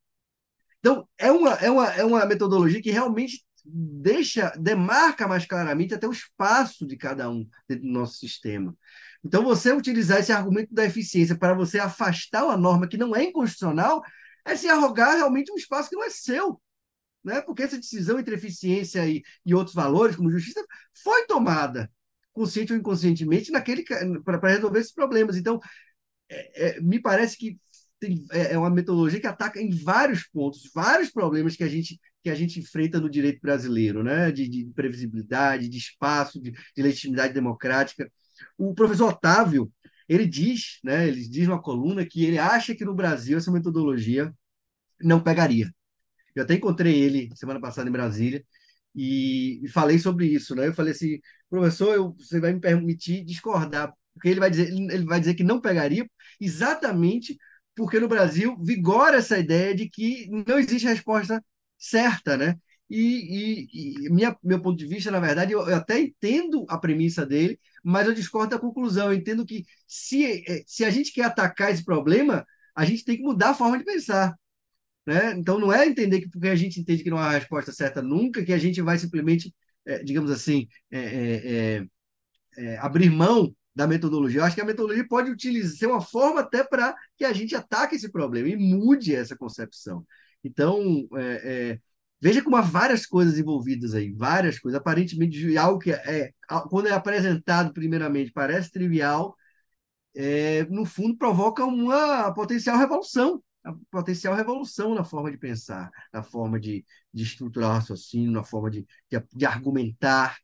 Então, 0.80 1.08
é 1.18 1.32
uma, 1.32 1.54
é, 1.56 1.72
uma, 1.72 1.88
é 1.94 2.06
uma 2.06 2.26
metodologia 2.26 2.82
que 2.82 2.92
realmente 2.92 3.44
deixa, 3.66 4.54
demarca 4.58 5.28
mais 5.28 5.46
claramente 5.46 5.94
até 5.94 6.08
o 6.08 6.12
espaço 6.12 6.86
de 6.86 6.96
cada 6.96 7.30
um 7.30 7.48
dentro 7.68 7.86
do 7.86 7.92
nosso 7.92 8.18
sistema. 8.18 8.76
Então, 9.24 9.44
você 9.44 9.72
utilizar 9.74 10.20
esse 10.20 10.32
argumento 10.32 10.74
da 10.74 10.86
eficiência 10.86 11.38
para 11.38 11.54
você 11.54 11.80
afastar 11.80 12.46
uma 12.46 12.58
norma 12.58 12.88
que 12.88 12.98
não 12.98 13.16
é 13.16 13.24
inconstitucional 13.24 14.02
é 14.46 14.56
se 14.56 14.70
arrogar 14.70 15.16
realmente 15.16 15.52
um 15.52 15.56
espaço 15.58 15.90
que 15.90 15.96
não 15.96 16.04
é 16.04 16.10
seu. 16.10 16.62
Né? 17.28 17.42
Porque 17.42 17.64
essa 17.64 17.78
decisão 17.78 18.18
entre 18.18 18.36
eficiência 18.36 19.06
e, 19.06 19.22
e 19.46 19.54
outros 19.54 19.76
valores, 19.76 20.16
como 20.16 20.32
justiça, 20.32 20.66
foi 21.04 21.26
tomada, 21.28 21.92
consciente 22.32 22.72
ou 22.72 22.80
inconscientemente, 22.80 23.52
naquele 23.52 23.84
para 24.24 24.50
resolver 24.50 24.80
esses 24.80 24.94
problemas. 24.94 25.36
Então, 25.36 25.60
é, 26.30 26.78
é, 26.78 26.82
me 26.82 27.02
parece 27.02 27.38
que 27.38 27.60
tem, 28.00 28.26
é, 28.32 28.54
é 28.54 28.58
uma 28.58 28.70
metodologia 28.70 29.20
que 29.20 29.28
ataca 29.28 29.62
em 29.62 29.70
vários 29.72 30.24
pontos, 30.24 30.72
vários 30.74 31.12
problemas 31.12 31.56
que 31.56 31.64
a 31.64 31.68
gente 31.68 32.00
que 32.24 32.30
a 32.30 32.36
gente 32.36 32.60
enfrenta 32.60 33.00
no 33.00 33.10
direito 33.10 33.40
brasileiro, 33.42 34.04
né? 34.04 34.32
de, 34.32 34.50
de 34.50 34.66
previsibilidade, 34.74 35.70
de 35.70 35.78
espaço, 35.78 36.42
de, 36.42 36.52
de 36.52 36.82
legitimidade 36.82 37.34
democrática. 37.34 38.12
O 38.58 38.74
professor 38.74 39.10
Otávio, 39.10 39.72
ele 40.10 40.26
diz, 40.26 40.80
né, 40.84 41.08
ele 41.08 41.28
diz 41.28 41.48
uma 41.48 41.62
coluna 41.62 42.06
que 42.06 42.26
ele 42.26 42.38
acha 42.38 42.76
que 42.76 42.84
no 42.84 42.94
Brasil 42.94 43.38
essa 43.38 43.52
metodologia 43.52 44.34
não 45.02 45.22
pegaria. 45.22 45.72
Eu 46.40 46.44
até 46.44 46.56
encontrei 46.56 46.96
ele 47.02 47.30
semana 47.36 47.60
passada 47.62 47.90
em 47.90 47.92
Brasília 47.92 48.44
e, 48.96 49.62
e 49.64 49.68
falei 49.70 50.00
sobre 50.00 50.28
isso, 50.28 50.56
né? 50.56 50.68
Eu 50.68 50.74
falei 50.74 50.94
assim, 50.94 51.20
professor, 51.50 51.94
eu, 51.96 52.16
você 52.18 52.40
vai 52.40 52.54
me 52.54 52.60
permitir 52.60 53.24
discordar, 53.24 53.94
porque 54.14 54.30
ele 54.30 54.40
vai 54.40 54.50
dizer, 54.50 54.70
ele 54.70 55.06
vai 55.06 55.20
dizer 55.20 55.36
que 55.36 55.44
não 55.44 55.62
pegaria, 55.62 56.10
exatamente 56.40 57.38
porque 57.76 58.00
no 58.00 58.08
Brasil 58.08 58.58
vigora 58.60 59.18
essa 59.18 59.38
ideia 59.38 59.76
de 59.76 59.90
que 59.90 60.28
não 60.48 60.58
existe 60.60 60.88
resposta 60.88 61.44
certa, 61.78 62.36
né? 62.38 62.56
E, 62.90 63.68
e, 64.04 64.06
e 64.08 64.10
minha, 64.10 64.36
meu 64.44 64.62
ponto 64.62 64.78
de 64.78 64.88
vista, 64.88 65.12
na 65.12 65.20
verdade, 65.20 65.52
eu, 65.54 65.68
eu, 65.68 65.76
até 65.76 66.00
entendo 66.00 66.66
a 66.70 66.78
premissa 66.78 67.26
dele, 67.26 67.60
mas 67.84 68.08
eu 68.08 68.14
discordo 68.14 68.52
da 68.52 68.60
conclusão. 68.60 69.12
Eu 69.12 69.18
entendo 69.18 69.46
que 69.46 69.66
se, 69.88 70.44
eh, 70.48 70.64
se 70.66 70.86
a 70.86 70.90
gente 70.90 71.12
quer 71.14 71.24
atacar 71.26 71.72
esse 71.72 71.84
problema, 71.84 72.46
a 72.76 72.86
gente 72.86 73.04
tem 73.04 73.18
que 73.18 73.24
mudar 73.24 73.50
a 73.52 73.54
forma 73.54 73.78
de 73.78 73.84
pensar. 73.84 74.34
Né? 75.08 75.34
Então, 75.38 75.58
não 75.58 75.72
é 75.72 75.88
entender 75.88 76.20
que 76.22 76.30
porque 76.30 76.50
a 76.50 76.56
gente 76.56 76.82
entende 76.82 77.02
que 77.04 77.10
não 77.10 77.18
há 77.18 77.32
resposta 77.32 77.72
certa 77.72 78.02
nunca, 78.02 78.44
que 78.44 78.52
a 78.52 78.58
gente 78.58 78.82
vai 78.82 79.00
simplesmente, 79.00 79.56
é, 79.86 80.04
digamos 80.04 80.30
assim, 80.30 80.68
é, 80.92 81.86
é, 82.58 82.78
abrir 82.80 83.10
mão 83.10 83.56
da 83.74 83.88
metodologia. 83.88 84.42
Eu 84.42 84.44
acho 84.44 84.56
que 84.56 84.62
a 84.62 84.66
metodologia 84.66 85.08
pode 85.08 85.32
utilizar, 85.32 85.78
ser 85.78 85.86
uma 85.88 86.02
forma 86.02 86.42
até 86.42 86.64
para 86.64 86.94
que 87.16 87.24
a 87.24 87.32
gente 87.32 87.56
ataque 87.56 87.96
esse 87.96 88.12
problema 88.12 88.50
e 88.50 88.58
mude 88.58 89.16
essa 89.16 89.38
concepção. 89.38 90.06
Então, 90.44 91.08
é, 91.16 91.80
Veja 92.20 92.44
como 92.44 92.56
há 92.56 92.62
várias 92.62 93.06
coisas 93.06 93.38
envolvidas 93.38 93.94
aí, 93.94 94.12
várias 94.12 94.60
coisas. 94.60 94.80
Aparentemente, 94.80 95.56
algo 95.58 95.80
que 95.80 95.92
é, 95.92 96.32
quando 96.70 96.88
é 96.88 96.92
apresentado 96.92 97.72
primeiramente 97.74 98.32
parece 98.32 98.72
trivial, 98.72 99.36
é, 100.16 100.64
no 100.66 100.86
fundo 100.86 101.16
provoca 101.18 101.64
uma 101.66 102.34
potencial 102.34 102.78
revolução, 102.78 103.42
potencial 103.92 104.36
revolução 104.36 104.96
na 104.96 105.04
forma 105.04 105.32
de 105.32 105.38
pensar, 105.38 105.90
na 106.14 106.24
forma 106.24 106.60
de, 106.60 106.86
de 107.14 107.24
estruturar 107.24 107.70
o 107.72 107.74
raciocínio, 107.74 108.32
na 108.32 108.44
forma 108.44 108.70
de, 108.72 108.86
de, 109.12 109.24
de 109.34 109.46
argumentar. 109.46 110.38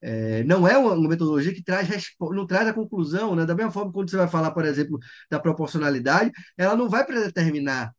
É, 0.00 0.44
não 0.44 0.68
é 0.68 0.76
uma, 0.76 0.96
metodologia 1.08 1.54
que 1.54 1.62
traz 1.62 1.88
não 2.20 2.46
traz 2.46 2.68
a 2.68 2.74
conclusão, 2.74 3.34
né? 3.34 3.46
Da 3.46 3.54
mesma 3.54 3.70
forma, 3.72 3.92
quando 3.92 4.10
você 4.10 4.16
vai 4.16 4.28
falar, 4.28 4.50
por 4.52 4.64
exemplo, 4.64 4.98
da 5.30 5.40
proporcionalidade, 5.40 6.30
ela 6.56 6.76
não 6.76 6.88
vai 6.88 7.04
predeterminar 7.06 7.94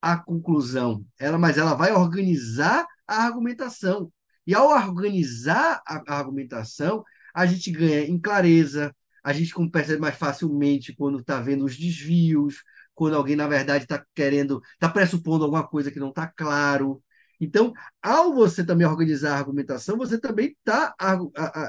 a 0.00 0.16
conclusão, 0.18 1.04
ela, 1.18 1.38
mas 1.38 1.58
ela 1.58 1.74
vai 1.74 1.92
organizar 1.92 2.86
a 3.06 3.24
argumentação. 3.24 4.12
E 4.46 4.54
ao 4.54 4.68
organizar 4.70 5.80
a, 5.86 6.02
a 6.08 6.18
argumentação, 6.18 7.04
a 7.34 7.46
gente 7.46 7.70
ganha 7.70 8.04
em 8.06 8.18
clareza, 8.18 8.94
a 9.22 9.32
gente 9.32 9.54
percebe 9.70 10.00
mais 10.00 10.16
facilmente 10.16 10.94
quando 10.94 11.20
está 11.20 11.40
vendo 11.40 11.64
os 11.64 11.76
desvios, 11.76 12.56
quando 13.02 13.16
alguém, 13.16 13.34
na 13.34 13.48
verdade, 13.48 13.82
está 13.82 14.06
querendo, 14.14 14.62
está 14.74 14.88
pressupondo 14.88 15.42
alguma 15.42 15.66
coisa 15.66 15.90
que 15.90 15.98
não 15.98 16.10
está 16.10 16.24
claro. 16.24 17.02
Então, 17.40 17.72
ao 18.00 18.32
você 18.32 18.64
também 18.64 18.86
organizar 18.86 19.34
a 19.34 19.38
argumentação, 19.38 19.98
você 19.98 20.20
também 20.20 20.56
está 20.56 20.94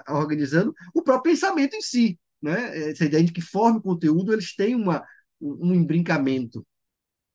organizando 0.09 0.75
o 0.93 1.01
próprio 1.01 1.33
pensamento 1.33 1.75
em 1.75 1.81
si. 1.81 2.19
Né? 2.39 2.91
Essa 2.91 3.05
ideia 3.05 3.23
de 3.23 3.31
que 3.31 3.41
forma 3.41 3.79
e 3.79 3.81
conteúdo 3.81 4.31
eles 4.31 4.55
têm 4.55 4.75
uma, 4.75 5.03
um 5.41 5.73
embrincamento 5.73 6.63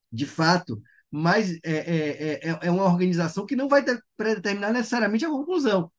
de 0.09 0.25
fato, 0.25 0.81
mas 1.11 1.51
é, 1.61 1.73
é, 1.73 2.49
é, 2.51 2.59
é 2.61 2.71
uma 2.71 2.85
organização 2.85 3.45
que 3.45 3.53
não 3.53 3.67
vai 3.67 3.83
predeterminar 4.15 4.71
necessariamente 4.71 5.25
a 5.25 5.29
conclusão. 5.29 5.91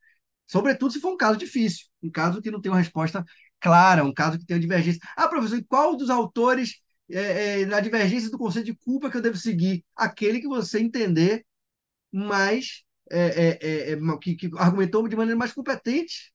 Sobretudo 0.47 0.91
se 0.91 1.01
for 1.01 1.13
um 1.13 1.19
caso 1.19 1.39
difícil, 1.39 1.85
um 2.03 2.11
caso 2.11 2.41
que 2.41 2.51
não 2.51 2.63
tem 2.63 2.73
uma 2.73 2.79
resposta 2.79 3.23
clara, 3.61 4.03
um 4.05 4.15
caso 4.15 4.39
que 4.39 4.47
tem 4.47 4.57
uma 4.57 4.63
divergência. 4.63 5.03
Ah, 5.15 5.29
professor, 5.29 5.59
e 5.59 5.65
qual 5.65 5.95
dos 5.99 6.09
autores 6.09 6.81
é, 7.13 7.63
é, 7.63 7.67
na 7.67 7.81
divergência 7.81 8.31
do 8.31 8.39
conceito 8.39 8.67
de 8.67 8.75
culpa 8.75 9.11
que 9.11 9.17
eu 9.17 9.23
devo 9.23 9.37
seguir? 9.37 9.85
Aquele 9.97 10.41
que 10.41 10.49
você 10.49 10.81
entender 10.81 11.45
mais 12.13 12.85
é, 13.11 13.91
é, 13.91 13.93
é, 13.93 14.19
que, 14.21 14.37
que, 14.37 14.51
argumentou 14.57 15.07
de 15.09 15.17
maneira 15.17 15.39
mais 15.39 15.53
competente. 15.53 16.33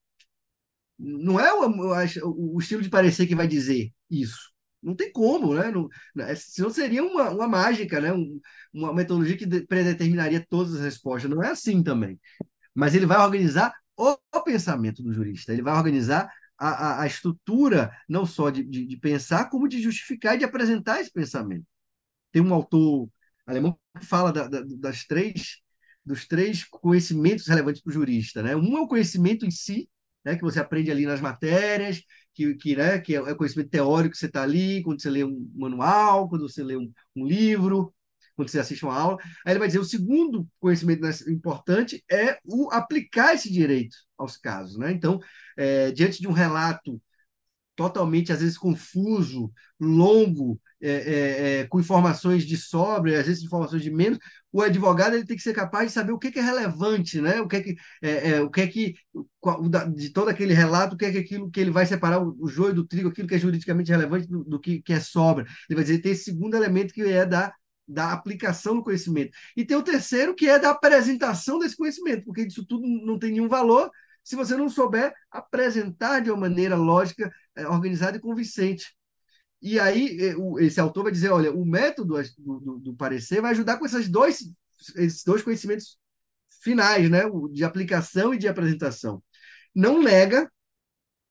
Não 0.98 1.40
é 1.40 1.54
o, 1.54 2.56
o, 2.56 2.60
estilo 2.60 2.82
de 2.82 2.90
parecer 2.90 3.28
que 3.28 3.36
vai 3.36 3.48
dizer 3.48 3.92
isso. 4.10 4.54
Não 4.82 4.96
tem 4.96 5.12
como, 5.12 5.54
né? 5.56 5.72
Não, 5.72 5.90
né? 6.16 6.36
senão 6.36 6.70
seria 6.70 7.04
uma, 7.04 7.30
uma 7.32 7.48
mágica, 7.48 8.00
né? 8.00 8.14
Um, 8.14 8.40
uma 8.74 8.94
metodologia 8.94 9.38
que 9.38 9.48
predeterminaria 9.66 10.46
todas 10.50 10.76
as 10.76 10.82
respostas. 10.82 11.30
Não 11.30 11.44
é 11.44 11.50
assim 11.50 11.84
também. 11.84 12.20
Mas 12.74 12.94
ele 12.96 13.06
vai 13.06 13.20
organizar 13.20 13.74
o, 13.98 14.18
o 14.34 14.42
pensamento 14.44 15.02
do 15.04 15.14
jurista. 15.14 15.52
Ele 15.54 15.62
vai 15.62 15.76
organizar 15.76 16.30
a, 16.58 16.70
a, 16.70 17.02
a 17.04 17.08
estrutura, 17.08 17.92
não 18.08 18.26
só 18.26 18.50
de, 18.50 18.64
de, 18.64 18.86
de, 18.86 18.98
pensar, 18.98 19.50
como 19.50 19.68
de 19.68 19.82
justificar 19.82 20.36
e 20.36 20.40
de 20.40 20.46
apresentar 20.46 21.02
esse 21.02 21.12
pensamento. 21.12 21.66
Tem 22.32 22.42
um 22.42 22.54
autor 22.54 23.10
alemão 23.46 23.78
que 24.00 24.06
fala 24.06 24.32
da, 24.32 24.48
da, 24.48 24.62
das 24.64 25.06
três, 25.06 25.62
dos 26.06 26.28
três 26.28 26.64
conhecimentos 26.64 27.48
relevantes 27.48 27.82
para 27.82 27.92
o 27.92 27.94
jurista. 27.94 28.44
Né? 28.44 28.56
Um 28.56 28.78
é 28.78 28.82
o 28.82 28.88
conhecimento 28.88 29.46
em 29.46 29.52
si, 29.52 29.90
né, 30.24 30.36
que 30.36 30.42
você 30.42 30.60
aprende 30.60 30.90
ali 30.90 31.06
nas 31.06 31.22
matérias, 31.22 32.02
que, 32.34 32.56
que, 32.56 32.76
né, 32.76 33.00
que 33.00 33.16
é 33.16 33.22
o 33.22 33.36
conhecimento 33.36 33.70
teórico 33.70 34.14
que 34.14 34.18
você 34.18 34.26
está 34.26 34.42
ali, 34.42 34.82
quando 34.84 35.02
você 35.02 35.10
lê 35.10 35.24
um 35.24 35.50
manual, 35.54 36.28
quando 36.28 36.50
você 36.50 36.64
lê 36.64 36.76
um, 36.76 36.92
um 37.16 37.26
livro, 37.26 37.94
quando 38.36 38.50
você 38.50 38.60
assiste 38.60 38.84
uma 38.86 38.98
aula. 38.98 39.18
Aí 39.46 39.54
ele 39.54 39.60
vai 39.60 39.68
dizer: 39.68 39.80
o 39.80 39.86
segundo 39.86 40.48
conhecimento 40.60 41.06
importante 41.30 42.04
é 42.12 42.40
o 42.44 42.70
aplicar 42.72 43.34
esse 43.34 43.52
direito 43.52 43.96
aos 44.18 44.38
casos. 44.38 44.78
Né? 44.78 44.92
Então, 44.92 45.20
é, 45.58 45.92
diante 45.92 46.20
de 46.22 46.28
um 46.28 46.34
relato 46.34 47.02
totalmente, 47.76 48.32
às 48.32 48.40
vezes, 48.40 48.58
confuso, 48.58 49.52
longo, 49.80 50.60
é, 50.82 50.92
é, 50.92 51.60
é, 51.60 51.68
com 51.68 51.80
informações 51.80 52.46
de 52.46 52.56
sobra, 52.58 53.20
às 53.20 53.28
vezes 53.28 53.44
informações 53.44 53.82
de 53.82 53.92
menos, 53.92 54.18
o 54.52 54.62
advogado 54.62 55.16
ele 55.16 55.26
tem 55.26 55.36
que 55.36 55.44
ser 55.44 55.54
capaz 55.54 55.88
de 55.88 55.94
saber 55.94 56.14
o 56.14 56.20
que, 56.20 56.32
que 56.32 56.40
é 56.40 56.42
relevante, 56.42 57.20
né? 57.20 57.42
o 57.42 57.48
que 57.48 57.56
é 57.58 57.62
que, 57.62 57.76
é, 58.02 58.30
é 58.32 58.42
o 58.42 58.50
que, 58.50 58.62
é 58.62 58.68
que 58.68 58.96
de 59.96 60.10
todo 60.12 60.30
aquele 60.30 60.54
relato, 60.54 60.96
o 60.96 60.98
que 60.98 61.06
é 61.06 61.12
que 61.12 61.18
aquilo 61.18 61.52
que 61.52 61.60
ele 61.60 61.72
vai 61.72 61.86
separar 61.86 62.22
o, 62.22 62.36
o 62.40 62.48
joio 62.48 62.74
do 62.74 62.86
trigo, 62.86 63.10
aquilo 63.10 63.28
que 63.28 63.36
é 63.36 63.40
juridicamente 63.40 63.92
relevante 63.92 64.28
do, 64.28 64.44
do 64.44 64.60
que, 64.60 64.82
que 64.82 64.94
é 64.94 65.00
sobra. 65.00 65.46
Ele 65.70 65.76
vai 65.76 65.84
dizer, 65.84 66.00
tem 66.00 66.12
esse 66.14 66.26
segundo 66.26 66.56
elemento 66.56 66.94
que 66.94 67.02
é 67.02 67.26
da 67.26 67.54
da 67.88 68.12
aplicação 68.12 68.76
do 68.76 68.84
conhecimento. 68.84 69.36
E 69.56 69.64
tem 69.64 69.78
o 69.78 69.84
terceiro, 69.84 70.34
que 70.34 70.50
é 70.50 70.58
da 70.58 70.72
apresentação 70.72 71.60
desse 71.60 71.76
conhecimento, 71.76 72.26
porque 72.26 72.42
isso 72.42 72.66
tudo 72.66 72.88
não 72.88 73.20
tem 73.20 73.32
nenhum 73.32 73.48
valor 73.48 73.92
se 74.24 74.36
você 74.36 74.56
não 74.56 74.68
souber 74.68 75.14
apresentar 75.30 76.20
de 76.20 76.32
uma 76.32 76.42
maneira 76.42 76.76
lógica, 76.76 77.32
é, 77.56 77.68
organizada 77.68 78.18
e 78.18 78.20
convincente. 78.20 78.96
E 79.62 79.80
aí, 79.80 80.18
é, 80.20 80.64
esse 80.64 80.80
autor 80.80 81.04
vai 81.04 81.12
dizer: 81.12 81.30
olha, 81.30 81.52
o 81.52 81.64
método 81.64 82.16
do, 82.38 82.60
do, 82.60 82.80
do 82.80 82.96
parecer 82.96 83.42
vai 83.42 83.52
ajudar 83.52 83.78
com 83.78 83.86
esses 83.86 84.10
dois, 84.10 84.40
esses 84.96 85.24
dois 85.24 85.44
conhecimentos 85.44 86.00
finais, 86.64 87.10
né? 87.10 87.22
de 87.52 87.64
aplicação 87.64 88.34
e 88.34 88.38
de 88.38 88.48
apresentação. 88.48 89.24
Não 89.74 90.02
nega 90.02 90.52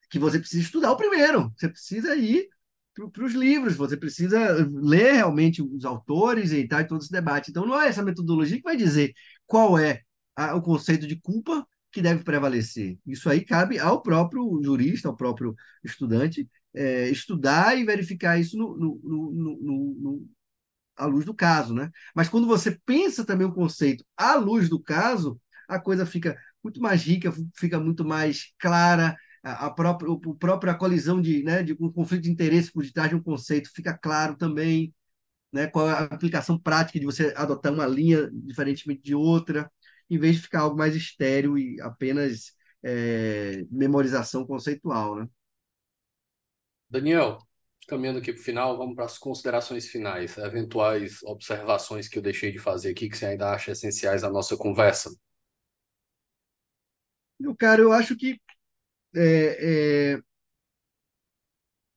que 0.09 0.19
você 0.19 0.39
precisa 0.39 0.63
estudar 0.63 0.93
o 0.93 0.97
primeiro, 0.97 1.53
você 1.57 1.69
precisa 1.69 2.15
ir 2.15 2.49
para 3.13 3.25
os 3.25 3.33
livros, 3.33 3.77
você 3.77 3.97
precisa 3.97 4.69
ler 4.71 5.15
realmente 5.15 5.63
os 5.63 5.85
autores 5.85 6.53
e 6.53 6.67
tal, 6.67 6.81
e 6.81 6.87
todo 6.87 7.03
esse 7.03 7.11
debate. 7.11 7.51
Então, 7.51 7.67
não 7.67 7.81
é 7.81 7.89
essa 7.89 8.03
metodologia 8.03 8.57
que 8.57 8.63
vai 8.63 8.77
dizer 8.77 9.13
qual 9.47 9.79
é 9.79 10.03
a, 10.37 10.55
o 10.55 10.63
conceito 10.63 11.07
de 11.07 11.21
culpa 11.21 11.67
que 11.91 12.03
deve 12.03 12.25
prevalecer. 12.25 12.99
Isso 13.07 13.29
aí 13.29 13.45
cabe 13.45 13.79
ao 13.79 14.03
próprio 14.03 14.61
jurista, 14.63 15.09
ao 15.09 15.17
próprio 15.17 15.55
estudante, 15.83 16.49
é, 16.75 17.09
estudar 17.09 17.79
e 17.79 17.85
verificar 17.85 18.39
isso 18.39 18.57
no, 18.57 18.77
no, 18.77 19.01
no, 19.03 19.97
no, 20.01 20.29
à 20.97 21.07
luz 21.07 21.25
do 21.25 21.35
caso. 21.35 21.75
Né? 21.75 21.91
Mas 22.15 22.29
quando 22.29 22.47
você 22.47 22.79
pensa 22.85 23.25
também 23.25 23.47
o 23.47 23.55
conceito 23.55 24.05
à 24.17 24.35
luz 24.35 24.69
do 24.69 24.81
caso, 24.81 25.41
a 25.69 25.79
coisa 25.79 26.05
fica 26.05 26.37
muito 26.63 26.81
mais 26.81 27.03
rica, 27.03 27.33
fica 27.57 27.79
muito 27.79 28.05
mais 28.05 28.53
clara, 28.59 29.17
a, 29.45 29.71
própria, 29.71 30.11
a 30.11 30.35
própria 30.37 30.75
colisão 30.75 31.21
de, 31.21 31.43
né, 31.43 31.63
de 31.63 31.75
um 31.79 31.93
conflito 31.93 32.23
de 32.23 32.31
interesse 32.31 32.73
por 32.73 32.83
detrás 32.83 33.11
de 33.11 33.17
um 33.17 33.23
conceito 33.23 33.71
fica 33.75 33.97
claro 33.97 34.37
também, 34.37 34.95
né, 35.53 35.67
qual 35.67 35.89
é 35.89 35.93
a 35.93 36.05
aplicação 36.05 36.59
prática 36.59 36.99
de 36.99 37.07
você 37.07 37.33
adotar 37.37 37.73
uma 37.73 37.87
linha 37.87 38.31
diferentemente 38.33 39.03
de 39.03 39.15
outra, 39.15 39.71
em 40.09 40.19
vez 40.19 40.37
de 40.37 40.43
ficar 40.43 40.61
algo 40.61 40.77
mais 40.77 40.97
estéreo 40.97 41.59
e 41.59 41.81
apenas 41.81 42.53
é, 42.83 43.65
memorização 43.71 44.47
conceitual, 44.47 45.17
né? 45.17 45.29
Daniel, 46.91 47.39
caminhando 47.89 48.19
aqui 48.19 48.33
para 48.33 48.41
o 48.41 48.45
final, 48.45 48.77
vamos 48.79 48.95
para 48.95 49.05
as 49.05 49.19
considerações 49.19 49.89
finais, 49.89 50.37
eventuais 50.39 51.23
observações 51.25 52.09
que 52.09 52.19
eu 52.19 52.23
deixei 52.23 52.53
de 52.53 52.59
fazer 52.59 52.91
aqui 52.91 53.09
que 53.09 53.17
você 53.17 53.27
ainda 53.27 53.53
acha 53.53 53.73
essenciais 53.73 54.25
à 54.25 54.31
nossa 54.31 54.57
conversa. 54.57 55.11
Meu 57.39 57.55
cara, 57.55 57.81
eu 57.81 57.93
acho 57.93 58.17
que 58.17 58.39
é, 59.15 60.15
é, 60.15 60.21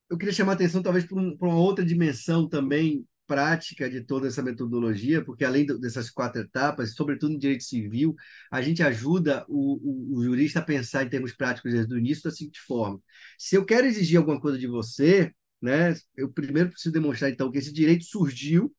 eu 0.09 0.17
queria 0.17 0.33
chamar 0.33 0.53
a 0.53 0.55
atenção 0.55 0.81
talvez 0.81 1.05
para, 1.05 1.17
um, 1.17 1.37
uma 1.39 1.55
outra 1.55 1.85
dimensão 1.85 2.47
também 2.47 3.05
prática 3.27 3.89
de 3.89 4.01
toda 4.01 4.27
essa 4.27 4.41
metodologia, 4.41 5.23
porque 5.23 5.43
além 5.43 5.65
dessas 5.65 6.09
quatro 6.09 6.41
etapas, 6.41 6.95
sobretudo 6.95 7.33
no 7.33 7.39
direito 7.39 7.63
civil, 7.63 8.15
a 8.49 8.61
gente 8.61 8.81
ajuda 8.81 9.45
o, 9.49 10.15
o, 10.15 10.17
o, 10.17 10.23
jurista 10.23 10.59
a 10.59 10.63
pensar 10.63 11.03
em 11.03 11.09
termos 11.09 11.33
práticos 11.33 11.73
desde 11.73 11.93
o 11.93 11.97
início 11.99 12.23
da 12.23 12.31
seguinte 12.31 12.59
forma: 12.61 13.01
se 13.37 13.55
eu 13.55 13.65
quero 13.65 13.85
exigir 13.85 14.17
alguma 14.17 14.39
coisa 14.39 14.57
de 14.57 14.67
você, 14.67 15.33
né, 15.61 15.93
eu 16.15 16.31
primeiro 16.31 16.69
preciso 16.69 16.93
demonstrar 16.93 17.29
então 17.29 17.51
que 17.51 17.57
esse 17.57 17.73
direito 17.73 18.05
surgiu. 18.05 18.73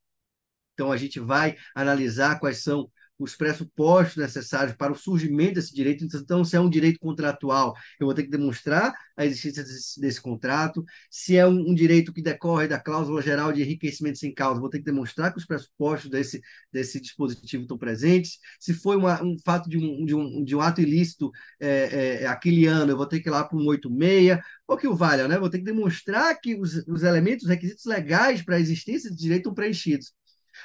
Então 0.72 0.92
a 0.92 0.96
gente 0.96 1.20
vai 1.20 1.56
analisar 1.74 2.38
quais 2.38 2.62
são 2.62 2.90
os 3.18 3.34
pressupostos 3.34 4.16
necessários 4.16 4.76
para 4.76 4.92
o 4.92 4.96
surgimento 4.96 5.54
desse 5.54 5.74
direito. 5.74 6.04
Então, 6.04 6.44
se 6.44 6.56
é 6.56 6.60
um 6.60 6.70
direito 6.70 7.00
contratual, 7.00 7.74
eu 7.98 8.06
vou 8.06 8.14
ter 8.14 8.22
que 8.22 8.30
demonstrar 8.30 8.94
a 9.16 9.26
existência 9.26 9.64
desse, 9.64 10.00
desse 10.00 10.20
contrato. 10.20 10.84
Se 11.10 11.36
é 11.36 11.46
um, 11.46 11.70
um, 11.70 11.74
direito 11.74 12.12
que 12.12 12.22
decorre 12.22 12.68
da 12.68 12.78
cláusula 12.78 13.20
geral 13.20 13.52
de 13.52 13.62
enriquecimento 13.62 14.18
sem 14.18 14.32
causa, 14.32 14.60
vou 14.60 14.70
ter 14.70 14.78
que 14.78 14.84
demonstrar 14.84 15.32
que 15.32 15.38
os 15.38 15.44
pressupostos 15.44 16.08
desse, 16.08 16.40
desse 16.72 17.00
dispositivo 17.00 17.62
estão 17.62 17.76
presentes. 17.76 18.38
Se 18.60 18.72
foi 18.72 18.96
uma, 18.96 19.22
um 19.22 19.36
fato 19.44 19.68
de 19.68 19.76
um, 19.76 20.04
de, 20.04 20.14
um, 20.14 20.44
de 20.44 20.54
um 20.54 20.60
ato 20.60 20.80
ilícito 20.80 21.30
é, 21.60 22.22
é, 22.22 22.26
aquele 22.26 22.66
ano, 22.66 22.92
eu 22.92 22.96
vou 22.96 23.06
ter 23.06 23.20
que 23.20 23.28
ir 23.28 23.32
lá 23.32 23.44
para 23.44 23.58
um 23.58 23.66
86, 23.66 24.38
ou 24.66 24.76
que 24.76 24.86
o 24.86 24.94
valha, 24.94 25.26
né? 25.26 25.38
Vou 25.38 25.50
ter 25.50 25.58
que 25.58 25.64
demonstrar 25.64 26.38
que 26.40 26.54
os, 26.54 26.76
os 26.86 27.02
elementos, 27.02 27.44
os 27.44 27.50
requisitos 27.50 27.84
legais 27.84 28.42
para 28.42 28.56
a 28.56 28.60
existência 28.60 29.10
desse 29.10 29.22
direito 29.22 29.40
estão 29.40 29.54
preenchidos. 29.54 30.12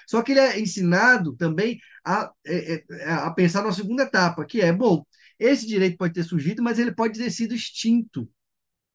Só 0.08 0.22
que 0.22 0.32
ele 0.32 0.40
é 0.40 0.60
ensinado 0.60 1.36
também 1.36 1.80
a, 2.06 2.32
é, 2.46 2.76
é, 2.76 2.84
é, 2.90 3.12
a 3.12 3.32
pensar 3.32 3.64
na 3.64 3.72
segunda 3.72 4.04
etapa, 4.04 4.46
que 4.46 4.62
é, 4.62 4.72
bom, 4.72 5.06
esse 5.40 5.66
direito 5.68 5.98
pode 5.98 6.14
ter 6.14 6.24
surgido, 6.24 6.62
mas 6.64 6.80
ele 6.80 6.94
pode 6.94 7.18
ter 7.20 7.30
sido 7.32 7.54
extinto. 7.54 8.30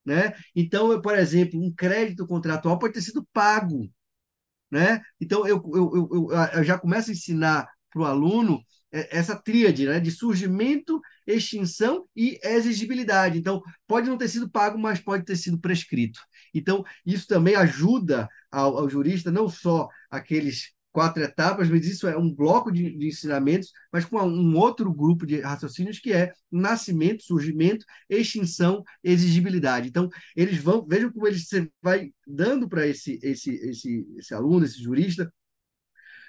Né? 0.05 0.33
Então, 0.55 0.91
eu, 0.91 1.01
por 1.01 1.17
exemplo, 1.17 1.61
um 1.61 1.73
crédito 1.73 2.25
contratual 2.25 2.79
pode 2.79 2.93
ter 2.93 3.01
sido 3.01 3.27
pago. 3.33 3.89
Né? 4.71 5.01
Então, 5.19 5.47
eu, 5.47 5.61
eu, 5.73 6.09
eu, 6.11 6.29
eu 6.53 6.63
já 6.63 6.77
começo 6.77 7.09
a 7.09 7.13
ensinar 7.13 7.67
para 7.91 8.01
o 8.01 8.05
aluno 8.05 8.63
essa 8.91 9.35
tríade 9.35 9.85
né? 9.85 9.99
de 9.99 10.09
surgimento, 10.09 10.99
extinção 11.27 12.07
e 12.15 12.39
exigibilidade. 12.43 13.37
Então, 13.37 13.61
pode 13.87 14.09
não 14.09 14.17
ter 14.17 14.27
sido 14.27 14.49
pago, 14.49 14.79
mas 14.79 14.99
pode 14.99 15.25
ter 15.25 15.35
sido 15.35 15.59
prescrito. 15.59 16.19
Então, 16.53 16.83
isso 17.05 17.27
também 17.27 17.55
ajuda 17.55 18.27
ao, 18.51 18.77
ao 18.77 18.89
jurista, 18.89 19.31
não 19.31 19.47
só 19.47 19.87
aqueles 20.09 20.71
quatro 20.99 21.23
etapas, 21.23 21.69
mas 21.69 21.87
isso 21.87 22.09
é 22.09 22.17
um 22.17 22.29
bloco 22.29 22.69
de, 22.69 22.91
de 22.97 23.07
ensinamentos, 23.07 23.71
mas 23.89 24.03
com 24.03 24.17
um 24.21 24.57
outro 24.57 24.93
grupo 24.93 25.25
de 25.25 25.39
raciocínios 25.39 25.97
que 25.97 26.11
é 26.11 26.33
nascimento, 26.51 27.23
surgimento, 27.23 27.85
extinção, 28.09 28.83
exigibilidade. 29.01 29.87
Então, 29.87 30.09
eles 30.35 30.61
vão, 30.61 30.85
vejam 30.85 31.09
como 31.09 31.25
eles 31.25 31.47
você 31.47 31.71
vai 31.81 32.11
dando 32.27 32.67
para 32.67 32.85
esse, 32.85 33.17
esse, 33.23 33.49
esse, 33.51 34.05
esse 34.17 34.33
aluno, 34.33 34.65
esse 34.65 34.83
jurista, 34.83 35.31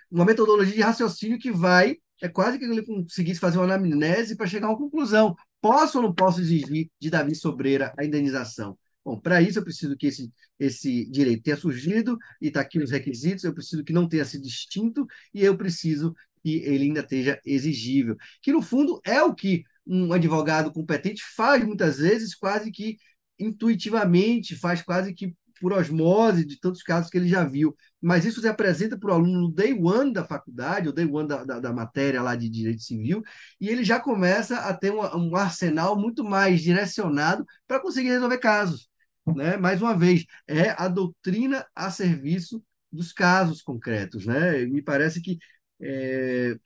uma 0.08 0.24
metodologia 0.24 0.76
de 0.76 0.82
raciocínio 0.82 1.36
que 1.36 1.50
vai, 1.50 1.96
é 2.22 2.28
quase 2.28 2.56
que 2.56 2.64
ele 2.64 2.84
conseguisse 2.84 3.40
fazer 3.40 3.58
uma 3.58 3.64
anamnese 3.64 4.36
para 4.36 4.46
chegar 4.46 4.68
a 4.68 4.70
uma 4.70 4.78
conclusão. 4.78 5.34
Posso 5.60 5.98
ou 5.98 6.04
não 6.04 6.14
posso 6.14 6.40
exigir 6.40 6.88
de 7.00 7.10
Davi 7.10 7.34
Sobreira 7.34 7.92
a 7.98 8.04
indenização? 8.04 8.78
Bom, 9.04 9.18
para 9.18 9.40
isso 9.40 9.58
eu 9.58 9.64
preciso 9.64 9.96
que 9.96 10.06
esse, 10.06 10.30
esse 10.58 11.06
direito 11.10 11.42
tenha 11.42 11.56
surgido 11.56 12.18
e 12.40 12.48
está 12.48 12.60
aqui 12.60 12.78
os 12.78 12.90
requisitos, 12.90 13.44
eu 13.44 13.54
preciso 13.54 13.82
que 13.82 13.92
não 13.92 14.08
tenha 14.08 14.24
sido 14.24 14.46
extinto 14.46 15.06
e 15.32 15.42
eu 15.42 15.56
preciso 15.56 16.14
que 16.42 16.56
ele 16.58 16.84
ainda 16.84 17.00
esteja 17.00 17.40
exigível. 17.44 18.16
Que, 18.42 18.52
no 18.52 18.62
fundo, 18.62 19.00
é 19.04 19.22
o 19.22 19.34
que 19.34 19.64
um 19.86 20.12
advogado 20.12 20.72
competente 20.72 21.22
faz 21.34 21.64
muitas 21.64 21.98
vezes, 21.98 22.34
quase 22.34 22.70
que 22.70 22.96
intuitivamente, 23.38 24.54
faz 24.54 24.82
quase 24.82 25.14
que 25.14 25.34
por 25.60 25.72
osmose 25.74 26.44
de 26.44 26.58
tantos 26.58 26.82
casos 26.82 27.10
que 27.10 27.18
ele 27.18 27.28
já 27.28 27.44
viu. 27.44 27.76
Mas 28.00 28.24
isso 28.24 28.40
se 28.40 28.48
apresenta 28.48 28.98
para 28.98 29.10
o 29.10 29.14
aluno 29.14 29.42
no 29.42 29.52
day 29.52 29.74
one 29.74 30.12
da 30.12 30.24
faculdade, 30.24 30.88
ou 30.88 30.94
day 30.94 31.06
one 31.06 31.28
da, 31.28 31.44
da, 31.44 31.60
da 31.60 31.72
matéria 31.72 32.22
lá 32.22 32.34
de 32.34 32.48
direito 32.48 32.82
civil, 32.82 33.22
e 33.60 33.68
ele 33.68 33.84
já 33.84 34.00
começa 34.00 34.56
a 34.58 34.74
ter 34.74 34.90
um, 34.92 35.00
um 35.16 35.36
arsenal 35.36 35.98
muito 35.98 36.24
mais 36.24 36.62
direcionado 36.62 37.44
para 37.66 37.80
conseguir 37.80 38.08
resolver 38.08 38.38
casos. 38.38 38.89
Né? 39.26 39.56
Mais 39.56 39.80
uma 39.82 39.96
vez, 39.96 40.24
é 40.46 40.70
a 40.70 40.88
doutrina 40.88 41.66
a 41.74 41.90
serviço 41.90 42.62
dos 42.90 43.12
casos 43.12 43.62
concretos. 43.62 44.26
Né? 44.26 44.64
Me 44.66 44.82
parece 44.82 45.20
que 45.20 45.38
é, 45.80 46.56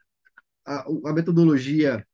a, 0.67 0.85
a 1.07 1.13
metodologia 1.13 2.07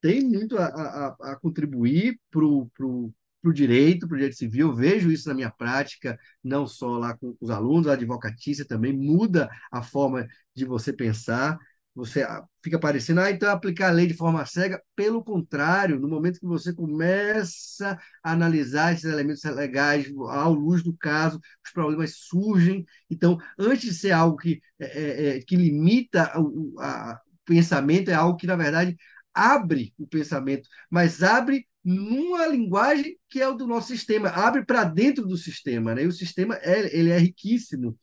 tem 0.00 0.22
muito 0.24 0.56
a, 0.58 0.66
a, 0.66 1.32
a 1.32 1.36
contribuir 1.36 2.18
para 2.30 2.44
o 2.44 3.12
direito, 3.52 4.06
para 4.06 4.14
o 4.14 4.18
direito 4.18 4.36
civil. 4.36 4.68
Eu 4.68 4.74
vejo 4.74 5.10
isso 5.10 5.28
na 5.28 5.34
minha 5.34 5.50
prática, 5.50 6.18
não 6.42 6.66
só 6.66 6.98
lá 6.98 7.16
com 7.16 7.36
os 7.40 7.50
alunos, 7.50 7.88
a 7.88 7.94
advocatícia 7.94 8.66
também 8.66 8.92
muda 8.92 9.50
a 9.72 9.82
forma 9.82 10.26
de 10.54 10.64
você 10.64 10.92
pensar. 10.92 11.58
Você 11.94 12.22
ah, 12.22 12.44
fica 12.62 12.78
parecendo, 12.78 13.20
ah, 13.20 13.30
então 13.30 13.50
aplicar 13.50 13.88
a 13.88 13.92
lei 13.92 14.06
de 14.06 14.14
forma 14.14 14.44
cega. 14.46 14.80
Pelo 14.94 15.24
contrário, 15.24 15.98
no 15.98 16.08
momento 16.08 16.38
que 16.38 16.46
você 16.46 16.72
começa 16.72 17.98
a 18.22 18.32
analisar 18.32 18.92
esses 18.92 19.04
elementos 19.04 19.42
legais 19.44 20.06
à 20.28 20.46
luz 20.48 20.82
do 20.82 20.96
caso, 20.96 21.40
os 21.64 21.72
problemas 21.72 22.14
surgem. 22.16 22.84
Então, 23.10 23.38
antes 23.58 23.90
de 23.90 23.94
ser 23.94 24.12
algo 24.12 24.36
que, 24.36 24.60
é, 24.78 25.38
é, 25.38 25.40
que 25.42 25.56
limita 25.56 26.32
o 26.38 26.74
a, 26.80 27.20
pensamento, 27.44 28.10
é 28.10 28.14
algo 28.14 28.36
que, 28.36 28.46
na 28.46 28.56
verdade, 28.56 28.96
abre 29.34 29.92
o 29.98 30.06
pensamento, 30.06 30.68
mas 30.90 31.22
abre 31.22 31.66
numa 31.84 32.46
linguagem 32.46 33.16
que 33.28 33.40
é 33.40 33.48
o 33.48 33.54
do 33.54 33.66
nosso 33.66 33.88
sistema, 33.88 34.28
abre 34.28 34.64
para 34.64 34.84
dentro 34.84 35.26
do 35.26 35.36
sistema, 35.36 35.94
né? 35.94 36.04
E 36.04 36.06
o 36.06 36.12
sistema 36.12 36.56
é, 36.62 36.96
ele 36.96 37.10
é 37.10 37.18
riquíssimo, 37.18 37.98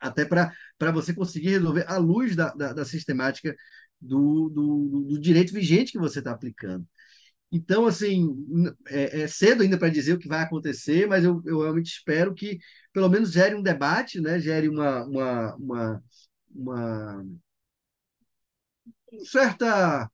até 0.00 0.24
para 0.24 0.52
você 0.92 1.14
conseguir 1.14 1.50
resolver 1.50 1.84
à 1.88 1.96
luz 1.98 2.36
da, 2.36 2.50
da, 2.54 2.72
da 2.72 2.84
sistemática 2.84 3.54
do, 4.00 4.50
do, 4.50 5.04
do, 5.08 5.20
direito 5.20 5.52
vigente 5.52 5.92
que 5.92 5.98
você 5.98 6.18
está 6.18 6.32
aplicando. 6.32 6.86
Então, 7.50 7.86
assim, 7.86 8.28
é, 8.88 9.22
é 9.22 9.28
cedo 9.28 9.62
ainda 9.62 9.78
para 9.78 9.88
dizer 9.88 10.14
o 10.14 10.18
que 10.18 10.28
vai 10.28 10.42
acontecer, 10.42 11.06
mas 11.06 11.24
eu, 11.24 11.42
eu 11.46 11.60
realmente 11.60 11.92
espero 11.92 12.34
que 12.34 12.58
pelo 12.92 13.08
menos 13.08 13.32
gere 13.32 13.54
um 13.54 13.62
debate, 13.62 14.20
né? 14.20 14.38
gere 14.40 14.68
uma, 14.68 15.04
uma, 15.04 15.56
uma, 15.56 16.04
uma 16.54 17.26
certa 19.24 20.10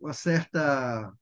uma 0.00 0.12
certa 0.12 1.12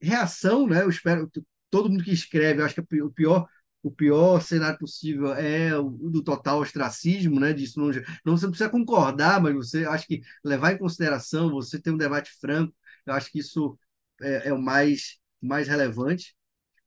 reação, 0.00 0.66
né? 0.66 0.82
Eu 0.82 0.90
espero 0.90 1.30
todo 1.70 1.88
mundo 1.90 2.04
que 2.04 2.12
escreve, 2.12 2.60
eu 2.60 2.66
acho 2.66 2.74
que 2.74 3.02
o 3.02 3.10
pior 3.10 3.46
o 3.82 3.90
pior 3.90 4.40
cenário 4.42 4.78
possível 4.78 5.32
é 5.34 5.76
o 5.78 5.88
do 5.90 6.22
total 6.22 6.60
ostracismo, 6.60 7.40
né? 7.40 7.52
Disso 7.52 7.80
não, 7.80 7.90
não 8.24 8.36
você 8.36 8.46
precisa 8.48 8.68
concordar, 8.68 9.40
mas 9.40 9.54
você 9.54 9.84
acho 9.86 10.06
que 10.06 10.20
levar 10.44 10.72
em 10.72 10.78
consideração, 10.78 11.50
você 11.50 11.80
ter 11.80 11.90
um 11.90 11.96
debate 11.96 12.30
franco, 12.40 12.74
eu 13.06 13.14
acho 13.14 13.30
que 13.30 13.38
isso 13.38 13.78
é, 14.20 14.48
é 14.48 14.52
o 14.52 14.60
mais 14.60 15.18
mais 15.40 15.68
relevante. 15.68 16.36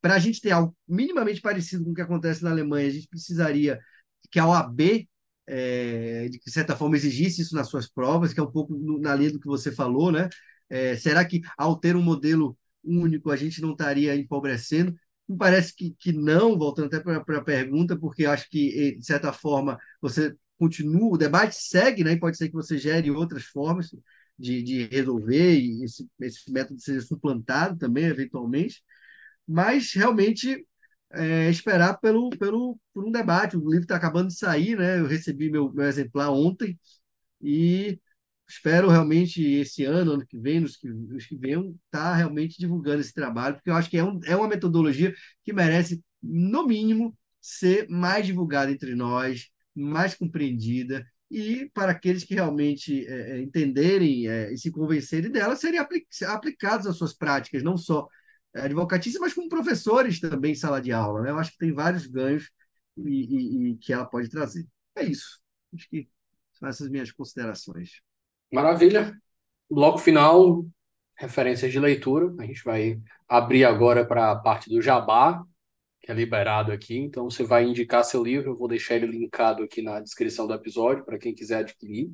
Para 0.01 0.15
a 0.15 0.19
gente 0.19 0.41
ter 0.41 0.51
algo 0.51 0.75
minimamente 0.87 1.41
parecido 1.41 1.83
com 1.83 1.91
o 1.91 1.93
que 1.93 2.01
acontece 2.01 2.43
na 2.43 2.51
Alemanha, 2.51 2.87
a 2.87 2.91
gente 2.91 3.07
precisaria 3.07 3.79
que 4.31 4.39
a 4.39 4.47
OAB 4.47 5.07
é, 5.47 6.27
de 6.29 6.39
certa 6.51 6.75
forma 6.75 6.95
exigisse 6.95 7.41
isso 7.41 7.55
nas 7.55 7.67
suas 7.67 7.89
provas, 7.89 8.33
que 8.33 8.39
é 8.39 8.43
um 8.43 8.51
pouco 8.51 8.77
na 8.99 9.15
linha 9.15 9.31
do 9.31 9.39
que 9.39 9.47
você 9.47 9.71
falou, 9.71 10.11
né? 10.11 10.29
É, 10.69 10.95
será 10.97 11.25
que 11.25 11.41
ao 11.57 11.79
ter 11.79 11.95
um 11.95 12.01
modelo 12.01 12.57
único 12.83 13.31
a 13.31 13.35
gente 13.35 13.61
não 13.61 13.71
estaria 13.71 14.15
empobrecendo? 14.15 14.95
Me 15.27 15.37
parece 15.37 15.73
que, 15.75 15.91
que 15.97 16.11
não, 16.11 16.57
voltando 16.57 16.87
até 16.87 16.99
para 16.99 17.37
a 17.37 17.43
pergunta, 17.43 17.97
porque 17.97 18.25
acho 18.25 18.49
que, 18.49 18.89
eh, 18.89 18.95
de 18.97 19.05
certa 19.05 19.31
forma, 19.31 19.77
você 20.01 20.35
continua, 20.57 21.13
o 21.13 21.17
debate 21.17 21.55
segue, 21.55 22.03
né? 22.03 22.13
e 22.13 22.19
pode 22.19 22.37
ser 22.37 22.49
que 22.49 22.53
você 22.55 22.77
gere 22.77 23.09
outras 23.11 23.43
formas 23.43 23.89
de, 24.37 24.61
de 24.63 24.85
resolver, 24.87 25.59
e 25.59 25.83
esse, 25.83 26.07
esse 26.21 26.51
método 26.51 26.79
seja 26.81 27.01
suplantado 27.01 27.77
também, 27.77 28.05
eventualmente, 28.05 28.83
mas 29.47 29.93
realmente 29.93 30.65
é, 31.11 31.49
esperar 31.49 31.99
pelo, 31.99 32.29
pelo, 32.31 32.79
por 32.93 33.05
um 33.05 33.11
debate. 33.11 33.57
O 33.57 33.69
livro 33.69 33.83
está 33.83 33.95
acabando 33.97 34.29
de 34.29 34.35
sair, 34.37 34.77
né? 34.77 34.99
eu 34.99 35.07
recebi 35.07 35.49
meu, 35.51 35.71
meu 35.73 35.85
exemplar 35.85 36.31
ontem, 36.31 36.79
e 37.41 37.99
espero 38.47 38.89
realmente 38.89 39.41
esse 39.41 39.83
ano, 39.83 40.13
ano 40.13 40.25
que 40.25 40.37
vem, 40.37 40.59
nos 40.59 40.75
que, 40.77 40.87
nos 40.87 41.25
que 41.25 41.35
estar 41.35 41.75
tá 41.91 42.15
realmente 42.15 42.57
divulgando 42.59 43.01
esse 43.01 43.13
trabalho, 43.13 43.55
porque 43.55 43.69
eu 43.69 43.75
acho 43.75 43.89
que 43.89 43.97
é, 43.97 44.03
um, 44.03 44.19
é 44.25 44.35
uma 44.35 44.47
metodologia 44.47 45.13
que 45.43 45.53
merece, 45.53 46.03
no 46.21 46.65
mínimo, 46.65 47.17
ser 47.41 47.87
mais 47.89 48.25
divulgada 48.25 48.71
entre 48.71 48.95
nós, 48.95 49.49
mais 49.75 50.15
compreendida, 50.15 51.05
e 51.29 51.69
para 51.73 51.91
aqueles 51.91 52.23
que 52.23 52.35
realmente 52.35 53.05
é, 53.07 53.37
é 53.37 53.41
entenderem 53.41 54.27
é, 54.27 54.53
e 54.53 54.57
se 54.57 54.71
convencerem 54.71 55.31
dela, 55.31 55.55
serem 55.55 55.79
apli 55.79 56.05
aplicados 56.27 56.85
às 56.85 56.95
suas 56.95 57.13
práticas, 57.13 57.63
não 57.63 57.75
só 57.75 58.07
advocatícia, 58.53 59.19
mas 59.19 59.33
como 59.33 59.49
professores 59.49 60.19
também 60.19 60.51
em 60.51 60.55
sala 60.55 60.79
de 60.81 60.91
aula. 60.91 61.21
Né? 61.21 61.31
Eu 61.31 61.39
acho 61.39 61.51
que 61.51 61.57
tem 61.57 61.73
vários 61.73 62.05
ganhos 62.05 62.51
e, 62.97 63.69
e, 63.69 63.71
e 63.71 63.77
que 63.77 63.91
ela 63.91 64.05
pode 64.05 64.29
trazer. 64.29 64.67
É 64.95 65.03
isso. 65.03 65.41
Acho 65.73 65.89
que 65.89 66.07
são 66.53 66.69
essas 66.69 66.89
minhas 66.89 67.11
considerações. 67.11 68.01
Maravilha. 68.53 69.11
Bloco 69.67 69.97
final, 69.97 70.63
referências 71.17 71.71
de 71.71 71.79
leitura. 71.79 72.31
A 72.37 72.45
gente 72.45 72.63
vai 72.63 73.01
abrir 73.27 73.65
agora 73.65 74.05
para 74.05 74.29
a 74.31 74.35
parte 74.35 74.69
do 74.69 74.79
jabá, 74.79 75.43
que 75.99 76.11
é 76.11 76.13
liberado 76.13 76.71
aqui. 76.71 76.95
Então, 76.95 77.27
você 77.27 77.43
vai 77.43 77.63
indicar 77.65 78.03
seu 78.03 78.23
livro, 78.23 78.51
eu 78.51 78.55
vou 78.55 78.67
deixar 78.67 78.93
ele 78.93 79.07
linkado 79.07 79.63
aqui 79.63 79.81
na 79.81 79.99
descrição 79.99 80.45
do 80.45 80.53
episódio 80.53 81.03
para 81.03 81.17
quem 81.17 81.33
quiser 81.33 81.61
adquirir. 81.61 82.11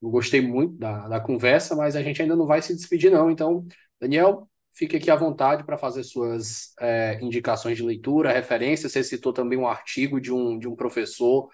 Eu 0.00 0.08
gostei 0.08 0.40
muito 0.40 0.78
da, 0.78 1.08
da 1.08 1.20
conversa, 1.20 1.76
mas 1.76 1.94
a 1.94 2.02
gente 2.02 2.22
ainda 2.22 2.36
não 2.36 2.46
vai 2.46 2.62
se 2.62 2.74
despedir, 2.74 3.10
não. 3.10 3.30
Então, 3.30 3.66
Daniel, 4.00 4.48
fique 4.72 4.96
aqui 4.96 5.10
à 5.10 5.16
vontade 5.16 5.62
para 5.62 5.76
fazer 5.76 6.04
suas 6.04 6.72
é, 6.80 7.18
indicações 7.20 7.76
de 7.76 7.82
leitura, 7.82 8.32
referências. 8.32 8.92
Você 8.92 9.04
citou 9.04 9.30
também 9.30 9.58
um 9.58 9.68
artigo 9.68 10.18
de 10.18 10.32
um, 10.32 10.58
de 10.58 10.66
um 10.66 10.74
professor 10.74 11.50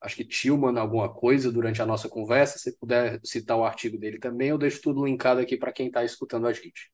acho 0.00 0.16
que 0.16 0.24
Tillman 0.24 0.78
alguma 0.78 1.12
coisa 1.12 1.50
durante 1.50 1.82
a 1.82 1.86
nossa 1.86 2.08
conversa. 2.08 2.58
Se 2.58 2.76
puder 2.76 3.20
citar 3.24 3.56
o 3.56 3.64
artigo 3.64 3.98
dele 3.98 4.18
também, 4.18 4.48
eu 4.48 4.58
deixo 4.58 4.80
tudo 4.80 5.04
linkado 5.04 5.40
aqui 5.40 5.56
para 5.56 5.72
quem 5.72 5.88
está 5.88 6.04
escutando 6.04 6.46
a 6.46 6.52
gente. 6.52 6.90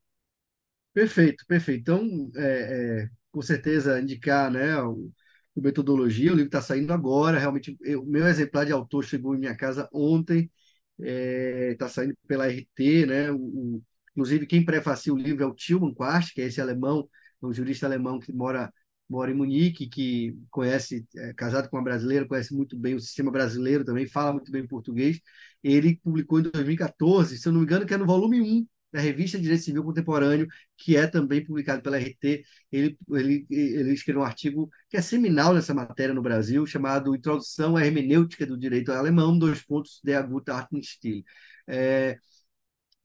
Perfeito, 0.92 1.44
perfeito. 1.46 1.80
Então, 1.80 2.30
é, 2.36 3.02
é, 3.04 3.10
com 3.30 3.42
certeza, 3.42 4.00
indicar 4.00 4.50
né, 4.50 4.80
o, 4.80 5.10
o 5.54 5.60
Metodologia, 5.60 6.32
o 6.32 6.34
livro 6.34 6.48
está 6.48 6.62
saindo 6.62 6.92
agora. 6.92 7.38
Realmente, 7.38 7.76
o 7.96 8.04
meu 8.04 8.26
exemplar 8.26 8.64
de 8.64 8.72
autor 8.72 9.04
chegou 9.04 9.34
em 9.34 9.38
minha 9.38 9.56
casa 9.56 9.88
ontem, 9.92 10.50
está 10.98 11.86
é, 11.86 11.88
saindo 11.88 12.16
pela 12.26 12.46
RT. 12.48 13.06
Né, 13.06 13.30
o, 13.32 13.36
o, 13.36 13.82
inclusive, 14.12 14.46
quem 14.46 14.64
prefacia 14.64 15.12
o 15.12 15.18
livro 15.18 15.42
é 15.42 15.46
o 15.46 15.54
Tillman 15.54 15.92
Quast, 15.92 16.32
que 16.32 16.40
é 16.40 16.46
esse 16.46 16.60
alemão, 16.60 17.08
um 17.42 17.52
jurista 17.52 17.86
alemão 17.86 18.18
que 18.18 18.32
mora 18.32 18.72
mora 19.08 19.30
em 19.30 19.34
Munique, 19.34 19.88
que 19.88 20.36
conhece, 20.50 21.06
é 21.16 21.32
casado 21.34 21.68
com 21.68 21.76
uma 21.76 21.84
brasileira, 21.84 22.26
conhece 22.26 22.54
muito 22.54 22.76
bem 22.78 22.94
o 22.94 23.00
sistema 23.00 23.30
brasileiro 23.30 23.84
também, 23.84 24.06
fala 24.06 24.32
muito 24.32 24.50
bem 24.50 24.66
português. 24.66 25.20
Ele 25.62 25.96
publicou 26.02 26.40
em 26.40 26.42
2014, 26.42 27.38
se 27.38 27.48
eu 27.48 27.52
não 27.52 27.60
me 27.60 27.66
engano, 27.66 27.86
que 27.86 27.94
é 27.94 27.96
no 27.96 28.06
volume 28.06 28.40
1 28.40 28.66
da 28.92 29.00
Revista 29.00 29.38
Direito 29.40 29.64
Civil 29.64 29.82
Contemporâneo, 29.82 30.46
que 30.76 30.96
é 30.96 31.06
também 31.06 31.44
publicado 31.44 31.82
pela 31.82 31.98
RT. 31.98 32.44
Ele, 32.70 32.96
ele, 33.10 33.46
ele 33.50 33.92
escreveu 33.92 34.22
um 34.22 34.24
artigo 34.24 34.70
que 34.88 34.96
é 34.96 35.02
seminal 35.02 35.52
nessa 35.52 35.74
matéria 35.74 36.14
no 36.14 36.22
Brasil, 36.22 36.64
chamado 36.64 37.14
Introdução 37.14 37.76
à 37.76 37.84
Hermenêutica 37.84 38.46
do 38.46 38.56
Direito 38.56 38.92
Alemão, 38.92 39.36
dois 39.36 39.62
pontos 39.62 40.00
de 40.02 40.22
Gut 40.22 40.48
Artenstil, 40.50 41.24
é, 41.66 42.18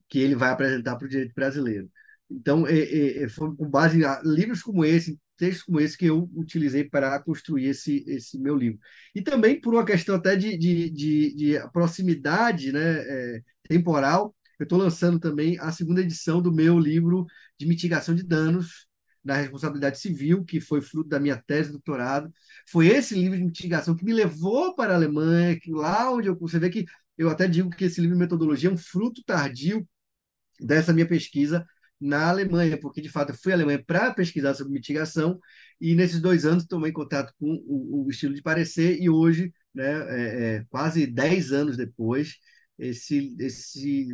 que 0.08 0.18
ele 0.20 0.34
vai 0.36 0.50
apresentar 0.50 0.96
para 0.96 1.06
o 1.06 1.08
direito 1.08 1.34
brasileiro. 1.34 1.90
Então, 2.30 2.66
é, 2.66 3.24
é, 3.24 3.28
foi 3.28 3.54
com 3.56 3.68
base 3.68 4.00
em 4.00 4.04
livros 4.24 4.62
como 4.62 4.84
esse, 4.84 5.18
textos 5.40 5.64
como 5.64 5.80
esse 5.80 5.96
que 5.96 6.06
eu 6.06 6.30
utilizei 6.34 6.84
para 6.84 7.18
construir 7.22 7.66
esse, 7.66 8.04
esse 8.06 8.38
meu 8.38 8.54
livro. 8.54 8.78
E 9.14 9.22
também 9.22 9.58
por 9.58 9.72
uma 9.74 9.84
questão 9.84 10.14
até 10.14 10.36
de, 10.36 10.56
de, 10.58 10.90
de, 10.90 11.34
de 11.34 11.70
proximidade 11.72 12.70
né, 12.72 12.80
é, 12.80 13.42
temporal, 13.68 14.36
eu 14.58 14.64
estou 14.64 14.78
lançando 14.78 15.18
também 15.18 15.58
a 15.58 15.72
segunda 15.72 16.02
edição 16.02 16.42
do 16.42 16.52
meu 16.52 16.78
livro 16.78 17.26
de 17.58 17.66
mitigação 17.66 18.14
de 18.14 18.22
danos 18.22 18.86
da 19.24 19.34
responsabilidade 19.36 19.98
civil, 19.98 20.44
que 20.44 20.60
foi 20.60 20.82
fruto 20.82 21.08
da 21.08 21.18
minha 21.18 21.36
tese 21.36 21.68
de 21.68 21.72
doutorado. 21.72 22.30
Foi 22.70 22.86
esse 22.88 23.14
livro 23.14 23.38
de 23.38 23.44
mitigação 23.44 23.96
que 23.96 24.04
me 24.04 24.12
levou 24.12 24.74
para 24.74 24.92
a 24.92 24.96
Alemanha, 24.96 25.58
que 25.58 25.70
lá 25.72 26.12
onde 26.12 26.28
eu, 26.28 26.36
você 26.38 26.58
vê 26.58 26.68
que 26.70 26.84
eu 27.16 27.30
até 27.30 27.48
digo 27.48 27.70
que 27.70 27.84
esse 27.84 28.00
livro 28.00 28.16
de 28.16 28.20
metodologia 28.20 28.68
é 28.68 28.72
um 28.72 28.76
fruto 28.76 29.22
tardio 29.24 29.86
dessa 30.60 30.92
minha 30.92 31.06
pesquisa 31.06 31.66
na 32.00 32.28
Alemanha, 32.30 32.78
porque 32.78 33.00
de 33.00 33.08
fato 33.08 33.30
eu 33.30 33.36
fui 33.36 33.52
à 33.52 33.54
Alemanha 33.54 33.82
para 33.84 34.14
pesquisar 34.14 34.54
sobre 34.54 34.72
mitigação 34.72 35.38
e 35.80 35.94
nesses 35.94 36.20
dois 36.20 36.44
anos 36.46 36.66
tomei 36.66 36.92
contato 36.92 37.32
com 37.38 37.62
o, 37.66 38.06
o 38.06 38.10
estilo 38.10 38.34
de 38.34 38.42
parecer 38.42 38.98
e 39.00 39.10
hoje, 39.10 39.52
né, 39.74 39.84
é, 39.84 40.56
é, 40.56 40.64
quase 40.70 41.06
dez 41.06 41.52
anos 41.52 41.76
depois, 41.76 42.36
esse, 42.78 43.36
esse 43.38 44.08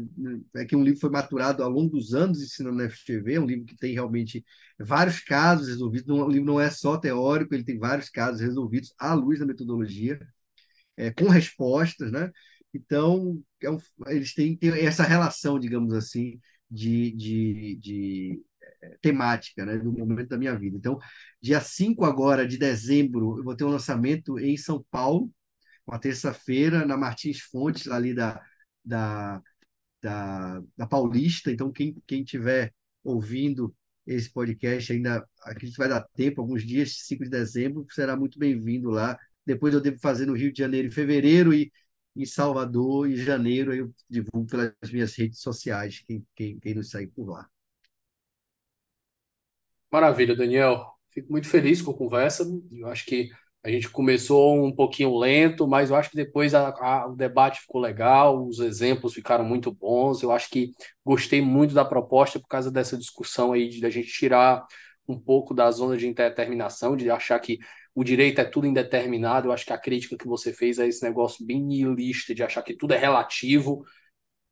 é 0.57 0.65
que 0.65 0.75
um 0.75 0.83
livro 0.83 0.99
foi 0.99 1.11
maturado 1.11 1.63
ao 1.63 1.71
longo 1.71 1.91
dos 1.91 2.15
anos 2.15 2.43
ensinando 2.43 2.77
na 2.77 2.91
FGV, 2.91 3.35
é 3.35 3.41
um 3.41 3.47
livro 3.47 3.65
que 3.65 3.77
tem 3.77 3.93
realmente 3.95 4.45
vários 4.79 5.21
casos 5.21 5.69
resolvidos, 5.69 6.09
o 6.09 6.29
livro 6.29 6.47
não 6.47 6.61
é 6.61 6.69
só 6.69 6.97
teórico, 6.99 7.55
ele 7.55 7.65
tem 7.65 7.79
vários 7.79 8.09
casos 8.11 8.41
resolvidos 8.41 8.93
à 8.99 9.15
luz 9.15 9.39
da 9.39 9.47
metodologia, 9.47 10.19
é, 10.97 11.11
com 11.13 11.29
respostas, 11.29 12.11
né? 12.11 12.31
Então, 12.75 13.43
é 13.63 13.71
um, 13.71 13.79
eles 14.09 14.35
têm, 14.35 14.57
têm 14.57 14.71
essa 14.87 15.05
relação, 15.05 15.59
digamos 15.59 15.93
assim, 15.95 16.39
de, 16.71 17.13
de, 17.13 17.77
de 17.77 18.45
eh, 18.83 18.99
temática 19.01 19.65
né, 19.65 19.79
do 19.79 19.93
momento 19.93 20.29
da 20.29 20.39
minha 20.39 20.57
vida. 20.59 20.77
Então, 20.77 20.99
dia 21.41 21.61
5 21.61 22.05
agora 22.05 22.47
de 22.47 22.59
dezembro, 22.59 23.39
eu 23.39 23.45
vou 23.45 23.57
ter 23.57 23.65
um 23.65 23.71
lançamento 23.71 24.39
em 24.39 24.57
São 24.57 24.85
Paulo, 24.91 25.31
uma 25.87 25.99
terça-feira, 25.99 26.85
na 26.87 26.97
Martins 26.97 27.41
Fontes, 27.41 27.89
ali 27.89 28.15
da, 28.15 28.41
da, 28.85 29.43
da, 30.03 30.63
da 30.77 30.87
Paulista. 30.87 31.51
Então, 31.51 31.73
quem 31.73 31.97
quem 32.07 32.25
tiver 32.25 32.75
ouvindo 33.05 33.75
esse 34.07 34.31
podcast 34.33 34.93
ainda, 34.93 35.27
acredito 35.43 35.75
que 35.75 35.79
vai 35.79 35.89
dar 35.89 36.03
tempo, 36.15 36.41
alguns 36.41 36.65
dias, 36.65 36.99
5 37.07 37.25
de 37.25 37.31
dezembro, 37.31 37.87
será 37.91 38.17
muito 38.17 38.39
bem-vindo 38.39 38.91
lá. 38.91 39.19
Depois 39.45 39.75
eu 39.75 39.81
devo 39.81 39.99
fazer 39.99 40.27
no 40.27 40.35
Rio 40.35 40.53
de 40.53 40.59
Janeiro 40.59 40.89
em 40.89 40.91
fevereiro 40.91 41.53
e 41.55 41.73
em 42.17 42.25
Salvador 42.27 43.09
em 43.09 43.17
janeiro. 43.17 43.75
Eu 43.75 43.93
divulgo 44.09 44.47
pelas 44.47 44.73
minhas 44.93 45.15
redes 45.15 45.41
sociais, 45.41 46.03
quem, 46.07 46.25
quem, 46.35 46.59
quem 46.59 46.75
nos 46.75 46.91
segue 46.91 47.11
por 47.13 47.29
lá. 47.29 47.49
Maravilha, 49.91 50.37
Daniel. 50.37 50.85
Fico 51.11 51.33
muito 51.33 51.49
feliz 51.49 51.81
com 51.81 51.91
a 51.91 51.97
conversa. 51.97 52.45
Eu 52.73 52.89
acho 52.89 53.07
que 53.07 53.31
a 53.67 53.71
gente 53.71 53.89
começou 53.91 54.65
um 54.65 54.71
pouquinho 54.73 55.19
lento, 55.19 55.67
mas 55.67 55.91
eu 55.91 55.97
acho 55.97 56.11
que 56.11 56.17
depois 56.17 56.55
a, 56.55 56.69
a, 56.69 57.09
o 57.09 57.17
debate 57.17 57.61
ficou 57.63 57.81
legal, 57.81 58.47
os 58.47 58.61
exemplos 58.61 59.13
ficaram 59.15 59.45
muito 59.45 59.73
bons. 59.73 60.23
Eu 60.23 60.31
acho 60.31 60.49
que 60.51 60.71
gostei 61.05 61.41
muito 61.43 61.75
da 61.75 61.85
proposta 61.85 62.39
por 62.39 62.47
causa 62.47 62.71
dessa 62.71 62.97
discussão 62.97 63.53
aí 63.53 63.69
de 63.69 63.85
a 63.85 63.91
gente 63.91 64.09
tirar 64.09 64.65
um 65.09 65.19
pouco 65.19 65.55
da 65.55 65.71
zona 65.71 65.97
de 65.97 66.07
indeterminação, 66.07 66.97
de 66.97 67.11
achar 67.11 67.39
que 67.41 67.59
o 67.95 68.05
direito 68.05 68.41
é 68.41 68.45
tudo 68.45 68.67
indeterminado. 68.67 69.49
Eu 69.49 69.53
acho 69.53 69.65
que 69.67 69.73
a 69.73 69.79
crítica 69.79 70.17
que 70.17 70.27
você 70.27 70.53
fez 70.53 70.79
é 70.79 70.87
esse 70.87 71.03
negócio 71.03 71.45
bem 71.45 71.63
nihilista 71.63 72.35
de 72.35 72.43
achar 72.43 72.63
que 72.63 72.77
tudo 72.77 72.95
é 72.95 72.99
relativo, 72.99 73.85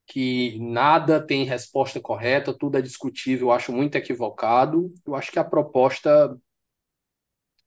que 0.07 0.59
nada 0.61 1.25
tem 1.25 1.45
resposta 1.45 2.01
correta, 2.01 2.57
tudo 2.57 2.79
é 2.79 2.83
discutível. 2.83 3.49
Eu 3.49 3.53
acho 3.53 3.73
muito 3.73 3.97
equivocado. 3.97 4.93
Eu 5.07 5.15
acho 5.15 5.33
que 5.33 5.39
a 5.39 5.45
proposta 5.45 6.37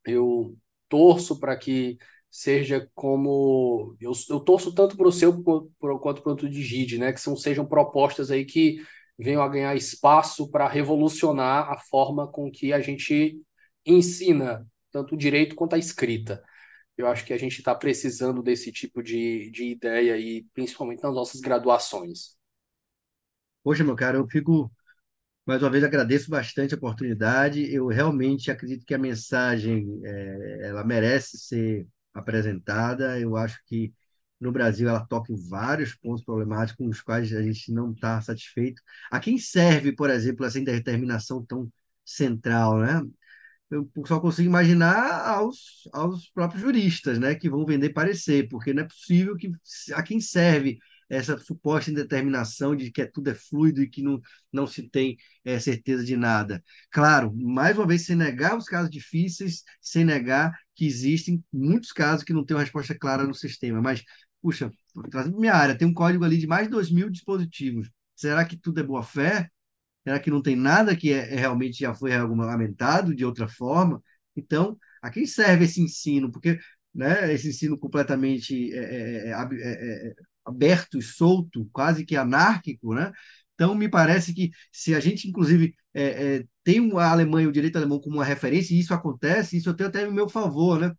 eu 0.06 0.56
torço 0.90 1.40
para 1.40 1.58
que 1.58 1.98
seja 2.30 2.90
como. 2.96 3.96
Eu, 4.00 4.12
eu 4.30 4.40
torço 4.40 4.74
tanto 4.74 4.96
para 4.96 5.08
o 5.08 5.12
seu 5.12 5.44
quanto 5.44 6.22
para 6.22 6.34
o 6.34 6.50
de 6.50 6.62
Gide, 6.62 6.98
né? 6.98 7.12
Que 7.14 7.20
são, 7.20 7.36
sejam 7.36 7.66
propostas 7.66 8.32
aí 8.32 8.46
que 8.46 8.78
venham 9.18 9.42
a 9.42 9.48
ganhar 9.50 9.76
espaço 9.76 10.50
para 10.50 10.68
revolucionar 10.68 11.72
a 11.72 11.78
forma 11.78 12.28
com 12.28 12.52
que 12.52 12.72
a 12.74 12.80
gente 12.82 13.42
ensina 13.86 14.66
tanto 14.92 15.16
o 15.16 15.18
direito 15.18 15.56
quanto 15.56 15.76
a 15.76 15.80
escrita. 15.80 16.44
Eu 16.98 17.08
acho 17.08 17.26
que 17.26 17.34
a 17.34 17.38
gente 17.38 17.60
está 17.60 17.76
precisando 17.76 18.42
desse 18.42 18.72
tipo 18.72 19.04
de, 19.04 19.52
de 19.52 19.66
ideia 19.66 20.16
aí, 20.16 20.46
principalmente 20.54 21.04
nas 21.04 21.14
nossas 21.14 21.42
graduações. 21.42 22.36
Poxa, 23.64 23.84
meu 23.84 23.96
cara, 23.96 24.18
eu 24.18 24.28
fico 24.28 24.72
mais 25.46 25.64
uma 25.64 25.70
vez, 25.70 25.84
agradeço 25.84 26.30
bastante 26.30 26.74
a 26.74 26.78
oportunidade. 26.78 27.74
Eu 27.74 27.88
realmente 27.88 28.52
acredito 28.52 28.86
que 28.86 28.94
a 28.94 28.98
mensagem 28.98 30.02
é, 30.04 30.68
ela 30.68 30.84
merece 30.84 31.38
ser 31.38 31.88
apresentada. 32.14 33.20
Eu 33.20 33.38
acho 33.38 33.58
que 33.66 33.94
no 34.40 34.52
Brasil 34.52 34.88
ela 34.88 35.06
toca 35.06 35.32
em 35.32 35.50
vários 35.50 35.96
pontos 35.96 36.24
problemáticos 36.24 36.78
com 36.78 36.90
os 36.90 37.02
quais 37.02 37.34
a 37.34 37.42
gente 37.42 37.72
não 37.72 37.92
está 37.92 38.22
satisfeito. 38.22 38.82
A 39.12 39.20
quem 39.20 39.38
serve, 39.38 39.92
por 39.94 40.10
exemplo, 40.10 40.46
essa 40.46 40.60
indeterminação 40.60 41.44
tão 41.46 41.72
central, 42.06 42.80
né? 42.80 43.02
Eu 43.70 43.90
só 44.06 44.20
consigo 44.20 44.48
imaginar 44.48 45.28
aos, 45.28 45.90
aos 45.92 46.30
próprios 46.30 46.62
juristas, 46.62 47.20
né, 47.20 47.36
que 47.36 47.50
vão 47.50 47.66
vender 47.66 47.90
parecer, 47.90 48.48
porque 48.48 48.74
não 48.74 48.84
é 48.84 48.88
possível 48.88 49.36
que 49.36 49.52
a 49.94 50.02
quem 50.02 50.22
serve 50.22 50.80
essa 51.10 51.38
suposta 51.38 51.92
indeterminação 51.92 52.76
de 52.76 52.92
que 52.92 53.06
tudo 53.06 53.30
é 53.30 53.36
fluido 53.36 53.82
e 53.82 53.90
que 53.90 54.02
não, 54.02 54.20
não 54.52 54.68
se 54.68 54.90
tem 54.90 55.18
é, 55.44 55.60
certeza 55.60 56.04
de 56.04 56.18
nada. 56.18 56.64
Claro, 56.92 57.34
mais 57.36 57.78
uma 57.78 57.88
vez, 57.88 58.06
sem 58.06 58.16
negar 58.16 58.58
os 58.58 58.66
casos 58.66 58.90
difíceis, 58.90 59.64
sem 59.82 60.04
negar 60.06 60.58
que 60.76 60.86
existem 60.86 61.44
muitos 61.52 61.92
casos 61.92 62.24
que 62.24 62.34
não 62.34 62.46
têm 62.46 62.56
uma 62.56 62.64
resposta 62.64 62.98
clara 62.98 63.26
no 63.26 63.34
sistema, 63.34 63.82
mas, 63.82 64.04
puxa, 64.42 64.72
trazendo 65.10 65.40
minha 65.40 65.54
área, 65.54 65.78
tem 65.78 65.88
um 65.88 65.94
código 65.94 66.24
ali 66.24 66.38
de 66.38 66.48
mais 66.48 66.68
de 66.68 66.72
2 66.72 66.92
mil 66.92 67.10
dispositivos. 67.10 67.90
Será 68.16 68.46
que 68.46 68.58
tudo 68.58 68.80
é 68.80 68.84
boa-fé? 68.84 69.50
Será 70.04 70.20
que 70.20 70.32
não 70.32 70.42
tem 70.42 70.56
nada 70.56 70.96
que 70.96 71.12
é, 71.12 71.34
é, 71.34 71.36
realmente 71.36 71.80
já 71.80 71.94
foi 71.94 72.12
regulamentado 72.12 73.14
de 73.16 73.26
outra 73.26 73.48
forma? 73.48 74.02
Então, 74.36 74.78
a 75.02 75.10
quem 75.10 75.26
serve 75.26 75.66
esse 75.66 75.82
ensino? 75.82 76.32
Porque 76.32 76.60
né, 76.94 77.34
esse 77.34 77.50
ensino 77.50 77.78
completamente 77.78 78.74
é, 78.74 79.30
é, 79.30 79.32
é, 79.32 80.14
aberto 80.46 80.98
e 80.98 81.02
solto, 81.02 81.70
quase 81.74 82.06
que 82.06 82.16
anárquico, 82.16 82.94
né? 82.94 83.12
Então, 83.54 83.76
me 83.76 83.90
parece 83.90 84.34
que 84.34 84.52
se 84.72 84.94
a 84.96 85.00
gente, 85.00 85.28
inclusive, 85.28 85.76
é, 85.94 86.38
é, 86.38 86.46
tem 86.64 86.92
a 86.98 87.12
Alemanha, 87.12 87.50
o 87.50 87.52
direito 87.52 87.76
alemão 87.78 88.00
como 88.00 88.18
uma 88.18 88.26
referência, 88.26 88.74
e 88.74 88.80
isso 88.80 88.94
acontece, 88.94 89.58
isso 89.58 89.70
eu 89.70 89.74
tenho 89.74 89.90
até 89.90 90.04
em 90.06 90.14
meu 90.14 90.30
favor, 90.30 90.80
né? 90.80 90.94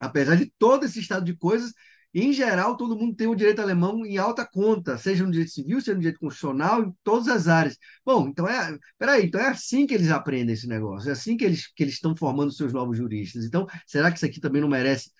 Apesar 0.00 0.36
de 0.36 0.52
todo 0.58 0.84
esse 0.84 1.00
estado 1.00 1.24
de 1.24 1.36
coisas, 1.36 1.72
em 2.14 2.32
geral, 2.32 2.76
todo 2.76 2.96
mundo 2.96 3.14
tem 3.14 3.26
o 3.26 3.34
direito 3.34 3.60
alemão 3.60 4.04
em 4.04 4.16
alta 4.18 4.46
conta, 4.46 4.96
seja 4.98 5.24
no 5.24 5.30
direito 5.30 5.52
civil, 5.52 5.80
seja 5.80 5.94
no 5.94 6.00
direito 6.00 6.20
constitucional, 6.20 6.82
em 6.84 6.92
todas 7.04 7.28
as 7.28 7.48
áreas. 7.48 7.76
Bom, 8.04 8.28
então 8.28 8.48
é, 8.48 8.78
peraí, 8.98 9.26
então 9.26 9.40
é 9.40 9.48
assim 9.48 9.86
que 9.86 9.94
eles 9.94 10.10
aprendem 10.10 10.54
esse 10.54 10.66
negócio, 10.66 11.08
é 11.08 11.12
assim 11.12 11.36
que 11.36 11.44
eles, 11.44 11.66
que 11.72 11.82
eles 11.82 11.94
estão 11.94 12.16
formando 12.16 12.52
seus 12.52 12.72
novos 12.72 12.96
juristas. 12.96 13.44
Então, 13.44 13.66
será 13.86 14.10
que 14.10 14.16
isso 14.16 14.26
aqui 14.26 14.40
também 14.40 14.62
não 14.62 14.68
merece 14.68 15.10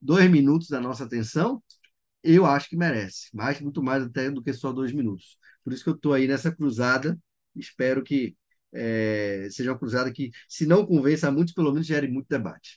dois 0.00 0.30
minutos 0.30 0.68
da 0.68 0.80
nossa 0.80 1.04
atenção? 1.04 1.62
eu 2.22 2.44
acho 2.46 2.68
que 2.68 2.76
merece, 2.76 3.28
mais, 3.34 3.60
muito 3.60 3.82
mais 3.82 4.02
até 4.04 4.30
do 4.30 4.42
que 4.42 4.52
só 4.52 4.72
dois 4.72 4.92
minutos. 4.92 5.38
Por 5.64 5.72
isso 5.72 5.84
que 5.84 5.90
eu 5.90 5.94
estou 5.94 6.12
aí 6.14 6.26
nessa 6.26 6.54
cruzada, 6.54 7.18
espero 7.54 8.02
que 8.02 8.36
é, 8.72 9.48
seja 9.50 9.72
uma 9.72 9.78
cruzada 9.78 10.12
que, 10.12 10.30
se 10.48 10.66
não 10.66 10.84
convença 10.86 11.28
a 11.28 11.32
muitos, 11.32 11.54
pelo 11.54 11.72
menos 11.72 11.86
gere 11.86 12.08
muito 12.08 12.28
debate. 12.28 12.76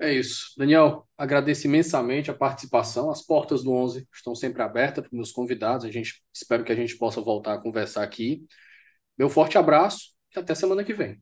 É 0.00 0.12
isso. 0.14 0.54
Daniel, 0.56 1.06
agradeço 1.16 1.66
imensamente 1.66 2.30
a 2.30 2.34
participação. 2.34 3.10
As 3.10 3.20
portas 3.22 3.62
do 3.62 3.70
11 3.70 4.08
estão 4.12 4.34
sempre 4.34 4.62
abertas 4.62 5.04
para 5.06 5.14
meus 5.14 5.30
convidados. 5.30 5.84
A 5.84 5.90
gente 5.90 6.22
espero 6.32 6.64
que 6.64 6.72
a 6.72 6.74
gente 6.74 6.96
possa 6.96 7.20
voltar 7.20 7.54
a 7.54 7.60
conversar 7.60 8.02
aqui. 8.02 8.42
Meu 9.18 9.28
forte 9.28 9.58
abraço 9.58 10.12
e 10.34 10.38
até 10.38 10.54
semana 10.54 10.84
que 10.84 10.94
vem. 10.94 11.20